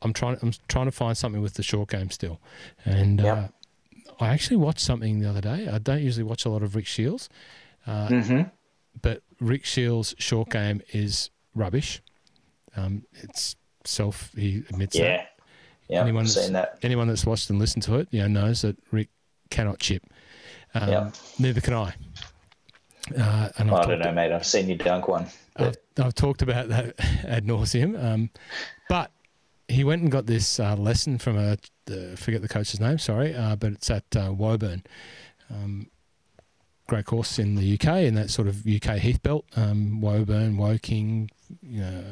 I'm 0.03 0.13
trying. 0.13 0.37
I'm 0.43 0.53
trying 0.67 0.85
to 0.85 0.91
find 0.91 1.17
something 1.17 1.41
with 1.41 1.55
the 1.55 1.63
short 1.63 1.89
game 1.89 2.11
still, 2.11 2.39
and 2.85 3.19
yep. 3.19 3.37
uh, 3.37 4.23
I 4.23 4.27
actually 4.27 4.57
watched 4.57 4.81
something 4.81 5.21
the 5.21 5.29
other 5.29 5.41
day. 5.41 5.67
I 5.67 5.79
don't 5.79 6.03
usually 6.03 6.23
watch 6.23 6.45
a 6.45 6.49
lot 6.49 6.61
of 6.61 6.75
Rick 6.75 6.85
Shiels, 6.85 7.29
uh, 7.87 8.09
mm-hmm. 8.09 8.41
but 9.01 9.23
Rick 9.39 9.65
Shiels' 9.65 10.13
short 10.19 10.51
game 10.51 10.83
is 10.93 11.31
rubbish. 11.55 12.03
Um, 12.75 13.03
it's 13.13 13.55
self. 13.83 14.31
He 14.35 14.63
admits 14.69 14.95
yeah. 14.95 15.17
that. 15.17 15.31
Yeah, 15.87 16.01
anyone 16.01 16.23
that's, 16.23 16.49
that. 16.49 16.79
anyone 16.81 17.07
that's 17.07 17.25
watched 17.25 17.49
and 17.51 17.59
listened 17.59 17.83
to 17.83 17.95
it, 17.95 18.07
you 18.09 18.21
know, 18.21 18.27
knows 18.27 18.63
that 18.63 18.75
Rick 18.91 19.09
cannot 19.51 19.79
chip. 19.79 20.03
Um, 20.73 20.89
yep. 20.89 21.15
Neither 21.37 21.61
can 21.61 21.73
I. 21.73 21.93
Uh, 23.15 23.49
and 23.59 23.69
I 23.69 23.85
don't 23.85 23.99
know, 23.99 24.11
mate. 24.11 24.31
I've 24.31 24.47
seen 24.47 24.67
you 24.67 24.75
dunk 24.75 25.07
one. 25.07 25.27
I've, 25.57 25.77
I've, 25.99 26.15
talked 26.15 26.41
about 26.41 26.69
that 26.69 26.95
ad 27.25 27.45
nauseum. 27.45 28.03
Um, 28.03 28.31
but 28.89 29.11
he 29.67 29.83
went 29.83 30.01
and 30.01 30.11
got 30.11 30.25
this 30.25 30.59
uh, 30.59 30.75
lesson 30.75 31.19
from 31.19 31.37
a 31.37 31.57
uh, 31.91 32.15
forget 32.15 32.41
the 32.41 32.47
coach's 32.47 32.79
name, 32.79 32.97
sorry, 32.97 33.35
uh, 33.35 33.55
but 33.55 33.73
it's 33.73 33.89
at 33.89 34.03
uh, 34.15 34.33
Woburn. 34.33 34.83
Um, 35.51 35.87
great 36.87 37.05
course 37.05 37.39
in 37.39 37.55
the 37.55 37.73
UK 37.75 38.03
in 38.03 38.15
that 38.15 38.29
sort 38.29 38.47
of 38.47 38.65
UK 38.65 38.97
heath 38.97 39.21
belt, 39.21 39.45
um, 39.55 40.01
Woburn, 40.01 40.57
Woking, 40.57 41.29
you 41.61 41.81
know, 41.81 42.03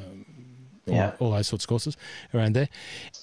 yeah. 0.85 1.13
all, 1.19 1.27
all, 1.27 1.33
those 1.33 1.47
sorts 1.47 1.65
of 1.65 1.69
courses 1.69 1.97
around 2.33 2.53
there. 2.53 2.69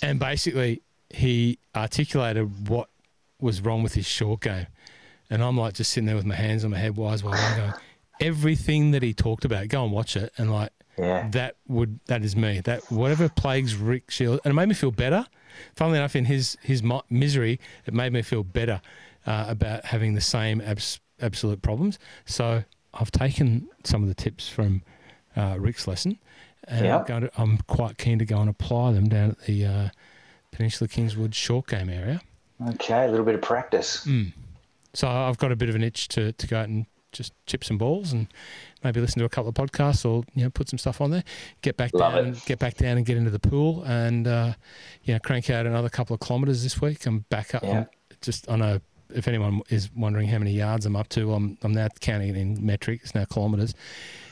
And 0.02 0.18
basically, 0.18 0.82
he 1.08 1.58
articulated 1.74 2.68
what 2.68 2.88
was 3.40 3.60
wrong 3.60 3.82
with 3.82 3.94
his 3.94 4.06
short 4.06 4.40
game. 4.40 4.66
And 5.28 5.42
I'm 5.42 5.56
like 5.56 5.74
just 5.74 5.92
sitting 5.92 6.06
there 6.06 6.16
with 6.16 6.26
my 6.26 6.34
hands 6.34 6.64
on 6.64 6.70
my 6.70 6.78
head, 6.78 6.96
wise 6.96 7.22
while 7.22 7.34
I'm 7.34 7.56
going, 7.56 7.72
everything 8.20 8.90
that 8.90 9.02
he 9.02 9.14
talked 9.14 9.44
about, 9.44 9.68
go 9.68 9.84
and 9.84 9.92
watch 9.92 10.16
it. 10.16 10.32
And 10.36 10.52
like, 10.52 10.72
yeah. 10.98 11.28
that 11.30 11.56
would, 11.68 12.00
that 12.06 12.24
is 12.24 12.34
me. 12.34 12.60
That 12.60 12.90
whatever 12.90 13.28
plagues 13.28 13.76
Rick 13.76 14.10
Shield, 14.10 14.40
and 14.44 14.52
it 14.52 14.54
made 14.54 14.68
me 14.68 14.74
feel 14.74 14.90
better 14.90 15.26
funnily 15.74 15.98
enough, 15.98 16.16
in 16.16 16.24
his 16.24 16.56
his 16.62 16.82
misery, 17.08 17.60
it 17.86 17.94
made 17.94 18.12
me 18.12 18.22
feel 18.22 18.42
better 18.42 18.80
uh, 19.26 19.46
about 19.48 19.84
having 19.84 20.14
the 20.14 20.20
same 20.20 20.60
abs- 20.60 21.00
absolute 21.20 21.62
problems. 21.62 21.98
So 22.24 22.64
I've 22.94 23.10
taken 23.10 23.68
some 23.84 24.02
of 24.02 24.08
the 24.08 24.14
tips 24.14 24.48
from 24.48 24.82
uh, 25.36 25.56
Rick's 25.58 25.86
lesson, 25.86 26.18
and 26.68 26.86
I'm, 26.88 27.04
going 27.04 27.22
to, 27.22 27.30
I'm 27.36 27.58
quite 27.66 27.98
keen 27.98 28.18
to 28.18 28.24
go 28.24 28.38
and 28.38 28.48
apply 28.48 28.92
them 28.92 29.08
down 29.08 29.30
at 29.30 29.40
the 29.42 29.66
uh, 29.66 29.88
Peninsula 30.52 30.88
Kingswood 30.88 31.34
short 31.34 31.66
game 31.66 31.88
area. 31.88 32.20
Okay, 32.70 33.04
a 33.04 33.08
little 33.08 33.24
bit 33.24 33.34
of 33.34 33.42
practice. 33.42 34.04
Mm. 34.06 34.32
So 34.92 35.08
I've 35.08 35.38
got 35.38 35.52
a 35.52 35.56
bit 35.56 35.68
of 35.68 35.74
an 35.74 35.82
itch 35.82 36.08
to, 36.08 36.32
to 36.32 36.46
go 36.46 36.58
out 36.58 36.68
and 36.68 36.86
just 37.12 37.32
chip 37.46 37.64
some 37.64 37.78
balls 37.78 38.12
and 38.12 38.28
maybe 38.84 39.00
listen 39.00 39.18
to 39.18 39.24
a 39.24 39.28
couple 39.28 39.48
of 39.48 39.54
podcasts 39.54 40.04
or 40.04 40.22
you 40.34 40.44
know 40.44 40.50
put 40.50 40.68
some 40.68 40.78
stuff 40.78 41.00
on 41.00 41.10
there. 41.10 41.24
Get 41.62 41.76
back 41.76 41.92
Love 41.94 42.14
down, 42.14 42.26
it. 42.28 42.44
get 42.46 42.58
back 42.58 42.76
down 42.76 42.96
and 42.96 43.06
get 43.06 43.16
into 43.16 43.30
the 43.30 43.38
pool 43.38 43.82
and 43.84 44.26
uh, 44.26 44.52
you 45.04 45.14
know 45.14 45.20
crank 45.20 45.50
out 45.50 45.66
another 45.66 45.88
couple 45.88 46.14
of 46.14 46.20
kilometres 46.20 46.62
this 46.62 46.80
week. 46.80 47.06
I'm 47.06 47.20
back 47.30 47.54
up. 47.54 47.62
Yeah. 47.62 47.84
just 48.20 48.50
I 48.50 48.56
know 48.56 48.80
if 49.12 49.26
anyone 49.26 49.62
is 49.70 49.90
wondering 49.94 50.28
how 50.28 50.38
many 50.38 50.52
yards 50.52 50.86
I'm 50.86 50.96
up 50.96 51.08
to, 51.10 51.32
I'm 51.32 51.58
I'm 51.62 51.72
now 51.72 51.88
counting 52.00 52.28
it 52.30 52.36
in 52.36 52.64
metric. 52.64 53.00
It's 53.02 53.14
now 53.14 53.24
kilometres, 53.24 53.74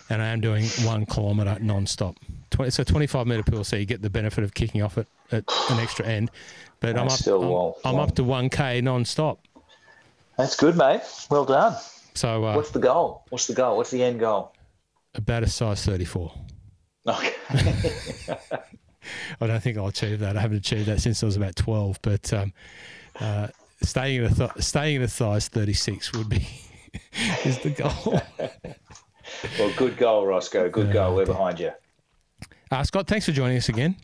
and 0.08 0.22
I 0.22 0.26
am 0.26 0.40
doing 0.40 0.64
one 0.84 1.06
kilometre 1.06 1.58
non-stop. 1.60 2.16
20, 2.50 2.70
so 2.70 2.84
25 2.84 3.26
metre 3.26 3.42
pool, 3.42 3.64
so 3.64 3.76
you 3.76 3.84
get 3.84 4.02
the 4.02 4.10
benefit 4.10 4.44
of 4.44 4.54
kicking 4.54 4.82
off 4.82 4.98
at, 4.98 5.06
at 5.32 5.44
an 5.70 5.78
extra 5.78 6.06
end. 6.06 6.30
But 6.80 6.96
I'm 6.96 7.08
up, 7.08 7.20
I'm, 7.26 7.94
I'm 7.94 8.00
up 8.00 8.14
to 8.16 8.22
1k 8.22 8.82
non-stop. 8.82 9.40
That's 10.36 10.56
good, 10.56 10.76
mate. 10.76 11.02
Well 11.30 11.44
done. 11.44 11.76
So, 12.14 12.44
uh, 12.44 12.54
what's 12.54 12.70
the 12.70 12.78
goal? 12.78 13.24
What's 13.28 13.46
the 13.46 13.54
goal? 13.54 13.76
What's 13.76 13.90
the 13.90 14.02
end 14.02 14.20
goal? 14.20 14.54
About 15.14 15.42
a 15.42 15.48
size 15.48 15.84
34. 15.84 16.32
Okay. 17.06 17.34
I 19.40 19.46
don't 19.46 19.62
think 19.62 19.78
I'll 19.78 19.88
achieve 19.88 20.20
that. 20.20 20.36
I 20.36 20.40
haven't 20.40 20.58
achieved 20.58 20.86
that 20.86 21.00
since 21.00 21.22
I 21.22 21.26
was 21.26 21.36
about 21.36 21.56
12, 21.56 21.98
but 22.02 22.32
um, 22.32 22.52
uh, 23.20 23.48
staying 23.82 24.24
in 24.24 24.32
a 24.32 24.34
th- 24.34 24.50
staying 24.58 24.96
at 24.96 25.02
a 25.02 25.08
size 25.08 25.48
36 25.48 26.12
would 26.14 26.28
be 26.28 26.46
is 27.44 27.58
the 27.58 27.70
goal. 27.70 28.20
Well, 29.58 29.72
good 29.76 29.96
goal, 29.96 30.26
Rossco. 30.26 30.70
Good 30.70 30.92
goal. 30.92 31.14
We're 31.14 31.26
behind 31.26 31.60
you. 31.60 31.72
Uh, 32.70 32.82
Scott, 32.82 33.06
thanks 33.06 33.26
for 33.26 33.32
joining 33.32 33.56
us 33.56 33.68
again. 33.68 33.96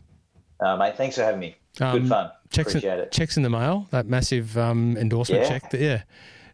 Uh, 0.59 0.75
mate, 0.77 0.97
thanks 0.97 1.15
for 1.15 1.23
having 1.23 1.39
me. 1.39 1.55
Good 1.77 1.85
um, 1.85 2.07
fun. 2.07 2.31
Checks 2.49 2.71
Appreciate 2.71 2.93
in, 2.93 2.99
it. 2.99 3.11
Checks 3.11 3.37
in 3.37 3.43
the 3.43 3.49
mail. 3.49 3.87
That 3.91 4.07
massive 4.07 4.57
um, 4.57 4.97
endorsement 4.97 5.43
yeah. 5.43 5.49
check. 5.49 5.69
That, 5.71 5.81
yeah. 5.81 6.03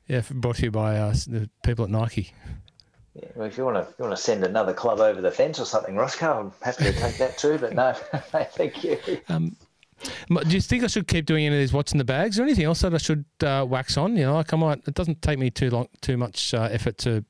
Yeah, 0.08 0.22
brought 0.30 0.58
to 0.58 0.64
you 0.64 0.72
by 0.72 0.98
uh, 0.98 1.14
the 1.28 1.50
people 1.64 1.86
at 1.86 1.92
Nike. 1.92 2.34
Yeah, 3.14 3.30
well, 3.36 3.48
if 3.48 3.58
you 3.58 3.66
want 3.66 3.78
to, 3.78 3.94
you 3.98 4.06
want 4.06 4.16
to 4.16 4.22
send 4.22 4.44
another 4.44 4.74
club 4.74 5.00
over 5.00 5.22
the 5.22 5.32
fence 5.32 5.60
or 5.60 5.66
something, 5.66 5.96
Rossco, 5.96 6.38
I'm 6.38 6.52
happy 6.62 6.86
to 6.86 6.94
take 6.94 7.18
that 7.18 7.38
too. 7.38 7.58
But 7.58 7.74
no, 7.74 7.94
thank 8.52 8.84
you. 8.84 8.98
Um, 9.30 9.56
do 10.28 10.50
you 10.50 10.62
think 10.62 10.84
I 10.84 10.88
should 10.88 11.08
keep 11.08 11.26
doing 11.26 11.46
any 11.46 11.56
of 11.56 11.62
these 11.62 11.74
what's 11.74 11.92
in 11.92 11.98
the 11.98 12.04
bags 12.04 12.40
or 12.40 12.44
anything 12.44 12.66
else 12.66 12.82
that 12.82 12.94
I 12.94 12.98
should 12.98 13.26
uh, 13.44 13.66
wax 13.68 13.98
on? 13.98 14.18
You 14.18 14.26
know, 14.26 14.34
like 14.36 14.54
I 14.54 14.58
might. 14.58 14.88
It 14.88 14.96
doesn't 14.96 15.22
take 15.22 15.40
me 15.40 15.50
too 15.50 15.70
long, 15.70 15.88
too 16.02 16.18
much 16.18 16.54
uh, 16.54 16.70
effort 16.72 16.98
to 17.00 17.24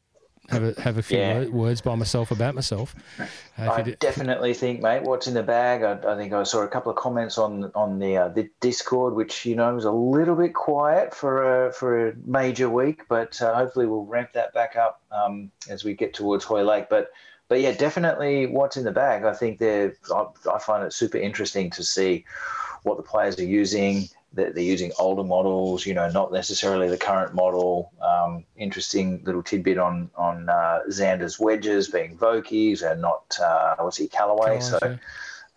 have 0.51 0.63
a 0.63 0.81
have 0.81 0.97
a 0.97 1.01
few 1.01 1.17
yeah. 1.17 1.45
words 1.45 1.81
by 1.81 1.95
myself 1.95 2.31
about 2.31 2.55
myself. 2.55 2.95
Uh, 3.19 3.25
I 3.57 3.81
definitely 3.99 4.53
think, 4.53 4.81
mate, 4.81 5.03
what's 5.03 5.27
in 5.27 5.33
the 5.33 5.43
bag. 5.43 5.83
I, 5.83 6.11
I, 6.11 6.17
think 6.17 6.33
I 6.33 6.43
saw 6.43 6.61
a 6.61 6.67
couple 6.67 6.91
of 6.91 6.97
comments 6.97 7.37
on 7.37 7.71
on 7.73 7.99
the 7.99 8.17
uh, 8.17 8.27
the 8.29 8.49
Discord, 8.59 9.15
which 9.15 9.45
you 9.45 9.55
know 9.55 9.73
was 9.73 9.85
a 9.85 9.91
little 9.91 10.35
bit 10.35 10.53
quiet 10.53 11.13
for 11.13 11.67
a 11.67 11.73
for 11.73 12.09
a 12.09 12.13
major 12.25 12.69
week, 12.69 13.03
but 13.07 13.41
uh, 13.41 13.55
hopefully 13.55 13.85
we'll 13.85 14.05
ramp 14.05 14.33
that 14.33 14.53
back 14.53 14.75
up 14.75 15.01
um, 15.11 15.51
as 15.69 15.83
we 15.83 15.93
get 15.93 16.13
towards 16.13 16.43
Hoylake. 16.43 16.89
But 16.89 17.11
but 17.47 17.61
yeah, 17.61 17.73
definitely 17.73 18.47
what's 18.47 18.77
in 18.77 18.83
the 18.83 18.91
bag. 18.91 19.23
I 19.23 19.33
think 19.33 19.59
they're. 19.59 19.95
I, 20.13 20.25
I 20.53 20.59
find 20.59 20.83
it 20.83 20.93
super 20.93 21.17
interesting 21.17 21.69
to 21.71 21.83
see 21.83 22.25
what 22.83 22.97
the 22.97 23.03
players 23.03 23.39
are 23.39 23.45
using 23.45 24.09
they're 24.33 24.59
using 24.59 24.91
older 24.97 25.23
models, 25.23 25.85
you 25.85 25.93
know, 25.93 26.09
not 26.09 26.31
necessarily 26.31 26.87
the 26.87 26.97
current 26.97 27.33
model. 27.33 27.91
Um, 28.01 28.45
interesting 28.55 29.21
little 29.25 29.43
tidbit 29.43 29.77
on 29.77 30.09
on 30.15 30.47
uh, 30.49 30.79
Xander's 30.89 31.39
wedges 31.39 31.89
being 31.89 32.17
Vokeys 32.17 32.89
and 32.89 33.01
not 33.01 33.37
uh, 33.41 33.75
what's 33.79 33.97
he 33.97 34.07
Callaway. 34.07 34.59
Callaway 34.59 34.61
so, 34.61 34.99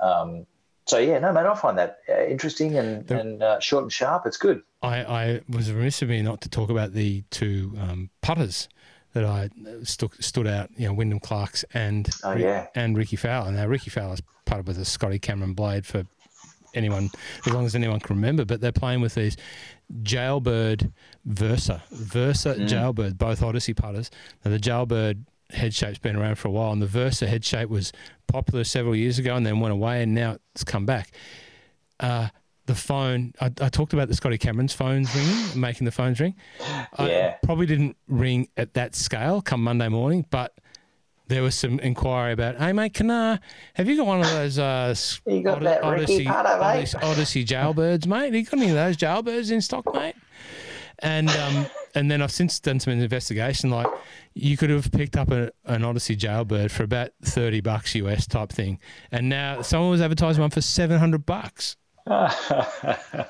um, 0.00 0.46
so 0.86 0.98
yeah, 0.98 1.18
no, 1.18 1.32
man, 1.32 1.46
I 1.46 1.54
find 1.54 1.78
that 1.78 1.98
uh, 2.08 2.24
interesting 2.24 2.76
and, 2.76 3.06
the, 3.06 3.20
and 3.20 3.42
uh, 3.42 3.60
short 3.60 3.84
and 3.84 3.92
sharp. 3.92 4.26
It's 4.26 4.36
good. 4.36 4.62
I, 4.82 5.04
I 5.04 5.40
was 5.48 5.72
remiss 5.72 6.02
of 6.02 6.08
me 6.08 6.20
not 6.20 6.40
to 6.42 6.48
talk 6.48 6.68
about 6.68 6.92
the 6.92 7.22
two 7.30 7.72
um, 7.80 8.10
putters 8.20 8.68
that 9.14 9.24
I 9.24 9.48
stuck, 9.84 10.14
stood 10.16 10.46
out. 10.46 10.70
You 10.76 10.88
know, 10.88 10.94
Wyndham 10.94 11.20
Clark's 11.20 11.64
and 11.72 12.08
oh, 12.24 12.34
yeah. 12.34 12.66
and 12.74 12.96
Rickie 12.96 13.16
Fowler. 13.16 13.52
Now 13.52 13.66
Rickie 13.66 13.90
Fowler's 13.90 14.20
partnered 14.44 14.66
with 14.66 14.78
a 14.78 14.84
Scotty 14.84 15.18
Cameron 15.18 15.54
blade 15.54 15.86
for 15.86 16.04
anyone 16.74 17.10
as 17.46 17.52
long 17.52 17.66
as 17.66 17.74
anyone 17.74 18.00
can 18.00 18.16
remember. 18.16 18.44
But 18.44 18.60
they're 18.60 18.72
playing 18.72 19.00
with 19.00 19.14
these 19.14 19.36
Jailbird 20.02 20.92
Versa, 21.24 21.82
Versa 21.90 22.54
mm. 22.54 22.68
Jailbird, 22.68 23.18
both 23.18 23.42
Odyssey 23.42 23.74
putters. 23.74 24.10
Now 24.44 24.50
the 24.50 24.58
Jailbird 24.58 25.24
head 25.50 25.74
shape's 25.74 25.98
been 25.98 26.16
around 26.16 26.36
for 26.36 26.48
a 26.48 26.50
while, 26.50 26.72
and 26.72 26.82
the 26.82 26.86
Versa 26.86 27.26
head 27.26 27.44
shape 27.44 27.68
was 27.68 27.92
popular 28.26 28.64
several 28.64 28.96
years 28.96 29.18
ago 29.18 29.34
and 29.34 29.46
then 29.46 29.60
went 29.60 29.72
away, 29.72 30.02
and 30.02 30.14
now 30.14 30.36
it's 30.54 30.64
come 30.64 30.86
back. 30.86 31.10
Uh, 32.00 32.28
the 32.66 32.74
phone, 32.74 33.34
I, 33.40 33.52
I, 33.60 33.68
talked 33.68 33.92
about 33.92 34.08
the 34.08 34.14
Scotty 34.14 34.38
Cameron's 34.38 34.72
phones 34.72 35.14
ringing, 35.14 35.60
making 35.60 35.84
the 35.84 35.92
phones 35.92 36.18
ring. 36.18 36.34
Yeah. 36.60 36.86
I 36.98 37.46
probably 37.46 37.66
didn't 37.66 37.96
ring 38.08 38.48
at 38.56 38.74
that 38.74 38.94
scale 38.94 39.42
come 39.42 39.62
Monday 39.62 39.88
morning, 39.88 40.24
but 40.30 40.54
there 41.28 41.42
was 41.42 41.54
some 41.54 41.78
inquiry 41.80 42.32
about, 42.32 42.56
hey 42.56 42.72
mate, 42.72 42.94
can 42.94 43.10
uh, 43.10 43.38
have 43.74 43.88
you 43.88 43.96
got 43.96 44.06
one 44.06 44.20
of 44.20 44.30
those 44.30 44.58
uh, 44.58 44.94
you 45.26 45.42
got 45.42 45.58
Od- 45.58 45.62
that 45.64 45.82
Odyssey, 45.82 46.24
Potter, 46.24 46.48
Odyssey, 46.48 46.98
Odyssey 46.98 47.44
jailbirds, 47.44 48.06
mate? 48.06 48.26
Have 48.26 48.34
you 48.34 48.44
got 48.44 48.54
any 48.54 48.68
of 48.68 48.74
those 48.74 48.96
jailbirds 48.96 49.50
in 49.50 49.60
stock, 49.60 49.84
mate? 49.94 50.16
And 51.00 51.28
um, 51.30 51.66
and 51.94 52.10
then 52.10 52.22
I've 52.22 52.30
since 52.30 52.60
done 52.60 52.78
some 52.78 52.92
investigation. 52.92 53.70
Like 53.70 53.88
you 54.34 54.56
could 54.56 54.70
have 54.70 54.92
picked 54.92 55.16
up 55.16 55.30
a, 55.30 55.50
an 55.64 55.84
Odyssey 55.84 56.16
jailbird 56.16 56.70
for 56.70 56.84
about 56.84 57.10
thirty 57.22 57.60
bucks 57.60 57.94
US 57.96 58.26
type 58.26 58.50
thing, 58.50 58.78
and 59.10 59.28
now 59.28 59.62
someone 59.62 59.90
was 59.90 60.00
advertising 60.00 60.40
one 60.40 60.50
for 60.50 60.60
seven 60.60 60.98
hundred 60.98 61.26
bucks. 61.26 61.76
like, 62.06 63.28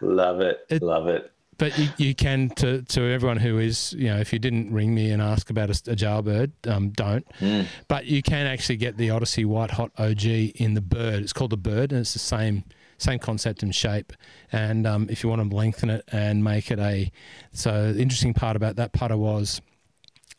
love 0.00 0.40
it, 0.40 0.66
it, 0.68 0.82
love 0.82 1.06
it 1.08 1.33
but 1.58 1.78
you, 1.78 1.88
you 1.96 2.14
can 2.14 2.50
to 2.50 2.82
to 2.82 3.02
everyone 3.02 3.38
who 3.38 3.58
is 3.58 3.92
you 3.94 4.08
know 4.08 4.18
if 4.18 4.32
you 4.32 4.38
didn't 4.38 4.72
ring 4.72 4.94
me 4.94 5.10
and 5.10 5.20
ask 5.22 5.50
about 5.50 5.70
a, 5.70 5.92
a 5.92 5.96
jailbird, 5.96 6.52
um, 6.66 6.90
don't. 6.90 7.26
Mm. 7.40 7.66
But 7.88 8.06
you 8.06 8.22
can 8.22 8.46
actually 8.46 8.76
get 8.76 8.96
the 8.96 9.10
Odyssey 9.10 9.44
White 9.44 9.72
Hot 9.72 9.90
OG 9.98 10.24
in 10.24 10.74
the 10.74 10.80
bird. 10.80 11.22
It's 11.22 11.32
called 11.32 11.50
the 11.50 11.56
bird, 11.56 11.92
and 11.92 12.00
it's 12.00 12.12
the 12.12 12.18
same 12.18 12.64
same 12.98 13.18
concept 13.18 13.62
and 13.62 13.74
shape. 13.74 14.12
And 14.52 14.86
um, 14.86 15.08
if 15.10 15.22
you 15.22 15.28
want 15.28 15.48
to 15.48 15.56
lengthen 15.56 15.90
it 15.90 16.04
and 16.12 16.44
make 16.44 16.70
it 16.70 16.78
a, 16.78 17.10
so 17.52 17.92
the 17.92 18.00
interesting 18.00 18.34
part 18.34 18.56
about 18.56 18.76
that 18.76 18.92
putter 18.92 19.16
was, 19.16 19.60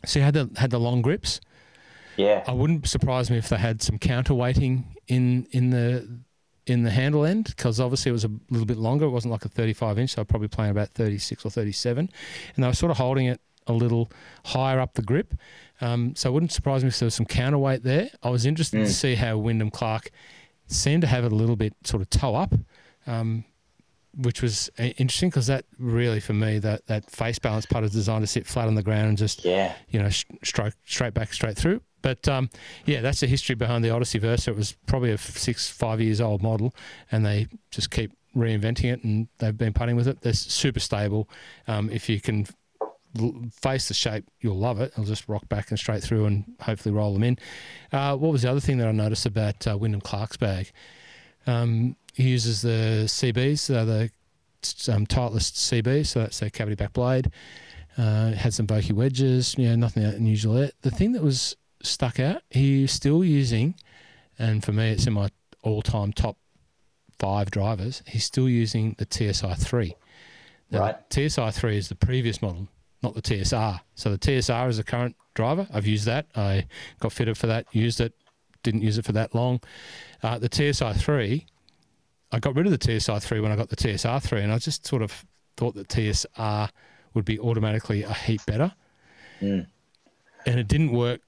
so 0.06 0.20
you 0.20 0.26
had 0.26 0.34
the 0.34 0.50
had 0.58 0.72
the 0.72 0.80
long 0.80 1.02
grips. 1.02 1.42
Yeah. 2.18 2.44
I 2.48 2.54
wouldn't 2.54 2.88
surprise 2.88 3.30
me 3.30 3.38
if 3.38 3.50
they 3.50 3.58
had 3.58 3.82
some 3.82 4.00
counterweighting 4.00 4.86
in 5.08 5.48
in 5.52 5.70
the 5.72 6.08
in 6.68 6.84
the 6.84 6.90
handle 6.90 7.26
end 7.26 7.46
because 7.46 7.80
obviously 7.80 8.10
it 8.10 8.14
was 8.14 8.26
a 8.26 8.32
little 8.50 8.66
bit 8.66 8.78
longer. 8.78 9.06
It 9.06 9.12
wasn't 9.12 9.32
like 9.32 9.46
a 9.46 9.50
35 9.50 10.00
inch, 10.00 10.12
so 10.12 10.20
I 10.20 10.22
was 10.22 10.28
probably 10.28 10.48
playing 10.48 10.72
about 10.72 10.90
36 10.90 11.46
or 11.46 11.50
37. 11.50 12.10
And 12.56 12.64
they 12.64 12.68
were 12.68 12.74
sort 12.74 12.92
of 12.92 12.98
holding 12.98 13.28
it 13.28 13.40
a 13.68 13.74
little 13.74 14.12
higher 14.46 14.80
up 14.80 14.94
the 14.94 15.02
grip. 15.02 15.34
Um, 15.82 16.16
so 16.16 16.30
it 16.30 16.34
wouldn't 16.34 16.52
surprise 16.52 16.84
me 16.84 16.90
if 16.90 17.00
there 17.00 17.06
was 17.08 17.16
some 17.16 17.26
counterweight 17.26 17.84
there. 17.84 18.10
I 18.24 18.30
was 18.30 18.46
interested 18.46 18.82
mm. 18.82 18.86
to 18.86 18.94
see 18.94 19.16
how 19.16 19.38
Wyndham 19.38 19.72
Clark 19.72 20.12
seemed 20.68 21.02
to 21.02 21.08
have 21.08 21.26
it 21.26 21.32
a 21.32 21.36
little 21.36 21.56
bit 21.56 21.74
sort 21.84 22.02
of 22.02 22.10
toe 22.10 22.36
up. 22.36 22.54
Um, 23.08 23.46
which 24.18 24.42
was 24.42 24.70
interesting 24.78 25.30
because 25.30 25.48
that 25.48 25.66
really, 25.78 26.22
for 26.22 26.34
me, 26.34 26.58
that, 26.60 26.86
that 26.88 27.10
face 27.12 27.38
balance 27.38 27.66
putt 27.66 27.84
is 27.84 27.92
designed 27.92 28.24
to 28.24 28.28
sit 28.28 28.48
flat 28.48 28.68
on 28.68 28.76
the 28.76 28.82
ground 28.82 29.10
and 29.10 29.18
just, 29.18 29.44
yeah. 29.44 29.74
you 29.90 30.02
know, 30.02 30.10
stroke 30.10 30.74
straight 30.86 31.14
back, 31.14 31.34
straight 31.34 31.58
through. 31.58 31.82
But 32.06 32.28
um, 32.28 32.52
yeah, 32.86 33.02
that's 33.02 33.22
the 33.22 33.26
history 33.26 33.56
behind 33.56 33.84
the 33.84 33.90
Odyssey 33.90 34.20
Versa. 34.20 34.52
It 34.52 34.56
was 34.56 34.74
probably 34.86 35.10
a 35.10 35.18
six, 35.18 35.68
five 35.68 36.00
years 36.00 36.22
old 36.22 36.44
model, 36.44 36.76
and 37.12 37.26
they 37.26 37.48
just 37.72 37.90
keep 37.90 38.12
reinventing 38.38 38.94
it, 38.94 39.04
and 39.04 39.28
they've 39.40 39.58
been 39.58 39.74
putting 39.74 39.96
with 39.96 40.08
it. 40.08 40.22
They're 40.22 40.34
super 40.34 40.80
stable. 40.80 41.28
Um, 41.68 41.90
if 41.90 42.08
you 42.08 42.22
can 42.22 42.46
face 43.60 43.88
the 43.88 43.96
shape, 43.96 44.26
you'll 44.40 44.60
love 44.60 44.80
it. 44.82 44.92
It'll 44.92 45.06
just 45.06 45.28
rock 45.28 45.50
back 45.50 45.72
and 45.72 45.80
straight 45.80 46.04
through, 46.04 46.26
and 46.26 46.46
hopefully 46.62 46.94
roll 46.94 47.12
them 47.12 47.24
in. 47.24 47.40
Uh, 47.92 48.16
what 48.16 48.32
was 48.32 48.44
the 48.44 48.52
other 48.52 48.60
thing 48.60 48.78
that 48.78 48.88
I 48.88 48.92
noticed 48.92 49.26
about 49.26 49.66
uh, 49.66 49.76
Wyndham 49.76 50.00
Clark's 50.00 50.38
bag? 50.38 50.72
Um, 51.48 51.96
he 52.14 52.30
uses 52.30 52.62
the 52.62 53.06
CBs, 53.08 53.76
uh, 53.76 53.84
the 53.84 54.12
um, 54.94 55.08
Titleist 55.08 55.56
CB, 55.56 56.06
so 56.06 56.20
that's 56.20 56.40
a 56.44 56.52
cavity 56.52 56.76
back 56.76 56.94
blade. 56.94 57.32
Uh, 57.98 58.34
had 58.34 58.54
some 58.54 58.68
Vokey 58.68 58.92
wedges, 58.92 59.56
yeah, 59.58 59.76
nothing 59.76 60.04
unusual 60.04 60.54
there. 60.54 60.70
The 60.84 60.92
thing 60.92 61.14
that 61.14 61.24
was 61.24 61.56
stuck 61.88 62.20
out. 62.20 62.42
He's 62.50 62.92
still 62.92 63.24
using, 63.24 63.76
and 64.38 64.64
for 64.64 64.72
me, 64.72 64.92
it's 64.92 65.08
in 65.08 65.14
my 65.14 65.30
all-time 65.62 66.14
top 66.14 66.38
five 67.20 67.52
drivers. 67.52 68.04
He's 68.08 68.24
still 68.24 68.50
using 68.50 68.96
the 68.98 69.08
TSI 69.10 69.56
three. 69.56 69.96
Now, 70.72 70.80
right. 70.80 70.96
TSI 71.12 71.52
three 71.52 71.78
is 71.78 71.90
the 71.90 71.96
previous 71.96 72.42
model, 72.42 72.68
not 73.02 73.16
the 73.16 73.22
TSR. 73.22 73.80
So 73.96 74.12
the 74.12 74.18
TSR 74.18 74.70
is 74.70 74.78
the 74.78 74.84
current 74.84 75.16
driver. 75.34 75.68
I've 75.74 75.88
used 75.88 76.06
that. 76.06 76.28
I 76.36 76.66
got 77.00 77.12
fitted 77.12 77.38
for 77.38 77.48
that. 77.48 77.68
Used 77.72 78.02
it. 78.02 78.14
Didn't 78.64 78.82
use 78.82 78.98
it 78.98 79.06
for 79.06 79.12
that 79.12 79.36
long. 79.36 79.62
Uh, 80.24 80.40
the 80.40 80.50
TSI 80.50 80.94
three. 80.94 81.46
I 82.32 82.40
got 82.40 82.56
rid 82.56 82.66
of 82.66 82.78
the 82.78 83.00
TSI 83.00 83.20
three 83.20 83.40
when 83.40 83.52
I 83.52 83.56
got 83.56 83.70
the 83.70 83.76
TSR 83.76 84.22
three, 84.22 84.42
and 84.42 84.52
I 84.52 84.58
just 84.58 84.86
sort 84.86 85.02
of 85.02 85.26
thought 85.56 85.76
that 85.76 85.88
TSR 85.88 86.70
would 87.14 87.26
be 87.26 87.40
automatically 87.40 88.04
a 88.04 88.14
heap 88.14 88.42
better. 88.46 88.74
Mm. 89.42 89.68
And 90.46 90.60
it 90.60 90.68
didn't 90.68 90.92
work 90.92 91.22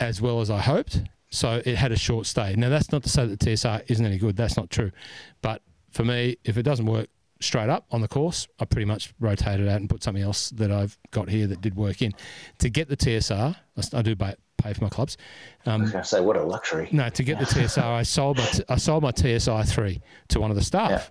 as 0.00 0.20
well 0.20 0.40
as 0.40 0.50
I 0.50 0.58
hoped. 0.58 1.02
So 1.30 1.62
it 1.64 1.76
had 1.76 1.92
a 1.92 1.96
short 1.96 2.26
stay. 2.26 2.54
Now, 2.56 2.70
that's 2.70 2.90
not 2.90 3.04
to 3.04 3.08
say 3.08 3.26
that 3.26 3.38
the 3.38 3.46
TSR 3.46 3.84
isn't 3.86 4.04
any 4.04 4.18
good. 4.18 4.36
That's 4.36 4.56
not 4.56 4.68
true. 4.68 4.90
But 5.42 5.62
for 5.92 6.04
me, 6.04 6.36
if 6.44 6.58
it 6.58 6.64
doesn't 6.64 6.86
work 6.86 7.08
straight 7.40 7.68
up 7.68 7.86
on 7.92 8.00
the 8.00 8.08
course, 8.08 8.48
I 8.58 8.64
pretty 8.64 8.86
much 8.86 9.14
rotate 9.20 9.60
it 9.60 9.68
out 9.68 9.80
and 9.80 9.88
put 9.88 10.02
something 10.02 10.22
else 10.22 10.50
that 10.50 10.72
I've 10.72 10.98
got 11.12 11.28
here 11.28 11.46
that 11.46 11.60
did 11.60 11.76
work 11.76 12.02
in. 12.02 12.12
To 12.58 12.68
get 12.68 12.88
the 12.88 12.96
TSR, 12.96 13.54
I 13.94 14.02
do 14.02 14.16
pay 14.16 14.72
for 14.72 14.84
my 14.84 14.90
clubs. 14.90 15.16
Um, 15.66 15.80
I 15.80 15.84
was 15.84 15.92
going 15.92 16.02
to 16.02 16.08
say, 16.08 16.20
what 16.20 16.36
a 16.36 16.42
luxury. 16.42 16.88
No, 16.90 17.08
to 17.08 17.22
get 17.22 17.38
the 17.38 17.46
TSR, 17.46 17.82
I 17.82 18.02
sold 18.02 18.38
my 18.38 18.46
t- 18.46 18.64
I 18.68 18.76
sold 18.76 19.02
my 19.02 19.12
TSI 19.12 19.62
three 19.64 20.00
to 20.28 20.40
one 20.40 20.50
of 20.50 20.56
the 20.56 20.64
staff. 20.64 20.90
Yeah. 20.90 21.02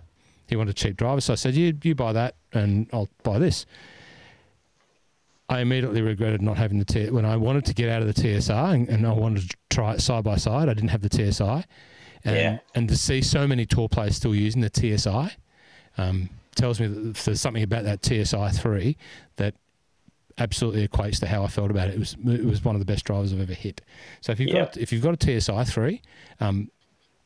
He 0.47 0.55
wanted 0.55 0.71
a 0.71 0.73
cheap 0.73 0.97
driver, 0.97 1.21
so 1.21 1.33
I 1.33 1.35
said, 1.35 1.53
"You 1.53 1.77
you 1.83 1.93
buy 1.93 2.11
that, 2.13 2.35
and 2.53 2.89
I'll 2.91 3.09
buy 3.23 3.37
this." 3.37 3.65
I 5.49 5.61
immediately 5.61 6.01
regretted 6.01 6.41
not 6.41 6.57
having 6.57 6.77
the 6.77 6.85
T 6.85 7.09
when 7.09 7.25
I 7.25 7.35
wanted 7.35 7.65
to 7.65 7.73
get 7.73 7.89
out 7.89 8.01
of 8.01 8.07
the 8.07 8.13
TSR 8.13 8.73
and, 8.73 8.87
and 8.87 9.07
I 9.07 9.11
wanted 9.11 9.49
to 9.49 9.57
try 9.69 9.93
it 9.93 10.01
side 10.01 10.23
by 10.23 10.35
side. 10.35 10.69
I 10.69 10.73
didn't 10.73 10.89
have 10.89 11.01
the 11.01 11.09
TSI, 11.09 11.65
and 12.23 12.35
yeah. 12.35 12.59
and 12.75 12.87
to 12.87 12.95
see 12.95 13.21
so 13.21 13.47
many 13.47 13.65
tour 13.65 13.89
players 13.89 14.15
still 14.15 14.35
using 14.35 14.61
the 14.61 14.69
TSI 14.71 15.35
um, 15.97 16.29
tells 16.55 16.79
me 16.79 16.87
that 16.87 17.15
there's 17.15 17.41
something 17.41 17.63
about 17.63 17.83
that 17.83 18.05
TSI 18.05 18.49
three 18.49 18.95
that 19.37 19.55
absolutely 20.37 20.87
equates 20.87 21.19
to 21.19 21.27
how 21.27 21.43
I 21.43 21.47
felt 21.47 21.71
about 21.71 21.89
it. 21.89 21.95
It 21.95 21.99
was 21.99 22.15
it 22.27 22.45
was 22.45 22.63
one 22.63 22.75
of 22.75 22.79
the 22.79 22.85
best 22.85 23.05
drivers 23.05 23.33
I've 23.33 23.41
ever 23.41 23.53
hit. 23.53 23.81
So 24.21 24.31
if 24.31 24.39
you've 24.39 24.53
got 24.53 24.77
if 24.77 24.93
you've 24.93 25.03
got 25.03 25.21
a 25.21 25.41
TSI 25.41 25.63
three, 25.63 26.01
um, 26.39 26.69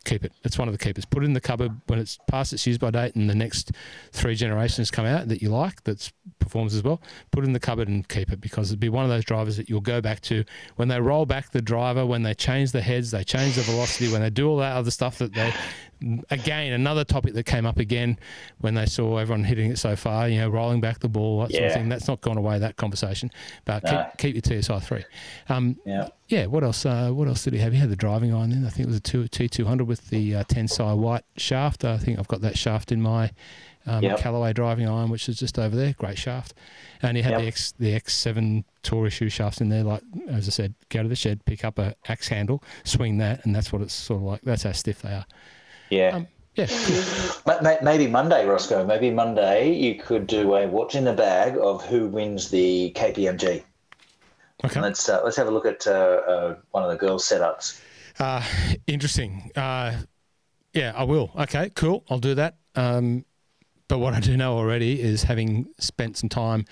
keep 0.06 0.24
it. 0.24 0.34
It's 0.44 0.58
one 0.58 0.68
of 0.68 0.74
the 0.74 0.84
keepers. 0.84 1.06
Put 1.06 1.24
it 1.24 1.26
in 1.26 1.34
the 1.34 1.42
cupboard 1.42 1.72
when 1.88 2.00
it's 2.00 2.18
past 2.28 2.54
its 2.54 2.66
use 2.68 2.78
by 2.78 2.92
date 2.92 3.16
and 3.16 3.30
the 3.30 3.36
next 3.36 3.72
three 4.12 4.36
generations 4.36 4.92
come 4.92 5.06
out 5.06 5.28
that 5.30 5.42
you 5.42 5.50
like, 5.50 5.84
that 5.84 6.12
performs 6.40 6.76
as 6.76 6.84
well. 6.84 7.02
Put 7.32 7.44
it 7.44 7.48
in 7.48 7.54
the 7.54 7.60
cupboard 7.60 7.88
and 7.88 8.08
keep 8.08 8.32
it 8.32 8.42
because 8.42 8.70
it'd 8.70 8.80
be 8.80 8.90
one 8.90 9.04
of 9.04 9.10
those 9.10 9.26
drivers 9.26 9.58
that 9.58 9.70
you'll 9.70 9.82
go 9.82 10.02
back 10.02 10.22
to 10.22 10.44
when 10.76 10.88
they 10.88 11.00
roll 11.00 11.26
back 11.26 11.52
the 11.52 11.62
driver, 11.62 12.06
when 12.06 12.24
they 12.24 12.34
change 12.34 12.72
the 12.72 12.82
heads, 12.82 13.12
they 13.12 13.24
change 13.24 13.56
the 13.56 13.62
velocity, 13.62 14.12
when 14.12 14.22
they 14.22 14.30
do 14.30 14.50
all 14.50 14.58
that 14.58 14.76
other 14.76 14.92
stuff 14.92 15.18
that 15.20 15.34
they 15.34 15.54
again, 16.30 16.74
another 16.74 17.04
topic 17.04 17.34
that 17.34 17.44
came 17.44 17.66
up 17.66 17.78
again 17.78 18.18
when 18.60 18.74
they 18.74 18.86
saw 18.86 19.18
everyone 19.18 19.44
hitting 19.44 19.72
it 19.72 19.78
so 19.78 19.96
far, 19.96 20.28
you 20.28 20.40
know, 20.40 20.50
rolling 20.50 20.82
back 20.82 21.00
the 21.00 21.10
ball, 21.10 21.42
that 21.42 21.52
yeah. 21.52 21.60
sort 21.60 21.68
of 21.68 21.74
thing. 21.74 21.90
That's 21.90 22.08
not 22.08 22.22
gone 22.22 22.38
away, 22.38 22.60
that 22.60 22.76
conversation. 22.76 23.32
But 23.66 23.84
no. 23.84 24.06
keep, 24.18 24.36
keep 24.36 24.52
your 24.52 24.62
TSI 24.62 24.80
3. 24.80 25.04
Um, 25.50 25.80
yeah. 25.86 26.10
Yeah, 26.28 26.46
what 26.48 26.64
else 26.64 26.86
Uh, 26.86 27.12
What 27.12 27.28
else 27.28 27.44
did 27.44 27.54
he 27.54 27.60
have? 27.60 27.74
He 27.74 27.80
had 27.80 27.90
the 27.90 27.96
driving 27.96 28.34
iron 28.34 28.50
then. 28.50 28.66
I 28.66 28.70
think 28.70 28.88
it 28.88 28.92
was 28.92 28.98
a 28.98 29.02
T200 29.02 29.86
with 29.86 30.10
the 30.10 30.38
uh, 30.38 30.44
Tensei 30.46 30.98
white 30.98 31.26
shaft. 31.38 31.86
I 31.86 31.98
think 31.98 32.18
I've 32.18 32.28
got 32.28 32.42
that 32.42 32.58
shaft 32.58 32.92
in 32.92 33.02
my 33.02 33.32
um, 33.86 34.04
yep. 34.04 34.20
Callaway 34.20 34.54
driving 34.54 34.88
iron, 34.88 35.10
which 35.10 35.28
is 35.28 35.38
just 35.38 35.60
over 35.60 35.76
there. 35.76 35.94
Great 35.94 36.18
shaft. 36.18 36.54
And 37.02 37.18
he 37.18 37.24
had 37.24 37.34
yep. 37.34 37.42
the 37.42 37.48
X 37.48 37.74
the 37.78 38.00
X7 38.00 38.64
tour 38.82 39.08
issue 39.08 39.30
shafts 39.30 39.62
in 39.62 39.70
there. 39.70 39.84
Like 39.84 40.02
as 40.30 40.48
I 40.48 40.52
said, 40.52 40.74
go 40.90 41.04
to 41.04 41.10
the 41.10 41.16
shed, 41.16 41.44
pick 41.46 41.66
up 41.66 41.80
a 41.80 41.96
axe 42.08 42.30
handle, 42.30 42.64
swing 42.84 43.18
that, 43.18 43.46
and 43.46 43.56
that's 43.56 43.74
what 43.74 43.82
it's 43.82 43.94
sort 43.94 44.22
of 44.22 44.24
like. 44.24 44.42
That's 44.42 44.64
how 44.64 44.72
stiff 44.72 45.02
they 45.02 45.14
are. 45.14 45.26
Yeah. 45.94 46.16
Um, 46.16 46.28
yeah. 46.56 46.68
Maybe 47.82 48.08
Monday, 48.08 48.46
Rossco. 48.46 48.86
Maybe 48.86 49.10
Monday 49.10 49.74
you 49.74 49.96
could 49.96 50.28
do 50.28 50.56
a 50.56 50.68
what's 50.68 50.96
in 50.96 51.04
the 51.04 51.14
bag 51.14 51.58
of 51.60 51.84
who 51.86 52.08
wins 52.08 52.50
the 52.50 52.92
KPMG. 52.96 53.64
Okay. 54.64 54.80
Let's 54.80 55.10
uh, 55.10 55.22
let's 55.24 55.36
have 55.38 55.48
a 55.48 55.52
look 55.52 55.66
at 55.66 55.88
uh, 55.88 55.92
uh, 55.92 56.56
one 56.72 56.84
of 56.84 56.92
the 56.92 56.96
girls' 56.96 57.28
setups. 57.28 57.82
Uh, 58.20 58.44
interesting. 58.88 59.52
Uh, 59.56 60.02
yeah, 60.74 60.94
I 60.96 61.04
will. 61.04 61.32
Okay, 61.38 61.72
cool. 61.72 62.04
I'll 62.10 62.20
do 62.20 62.36
that. 62.36 62.58
Um, 62.76 63.26
but 63.88 63.98
what 63.98 64.14
I 64.14 64.20
do 64.20 64.38
know 64.38 64.58
already 64.58 65.02
is 65.02 65.24
having 65.24 65.68
spent 65.80 66.18
some 66.18 66.30
time 66.30 66.66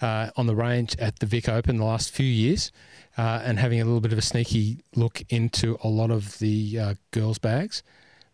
uh, 0.00 0.30
on 0.36 0.46
the 0.46 0.54
range 0.54 0.94
at 0.98 1.18
the 1.18 1.26
Vic 1.26 1.48
Open 1.48 1.78
the 1.78 1.84
last 1.84 2.12
few 2.12 2.26
years, 2.26 2.70
and 3.16 3.58
having 3.58 3.80
a 3.80 3.84
little 3.84 4.00
bit 4.00 4.12
of 4.12 4.18
a 4.18 4.22
sneaky 4.22 4.84
look 4.94 5.22
into 5.30 5.78
a 5.82 5.88
lot 5.88 6.10
of 6.10 6.38
the 6.38 6.96
girls' 7.10 7.38
bags 7.38 7.82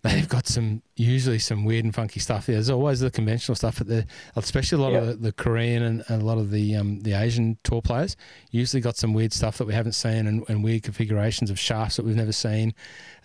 they've 0.15 0.29
got 0.29 0.49
some 0.49 0.83
usually 0.97 1.39
some 1.39 1.65
weird 1.65 1.85
and 1.85 1.95
funky 1.95 2.19
stuff. 2.19 2.47
There's 2.47 2.71
always 2.71 2.99
the 2.99 3.11
conventional 3.11 3.55
stuff, 3.55 3.79
but 3.79 3.87
the 3.87 4.07
especially 4.35 4.79
a 4.79 4.83
lot 4.83 4.93
Yep. 4.93 5.03
of 5.03 5.09
the, 5.09 5.15
the 5.15 5.33
Korean 5.33 5.83
and, 5.85 6.05
and 6.09 6.23
a 6.23 6.25
lot 6.25 6.39
of 6.39 6.51
the 6.51 6.75
um, 6.75 7.01
the 7.01 7.13
Asian 7.13 7.57
tour 7.63 7.81
players 7.81 8.17
usually 8.51 8.81
got 8.81 8.97
some 8.97 9.15
weird 9.15 9.33
stuff 9.33 9.59
that 9.59 9.67
we 9.67 9.75
haven't 9.75 9.93
seen 9.93 10.27
and, 10.27 10.45
and 10.49 10.65
weird 10.65 10.83
configurations 10.83 11.51
of 11.51 11.59
shafts 11.59 11.97
that 11.97 12.05
we've 12.05 12.17
never 12.17 12.33
seen. 12.33 12.75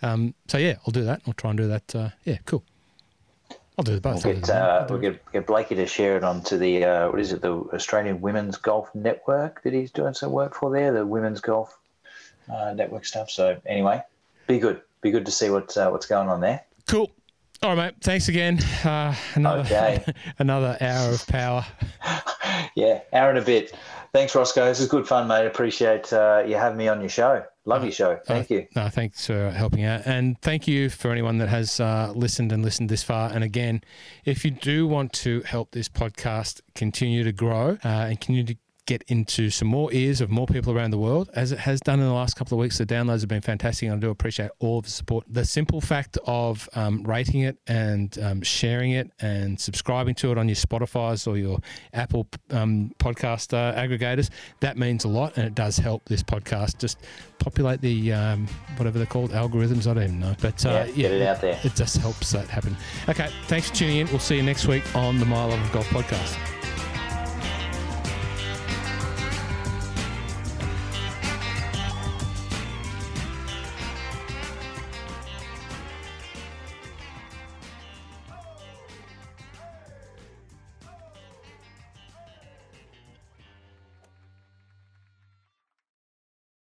Um, 0.02 0.34
so 0.46 0.56
yeah, 0.58 0.76
I'll 0.86 0.92
do 0.92 1.04
that. 1.04 1.22
I'll 1.26 1.32
try 1.34 1.50
and 1.50 1.58
do 1.58 1.66
that. 1.66 1.94
Uh, 1.94 2.10
yeah, 2.24 2.38
cool. 2.44 2.62
I'll 3.76 3.84
do 3.84 3.94
the 3.94 4.00
both. 4.00 4.24
We'll 4.24 4.34
get, 4.34 4.50
uh, 4.50 4.86
we'll 4.88 4.98
get, 4.98 5.32
get 5.32 5.46
Blakey 5.46 5.76
to 5.76 5.86
share 5.86 6.16
it 6.16 6.24
onto 6.24 6.58
the, 6.58 6.84
uh, 6.84 7.10
what 7.10 7.20
is 7.20 7.32
it, 7.32 7.42
the 7.42 7.54
Australian 7.72 8.20
Women's 8.20 8.56
Golf 8.56 8.92
Network 8.92 9.62
that 9.62 9.72
he's 9.72 9.92
doing 9.92 10.14
some 10.14 10.32
work 10.32 10.56
for 10.56 10.72
there, 10.72 10.92
the 10.92 11.06
women's 11.06 11.40
golf 11.40 11.78
uh, 12.52 12.72
network 12.74 13.04
stuff. 13.04 13.30
So, 13.30 13.56
anyway, 13.66 14.02
be 14.48 14.58
good. 14.58 14.80
Be 15.00 15.12
good 15.12 15.24
to 15.26 15.30
see 15.30 15.48
what, 15.50 15.76
uh, 15.76 15.90
what's 15.90 16.06
going 16.06 16.28
on 16.28 16.40
there. 16.40 16.64
Cool. 16.88 17.10
All 17.62 17.70
right, 17.74 17.86
mate. 17.92 17.94
Thanks 18.02 18.28
again. 18.28 18.58
Uh, 18.84 19.14
another 19.34 19.60
Okay. 19.62 20.04
another 20.38 20.76
hour 20.80 21.12
of 21.12 21.26
power. 21.26 21.64
Yeah, 22.74 23.00
hour 23.12 23.30
and 23.30 23.38
a 23.38 23.42
bit. 23.42 23.74
Thanks, 24.12 24.32
Rossco. 24.34 24.64
This 24.66 24.78
is 24.80 24.88
good 24.88 25.06
fun, 25.06 25.26
mate. 25.26 25.46
Appreciate 25.46 26.12
uh, 26.12 26.44
you 26.46 26.54
having 26.54 26.78
me 26.78 26.86
on 26.88 27.00
your 27.00 27.08
show. 27.08 27.44
Love 27.64 27.82
your 27.82 27.92
show. 27.92 28.20
Thank 28.24 28.50
you. 28.50 28.66
No, 28.76 28.88
thanks 28.88 29.26
for 29.26 29.50
helping 29.50 29.84
out. 29.84 30.02
And 30.06 30.40
thank 30.40 30.66
you 30.68 30.88
for 30.88 31.10
anyone 31.10 31.38
that 31.38 31.48
has 31.48 31.80
uh, 31.80 32.12
listened 32.14 32.52
and 32.52 32.64
listened 32.64 32.88
this 32.88 33.02
far. 33.02 33.30
And 33.32 33.42
again, 33.42 33.82
if 34.24 34.44
you 34.44 34.50
do 34.52 34.86
want 34.86 35.12
to 35.14 35.42
help 35.42 35.72
this 35.72 35.88
podcast 35.88 36.60
continue 36.74 37.24
to 37.24 37.32
grow 37.32 37.78
uh, 37.84 37.88
and 37.88 38.20
continue 38.20 38.44
to 38.44 38.56
get 38.88 39.04
into 39.08 39.50
some 39.50 39.68
more 39.68 39.92
ears 39.92 40.22
of 40.22 40.30
more 40.30 40.46
people 40.46 40.74
around 40.74 40.90
the 40.90 40.98
world, 40.98 41.28
as 41.34 41.52
it 41.52 41.58
has 41.58 41.78
done 41.78 42.00
in 42.00 42.06
the 42.06 42.12
last 42.12 42.36
couple 42.36 42.56
of 42.56 42.62
weeks, 42.62 42.78
the 42.78 42.86
downloads 42.86 43.20
have 43.20 43.28
been 43.28 43.42
fantastic. 43.42 43.86
And 43.86 43.96
I 43.96 44.00
do 44.00 44.08
appreciate 44.08 44.50
all 44.60 44.78
of 44.78 44.86
the 44.86 44.90
support. 44.90 45.26
The 45.28 45.44
simple 45.44 45.82
fact 45.82 46.16
of 46.26 46.66
um, 46.74 47.02
rating 47.02 47.42
it 47.42 47.58
and 47.66 48.18
um, 48.18 48.40
sharing 48.40 48.92
it 48.92 49.12
and 49.20 49.60
subscribing 49.60 50.14
to 50.16 50.32
it 50.32 50.38
on 50.38 50.48
your 50.48 50.56
Spotify's 50.56 51.26
or 51.26 51.36
your 51.36 51.58
Apple 51.92 52.26
um, 52.50 52.90
podcast 52.98 53.52
uh, 53.52 53.78
aggregators, 53.78 54.30
that 54.60 54.78
means 54.78 55.04
a 55.04 55.08
lot. 55.08 55.36
And 55.36 55.46
it 55.46 55.54
does 55.54 55.76
help 55.76 56.06
this 56.06 56.22
podcast 56.22 56.78
just 56.78 56.98
populate 57.38 57.82
the 57.82 58.14
um, 58.14 58.48
whatever 58.76 58.96
they're 58.96 59.06
called 59.06 59.32
algorithms. 59.32 59.86
I 59.86 59.92
don't 59.92 60.04
even 60.04 60.20
know, 60.20 60.34
but 60.40 60.64
uh, 60.64 60.86
Yeah, 60.86 60.92
get 60.94 61.12
it 61.12 61.26
out 61.26 61.42
there. 61.42 61.60
It 61.62 61.74
just 61.76 61.98
helps 61.98 62.32
that 62.32 62.48
happen. 62.48 62.74
Okay, 63.06 63.28
thanks 63.48 63.68
for 63.68 63.76
tuning 63.76 63.98
in. 63.98 64.06
We'll 64.08 64.18
see 64.18 64.36
you 64.36 64.42
next 64.42 64.66
week 64.66 64.84
on 64.96 65.18
the 65.18 65.26
My 65.26 65.44
Love 65.44 65.60
of 65.60 65.72
Golf 65.72 65.88
podcast. 65.88 66.57